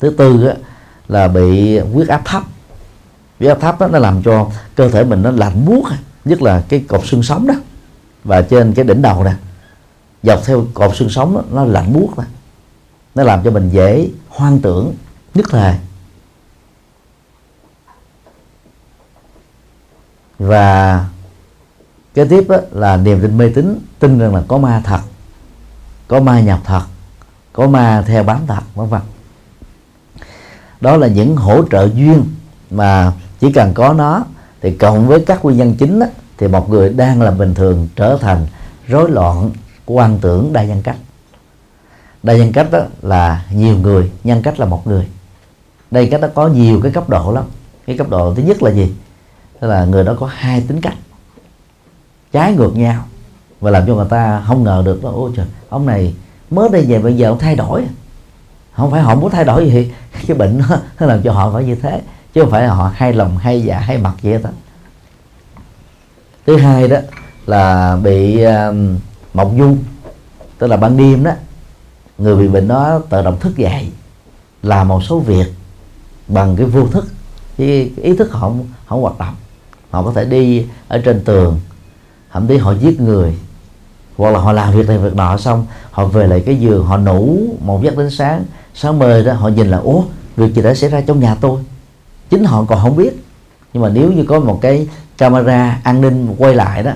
Thứ 0.00 0.10
tư 0.10 0.46
đó, 0.46 0.52
là 1.08 1.28
bị 1.28 1.78
huyết 1.78 2.08
áp 2.08 2.22
thấp. 2.24 2.42
Huyết 3.38 3.50
áp 3.50 3.60
thấp 3.60 3.80
đó 3.80 3.88
nó 3.88 3.98
làm 3.98 4.22
cho 4.22 4.50
cơ 4.74 4.88
thể 4.88 5.04
mình 5.04 5.22
nó 5.22 5.30
lạnh 5.30 5.64
buốt 5.66 5.84
nhất 6.24 6.42
là 6.42 6.62
cái 6.68 6.84
cột 6.88 7.00
xương 7.04 7.22
sống 7.22 7.46
đó 7.46 7.54
và 8.24 8.42
trên 8.42 8.72
cái 8.72 8.84
đỉnh 8.84 9.02
đầu 9.02 9.24
nè 9.24 9.32
dọc 10.22 10.40
theo 10.44 10.66
cột 10.74 10.96
xương 10.96 11.08
sống 11.08 11.34
đó, 11.34 11.42
nó 11.50 11.64
lạnh 11.64 11.92
buốt 11.92 12.18
đó. 12.18 12.24
nó 13.14 13.22
làm 13.22 13.42
cho 13.44 13.50
mình 13.50 13.70
dễ 13.70 14.08
hoang 14.28 14.58
tưởng 14.58 14.94
nhất 15.34 15.46
thời 15.50 15.74
và 20.38 21.06
kế 22.14 22.24
tiếp 22.24 22.44
đó 22.48 22.56
là 22.70 22.96
niềm 22.96 23.20
tin 23.20 23.38
mê 23.38 23.48
tín 23.54 23.78
tin 23.98 24.18
rằng 24.18 24.34
là 24.34 24.42
có 24.48 24.58
ma 24.58 24.82
thật 24.84 25.00
có 26.08 26.20
ma 26.20 26.40
nhập 26.40 26.60
thật 26.64 26.82
có 27.52 27.66
ma 27.66 28.04
theo 28.06 28.24
bám 28.24 28.46
thật 28.46 28.60
vân 28.74 28.88
vân 28.88 29.00
đó 30.80 30.96
là 30.96 31.06
những 31.06 31.36
hỗ 31.36 31.64
trợ 31.68 31.88
duyên 31.94 32.24
mà 32.70 33.12
chỉ 33.40 33.52
cần 33.52 33.74
có 33.74 33.92
nó 33.92 34.24
thì 34.60 34.76
cộng 34.76 35.08
với 35.08 35.24
các 35.26 35.44
nguyên 35.44 35.56
nhân 35.56 35.74
chính 35.78 35.98
đó, 35.98 36.06
thì 36.38 36.48
một 36.48 36.70
người 36.70 36.88
đang 36.88 37.22
là 37.22 37.30
bình 37.30 37.54
thường 37.54 37.88
trở 37.96 38.18
thành 38.20 38.46
rối 38.86 39.10
loạn 39.10 39.50
quan 39.92 40.18
tưởng 40.20 40.52
đa 40.52 40.64
nhân 40.64 40.82
cách. 40.82 40.96
Đa 42.22 42.34
nhân 42.34 42.52
cách 42.52 42.68
đó 42.72 42.80
là 43.02 43.44
nhiều 43.52 43.78
người 43.78 44.12
nhân 44.24 44.42
cách 44.42 44.60
là 44.60 44.66
một 44.66 44.86
người. 44.86 45.08
Đây 45.90 46.08
cách 46.10 46.20
đó 46.20 46.28
có 46.34 46.48
nhiều 46.48 46.80
cái 46.82 46.92
cấp 46.92 47.08
độ 47.08 47.32
lắm. 47.32 47.44
Cái 47.86 47.98
cấp 47.98 48.08
độ 48.10 48.34
thứ 48.34 48.42
nhất 48.42 48.62
là 48.62 48.70
gì? 48.70 48.92
Tức 49.60 49.68
là 49.68 49.84
người 49.84 50.04
đó 50.04 50.16
có 50.20 50.26
hai 50.26 50.64
tính 50.68 50.80
cách 50.80 50.94
trái 52.32 52.52
ngược 52.52 52.76
nhau. 52.76 53.04
Và 53.60 53.70
làm 53.70 53.86
cho 53.86 53.94
người 53.94 54.06
ta 54.10 54.42
không 54.46 54.64
ngờ 54.64 54.82
được 54.84 55.02
đó 55.02 55.10
ôi 55.14 55.30
trời 55.36 55.46
ông 55.68 55.86
này 55.86 56.14
mới 56.50 56.68
đây 56.68 56.82
về 56.82 56.98
bây 56.98 57.16
giờ 57.16 57.28
ông 57.28 57.38
thay 57.38 57.56
đổi. 57.56 57.84
Không 58.72 58.90
phải 58.90 59.02
họ 59.02 59.14
muốn 59.14 59.30
thay 59.30 59.44
đổi 59.44 59.70
gì 59.70 59.92
cái 60.26 60.36
bệnh 60.36 60.58
nó, 60.58 60.76
nó 61.00 61.06
làm 61.12 61.22
cho 61.22 61.32
họ 61.32 61.52
phải 61.52 61.64
như 61.64 61.74
thế 61.74 62.00
chứ 62.34 62.40
không 62.40 62.50
phải 62.50 62.62
là 62.62 62.74
họ 62.74 62.92
hay 62.94 63.12
lòng 63.12 63.38
hay 63.38 63.62
dạ 63.62 63.78
hay 63.78 63.98
mặt 63.98 64.14
vậy 64.22 64.40
đó. 64.42 64.50
Thứ 66.46 66.56
hai 66.56 66.88
đó 66.88 66.96
là 67.46 67.96
bị 67.96 68.46
uh, 68.46 68.74
mộng 69.34 69.58
du 69.58 69.76
tức 70.58 70.66
là 70.66 70.76
ban 70.76 70.96
đêm 70.96 71.24
đó 71.24 71.32
người 72.18 72.36
bị 72.36 72.48
bệnh 72.48 72.68
đó 72.68 73.00
tự 73.10 73.22
động 73.22 73.40
thức 73.40 73.56
dậy 73.56 73.88
làm 74.62 74.88
một 74.88 75.02
số 75.02 75.20
việc 75.20 75.46
bằng 76.28 76.56
cái 76.56 76.66
vô 76.66 76.86
thức 76.86 77.06
chứ 77.58 77.64
ý 77.96 78.16
thức 78.16 78.32
họ 78.32 78.40
không, 78.40 78.68
không 78.86 79.02
hoạt 79.02 79.18
động. 79.18 79.34
Họ 79.90 80.02
có 80.02 80.12
thể 80.12 80.24
đi 80.24 80.66
ở 80.88 80.98
trên 80.98 81.24
tường 81.24 81.60
thậm 82.32 82.46
chí 82.46 82.56
họ 82.56 82.72
giết 82.72 83.00
người 83.00 83.38
hoặc 84.16 84.30
là 84.30 84.38
họ 84.38 84.52
làm 84.52 84.74
việc 84.74 84.88
này 84.88 84.98
việc 84.98 85.14
nọ 85.14 85.36
xong 85.36 85.66
họ 85.90 86.04
về 86.04 86.26
lại 86.26 86.42
cái 86.46 86.56
giường 86.56 86.86
họ 86.86 86.98
ngủ 86.98 87.38
một 87.60 87.82
giấc 87.82 87.96
đến 87.96 88.10
sáng. 88.10 88.44
Sáng 88.74 88.98
mơ 88.98 89.22
đó 89.22 89.32
họ 89.32 89.48
nhìn 89.48 89.68
là 89.68 89.78
ủa 89.78 90.02
việc 90.36 90.54
gì 90.54 90.62
đã 90.62 90.74
xảy 90.74 90.90
ra 90.90 91.00
trong 91.00 91.20
nhà 91.20 91.36
tôi? 91.40 91.60
Chính 92.30 92.44
họ 92.44 92.64
còn 92.64 92.80
không 92.82 92.96
biết. 92.96 93.24
Nhưng 93.72 93.82
mà 93.82 93.88
nếu 93.88 94.12
như 94.12 94.24
có 94.28 94.40
một 94.40 94.58
cái 94.62 94.88
camera 95.18 95.80
an 95.84 96.00
ninh 96.00 96.34
quay 96.38 96.54
lại 96.54 96.82
đó 96.82 96.92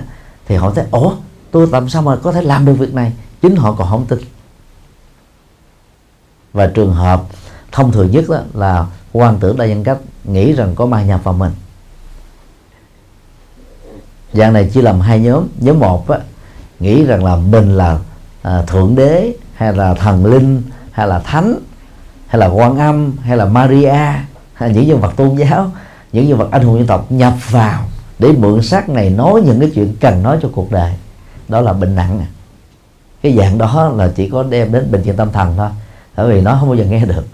thì 0.47 0.55
họ 0.55 0.71
thấy 0.71 0.85
ủa 0.91 1.11
tôi 1.57 1.67
làm 1.71 1.89
sao 1.89 2.01
mà 2.01 2.15
có 2.15 2.31
thể 2.31 2.41
làm 2.41 2.65
được 2.65 2.73
việc 2.73 2.93
này? 2.93 3.11
Chính 3.41 3.55
họ 3.55 3.71
còn 3.71 3.89
không 3.89 4.05
tin. 4.05 4.19
Và 6.53 6.67
trường 6.67 6.93
hợp 6.93 7.23
thông 7.71 7.91
thường 7.91 8.11
nhất 8.11 8.25
đó 8.29 8.39
là 8.53 8.85
quan 9.13 9.37
tưởng 9.39 9.57
đa 9.57 9.65
nhân 9.65 9.83
cách 9.83 9.97
nghĩ 10.23 10.53
rằng 10.53 10.75
có 10.75 10.85
ma 10.85 11.03
nhập 11.03 11.23
vào 11.23 11.33
mình. 11.33 11.51
Dạng 14.33 14.53
này 14.53 14.69
chia 14.69 14.81
làm 14.81 14.99
hai 14.99 15.19
nhóm. 15.19 15.47
Nhóm 15.59 15.79
một 15.79 16.09
á, 16.09 16.19
nghĩ 16.79 17.03
rằng 17.03 17.23
là 17.23 17.35
mình 17.35 17.77
là 17.77 17.99
à, 18.41 18.61
thượng 18.67 18.95
đế 18.95 19.33
hay 19.53 19.73
là 19.73 19.93
thần 19.93 20.25
linh 20.25 20.63
hay 20.91 21.07
là 21.07 21.19
thánh 21.19 21.59
hay 22.27 22.39
là 22.39 22.47
quan 22.47 22.77
âm 22.77 23.17
hay 23.17 23.37
là 23.37 23.45
maria 23.45 23.95
hay 24.53 24.73
những 24.73 24.87
nhân 24.87 25.01
vật 25.01 25.13
tôn 25.15 25.35
giáo 25.35 25.71
những 26.11 26.27
nhân 26.27 26.37
vật 26.37 26.47
anh 26.51 26.63
hùng 26.63 26.77
dân 26.77 26.87
tộc 26.87 27.11
nhập 27.11 27.33
vào 27.49 27.83
để 28.19 28.31
mượn 28.31 28.61
xác 28.61 28.89
này 28.89 29.09
nói 29.09 29.41
những 29.45 29.59
cái 29.59 29.71
chuyện 29.75 29.95
cần 29.99 30.23
nói 30.23 30.39
cho 30.41 30.49
cuộc 30.53 30.71
đời 30.71 30.93
đó 31.47 31.61
là 31.61 31.73
bệnh 31.73 31.95
nặng. 31.95 32.25
Cái 33.21 33.37
dạng 33.37 33.57
đó 33.57 33.93
là 33.95 34.11
chỉ 34.15 34.29
có 34.29 34.43
đem 34.43 34.71
đến 34.71 34.91
bệnh 34.91 35.01
viện 35.01 35.15
tâm 35.15 35.31
thần 35.31 35.53
thôi, 35.57 35.69
bởi 36.15 36.33
vì 36.33 36.41
nó 36.41 36.57
không 36.59 36.69
bao 36.69 36.77
giờ 36.77 36.85
nghe 36.85 37.05
được. 37.05 37.25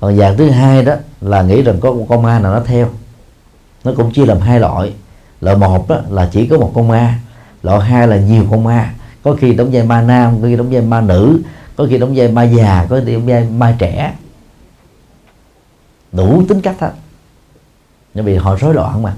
Còn 0.00 0.16
dạng 0.16 0.36
thứ 0.36 0.50
hai 0.50 0.84
đó 0.84 0.94
là 1.20 1.42
nghĩ 1.42 1.62
rằng 1.62 1.80
có 1.80 1.92
một 1.92 2.06
con 2.08 2.22
ma 2.22 2.38
nào 2.38 2.52
nó 2.52 2.60
theo. 2.60 2.88
Nó 3.84 3.92
cũng 3.96 4.12
chia 4.12 4.26
làm 4.26 4.40
hai 4.40 4.60
loại. 4.60 4.94
Loại 5.40 5.56
một 5.56 5.88
đó 5.88 6.00
là 6.10 6.28
chỉ 6.32 6.46
có 6.46 6.58
một 6.58 6.72
con 6.74 6.88
ma, 6.88 7.18
loại 7.62 7.80
hai 7.80 8.08
là 8.08 8.16
nhiều 8.16 8.44
con 8.50 8.64
ma. 8.64 8.94
Có 9.22 9.36
khi 9.40 9.54
đóng 9.54 9.70
vai 9.72 9.82
ma 9.82 10.02
nam, 10.02 10.42
có 10.42 10.48
khi 10.48 10.56
đóng 10.56 10.70
vai 10.70 10.82
ma 10.82 11.00
nữ, 11.00 11.42
có 11.76 11.86
khi 11.90 11.98
đóng 11.98 12.12
vai 12.16 12.28
ma 12.28 12.42
già, 12.42 12.86
có 12.90 13.00
khi 13.06 13.14
đóng 13.14 13.26
vai 13.26 13.44
ma 13.44 13.76
trẻ. 13.78 14.14
Đủ 16.12 16.42
tính 16.48 16.60
cách 16.60 16.80
hết. 16.80 16.92
Bởi 18.14 18.24
vì 18.24 18.36
họ 18.36 18.56
rối 18.56 18.74
loạn 18.74 19.02
mà. 19.02 19.14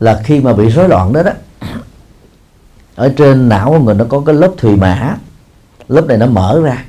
Là 0.00 0.20
khi 0.24 0.40
mà 0.40 0.52
bị 0.52 0.68
rối 0.68 0.88
loạn 0.88 1.12
đó 1.12 1.22
đó, 1.22 1.32
ở 2.94 3.12
trên 3.16 3.48
não 3.48 3.70
của 3.70 3.78
người 3.78 3.94
nó 3.94 4.04
có 4.08 4.22
cái 4.26 4.34
lớp 4.34 4.50
thùy 4.58 4.76
mã, 4.76 5.16
lớp 5.88 6.06
này 6.06 6.18
nó 6.18 6.26
mở 6.26 6.60
ra. 6.64 6.84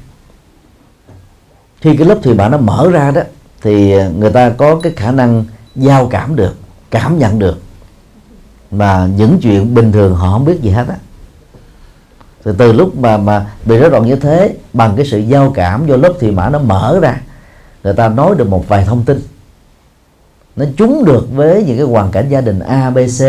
Khi 1.82 1.98
cái 1.98 2.08
lớp 2.08 2.18
thùy 2.24 2.34
mã 2.34 2.50
nó 2.50 2.58
mở 2.58 2.90
ra 2.92 3.12
đó, 3.12 3.22
thì 3.62 3.96
người 4.18 4.32
ta 4.32 4.50
có 4.50 4.80
cái 4.84 4.94
khả 4.96 5.12
năng 5.12 5.46
giao 5.76 6.08
cảm 6.08 6.36
được, 6.36 6.56
cảm 6.92 7.20
nhận 7.20 7.40
được. 7.40 7.62
Mà 8.72 9.08
những 9.16 9.40
chuyện 9.42 9.76
bình 9.76 9.92
thường 9.92 10.16
họ 10.16 10.32
không 10.32 10.46
biết 10.46 10.62
gì 10.62 10.70
hết 10.70 10.88
á. 10.88 10.96
Từ 12.44 12.56
từ 12.58 12.74
lúc 12.74 12.98
mà 12.98 13.18
mà 13.18 13.46
bị 13.66 13.78
rối 13.78 13.90
loạn 13.90 14.06
như 14.06 14.16
thế, 14.16 14.56
bằng 14.74 14.96
cái 14.96 15.06
sự 15.06 15.20
giao 15.20 15.52
cảm 15.56 15.88
do 15.88 15.96
lớp 15.96 16.14
thùy 16.20 16.32
mã 16.32 16.50
nó 16.50 16.60
mở 16.60 17.00
ra, 17.02 17.22
người 17.84 17.94
ta 17.94 18.10
nói 18.10 18.36
được 18.36 18.50
một 18.50 18.68
vài 18.68 18.86
thông 18.86 19.04
tin 19.04 19.22
nó 20.56 20.66
trúng 20.78 21.06
được 21.06 21.28
với 21.32 21.64
những 21.64 21.78
cái 21.78 21.86
hoàn 21.86 22.12
cảnh 22.12 22.30
gia 22.30 22.42
đình 22.42 22.60
A 22.60 22.90
B 22.90 22.98
C 22.98 23.22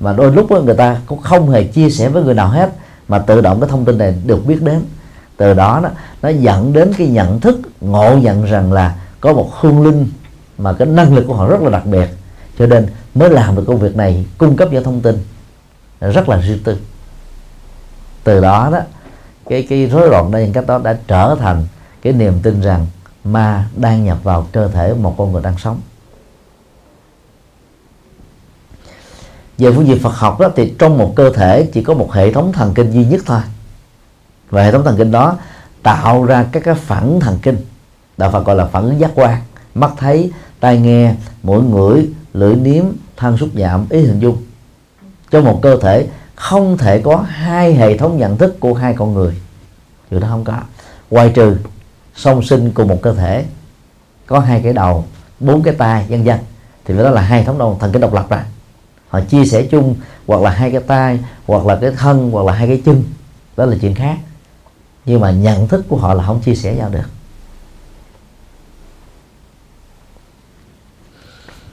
mà 0.00 0.12
đôi 0.12 0.32
lúc 0.32 0.50
người 0.64 0.76
ta 0.76 1.00
cũng 1.06 1.20
không 1.20 1.50
hề 1.50 1.64
chia 1.64 1.90
sẻ 1.90 2.08
với 2.08 2.22
người 2.22 2.34
nào 2.34 2.48
hết 2.48 2.72
mà 3.08 3.18
tự 3.18 3.40
động 3.40 3.60
cái 3.60 3.70
thông 3.70 3.84
tin 3.84 3.98
này 3.98 4.14
được 4.26 4.46
biết 4.46 4.62
đến. 4.62 4.80
Từ 5.36 5.54
đó, 5.54 5.80
nó, 5.82 5.88
nó 6.22 6.28
dẫn 6.28 6.72
đến 6.72 6.92
cái 6.98 7.06
nhận 7.06 7.40
thức 7.40 7.60
ngộ 7.80 8.16
nhận 8.16 8.44
rằng 8.44 8.72
là 8.72 8.94
có 9.20 9.32
một 9.32 9.50
hương 9.60 9.82
linh 9.84 10.08
mà 10.58 10.72
cái 10.72 10.88
năng 10.88 11.14
lực 11.14 11.24
của 11.26 11.34
họ 11.34 11.48
rất 11.48 11.62
là 11.62 11.70
đặc 11.70 11.86
biệt. 11.86 12.08
Cho 12.58 12.66
nên 12.66 12.86
mới 13.14 13.30
làm 13.30 13.56
được 13.56 13.64
công 13.66 13.78
việc 13.78 13.96
này 13.96 14.26
cung 14.38 14.56
cấp 14.56 14.68
những 14.72 14.84
thông 14.84 15.00
tin 15.00 15.18
rất 16.00 16.28
là 16.28 16.36
riêng 16.36 16.58
tư. 16.64 16.76
Từ 18.24 18.40
đó 18.40 18.68
đó 18.72 18.78
cái 19.48 19.66
cái 19.68 19.86
rối 19.86 20.08
loạn 20.08 20.30
đây 20.30 20.50
cách 20.54 20.66
đó 20.66 20.78
đã 20.78 20.98
trở 21.06 21.36
thành 21.40 21.66
cái 22.02 22.12
niềm 22.12 22.40
tin 22.42 22.60
rằng 22.60 22.86
ma 23.24 23.68
đang 23.76 24.04
nhập 24.04 24.18
vào 24.22 24.46
cơ 24.52 24.68
thể 24.68 24.94
một 24.94 25.14
con 25.18 25.32
người 25.32 25.42
đang 25.42 25.58
sống. 25.58 25.80
Về 29.60 29.72
phương 29.72 29.86
diện 29.86 29.98
Phật 29.98 30.14
học 30.14 30.40
đó, 30.40 30.48
thì 30.56 30.74
trong 30.78 30.98
một 30.98 31.12
cơ 31.16 31.32
thể 31.32 31.68
chỉ 31.72 31.82
có 31.82 31.94
một 31.94 32.12
hệ 32.12 32.32
thống 32.32 32.52
thần 32.52 32.74
kinh 32.74 32.90
duy 32.90 33.04
nhất 33.04 33.22
thôi. 33.26 33.40
Và 34.50 34.62
hệ 34.62 34.72
thống 34.72 34.84
thần 34.84 34.96
kinh 34.96 35.10
đó 35.10 35.36
tạo 35.82 36.24
ra 36.24 36.46
các 36.52 36.62
cái 36.64 36.74
phản 36.74 37.20
thần 37.20 37.38
kinh, 37.42 37.56
đạo 38.16 38.30
Phật 38.30 38.46
gọi 38.46 38.56
là 38.56 38.64
phản 38.66 38.82
ứng 38.82 39.00
giác 39.00 39.10
quan. 39.14 39.40
Mắt 39.74 39.90
thấy, 39.96 40.32
tai 40.60 40.78
nghe, 40.78 41.14
mũi 41.42 41.62
ngửi, 41.62 42.08
lưỡi 42.32 42.54
nếm 42.54 42.84
thân 43.16 43.38
xúc 43.38 43.48
chạm 43.56 43.86
ý 43.90 44.00
hình 44.00 44.20
dung. 44.20 44.36
Trong 45.30 45.44
một 45.44 45.58
cơ 45.62 45.76
thể 45.76 46.06
không 46.34 46.78
thể 46.78 47.00
có 47.00 47.16
hai 47.16 47.74
hệ 47.74 47.96
thống 47.96 48.18
nhận 48.18 48.38
thức 48.38 48.60
của 48.60 48.74
hai 48.74 48.94
con 48.94 49.14
người. 49.14 49.34
Điều 50.10 50.20
đó 50.20 50.28
không 50.30 50.44
có. 50.44 50.54
Ngoài 51.10 51.32
trừ 51.34 51.56
song 52.14 52.42
sinh 52.42 52.70
cùng 52.70 52.88
một 52.88 52.98
cơ 53.02 53.14
thể, 53.14 53.44
có 54.26 54.38
hai 54.38 54.60
cái 54.62 54.72
đầu, 54.72 55.04
bốn 55.40 55.62
cái 55.62 55.74
tai, 55.74 56.06
vân 56.08 56.24
vân. 56.24 56.38
Thì 56.84 56.96
đó 56.96 57.10
là 57.10 57.20
hai 57.20 57.44
thống 57.44 57.58
đồng 57.58 57.78
thần 57.78 57.92
kinh 57.92 58.00
độc 58.00 58.14
lập 58.14 58.26
ra 58.30 58.44
họ 59.10 59.20
chia 59.20 59.44
sẻ 59.44 59.62
chung 59.62 59.94
hoặc 60.26 60.42
là 60.42 60.50
hai 60.50 60.70
cái 60.70 60.80
tay 60.80 61.18
hoặc 61.46 61.66
là 61.66 61.78
cái 61.80 61.90
thân 61.90 62.30
hoặc 62.30 62.46
là 62.46 62.52
hai 62.52 62.66
cái 62.66 62.82
chân. 62.84 63.04
Đó 63.56 63.64
là 63.66 63.76
chuyện 63.80 63.94
khác. 63.94 64.16
Nhưng 65.04 65.20
mà 65.20 65.30
nhận 65.30 65.68
thức 65.68 65.84
của 65.88 65.96
họ 65.96 66.14
là 66.14 66.24
không 66.24 66.40
chia 66.40 66.54
sẻ 66.54 66.74
nhau 66.74 66.88
được. 66.92 67.08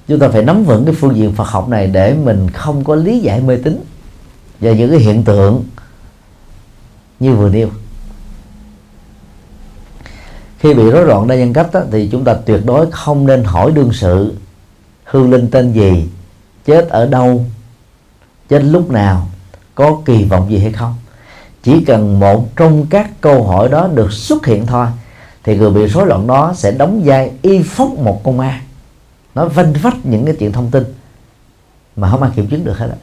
Chúng 0.07 0.19
ta 0.19 0.30
phải 0.30 0.43
nắm 0.43 0.64
vững 0.64 0.85
cái 0.85 0.95
phương 0.95 1.15
diện 1.15 1.34
Phật 1.34 1.47
học 1.47 1.69
này 1.69 1.88
để 1.88 2.14
mình 2.14 2.49
không 2.49 2.84
có 2.84 2.95
lý 2.95 3.19
giải 3.19 3.41
mê 3.41 3.57
tín 3.64 3.84
và 4.59 4.72
những 4.72 4.91
cái 4.91 4.99
hiện 4.99 5.23
tượng 5.23 5.64
như 7.19 7.35
vừa 7.35 7.49
nêu. 7.49 7.69
Khi 10.59 10.73
bị 10.73 10.91
rối 10.91 11.05
loạn 11.05 11.27
đa 11.27 11.35
nhân 11.35 11.53
cách 11.53 11.69
đó, 11.73 11.81
thì 11.91 12.09
chúng 12.11 12.23
ta 12.23 12.34
tuyệt 12.34 12.65
đối 12.65 12.91
không 12.91 13.27
nên 13.27 13.43
hỏi 13.43 13.72
đương 13.72 13.93
sự 13.93 14.35
hương 15.03 15.31
linh 15.31 15.51
tên 15.51 15.73
gì 15.73 16.09
chết 16.68 16.89
ở 16.89 17.06
đâu, 17.06 17.45
chết 18.49 18.60
lúc 18.60 18.91
nào, 18.91 19.27
có 19.76 20.02
kỳ 20.06 20.23
vọng 20.23 20.52
gì 20.52 20.60
hay 20.60 20.72
không. 20.72 20.95
Chỉ 21.64 21.84
cần 21.85 22.19
một 22.19 22.56
trong 22.56 22.85
các 22.89 23.22
câu 23.22 23.48
hỏi 23.48 23.69
đó 23.69 23.88
được 23.88 24.11
xuất 24.11 24.45
hiện 24.45 24.65
thôi, 24.65 24.88
thì 25.44 25.57
người 25.57 25.72
bị 25.72 25.88
rối 25.88 26.07
loạn 26.07 26.27
đó 26.27 26.53
sẽ 26.56 26.72
đóng 26.72 27.02
vai 27.06 27.31
y 27.41 27.64
phốc 27.64 27.89
một 27.99 28.22
con 28.23 28.38
ma. 28.38 28.61
Nó 29.35 29.45
vanh 29.45 29.73
vách 29.73 30.06
những 30.06 30.26
cái 30.26 30.35
chuyện 30.39 30.52
thông 30.52 30.72
tin 30.72 30.84
mà 31.95 32.11
không 32.11 32.22
ai 32.22 32.31
kiểm 32.35 32.48
chứng 32.48 32.65
được 32.65 32.77
hết 32.77 32.88
á. 32.89 32.98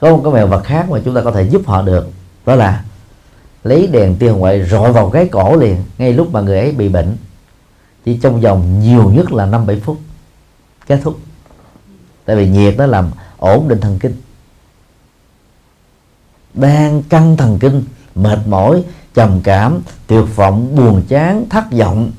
Có 0.00 0.10
một 0.10 0.20
cái 0.24 0.32
mèo 0.32 0.46
vật 0.46 0.64
khác 0.64 0.90
mà 0.90 0.98
chúng 1.04 1.14
ta 1.14 1.20
có 1.20 1.30
thể 1.30 1.42
giúp 1.42 1.62
họ 1.66 1.82
được, 1.82 2.08
đó 2.46 2.54
là 2.54 2.84
lấy 3.64 3.86
đèn 3.86 4.16
tiêu 4.16 4.36
ngoại 4.36 4.64
rọi 4.64 4.92
vào 4.92 5.10
cái 5.10 5.28
cổ 5.28 5.56
liền, 5.56 5.76
ngay 5.98 6.12
lúc 6.12 6.32
mà 6.32 6.40
người 6.40 6.58
ấy 6.58 6.72
bị 6.72 6.88
bệnh. 6.88 7.16
Chỉ 8.04 8.18
trong 8.22 8.40
vòng 8.40 8.80
nhiều 8.80 9.10
nhất 9.10 9.32
là 9.32 9.46
năm 9.46 9.66
bảy 9.66 9.80
phút 9.80 9.98
kết 10.86 11.00
thúc. 11.02 11.18
Tại 12.24 12.36
vì 12.36 12.48
nhiệt 12.48 12.74
nó 12.76 12.86
làm 12.86 13.10
ổn 13.38 13.68
định 13.68 13.80
thần 13.80 13.98
kinh. 13.98 14.22
Đang 16.54 17.02
căng 17.02 17.36
thần 17.36 17.58
kinh, 17.58 17.84
mệt 18.14 18.38
mỏi, 18.46 18.84
trầm 19.14 19.40
cảm, 19.44 19.82
tuyệt 20.06 20.24
vọng, 20.36 20.76
buồn 20.76 21.02
chán, 21.08 21.44
thất 21.50 21.64
vọng. 21.72 22.12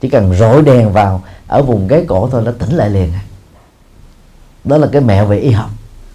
Chỉ 0.00 0.08
cần 0.08 0.34
rọi 0.34 0.62
đèn 0.62 0.92
vào, 0.92 1.22
ở 1.46 1.62
vùng 1.62 1.88
gáy 1.88 2.04
cổ 2.08 2.28
thôi 2.32 2.42
nó 2.44 2.52
tỉnh 2.52 2.70
lại 2.70 2.90
liền. 2.90 3.12
Đó 4.64 4.76
là 4.76 4.88
cái 4.92 5.00
mẹo 5.00 5.26
về 5.26 5.38
y 5.38 5.50
học. 5.50 5.70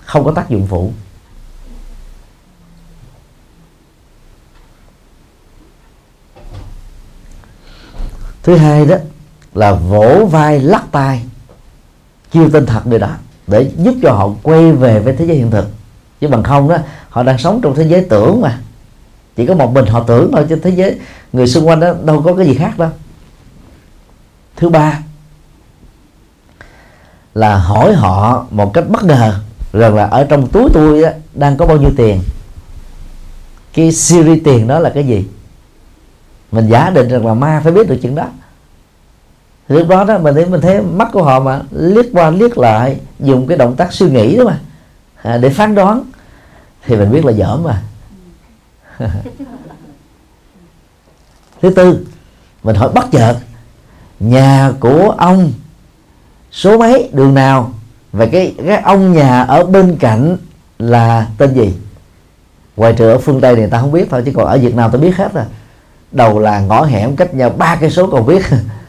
Không 0.05 0.25
có 0.25 0.31
tác 0.31 0.49
dụng 0.49 0.67
phụ. 0.67 0.91
Thứ 8.43 8.57
hai 8.57 8.85
đó 8.85 8.95
là 9.53 9.73
vỗ 9.73 10.25
vai 10.31 10.59
lắc 10.59 10.83
tay 10.91 11.23
chiêu 12.31 12.49
tên 12.49 12.65
thật 12.65 12.87
người 12.87 12.99
đó 12.99 13.09
để 13.47 13.71
giúp 13.77 13.95
cho 14.01 14.11
họ 14.11 14.29
quay 14.43 14.71
về 14.71 14.99
với 14.99 15.15
thế 15.15 15.25
giới 15.25 15.37
hiện 15.37 15.51
thực. 15.51 15.67
Chứ 16.21 16.27
bằng 16.27 16.43
không 16.43 16.69
đó 16.69 16.77
họ 17.09 17.23
đang 17.23 17.37
sống 17.37 17.59
trong 17.63 17.75
thế 17.75 17.83
giới 17.83 18.05
tưởng 18.09 18.41
mà. 18.41 18.59
Chỉ 19.35 19.45
có 19.45 19.55
một 19.55 19.73
mình 19.73 19.85
họ 19.85 20.03
tưởng 20.03 20.31
thôi 20.31 20.45
trên 20.49 20.61
thế 20.61 20.69
giới 20.69 20.99
người 21.33 21.47
xung 21.47 21.67
quanh 21.67 21.79
đó 21.79 21.93
đâu 22.03 22.21
có 22.21 22.33
cái 22.33 22.45
gì 22.45 22.55
khác 22.55 22.79
đâu. 22.79 22.89
Thứ 24.55 24.69
ba 24.69 24.99
là 27.33 27.57
hỏi 27.57 27.93
họ 27.93 28.45
một 28.51 28.73
cách 28.73 28.89
bất 28.89 29.03
ngờ 29.03 29.39
rằng 29.73 29.95
là 29.95 30.05
ở 30.05 30.23
trong 30.23 30.47
túi 30.47 30.69
tôi 30.73 31.03
á, 31.03 31.13
đang 31.33 31.57
có 31.57 31.65
bao 31.65 31.77
nhiêu 31.77 31.91
tiền. 31.97 32.21
Cái 33.73 33.91
series 33.91 34.43
tiền 34.43 34.67
đó 34.67 34.79
là 34.79 34.89
cái 34.89 35.03
gì? 35.07 35.25
Mình 36.51 36.67
giả 36.67 36.89
định 36.89 37.09
rằng 37.09 37.27
là 37.27 37.33
ma 37.33 37.61
phải 37.63 37.71
biết 37.71 37.89
được 37.89 37.97
chuyện 38.01 38.15
đó 38.15 38.25
lúc 39.71 39.87
đó 39.87 40.03
đó 40.03 40.17
mình 40.17 40.35
thấy 40.35 40.45
mình 40.45 40.61
thấy 40.61 40.81
mắt 40.81 41.07
của 41.13 41.23
họ 41.23 41.39
mà 41.39 41.61
liếc 41.71 42.05
qua 42.13 42.29
liếc 42.29 42.57
lại 42.57 42.99
dùng 43.19 43.47
cái 43.47 43.57
động 43.57 43.75
tác 43.75 43.93
suy 43.93 44.09
nghĩ 44.09 44.37
đó 44.37 44.43
mà. 44.43 44.59
À, 45.21 45.37
để 45.37 45.49
phán 45.49 45.75
đoán. 45.75 46.03
Thì 46.85 46.95
mình 46.95 47.11
biết 47.11 47.25
là 47.25 47.31
dở 47.31 47.57
mà. 47.57 47.81
Thứ 51.61 51.69
tư 51.69 52.05
mình 52.63 52.75
hỏi 52.75 52.89
bất 52.93 53.11
chợt 53.11 53.35
nhà 54.19 54.71
của 54.79 55.15
ông 55.17 55.51
số 56.51 56.77
mấy 56.77 57.09
đường 57.13 57.33
nào? 57.33 57.71
Và 58.11 58.25
cái 58.25 58.55
cái 58.67 58.81
ông 58.81 59.13
nhà 59.13 59.41
ở 59.41 59.65
bên 59.65 59.97
cạnh 59.99 60.37
là 60.79 61.27
tên 61.37 61.53
gì? 61.53 61.73
Ngoài 62.77 62.93
trừ 62.93 63.09
ở 63.09 63.17
phương 63.17 63.41
tây 63.41 63.55
thì 63.55 63.67
ta 63.67 63.79
không 63.79 63.91
biết 63.91 64.07
thôi 64.11 64.23
chứ 64.25 64.31
còn 64.35 64.47
ở 64.47 64.57
việt 64.57 64.75
nam 64.75 64.91
ta 64.91 64.97
biết 64.97 65.15
hết 65.15 65.33
rồi. 65.33 65.43
Đầu 66.11 66.39
là 66.39 66.59
ngõ 66.59 66.85
hẻm 66.85 67.15
cách 67.15 67.33
nhau 67.33 67.49
ba 67.49 67.75
cây 67.75 67.89
số 67.89 68.07
còn 68.07 68.25
biết. 68.25 68.41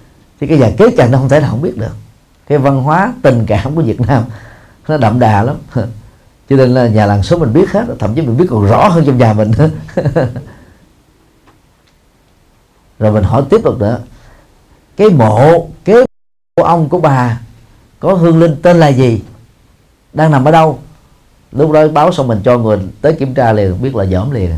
thì 0.43 0.49
cái 0.49 0.59
nhà 0.59 0.71
kế 0.77 0.91
cạnh 0.97 1.11
nó 1.11 1.19
không 1.19 1.29
thể 1.29 1.41
nào 1.41 1.51
không 1.51 1.63
biết 1.63 1.77
được. 1.77 1.93
Cái 2.47 2.59
văn 2.59 2.83
hóa 2.83 3.13
tình 3.23 3.47
cảm 3.47 3.75
của 3.75 3.83
việt 3.83 4.01
nam 4.01 4.25
nó 4.89 4.97
đậm 4.97 5.19
đà 5.21 5.43
lắm. 5.43 5.57
Cho 6.49 6.57
nên 6.57 6.75
là 6.75 6.89
nhà 6.89 7.07
làng 7.07 7.23
số 7.23 7.39
mình 7.39 7.53
biết 7.53 7.71
hết, 7.71 7.85
thậm 7.99 8.15
chí 8.15 8.23
mình 8.23 8.37
biết 8.37 8.47
còn 8.51 8.67
rõ 8.67 8.89
hơn 8.89 9.05
trong 9.07 9.19
nhà 9.19 9.33
mình 9.33 9.53
rồi 12.99 13.13
mình 13.13 13.25
hỏi 13.25 13.43
tiếp 13.51 13.61
được 13.65 13.79
nữa. 13.79 14.01
Cái 14.97 15.11
mộ 15.11 15.69
kế 15.85 16.05
của 16.57 16.63
ông 16.63 16.89
của 16.89 16.99
bà 16.99 17.41
có 18.01 18.15
hương 18.15 18.39
linh 18.39 18.57
tên 18.63 18.81
là 18.81 18.89
gì? 18.89 19.23
Đang 20.13 20.31
nằm 20.31 20.45
ở 20.45 20.51
đâu? 20.51 20.79
Lúc 21.53 21.71
đó 21.71 21.89
báo 21.89 22.13
xong 22.13 22.29
mình 22.29 22.41
cho 22.45 22.59
người 22.59 22.79
tới 23.01 23.13
kiểm 23.13 23.35
tra 23.35 23.53
liền, 23.53 23.83
biết 23.83 23.97
là 23.97 24.07
dởm 24.07 24.31
liền. 24.31 24.51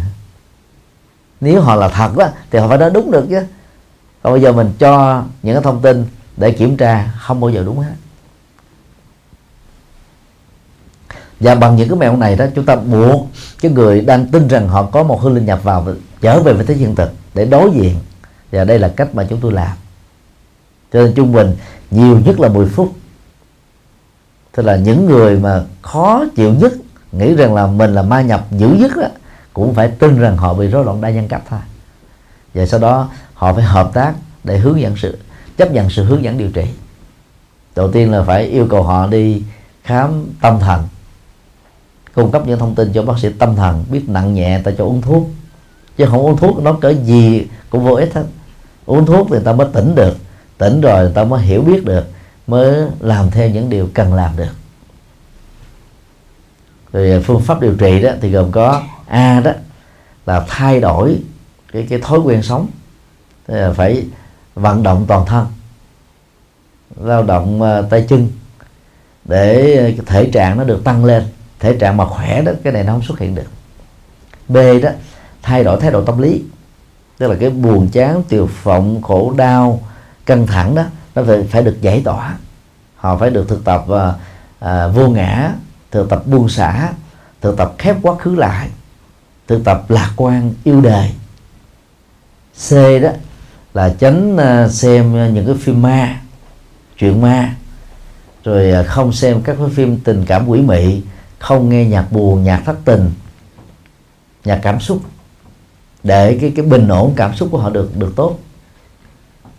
Nếu 1.40 1.60
họ 1.60 1.74
là 1.74 1.88
thật 1.88 2.16
đó 2.16 2.28
thì 2.50 2.58
họ 2.58 2.68
phải 2.68 2.78
nói 2.78 2.90
đúng 2.90 3.10
được 3.10 3.26
chứ 3.30 3.42
còn 4.24 4.32
bây 4.32 4.42
giờ 4.42 4.52
mình 4.52 4.72
cho 4.78 5.22
những 5.42 5.54
cái 5.54 5.62
thông 5.62 5.82
tin 5.82 6.06
để 6.36 6.50
kiểm 6.50 6.76
tra 6.76 7.12
không 7.18 7.40
bao 7.40 7.50
giờ 7.50 7.62
đúng 7.66 7.78
hết. 7.78 7.94
Và 11.40 11.54
bằng 11.54 11.76
những 11.76 11.88
cái 11.88 11.98
mẹo 11.98 12.16
này 12.16 12.36
đó 12.36 12.46
chúng 12.54 12.64
ta 12.64 12.76
buộc 12.76 13.28
cái 13.60 13.72
người 13.72 14.00
đang 14.00 14.26
tin 14.26 14.48
rằng 14.48 14.68
họ 14.68 14.82
có 14.82 15.02
một 15.02 15.20
hương 15.20 15.34
linh 15.34 15.46
nhập 15.46 15.60
vào 15.62 15.86
trở 16.20 16.42
về 16.42 16.52
với 16.52 16.66
thế 16.66 16.74
hiện 16.74 16.94
thực 16.94 17.12
để 17.34 17.44
đối 17.44 17.70
diện. 17.70 17.96
Và 18.52 18.64
đây 18.64 18.78
là 18.78 18.88
cách 18.96 19.14
mà 19.14 19.26
chúng 19.30 19.40
tôi 19.40 19.52
làm. 19.52 19.76
Cho 20.92 21.02
nên 21.02 21.14
trung 21.14 21.32
bình 21.32 21.56
nhiều 21.90 22.18
nhất 22.18 22.40
là 22.40 22.48
10 22.48 22.66
phút. 22.66 22.92
Tức 24.52 24.62
là 24.62 24.76
những 24.76 25.06
người 25.06 25.38
mà 25.38 25.64
khó 25.82 26.24
chịu 26.36 26.52
nhất 26.52 26.72
nghĩ 27.12 27.34
rằng 27.34 27.54
là 27.54 27.66
mình 27.66 27.94
là 27.94 28.02
ma 28.02 28.22
nhập 28.22 28.46
dữ 28.50 28.68
nhất 28.68 28.92
đó, 28.96 29.08
cũng 29.52 29.74
phải 29.74 29.88
tin 29.88 30.18
rằng 30.18 30.36
họ 30.36 30.54
bị 30.54 30.66
rối 30.66 30.84
loạn 30.84 31.00
đa 31.00 31.10
nhân 31.10 31.28
cách 31.28 31.42
thôi 31.48 31.60
và 32.54 32.66
sau 32.66 32.80
đó 32.80 33.08
họ 33.34 33.54
phải 33.54 33.64
hợp 33.64 33.90
tác 33.94 34.14
để 34.44 34.58
hướng 34.58 34.80
dẫn 34.80 34.96
sự, 34.96 35.18
chấp 35.56 35.72
nhận 35.72 35.90
sự 35.90 36.04
hướng 36.04 36.24
dẫn 36.24 36.38
điều 36.38 36.50
trị. 36.50 36.64
Đầu 37.76 37.92
tiên 37.92 38.12
là 38.12 38.22
phải 38.22 38.44
yêu 38.44 38.66
cầu 38.70 38.82
họ 38.82 39.06
đi 39.06 39.42
khám 39.82 40.26
tâm 40.40 40.58
thần, 40.60 40.88
cung 42.14 42.30
cấp 42.30 42.46
những 42.46 42.58
thông 42.58 42.74
tin 42.74 42.92
cho 42.92 43.02
bác 43.02 43.18
sĩ 43.18 43.28
tâm 43.38 43.56
thần, 43.56 43.84
biết 43.90 44.08
nặng 44.08 44.34
nhẹ 44.34 44.60
ta 44.64 44.70
cho 44.78 44.84
uống 44.84 45.02
thuốc. 45.02 45.30
Chứ 45.96 46.06
không 46.06 46.20
uống 46.20 46.36
thuốc 46.36 46.62
nó 46.62 46.72
cỡ 46.72 46.90
gì 46.90 47.46
cũng 47.70 47.84
vô 47.84 47.94
ích 47.94 48.14
hết. 48.14 48.24
Uống 48.86 49.06
thuốc 49.06 49.28
thì 49.30 49.38
ta 49.44 49.52
mới 49.52 49.66
tỉnh 49.72 49.94
được, 49.94 50.16
tỉnh 50.58 50.80
rồi 50.80 51.12
ta 51.14 51.24
mới 51.24 51.42
hiểu 51.42 51.62
biết 51.62 51.84
được, 51.84 52.04
mới 52.46 52.88
làm 53.00 53.30
theo 53.30 53.50
những 53.50 53.70
điều 53.70 53.88
cần 53.94 54.14
làm 54.14 54.36
được. 54.36 54.52
Rồi 56.92 57.22
phương 57.26 57.40
pháp 57.40 57.60
điều 57.60 57.74
trị 57.74 58.02
đó 58.02 58.10
thì 58.20 58.30
gồm 58.30 58.52
có 58.52 58.82
a 59.06 59.40
đó 59.40 59.52
là 60.26 60.44
thay 60.48 60.80
đổi 60.80 61.18
cái 61.74 61.86
cái 61.90 61.98
thói 61.98 62.18
quen 62.18 62.42
sống. 62.42 62.66
Tức 63.46 63.54
là 63.54 63.72
phải 63.72 64.06
vận 64.54 64.82
động 64.82 65.04
toàn 65.08 65.26
thân. 65.26 65.46
Lao 66.96 67.22
động 67.22 67.62
ờ, 67.62 67.82
tay 67.90 68.06
chân 68.08 68.28
để 69.24 69.96
thể 70.06 70.30
trạng 70.32 70.58
nó 70.58 70.64
được 70.64 70.84
tăng 70.84 71.04
lên. 71.04 71.24
Thể 71.60 71.76
trạng 71.80 71.96
mà 71.96 72.06
khỏe 72.06 72.42
đó 72.42 72.52
cái 72.64 72.72
này 72.72 72.84
nó 72.84 72.92
không 72.92 73.02
xuất 73.02 73.18
hiện 73.18 73.34
được. 73.34 73.48
B 74.48 74.56
đó 74.82 74.90
thay 75.42 75.64
đổi 75.64 75.80
thái 75.80 75.90
độ 75.90 76.04
tâm 76.04 76.18
lý. 76.18 76.42
Tức 77.18 77.28
là 77.28 77.36
cái 77.40 77.50
buồn 77.50 77.88
chán 77.88 78.22
tiều 78.28 78.48
vọng 78.62 79.02
khổ 79.02 79.34
đau 79.36 79.80
căng 80.26 80.46
thẳng 80.46 80.74
đó 80.74 80.84
nó 81.14 81.22
phải, 81.26 81.42
phải 81.50 81.62
được 81.62 81.78
giải 81.80 82.02
tỏa. 82.04 82.38
Họ 82.96 83.16
phải 83.16 83.30
được 83.30 83.48
thực 83.48 83.64
tập 83.64 83.84
uh, 83.84 84.14
uh, 84.64 84.94
vô 84.94 85.08
ngã 85.08 85.52
thực 85.90 86.10
tập 86.10 86.22
buông 86.26 86.48
xả 86.48 86.92
thực 87.40 87.56
tập 87.56 87.74
khép 87.78 87.96
quá 88.02 88.14
khứ 88.18 88.34
lại 88.34 88.68
thực 89.46 89.64
tập 89.64 89.84
lạc 89.88 90.10
quan 90.16 90.54
yêu 90.64 90.80
đời 90.80 91.12
c 92.58 92.72
đó 93.02 93.10
là 93.74 93.94
tránh 93.98 94.36
ờ, 94.36 94.68
xem 94.68 95.14
ờ, 95.14 95.28
những 95.28 95.46
cái 95.46 95.54
phim 95.60 95.82
ma, 95.82 96.20
chuyện 96.98 97.20
ma. 97.20 97.56
Rồi 98.44 98.70
ờ, 98.70 98.84
không 98.84 99.12
xem 99.12 99.42
các 99.42 99.56
cái 99.58 99.68
phim 99.74 100.00
tình 100.00 100.24
cảm 100.26 100.48
quỷ 100.48 100.60
mị, 100.60 101.02
không 101.38 101.68
nghe 101.68 101.84
nhạc 101.84 102.12
buồn, 102.12 102.44
nhạc 102.44 102.62
thất 102.64 102.76
tình, 102.84 103.10
nhạc 104.44 104.60
cảm 104.62 104.80
xúc. 104.80 105.00
Để 106.02 106.38
cái 106.40 106.52
cái 106.56 106.66
bình 106.66 106.88
ổn 106.88 107.12
cảm 107.16 107.34
xúc 107.34 107.48
của 107.52 107.58
họ 107.58 107.70
được 107.70 107.96
được 107.96 108.12
tốt. 108.16 108.38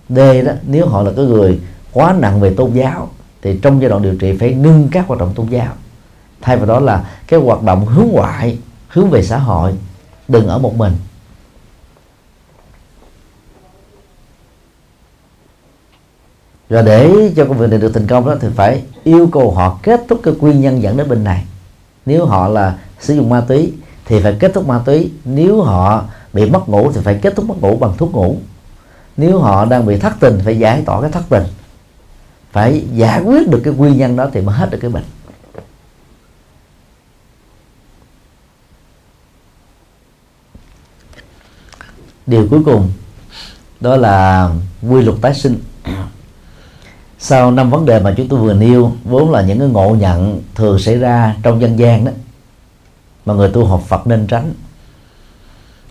D 0.09 0.17
đó, 0.45 0.51
nếu 0.67 0.87
họ 0.87 1.01
là 1.01 1.11
cái 1.15 1.25
người 1.25 1.59
quá 1.91 2.15
nặng 2.19 2.39
về 2.39 2.53
tôn 2.57 2.73
giáo, 2.73 3.09
thì 3.41 3.59
trong 3.61 3.81
giai 3.81 3.89
đoạn 3.89 4.01
điều 4.01 4.15
trị 4.15 4.37
phải 4.39 4.53
ngưng 4.53 4.87
các 4.91 5.07
hoạt 5.07 5.19
động 5.19 5.33
tôn 5.35 5.47
giáo. 5.47 5.73
Thay 6.41 6.57
vào 6.57 6.65
đó 6.65 6.79
là 6.79 7.05
cái 7.27 7.39
hoạt 7.39 7.63
động 7.63 7.85
hướng 7.85 8.07
ngoại, 8.07 8.57
hướng 8.87 9.09
về 9.09 9.23
xã 9.23 9.37
hội, 9.37 9.73
đừng 10.27 10.47
ở 10.47 10.57
một 10.57 10.75
mình. 10.75 10.93
Rồi 16.69 16.83
để 16.83 17.33
cho 17.35 17.45
công 17.45 17.57
việc 17.57 17.69
này 17.69 17.79
được 17.79 17.91
thành 17.93 18.07
công 18.07 18.25
đó, 18.25 18.35
thì 18.41 18.47
phải 18.55 18.83
yêu 19.03 19.29
cầu 19.31 19.51
họ 19.51 19.79
kết 19.83 20.01
thúc 20.09 20.19
cái 20.23 20.33
nguyên 20.39 20.61
nhân 20.61 20.81
dẫn 20.81 20.97
đến 20.97 21.09
bệnh 21.09 21.23
này. 21.23 21.45
Nếu 22.05 22.25
họ 22.25 22.47
là 22.47 22.77
sử 22.99 23.15
dụng 23.15 23.29
ma 23.29 23.41
túy, 23.47 23.73
thì 24.05 24.21
phải 24.21 24.37
kết 24.39 24.51
thúc 24.53 24.67
ma 24.67 24.81
túy. 24.85 25.11
Nếu 25.25 25.61
họ 25.61 26.03
bị 26.33 26.49
mất 26.49 26.69
ngủ, 26.69 26.91
thì 26.91 27.01
phải 27.03 27.19
kết 27.21 27.35
thúc 27.35 27.45
mất 27.45 27.55
ngủ 27.61 27.77
bằng 27.77 27.97
thuốc 27.97 28.11
ngủ. 28.11 28.37
Nếu 29.17 29.39
họ 29.39 29.65
đang 29.65 29.85
bị 29.85 29.99
thất 29.99 30.13
tình, 30.19 30.39
phải 30.45 30.59
giải 30.59 30.83
tỏa 30.85 31.01
cái 31.01 31.11
thất 31.11 31.23
tình. 31.29 31.43
Phải 32.51 32.87
giải 32.93 33.21
quyết 33.21 33.49
được 33.49 33.61
cái 33.63 33.73
nguyên 33.73 33.97
nhân 33.97 34.15
đó 34.15 34.29
thì 34.33 34.41
mới 34.41 34.55
hết 34.55 34.71
được 34.71 34.77
cái 34.81 34.91
bệnh. 34.91 35.03
Điều 42.27 42.47
cuối 42.49 42.61
cùng 42.65 42.91
đó 43.79 43.95
là 43.95 44.49
quy 44.89 45.01
luật 45.01 45.17
tái 45.21 45.33
sinh 45.33 45.59
sau 47.27 47.51
năm 47.51 47.69
vấn 47.69 47.85
đề 47.85 47.99
mà 47.99 48.13
chúng 48.17 48.27
tôi 48.27 48.39
vừa 48.39 48.53
nêu, 48.53 48.91
vốn 49.03 49.31
là 49.31 49.41
những 49.41 49.59
cái 49.59 49.67
ngộ 49.67 49.95
nhận 49.95 50.41
thường 50.55 50.79
xảy 50.79 50.97
ra 50.97 51.35
trong 51.43 51.61
dân 51.61 51.79
gian 51.79 52.05
đó, 52.05 52.11
mà 53.25 53.33
người 53.33 53.49
tu 53.49 53.65
học 53.65 53.83
Phật 53.87 54.07
nên 54.07 54.27
tránh. 54.27 54.53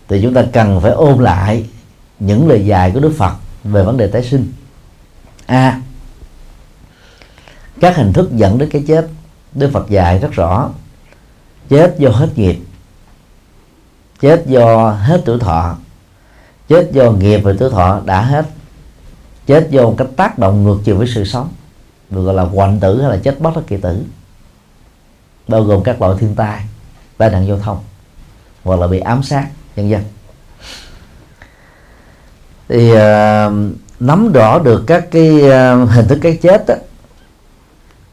Thì 0.07 0.21
chúng 0.21 0.33
ta 0.33 0.43
cần 0.53 0.81
phải 0.81 0.91
ôm 0.91 1.19
lại 1.19 1.65
những 2.19 2.47
lời 2.47 2.65
dạy 2.65 2.91
của 2.91 2.99
Đức 2.99 3.13
Phật 3.17 3.33
về 3.63 3.83
vấn 3.83 3.97
đề 3.97 4.07
tái 4.07 4.23
sinh. 4.23 4.53
A, 5.45 5.81
các 7.79 7.95
hình 7.95 8.13
thức 8.13 8.29
dẫn 8.35 8.57
đến 8.57 8.69
cái 8.69 8.83
chết. 8.87 9.07
Đức 9.53 9.69
Phật 9.73 9.89
dạy 9.89 10.19
rất 10.19 10.31
rõ, 10.31 10.69
chết 11.69 11.95
do 11.99 12.09
hết 12.09 12.29
nghiệp, 12.35 12.59
chết 14.19 14.43
do 14.47 14.91
hết 14.91 15.21
tuổi 15.25 15.39
thọ, 15.39 15.75
chết 16.67 16.89
do 16.91 17.11
nghiệp 17.11 17.37
và 17.37 17.53
tuổi 17.59 17.69
thọ 17.69 18.01
đã 18.05 18.21
hết 18.21 18.45
chết 19.45 19.67
do 19.69 19.81
một 19.83 19.95
cách 19.97 20.07
tác 20.15 20.39
động 20.39 20.63
ngược 20.63 20.77
chiều 20.83 20.97
với 20.97 21.07
sự 21.15 21.25
sống. 21.25 21.49
Được 22.09 22.23
gọi 22.23 22.33
là 22.33 22.43
hoạn 22.43 22.79
tử 22.79 23.01
hay 23.01 23.11
là 23.11 23.17
chết 23.23 23.39
bất 23.39 23.55
đắc 23.55 23.61
kỳ 23.67 23.77
tử. 23.77 24.03
Bao 25.47 25.63
gồm 25.63 25.83
các 25.83 26.01
loại 26.01 26.15
thiên 26.19 26.35
tai 26.35 26.61
tai 27.17 27.29
nạn 27.29 27.47
giao 27.47 27.59
thông 27.59 27.77
hoặc 28.63 28.79
là 28.79 28.87
bị 28.87 28.99
ám 28.99 29.23
sát 29.23 29.47
nhân 29.75 29.89
dân 29.89 30.03
thì 32.69 32.91
uh, 32.91 32.97
nắm 33.99 34.31
rõ 34.31 34.59
được 34.59 34.83
các 34.87 35.11
cái 35.11 35.31
uh, 35.35 35.89
hình 35.89 36.07
thức 36.07 36.19
cái 36.21 36.39
chết 36.41 36.63
đó, 36.67 36.75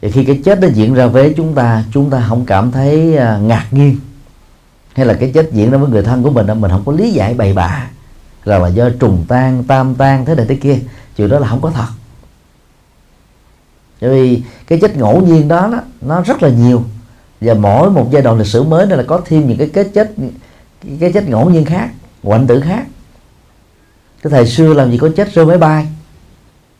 thì 0.02 0.10
khi 0.10 0.24
cái 0.24 0.40
chết 0.44 0.60
nó 0.60 0.68
diễn 0.68 0.94
ra 0.94 1.06
với 1.06 1.34
chúng 1.36 1.54
ta 1.54 1.84
chúng 1.92 2.10
ta 2.10 2.24
không 2.28 2.46
cảm 2.46 2.72
thấy 2.72 3.16
uh, 3.16 3.42
ngạc 3.42 3.66
nhiên. 3.70 4.00
Hay 4.94 5.06
là 5.06 5.14
cái 5.14 5.30
chết 5.34 5.52
diễn 5.52 5.70
ra 5.70 5.78
với 5.78 5.88
người 5.88 6.02
thân 6.02 6.22
của 6.22 6.30
mình 6.30 6.46
mình 6.60 6.70
không 6.70 6.82
có 6.86 6.92
lý 6.92 7.10
giải 7.10 7.34
bày 7.34 7.52
bạ. 7.52 7.88
Rằng 8.44 8.62
là 8.62 8.68
do 8.68 8.90
trùng 9.00 9.24
tan 9.28 9.64
tam 9.64 9.94
tan 9.94 10.24
thế 10.24 10.34
này 10.34 10.46
thế 10.48 10.54
kia 10.54 10.78
chuyện 11.16 11.28
đó 11.28 11.38
là 11.38 11.48
không 11.48 11.60
có 11.60 11.70
thật. 11.70 11.86
Bởi 14.00 14.10
vì 14.10 14.42
cái 14.66 14.78
chết 14.82 14.96
ngẫu 14.96 15.22
nhiên 15.22 15.48
đó, 15.48 15.68
đó 15.72 15.80
nó 16.00 16.22
rất 16.22 16.42
là 16.42 16.48
nhiều. 16.48 16.84
Và 17.40 17.54
mỗi 17.54 17.90
một 17.90 18.08
giai 18.10 18.22
đoạn 18.22 18.38
lịch 18.38 18.46
sử 18.46 18.62
mới 18.62 18.86
nên 18.86 18.98
là 18.98 19.04
có 19.08 19.20
thêm 19.24 19.48
những 19.48 19.58
cái 19.58 19.70
kết 19.72 19.88
chết 19.94 20.14
cái 21.00 21.12
chết 21.12 21.28
ngẫu 21.28 21.50
nhiên 21.50 21.64
khác 21.64 21.90
hoạnh 22.22 22.46
tử 22.46 22.60
khác. 22.60 22.86
Cái 24.22 24.30
thời 24.30 24.46
xưa 24.46 24.74
làm 24.74 24.90
gì 24.90 24.98
có 24.98 25.08
chết 25.16 25.34
rơi 25.34 25.46
máy 25.46 25.58
bay 25.58 25.86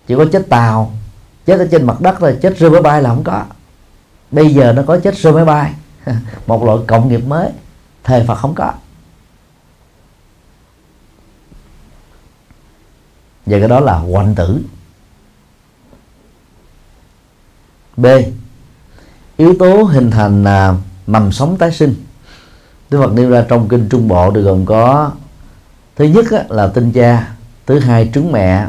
chỉ 0.06 0.14
có 0.16 0.24
chết 0.32 0.48
tàu. 0.48 0.92
Chết 1.46 1.59
ở 1.59 1.68
trên 1.70 1.86
mặt 1.86 2.00
đất 2.00 2.22
là 2.22 2.34
chết 2.42 2.59
rơi 2.59 2.70
máy 2.70 2.82
bay 2.82 3.02
là 3.02 3.10
không 3.10 3.24
có. 3.24 3.44
Bây 4.30 4.54
giờ 4.54 4.72
nó 4.72 4.82
có 4.86 4.98
chết 4.98 5.16
rơi 5.16 5.32
máy 5.32 5.44
bay 5.44 5.72
một 6.46 6.64
loại 6.64 6.78
cộng 6.86 7.09
nghiệp 7.09 7.20
mới 7.26 7.50
thời 8.04 8.24
phật 8.26 8.34
không 8.34 8.54
có. 8.54 8.72
Và 13.47 13.59
cái 13.59 13.69
đó 13.69 13.81
là 13.81 13.98
hoạnh 13.98 14.35
tử. 14.35 14.60
B. 17.97 18.06
Yếu 19.36 19.55
tố 19.59 19.82
hình 19.82 20.10
thành 20.10 20.44
à, 20.44 20.74
mầm 21.06 21.32
sống 21.32 21.56
tái 21.59 21.73
sinh. 21.73 21.94
Đức 22.90 23.01
Phật 23.01 23.12
nêu 23.12 23.31
ra 23.31 23.44
trong 23.48 23.69
kinh 23.69 23.89
Trung 23.89 24.09
Bộ 24.09 24.31
được 24.31 24.43
gồm 24.43 24.66
có 24.66 25.10
thứ 25.97 26.05
nhất 26.05 26.31
á, 26.31 26.44
là 26.48 26.66
tinh 26.66 26.93
cha 26.93 27.35
thứ 27.66 27.78
hai 27.78 28.10
trứng 28.14 28.32
mẹ 28.32 28.66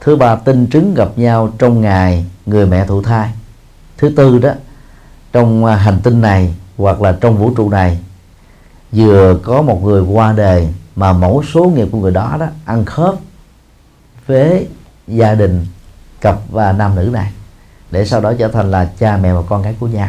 thứ 0.00 0.16
ba 0.16 0.36
tinh 0.36 0.66
trứng 0.72 0.94
gặp 0.94 1.08
nhau 1.16 1.52
trong 1.58 1.80
ngày 1.80 2.26
người 2.46 2.66
mẹ 2.66 2.86
thụ 2.86 3.02
thai. 3.02 3.30
Thứ 3.96 4.12
tư 4.16 4.38
đó 4.38 4.50
trong 5.32 5.64
à, 5.64 5.76
hành 5.76 6.00
tinh 6.02 6.20
này 6.20 6.54
hoặc 6.76 7.02
là 7.02 7.18
trong 7.20 7.38
vũ 7.38 7.54
trụ 7.56 7.70
này 7.70 7.98
vừa 8.92 9.38
có 9.42 9.62
một 9.62 9.84
người 9.84 10.02
qua 10.02 10.32
đời 10.32 10.68
mà 10.96 11.12
mẫu 11.12 11.42
số 11.54 11.64
nghiệp 11.64 11.88
của 11.92 11.98
người 11.98 12.12
đó 12.12 12.36
đó 12.40 12.46
ăn 12.64 12.84
khớp 12.84 13.14
với 14.26 14.68
gia 15.06 15.34
đình 15.34 15.66
cặp 16.20 16.38
và 16.50 16.72
nam 16.72 16.94
nữ 16.94 17.10
này, 17.12 17.32
để 17.90 18.06
sau 18.06 18.20
đó 18.20 18.32
trở 18.38 18.48
thành 18.48 18.70
là 18.70 18.90
cha 18.98 19.16
mẹ 19.16 19.32
và 19.32 19.42
con 19.48 19.62
cái 19.62 19.76
của 19.80 19.86
nhau 19.86 20.08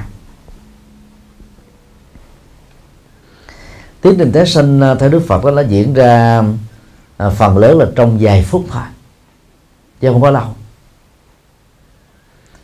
tiến 4.05 4.15
trình 4.17 4.31
tái 4.31 4.45
sinh 4.45 4.79
à, 4.79 4.95
theo 4.95 5.09
Đức 5.09 5.19
Phật 5.27 5.45
đó 5.45 5.51
nó 5.51 5.61
diễn 5.61 5.93
ra 5.93 6.43
à, 7.17 7.29
phần 7.29 7.57
lớn 7.57 7.77
là 7.77 7.85
trong 7.95 8.17
vài 8.21 8.43
phút 8.43 8.65
thôi, 8.69 8.83
chứ 10.01 10.11
không 10.11 10.21
có 10.21 10.31
lâu. 10.31 10.45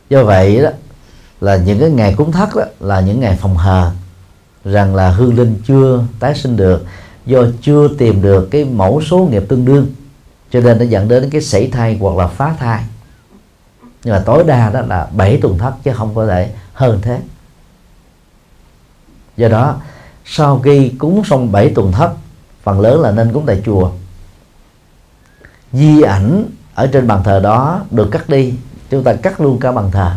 Do 0.09 0.23
vậy 0.23 0.61
đó 0.61 0.69
là 1.41 1.55
những 1.55 1.79
cái 1.79 1.89
ngày 1.89 2.13
cúng 2.17 2.31
thất 2.31 2.55
đó 2.55 2.63
là 2.79 2.99
những 3.01 3.19
ngày 3.19 3.37
phòng 3.41 3.57
hờ, 3.57 3.91
rằng 4.65 4.95
là 4.95 5.09
hương 5.09 5.37
linh 5.37 5.61
chưa 5.67 6.03
tái 6.19 6.35
sinh 6.35 6.57
được, 6.57 6.85
do 7.25 7.43
chưa 7.61 7.87
tìm 7.97 8.21
được 8.21 8.47
cái 8.51 8.65
mẫu 8.65 9.01
số 9.01 9.27
nghiệp 9.31 9.43
tương 9.49 9.65
đương 9.65 9.87
cho 10.51 10.59
nên 10.59 10.77
nó 10.77 10.85
dẫn 10.85 11.07
đến 11.07 11.29
cái 11.29 11.41
sảy 11.41 11.67
thai 11.67 11.97
hoặc 12.01 12.17
là 12.17 12.27
phá 12.27 12.55
thai. 12.59 12.83
Nhưng 14.03 14.13
mà 14.13 14.23
tối 14.25 14.43
đa 14.43 14.69
đó 14.69 14.81
là 14.81 15.07
7 15.15 15.39
tuần 15.41 15.57
thất 15.57 15.73
chứ 15.83 15.91
không 15.93 16.15
có 16.15 16.27
thể 16.27 16.51
hơn 16.73 16.99
thế. 17.01 17.19
Do 19.37 19.47
đó, 19.47 19.75
sau 20.25 20.59
khi 20.59 20.89
cúng 20.89 21.23
xong 21.25 21.51
7 21.51 21.71
tuần 21.75 21.91
thất, 21.91 22.13
phần 22.63 22.79
lớn 22.81 23.01
là 23.01 23.11
nên 23.11 23.33
cúng 23.33 23.43
tại 23.45 23.61
chùa. 23.65 23.91
Di 25.71 26.01
ảnh 26.01 26.45
ở 26.73 26.87
trên 26.87 27.07
bàn 27.07 27.23
thờ 27.23 27.39
đó 27.39 27.81
được 27.91 28.09
cắt 28.11 28.29
đi, 28.29 28.53
chúng 28.89 29.03
ta 29.03 29.13
cắt 29.13 29.41
luôn 29.41 29.59
cả 29.59 29.71
bàn 29.71 29.91
thờ 29.91 30.15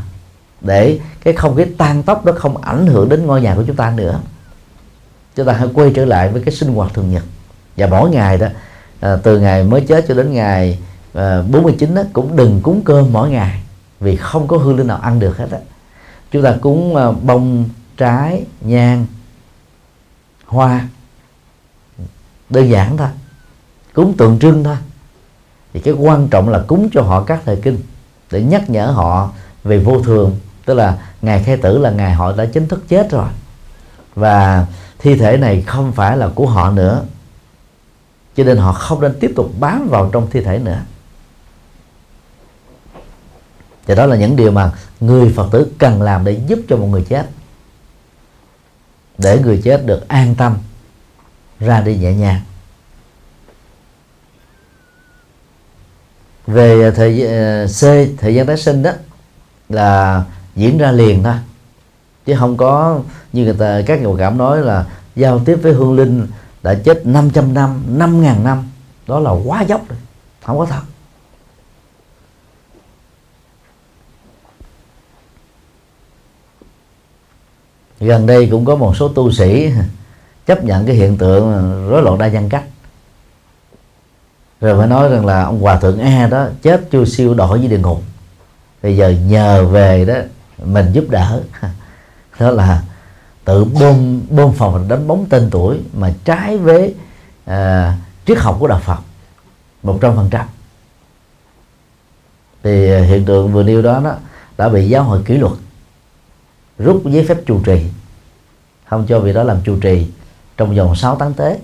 để 0.61 1.01
cái 1.25 1.35
không 1.35 1.57
khí 1.57 1.65
tan 1.79 2.03
tóc 2.03 2.25
đó 2.25 2.33
không 2.37 2.57
ảnh 2.63 2.87
hưởng 2.87 3.09
đến 3.09 3.27
ngôi 3.27 3.41
nhà 3.41 3.55
của 3.55 3.65
chúng 3.67 3.77
ta 3.77 3.91
nữa. 3.91 4.21
Chúng 5.37 5.47
ta 5.47 5.53
hãy 5.53 5.69
quay 5.75 5.93
trở 5.95 6.05
lại 6.05 6.29
với 6.29 6.43
cái 6.43 6.55
sinh 6.55 6.75
hoạt 6.75 6.95
thường 6.95 7.11
nhật. 7.11 7.23
Và 7.77 7.87
mỗi 7.87 8.11
ngày 8.11 8.39
đó 8.39 8.47
à, 9.01 9.17
từ 9.23 9.41
ngày 9.41 9.65
mới 9.65 9.81
chết 9.81 10.05
cho 10.09 10.15
đến 10.15 10.33
ngày 10.33 10.79
à, 11.15 11.43
49 11.43 11.95
đó, 11.95 12.03
cũng 12.13 12.37
đừng 12.37 12.61
cúng 12.63 12.83
cơm 12.85 13.13
mỗi 13.13 13.31
ngày 13.31 13.61
vì 14.01 14.17
không 14.17 14.49
có 14.49 14.57
hương 14.57 14.77
linh 14.77 14.87
nào 14.87 14.99
ăn 14.99 15.19
được 15.19 15.37
hết 15.37 15.51
á. 15.51 15.59
Chúng 16.31 16.43
ta 16.43 16.57
cúng 16.61 16.97
à, 16.97 17.11
bông 17.11 17.69
trái 17.97 18.45
nhang 18.61 19.07
hoa 20.47 20.89
đơn 22.51 22.71
giản 22.71 22.97
thôi 22.97 23.09
cúng 23.95 24.15
tượng 24.17 24.39
trưng 24.39 24.65
thôi. 24.65 24.77
Thì 25.73 25.81
cái 25.81 25.95
quan 25.95 26.29
trọng 26.29 26.49
là 26.49 26.63
cúng 26.67 26.89
cho 26.93 27.03
họ 27.03 27.25
các 27.25 27.41
thời 27.45 27.57
kinh 27.57 27.79
để 28.31 28.43
nhắc 28.43 28.71
nhở 28.71 28.87
họ 28.87 29.31
về 29.65 29.79
vô 29.79 30.03
thường 30.03 30.39
tức 30.65 30.75
là 30.75 30.99
ngày 31.23 31.43
khai 31.43 31.57
tử 31.57 31.79
là 31.79 31.91
ngày 31.91 32.13
họ 32.13 32.33
đã 32.33 32.47
chính 32.47 32.69
thức 32.69 32.85
chết 32.89 33.11
rồi. 33.11 33.29
Và 34.15 34.67
thi 34.99 35.17
thể 35.17 35.37
này 35.37 35.63
không 35.63 35.93
phải 35.93 36.17
là 36.17 36.29
của 36.35 36.47
họ 36.47 36.71
nữa 36.71 37.03
cho 38.37 38.45
nên 38.45 38.57
họ 38.57 38.73
không 38.73 39.01
nên 39.01 39.17
tiếp 39.21 39.33
tục 39.37 39.51
bám 39.61 39.89
vào 39.89 40.11
trong 40.13 40.31
thi 40.31 40.41
thể 40.41 40.59
nữa. 40.59 40.81
Và 43.87 43.95
đó 43.95 44.07
là 44.07 44.17
những 44.17 44.37
điều 44.37 44.51
mà 44.51 44.73
người 45.01 45.33
phật 45.37 45.49
tử 45.53 45.73
cần 45.79 46.03
làm 46.03 46.25
để 46.25 46.41
giúp 46.47 46.59
cho 46.69 46.77
một 46.77 46.87
người 46.87 47.05
chết. 47.09 47.27
Để 49.19 49.39
người 49.39 49.61
chết 49.65 49.87
được 49.87 50.09
an 50.09 50.35
tâm, 50.35 50.57
ra 51.61 51.81
đi 51.81 51.97
nhẹ 51.97 52.13
nhàng. 52.13 52.41
Về 56.47 56.91
thời 56.91 57.27
ờ, 57.27 57.67
c, 57.67 57.81
thời 58.19 58.35
gian 58.35 58.47
tái 58.47 58.57
sinh 58.57 58.83
đó, 58.83 58.93
là 59.69 60.25
diễn 60.57 60.79
ra 60.79 60.91
liền 60.91 61.23
thôi. 61.23 61.35
Chứ 62.27 62.37
không 62.39 62.57
có, 62.57 63.01
như 63.33 63.45
người 63.45 63.55
ta, 63.59 63.81
các 63.87 64.03
nhà 64.03 64.09
cảm 64.19 64.39
nói 64.39 64.63
là 64.63 64.87
giao 65.17 65.39
tiếp 65.39 65.59
với 65.63 65.73
hương 65.73 65.97
linh 65.97 66.27
đã 66.65 66.75
chết 66.75 67.07
500 67.07 67.55
năm 67.55 67.83
5.000 67.99 68.43
năm. 68.43 68.71
Đó 69.07 69.21
là 69.21 69.31
quá 69.31 69.63
dốc 69.63 69.89
rồi. 69.89 69.99
Không 70.45 70.59
có 70.59 70.67
thật. 70.67 70.81
Gần 78.01 78.27
đây 78.27 78.49
cũng 78.51 78.65
có 78.65 78.77
một 78.77 78.97
số 78.97 79.09
tu 79.09 79.33
sĩ 79.33 79.71
chấp 80.47 80.65
nhận 80.65 80.87
cái 80.87 80.95
hiện 80.95 81.19
tượng 81.19 81.53
rối 81.89 82.03
loạn 82.03 82.19
đa 82.19 82.29
nhân 82.29 82.49
cách. 82.49 82.65
Rồi 84.61 84.79
phải 84.79 84.87
nói 84.87 85.09
rằng 85.09 85.27
là 85.27 85.43
ông 85.43 85.61
hòa 85.61 85.81
thượng 85.81 86.01
a 86.01 86.27
đó 86.27 86.47
chết 86.63 86.89
chưa 86.91 87.05
siêu 87.05 87.35
đổi 87.35 87.59
với 87.59 87.69
địa 87.69 87.79
ngục. 87.79 88.03
Bây 88.83 88.97
giờ 88.97 89.09
nhờ 89.09 89.67
về 89.67 90.05
đó 90.05 90.15
mình 90.65 90.93
giúp 90.93 91.05
đỡ. 91.09 91.43
Đó 92.39 92.51
là 92.51 92.83
tự 93.45 93.65
bơm 93.65 94.21
bơm 94.31 94.53
phòng 94.53 94.89
đánh 94.89 95.07
bóng 95.07 95.27
tên 95.31 95.49
tuổi 95.51 95.81
mà 95.93 96.15
trái 96.25 96.59
với 96.59 96.95
à, 97.45 97.97
triết 98.27 98.39
học 98.39 98.57
của 98.61 98.67
đạo 98.67 98.81
Phật 98.85 98.99
một 99.83 99.99
trăm 100.01 100.17
phần 100.17 100.29
trăm. 100.31 100.47
Thì 102.63 102.91
à, 102.91 103.01
hiện 103.01 103.25
tượng 103.25 103.53
vừa 103.53 103.63
nêu 103.63 103.83
đó 103.83 104.01
đó 104.05 104.17
đã 104.59 104.69
bị 104.69 104.89
giáo 104.89 105.03
hội 105.03 105.23
kỷ 105.25 105.37
luật 105.37 105.53
rút 106.79 107.03
giấy 107.05 107.25
phép 107.29 107.39
trụ 107.47 107.61
trì. 107.65 107.87
Không 108.85 109.07
cho 109.09 109.21
vị 109.21 109.33
đó 109.33 109.43
làm 109.43 109.61
trụ 109.65 109.77
trì 109.81 110.07
trong 110.57 110.77
vòng 110.77 110.97
6 110.97 111.17
tháng 111.17 111.35
tế 111.35 111.59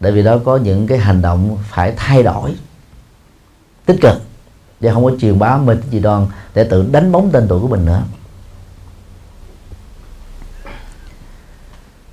để 0.00 0.10
vì 0.10 0.22
đó 0.22 0.38
có 0.44 0.56
những 0.56 0.86
cái 0.86 0.98
hành 0.98 1.22
động 1.22 1.58
phải 1.68 1.92
thay 1.96 2.22
đổi 2.22 2.54
tích 3.86 3.96
cực 4.00 4.22
và 4.80 4.92
không 4.92 5.04
có 5.04 5.10
truyền 5.20 5.38
bá 5.38 5.56
mê 5.56 5.74
tín 5.74 5.90
dị 5.90 5.98
đoan 5.98 6.26
để 6.54 6.64
tự 6.64 6.88
đánh 6.92 7.12
bóng 7.12 7.30
tên 7.32 7.46
tuổi 7.48 7.60
của 7.60 7.68
mình 7.68 7.84
nữa. 7.84 8.02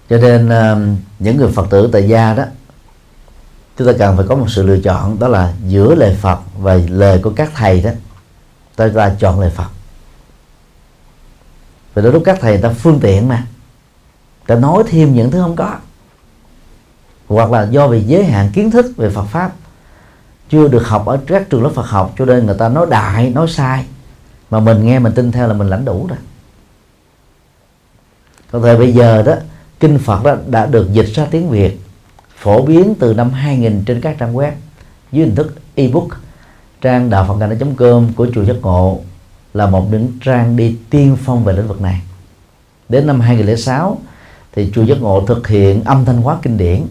Cho 0.10 0.18
nên 0.18 0.49
um, 0.49 0.98
những 1.19 1.38
người 1.38 1.52
phật 1.52 1.68
tử 1.69 1.90
tại 1.91 2.07
gia 2.07 2.34
đó, 2.34 2.44
chúng 3.77 3.88
ta 3.88 3.94
cần 3.99 4.18
phải 4.18 4.26
có 4.30 4.36
một 4.36 4.45
sự 4.49 4.64
lựa 4.64 4.80
chọn, 4.80 5.19
đó 5.19 5.27
là 5.27 5.53
giữa 5.68 5.95
lời 5.95 6.18
phật 6.22 6.40
và 6.57 6.80
lời 6.90 7.19
của 7.23 7.34
các 7.36 7.52
thầy 7.56 7.82
đó. 7.82 7.90
Ta 8.76 8.90
ta 8.95 9.15
chọn 9.19 9.40
lời 9.40 9.49
phật. 9.49 9.68
Vì 11.95 12.03
đôi 12.03 12.14
lúc 12.14 12.23
các 12.26 12.38
thầy 12.41 12.57
ta 12.57 12.69
phương 12.69 12.99
tiện 12.99 13.27
mà. 13.27 13.48
Ta 14.48 14.56
nói 14.56 14.84
thêm 14.90 15.14
những 15.14 15.32
thứ 15.32 15.41
không 15.41 15.56
có. 15.56 15.76
Hoặc 17.27 17.52
là 17.52 17.64
do 17.64 17.88
vì 17.88 18.02
giới 18.02 18.26
hạn 18.26 18.49
kiến 18.53 18.72
thức 18.72 18.86
về 18.98 19.10
Phật 19.10 19.26
pháp, 19.26 19.53
chưa 20.49 20.68
được 20.68 20.88
học 20.88 21.06
ở 21.06 21.19
các 21.27 21.49
trường 21.49 21.64
lớp 21.64 21.72
Phật 21.76 21.86
học, 21.86 22.14
cho 22.18 22.26
nên 22.26 22.45
người 22.45 22.56
ta 22.60 22.69
nói 22.69 22.88
đại, 22.90 23.30
nói 23.30 23.48
sai. 23.48 23.86
Mà 24.49 24.60
mình 24.60 24.86
nghe, 24.86 24.99
mình 24.99 25.14
tin 25.14 25.32
theo 25.32 25.48
là 25.48 25.53
mình 25.53 25.69
lãnh 25.69 25.86
đủ 25.86 26.07
rồi. 26.07 26.18
Còn 28.52 28.61
thời 28.61 28.77
bây 28.77 28.94
giờ 28.94 29.22
đó 29.22 29.36
kinh 29.80 29.99
Phật 29.99 30.23
đó 30.23 30.35
đã 30.47 30.65
được 30.65 30.93
dịch 30.93 31.07
ra 31.14 31.27
tiếng 31.31 31.49
Việt, 31.49 31.80
phổ 32.38 32.61
biến 32.61 32.95
từ 32.99 33.14
năm 33.14 33.31
2000 33.31 33.84
trên 33.85 34.02
các 34.02 34.15
trang 34.19 34.34
web 34.34 34.52
dưới 35.11 35.26
hình 35.26 35.35
thức 35.35 35.56
ebook. 35.76 36.07
Trang 36.81 37.10
đạo 37.10 37.26
phật 37.27 37.35
ngành 37.35 37.76
com 37.76 38.14
của 38.14 38.27
chùa 38.34 38.43
giác 38.43 38.56
ngộ 38.61 38.99
là 39.53 39.65
một 39.69 39.88
những 39.91 40.11
trang 40.23 40.56
đi 40.56 40.77
tiên 40.89 41.18
phong 41.23 41.43
về 41.43 41.53
lĩnh 41.53 41.68
vực 41.68 41.81
này. 41.81 42.02
Đến 42.89 43.07
năm 43.07 43.19
2006 43.19 43.97
thì 44.52 44.72
chùa 44.76 44.84
giác 44.84 45.02
ngộ 45.02 45.26
thực 45.26 45.47
hiện 45.47 45.84
âm 45.84 46.06
thanh 46.06 46.22
hóa 46.22 46.38
kinh 46.41 46.57
điển. 46.57 46.81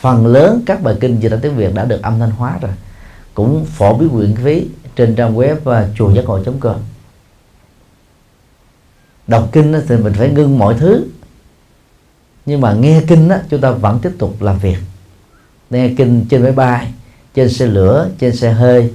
Phần 0.00 0.26
lớn 0.26 0.62
các 0.66 0.82
bài 0.82 0.94
kinh 1.00 1.20
dịch 1.20 1.28
ra 1.28 1.38
tiếng 1.42 1.56
việt 1.56 1.74
đã 1.74 1.84
được 1.84 2.02
âm 2.02 2.18
thanh 2.18 2.30
hóa 2.30 2.58
rồi, 2.60 2.72
cũng 3.34 3.64
phổ 3.64 3.94
biến 3.94 4.08
quyển 4.08 4.36
phí 4.36 4.68
trên 4.96 5.14
trang 5.14 5.36
web 5.36 5.56
và 5.64 5.88
chùa 5.98 6.10
giác 6.10 6.24
ngộ 6.24 6.40
com 6.60 6.76
đọc 9.28 9.48
kinh 9.52 9.74
thì 9.88 9.96
mình 9.96 10.12
phải 10.12 10.30
ngưng 10.30 10.58
mọi 10.58 10.74
thứ. 10.74 11.04
Nhưng 12.46 12.60
mà 12.60 12.72
nghe 12.72 13.02
kinh 13.08 13.28
đó, 13.28 13.36
chúng 13.50 13.60
ta 13.60 13.70
vẫn 13.70 13.98
tiếp 14.02 14.12
tục 14.18 14.42
làm 14.42 14.58
việc. 14.58 14.78
Nghe 15.70 15.94
kinh 15.96 16.26
trên 16.30 16.42
máy 16.42 16.52
bay 16.52 16.92
trên 17.34 17.48
xe 17.48 17.66
lửa 17.66 18.08
trên 18.18 18.36
xe 18.36 18.52
hơi 18.52 18.94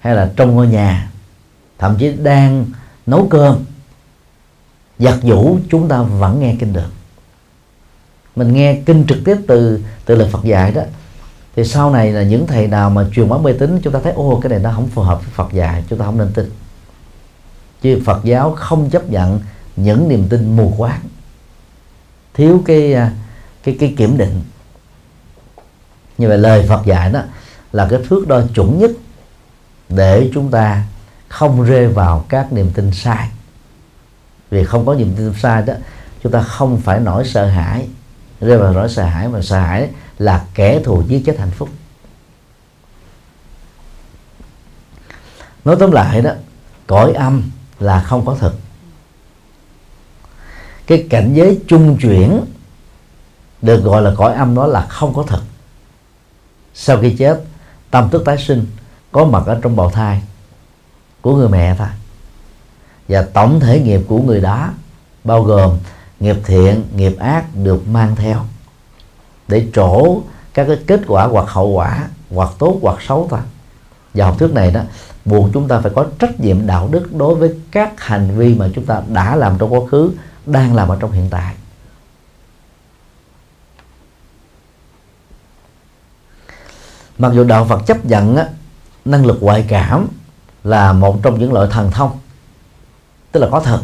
hay 0.00 0.14
là 0.14 0.32
trong 0.36 0.54
ngôi 0.54 0.66
nhà. 0.66 1.10
Thậm 1.78 1.96
chí 1.98 2.12
đang 2.12 2.66
nấu 3.06 3.26
cơm. 3.30 3.64
Giặt 4.98 5.18
vũ 5.22 5.58
chúng 5.70 5.88
ta 5.88 6.02
vẫn 6.02 6.40
nghe 6.40 6.56
kinh 6.60 6.72
được. 6.72 6.90
Mình 8.36 8.52
nghe 8.52 8.82
kinh 8.86 9.04
trực 9.08 9.18
tiếp 9.24 9.36
từ 9.46 9.80
từ 10.04 10.14
lời 10.14 10.28
Phật 10.32 10.44
dạy 10.44 10.72
đó. 10.72 10.82
Thì 11.56 11.64
sau 11.64 11.90
này 11.90 12.12
là 12.12 12.22
những 12.22 12.46
thầy 12.46 12.66
nào 12.66 12.90
mà 12.90 13.06
truyền 13.14 13.28
bá 13.28 13.38
mê 13.38 13.52
tín 13.52 13.80
chúng 13.82 13.92
ta 13.92 14.00
thấy 14.04 14.12
ô 14.12 14.40
cái 14.42 14.50
này 14.50 14.58
nó 14.58 14.72
không 14.74 14.88
phù 14.88 15.02
hợp 15.02 15.20
với 15.24 15.30
Phật 15.34 15.52
dạy 15.52 15.84
chúng 15.88 15.98
ta 15.98 16.04
không 16.04 16.18
nên 16.18 16.32
tin 16.32 16.50
chứ 17.82 18.02
Phật 18.04 18.24
giáo 18.24 18.54
không 18.58 18.90
chấp 18.90 19.10
nhận 19.10 19.40
những 19.76 20.08
niềm 20.08 20.28
tin 20.28 20.56
mù 20.56 20.74
quáng. 20.78 21.00
Thiếu 22.34 22.62
cái 22.66 22.94
à, 22.94 23.12
cái 23.62 23.76
cái 23.80 23.94
kiểm 23.96 24.18
định. 24.18 24.42
Như 26.18 26.28
vậy 26.28 26.38
lời 26.38 26.66
Phật 26.68 26.86
dạy 26.86 27.12
đó 27.12 27.22
là 27.72 27.86
cái 27.90 28.00
thước 28.08 28.28
đo 28.28 28.42
chuẩn 28.54 28.78
nhất 28.78 28.90
để 29.88 30.30
chúng 30.34 30.50
ta 30.50 30.84
không 31.28 31.62
rơi 31.62 31.88
vào 31.88 32.24
các 32.28 32.52
niềm 32.52 32.70
tin 32.74 32.92
sai. 32.92 33.28
Vì 34.50 34.64
không 34.64 34.86
có 34.86 34.94
niềm 34.94 35.14
tin 35.16 35.32
sai 35.40 35.62
đó, 35.62 35.74
chúng 36.22 36.32
ta 36.32 36.42
không 36.42 36.80
phải 36.80 37.00
nỗi 37.00 37.24
sợ 37.26 37.46
hãi. 37.46 37.88
Rơi 38.40 38.58
vào 38.58 38.72
nỗi 38.72 38.88
sợ 38.88 39.04
hãi 39.04 39.28
mà 39.28 39.42
sợ 39.42 39.58
hãi 39.58 39.88
là 40.18 40.44
kẻ 40.54 40.80
thù 40.84 41.02
giết 41.08 41.22
chết 41.26 41.38
hạnh 41.38 41.50
phúc. 41.50 41.68
Nói 45.64 45.76
tóm 45.80 45.90
lại 45.90 46.22
đó, 46.22 46.30
cõi 46.86 47.12
âm 47.12 47.42
là 47.80 48.00
không 48.00 48.26
có 48.26 48.34
thực. 48.34 48.58
Cái 50.86 51.06
cảnh 51.10 51.34
giới 51.34 51.60
trung 51.68 51.96
chuyển 52.00 52.40
được 53.62 53.84
gọi 53.84 54.02
là 54.02 54.12
cõi 54.16 54.34
âm 54.34 54.54
đó 54.54 54.66
là 54.66 54.86
không 54.86 55.14
có 55.14 55.22
thật 55.22 55.40
sau 56.74 56.98
khi 57.00 57.16
chết, 57.16 57.44
tâm 57.90 58.10
thức 58.10 58.22
tái 58.24 58.38
sinh, 58.38 58.66
có 59.12 59.24
mặt 59.24 59.42
ở 59.46 59.58
trong 59.62 59.76
bào 59.76 59.90
thai 59.90 60.22
của 61.20 61.36
người 61.36 61.48
mẹ 61.48 61.74
thôi. 61.78 61.88
Và 63.08 63.22
tổng 63.22 63.60
thể 63.60 63.80
nghiệp 63.80 64.00
của 64.08 64.22
người 64.22 64.40
đó, 64.40 64.70
bao 65.24 65.42
gồm 65.42 65.78
nghiệp 66.20 66.36
thiện, 66.44 66.84
nghiệp 66.96 67.16
ác, 67.18 67.44
được 67.54 67.88
mang 67.88 68.16
theo 68.16 68.44
để 69.48 69.66
trổ 69.74 70.20
các 70.54 70.66
cái 70.68 70.78
kết 70.86 71.00
quả 71.06 71.26
hoặc 71.26 71.48
hậu 71.48 71.68
quả, 71.68 72.08
hoặc 72.30 72.50
tốt 72.58 72.78
hoặc 72.82 73.02
xấu 73.02 73.26
thôi. 73.30 73.40
Và 74.14 74.24
học 74.24 74.36
thuyết 74.38 74.52
này 74.52 74.70
đó 74.70 74.80
buộc 75.30 75.50
chúng 75.52 75.68
ta 75.68 75.80
phải 75.80 75.92
có 75.94 76.06
trách 76.18 76.40
nhiệm 76.40 76.66
đạo 76.66 76.88
đức 76.92 77.16
đối 77.16 77.34
với 77.34 77.54
các 77.70 78.00
hành 78.00 78.30
vi 78.36 78.54
mà 78.54 78.68
chúng 78.74 78.86
ta 78.86 79.02
đã 79.08 79.36
làm 79.36 79.58
trong 79.58 79.72
quá 79.72 79.80
khứ 79.90 80.12
đang 80.46 80.74
làm 80.74 80.88
ở 80.88 80.96
trong 81.00 81.12
hiện 81.12 81.28
tại. 81.30 81.54
Mặc 87.18 87.32
dù 87.34 87.44
đạo 87.44 87.64
Phật 87.64 87.86
chấp 87.86 88.04
nhận 88.04 88.36
á, 88.36 88.48
năng 89.04 89.26
lực 89.26 89.38
ngoại 89.42 89.64
cảm 89.68 90.08
là 90.64 90.92
một 90.92 91.22
trong 91.22 91.38
những 91.38 91.52
loại 91.52 91.68
thần 91.70 91.90
thông 91.90 92.18
tức 93.32 93.40
là 93.40 93.48
có 93.50 93.60
thật. 93.60 93.80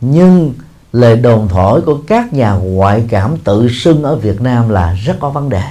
Nhưng 0.00 0.54
lời 0.92 1.16
đồn 1.16 1.48
thổi 1.48 1.80
của 1.80 1.98
các 2.06 2.32
nhà 2.32 2.52
ngoại 2.52 3.06
cảm 3.08 3.36
tự 3.44 3.68
xưng 3.68 4.02
ở 4.02 4.16
Việt 4.16 4.40
Nam 4.40 4.68
là 4.68 4.94
rất 4.94 5.16
có 5.20 5.30
vấn 5.30 5.48
đề. 5.48 5.62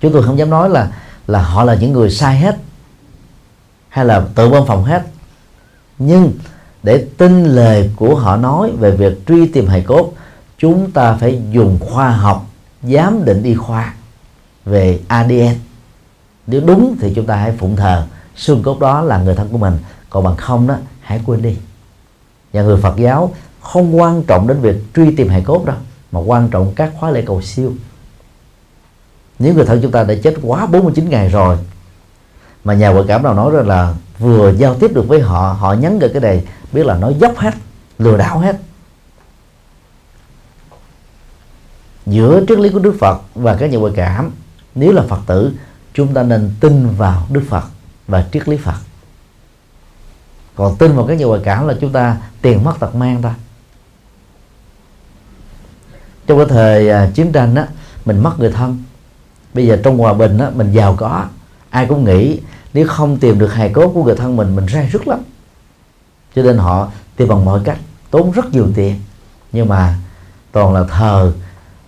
Chúng 0.00 0.12
tôi 0.12 0.22
không 0.22 0.38
dám 0.38 0.50
nói 0.50 0.70
là 0.70 0.92
là 1.26 1.42
họ 1.42 1.64
là 1.64 1.74
những 1.74 1.92
người 1.92 2.10
sai 2.10 2.38
hết 2.38 2.56
hay 3.90 4.04
là 4.04 4.22
tự 4.34 4.50
bơm 4.50 4.66
phòng 4.66 4.84
hết. 4.84 5.02
Nhưng 5.98 6.32
để 6.82 7.06
tin 7.18 7.44
lời 7.44 7.90
của 7.96 8.14
họ 8.14 8.36
nói 8.36 8.70
về 8.78 8.90
việc 8.90 9.26
truy 9.26 9.46
tìm 9.46 9.66
hài 9.66 9.82
cốt, 9.82 10.12
chúng 10.58 10.90
ta 10.90 11.12
phải 11.12 11.42
dùng 11.50 11.78
khoa 11.80 12.10
học, 12.10 12.46
giám 12.82 13.24
định 13.24 13.42
y 13.42 13.54
khoa 13.54 13.94
về 14.64 15.00
ADN 15.08 15.54
nếu 16.50 16.60
đúng 16.66 16.96
thì 17.00 17.12
chúng 17.14 17.26
ta 17.26 17.36
hãy 17.36 17.52
phụng 17.52 17.76
thờ, 17.76 18.06
xương 18.36 18.62
cốt 18.62 18.80
đó 18.80 19.02
là 19.02 19.18
người 19.18 19.34
thân 19.34 19.48
của 19.48 19.58
mình, 19.58 19.78
còn 20.10 20.24
bằng 20.24 20.36
không 20.36 20.66
đó, 20.66 20.76
hãy 21.00 21.20
quên 21.26 21.42
đi. 21.42 21.56
Và 22.52 22.62
người 22.62 22.76
Phật 22.76 22.96
giáo 22.96 23.32
không 23.60 23.98
quan 23.98 24.22
trọng 24.22 24.46
đến 24.48 24.60
việc 24.60 24.76
truy 24.96 25.16
tìm 25.16 25.28
hài 25.28 25.42
cốt 25.42 25.64
đâu, 25.64 25.76
mà 26.12 26.20
quan 26.20 26.48
trọng 26.48 26.72
các 26.76 26.92
khóa 26.98 27.10
lễ 27.10 27.22
cầu 27.26 27.42
siêu. 27.42 27.72
Nếu 29.38 29.54
người 29.54 29.64
thân 29.64 29.80
chúng 29.82 29.92
ta 29.92 30.04
đã 30.04 30.14
chết 30.22 30.34
quá 30.42 30.66
49 30.66 31.08
ngày 31.08 31.28
rồi 31.28 31.56
mà 32.64 32.74
nhà 32.74 32.88
ngoại 32.88 33.04
cảm 33.08 33.22
nào 33.22 33.34
nói 33.34 33.50
rằng 33.52 33.68
là 33.68 33.94
vừa 34.18 34.52
giao 34.52 34.74
tiếp 34.74 34.90
được 34.94 35.08
với 35.08 35.20
họ 35.20 35.52
họ 35.52 35.72
nhắn 35.72 35.98
gửi 35.98 36.10
cái 36.12 36.22
này, 36.22 36.44
biết 36.72 36.86
là 36.86 36.96
nói 36.96 37.16
dốc 37.18 37.36
hết, 37.36 37.54
lừa 37.98 38.16
đảo 38.16 38.38
hết. 38.38 38.60
Giữa 42.06 42.40
triết 42.48 42.58
lý 42.58 42.70
của 42.70 42.78
Đức 42.78 42.96
Phật 43.00 43.20
và 43.34 43.56
các 43.56 43.70
nhà 43.70 43.78
ngoại 43.78 43.92
cảm, 43.96 44.30
nếu 44.74 44.92
là 44.92 45.02
Phật 45.08 45.20
tử, 45.26 45.52
chúng 45.94 46.14
ta 46.14 46.22
nên 46.22 46.54
tin 46.60 46.88
vào 46.96 47.26
Đức 47.30 47.42
Phật 47.48 47.64
và 48.06 48.26
triết 48.32 48.48
lý 48.48 48.56
Phật. 48.56 48.76
Còn 50.56 50.76
tin 50.76 50.96
vào 50.96 51.06
các 51.06 51.14
nhà 51.14 51.24
ngoại 51.24 51.40
cảm 51.44 51.68
là 51.68 51.74
chúng 51.80 51.92
ta 51.92 52.16
tiền 52.42 52.64
mất 52.64 52.74
tật 52.80 52.94
mang 52.94 53.22
ta. 53.22 53.34
Trong 56.26 56.38
cái 56.38 56.46
thời 56.48 56.90
à, 56.90 57.10
chiến 57.14 57.32
tranh 57.32 57.54
á, 57.54 57.66
mình 58.04 58.22
mất 58.22 58.38
người 58.38 58.52
thân. 58.52 58.82
Bây 59.54 59.66
giờ 59.66 59.80
trong 59.84 59.98
hòa 59.98 60.14
bình 60.14 60.38
á, 60.38 60.50
mình 60.54 60.72
giàu 60.72 60.96
có 60.96 61.24
ai 61.70 61.86
cũng 61.86 62.04
nghĩ 62.04 62.40
nếu 62.72 62.86
không 62.88 63.18
tìm 63.18 63.38
được 63.38 63.54
hài 63.54 63.68
cốt 63.72 63.90
của 63.94 64.04
người 64.04 64.16
thân 64.16 64.36
mình 64.36 64.56
mình 64.56 64.66
ra 64.66 64.82
rất 64.82 65.08
lắm. 65.08 65.20
Cho 66.34 66.42
nên 66.42 66.58
họ 66.58 66.90
tìm 67.16 67.28
bằng 67.28 67.44
mọi 67.44 67.60
cách, 67.64 67.78
tốn 68.10 68.30
rất 68.32 68.52
nhiều 68.52 68.68
tiền. 68.74 69.00
Nhưng 69.52 69.68
mà 69.68 69.98
toàn 70.52 70.74
là 70.74 70.84
thờ, 70.84 71.32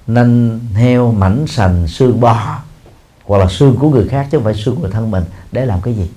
nanh, 0.07 0.61
heo, 0.75 1.13
mảnh, 1.13 1.47
sành, 1.49 1.89
xương 1.89 2.21
bò, 2.21 2.59
hoặc 3.25 3.39
là 3.39 3.47
xương 3.49 3.77
của 3.77 3.91
người 3.91 4.09
khác 4.09 4.29
chứ 4.31 4.39
không 4.39 4.45
phải 4.45 4.55
xương 4.55 4.77
của 4.81 4.89
thân 4.89 5.11
mình. 5.11 5.25
Để 5.53 5.67
làm 5.67 5.81
cái 5.81 5.95
gì? 5.95 6.11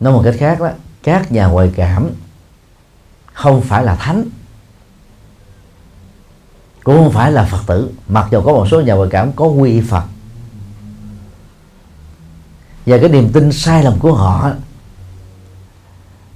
Nói 0.00 0.12
một 0.12 0.22
cách 0.24 0.34
khác 0.38 0.60
đó, 0.60 0.70
các 1.02 1.32
nhà 1.32 1.46
ngoại 1.46 1.72
cảm 1.76 2.10
không 3.32 3.62
phải 3.62 3.84
là 3.84 3.96
thánh 3.96 4.24
cũng 6.84 6.96
không 6.96 7.12
phải 7.12 7.32
là 7.32 7.44
phật 7.44 7.62
tử. 7.66 7.90
Mặc 8.08 8.26
dù 8.30 8.40
có 8.40 8.52
một 8.52 8.66
số 8.70 8.80
nhà 8.80 8.94
ngoại 8.94 9.08
cảm 9.12 9.32
có 9.32 9.44
quy 9.44 9.80
phật. 9.80 10.04
Và 12.86 12.98
cái 12.98 13.08
niềm 13.08 13.32
tin 13.32 13.52
sai 13.52 13.82
lầm 13.82 13.98
của 13.98 14.14
họ 14.14 14.50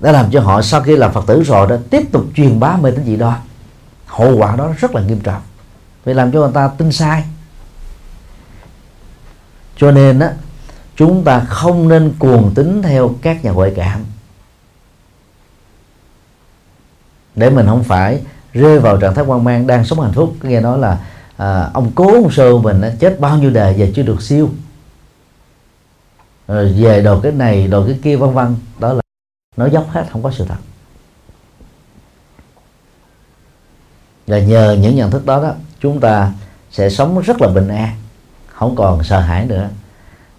đã 0.00 0.12
làm 0.12 0.30
cho 0.30 0.40
họ 0.40 0.62
sau 0.62 0.80
khi 0.80 0.96
làm 0.96 1.12
phật 1.12 1.26
tử 1.26 1.42
rồi 1.42 1.66
đó, 1.66 1.76
tiếp 1.90 2.12
tục 2.12 2.24
truyền 2.34 2.60
bá 2.60 2.76
mê 2.76 2.90
tín 2.90 3.04
dị 3.04 3.16
đoan. 3.16 3.40
Hậu 4.06 4.36
quả 4.36 4.56
đó 4.56 4.72
rất 4.78 4.94
là 4.94 5.02
nghiêm 5.02 5.20
trọng. 5.20 5.42
Vì 6.04 6.14
làm 6.14 6.32
cho 6.32 6.40
người 6.40 6.52
ta 6.54 6.68
tin 6.68 6.92
sai. 6.92 7.24
Cho 9.76 9.90
nên 9.90 10.18
á, 10.18 10.32
chúng 10.96 11.24
ta 11.24 11.40
không 11.40 11.88
nên 11.88 12.14
cuồng 12.18 12.52
tín 12.54 12.82
theo 12.82 13.14
các 13.22 13.44
nhà 13.44 13.50
ngoại 13.50 13.72
cảm. 13.76 14.04
Để 17.34 17.50
mình 17.50 17.66
không 17.66 17.84
phải 17.84 18.22
rơi 18.52 18.78
vào 18.78 18.96
trạng 18.96 19.14
thái 19.14 19.24
quan 19.24 19.44
mang 19.44 19.66
đang 19.66 19.84
sống 19.84 20.00
hạnh 20.00 20.12
phúc. 20.12 20.34
Nghe 20.42 20.60
nói 20.60 20.78
là 20.78 20.98
à, 21.36 21.70
ông 21.74 21.92
cố 21.94 22.12
ông 22.12 22.30
sơ 22.30 22.58
mình 22.58 22.80
đã 22.80 22.92
chết 22.98 23.20
bao 23.20 23.38
nhiêu 23.38 23.50
đời 23.50 23.74
và 23.78 23.86
chưa 23.94 24.02
được 24.02 24.22
siêu. 24.22 24.50
Rồi 26.48 26.74
về 26.78 27.02
đồ 27.02 27.20
cái 27.20 27.32
này 27.32 27.66
đồ 27.66 27.86
cái 27.86 27.98
kia 28.02 28.16
vân 28.16 28.30
vân. 28.30 28.56
Đó 28.78 28.92
là 28.92 29.00
nói 29.56 29.70
dốc 29.70 29.86
hết 29.90 30.06
không 30.12 30.22
có 30.22 30.30
sự 30.30 30.44
thật. 30.48 30.56
Và 34.26 34.38
nhờ 34.38 34.76
những 34.80 34.96
nhận 34.96 35.10
thức 35.10 35.26
đó 35.26 35.42
đó 35.42 35.54
chúng 35.80 36.00
ta 36.00 36.32
sẽ 36.70 36.90
sống 36.90 37.20
rất 37.20 37.40
là 37.40 37.48
bình 37.48 37.68
an 37.68 37.96
không 38.46 38.76
còn 38.76 39.04
sợ 39.04 39.20
hãi 39.20 39.46
nữa. 39.46 39.68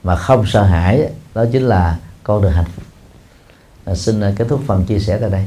Mà 0.04 0.16
không 0.16 0.46
sợ 0.48 0.64
hãi 0.64 1.10
đó 1.34 1.46
chính 1.52 1.64
là 1.64 1.98
con 2.24 2.42
đường 2.42 2.52
hạnh 2.52 2.66
phúc. 2.76 2.84
À, 3.86 3.96
xin 3.96 4.22
à, 4.22 4.34
kết 4.36 4.46
thúc 4.50 4.62
phần 4.68 4.86
chia 4.86 5.00
sẻ 5.00 5.18
tại 5.22 5.30
đây. 5.30 5.46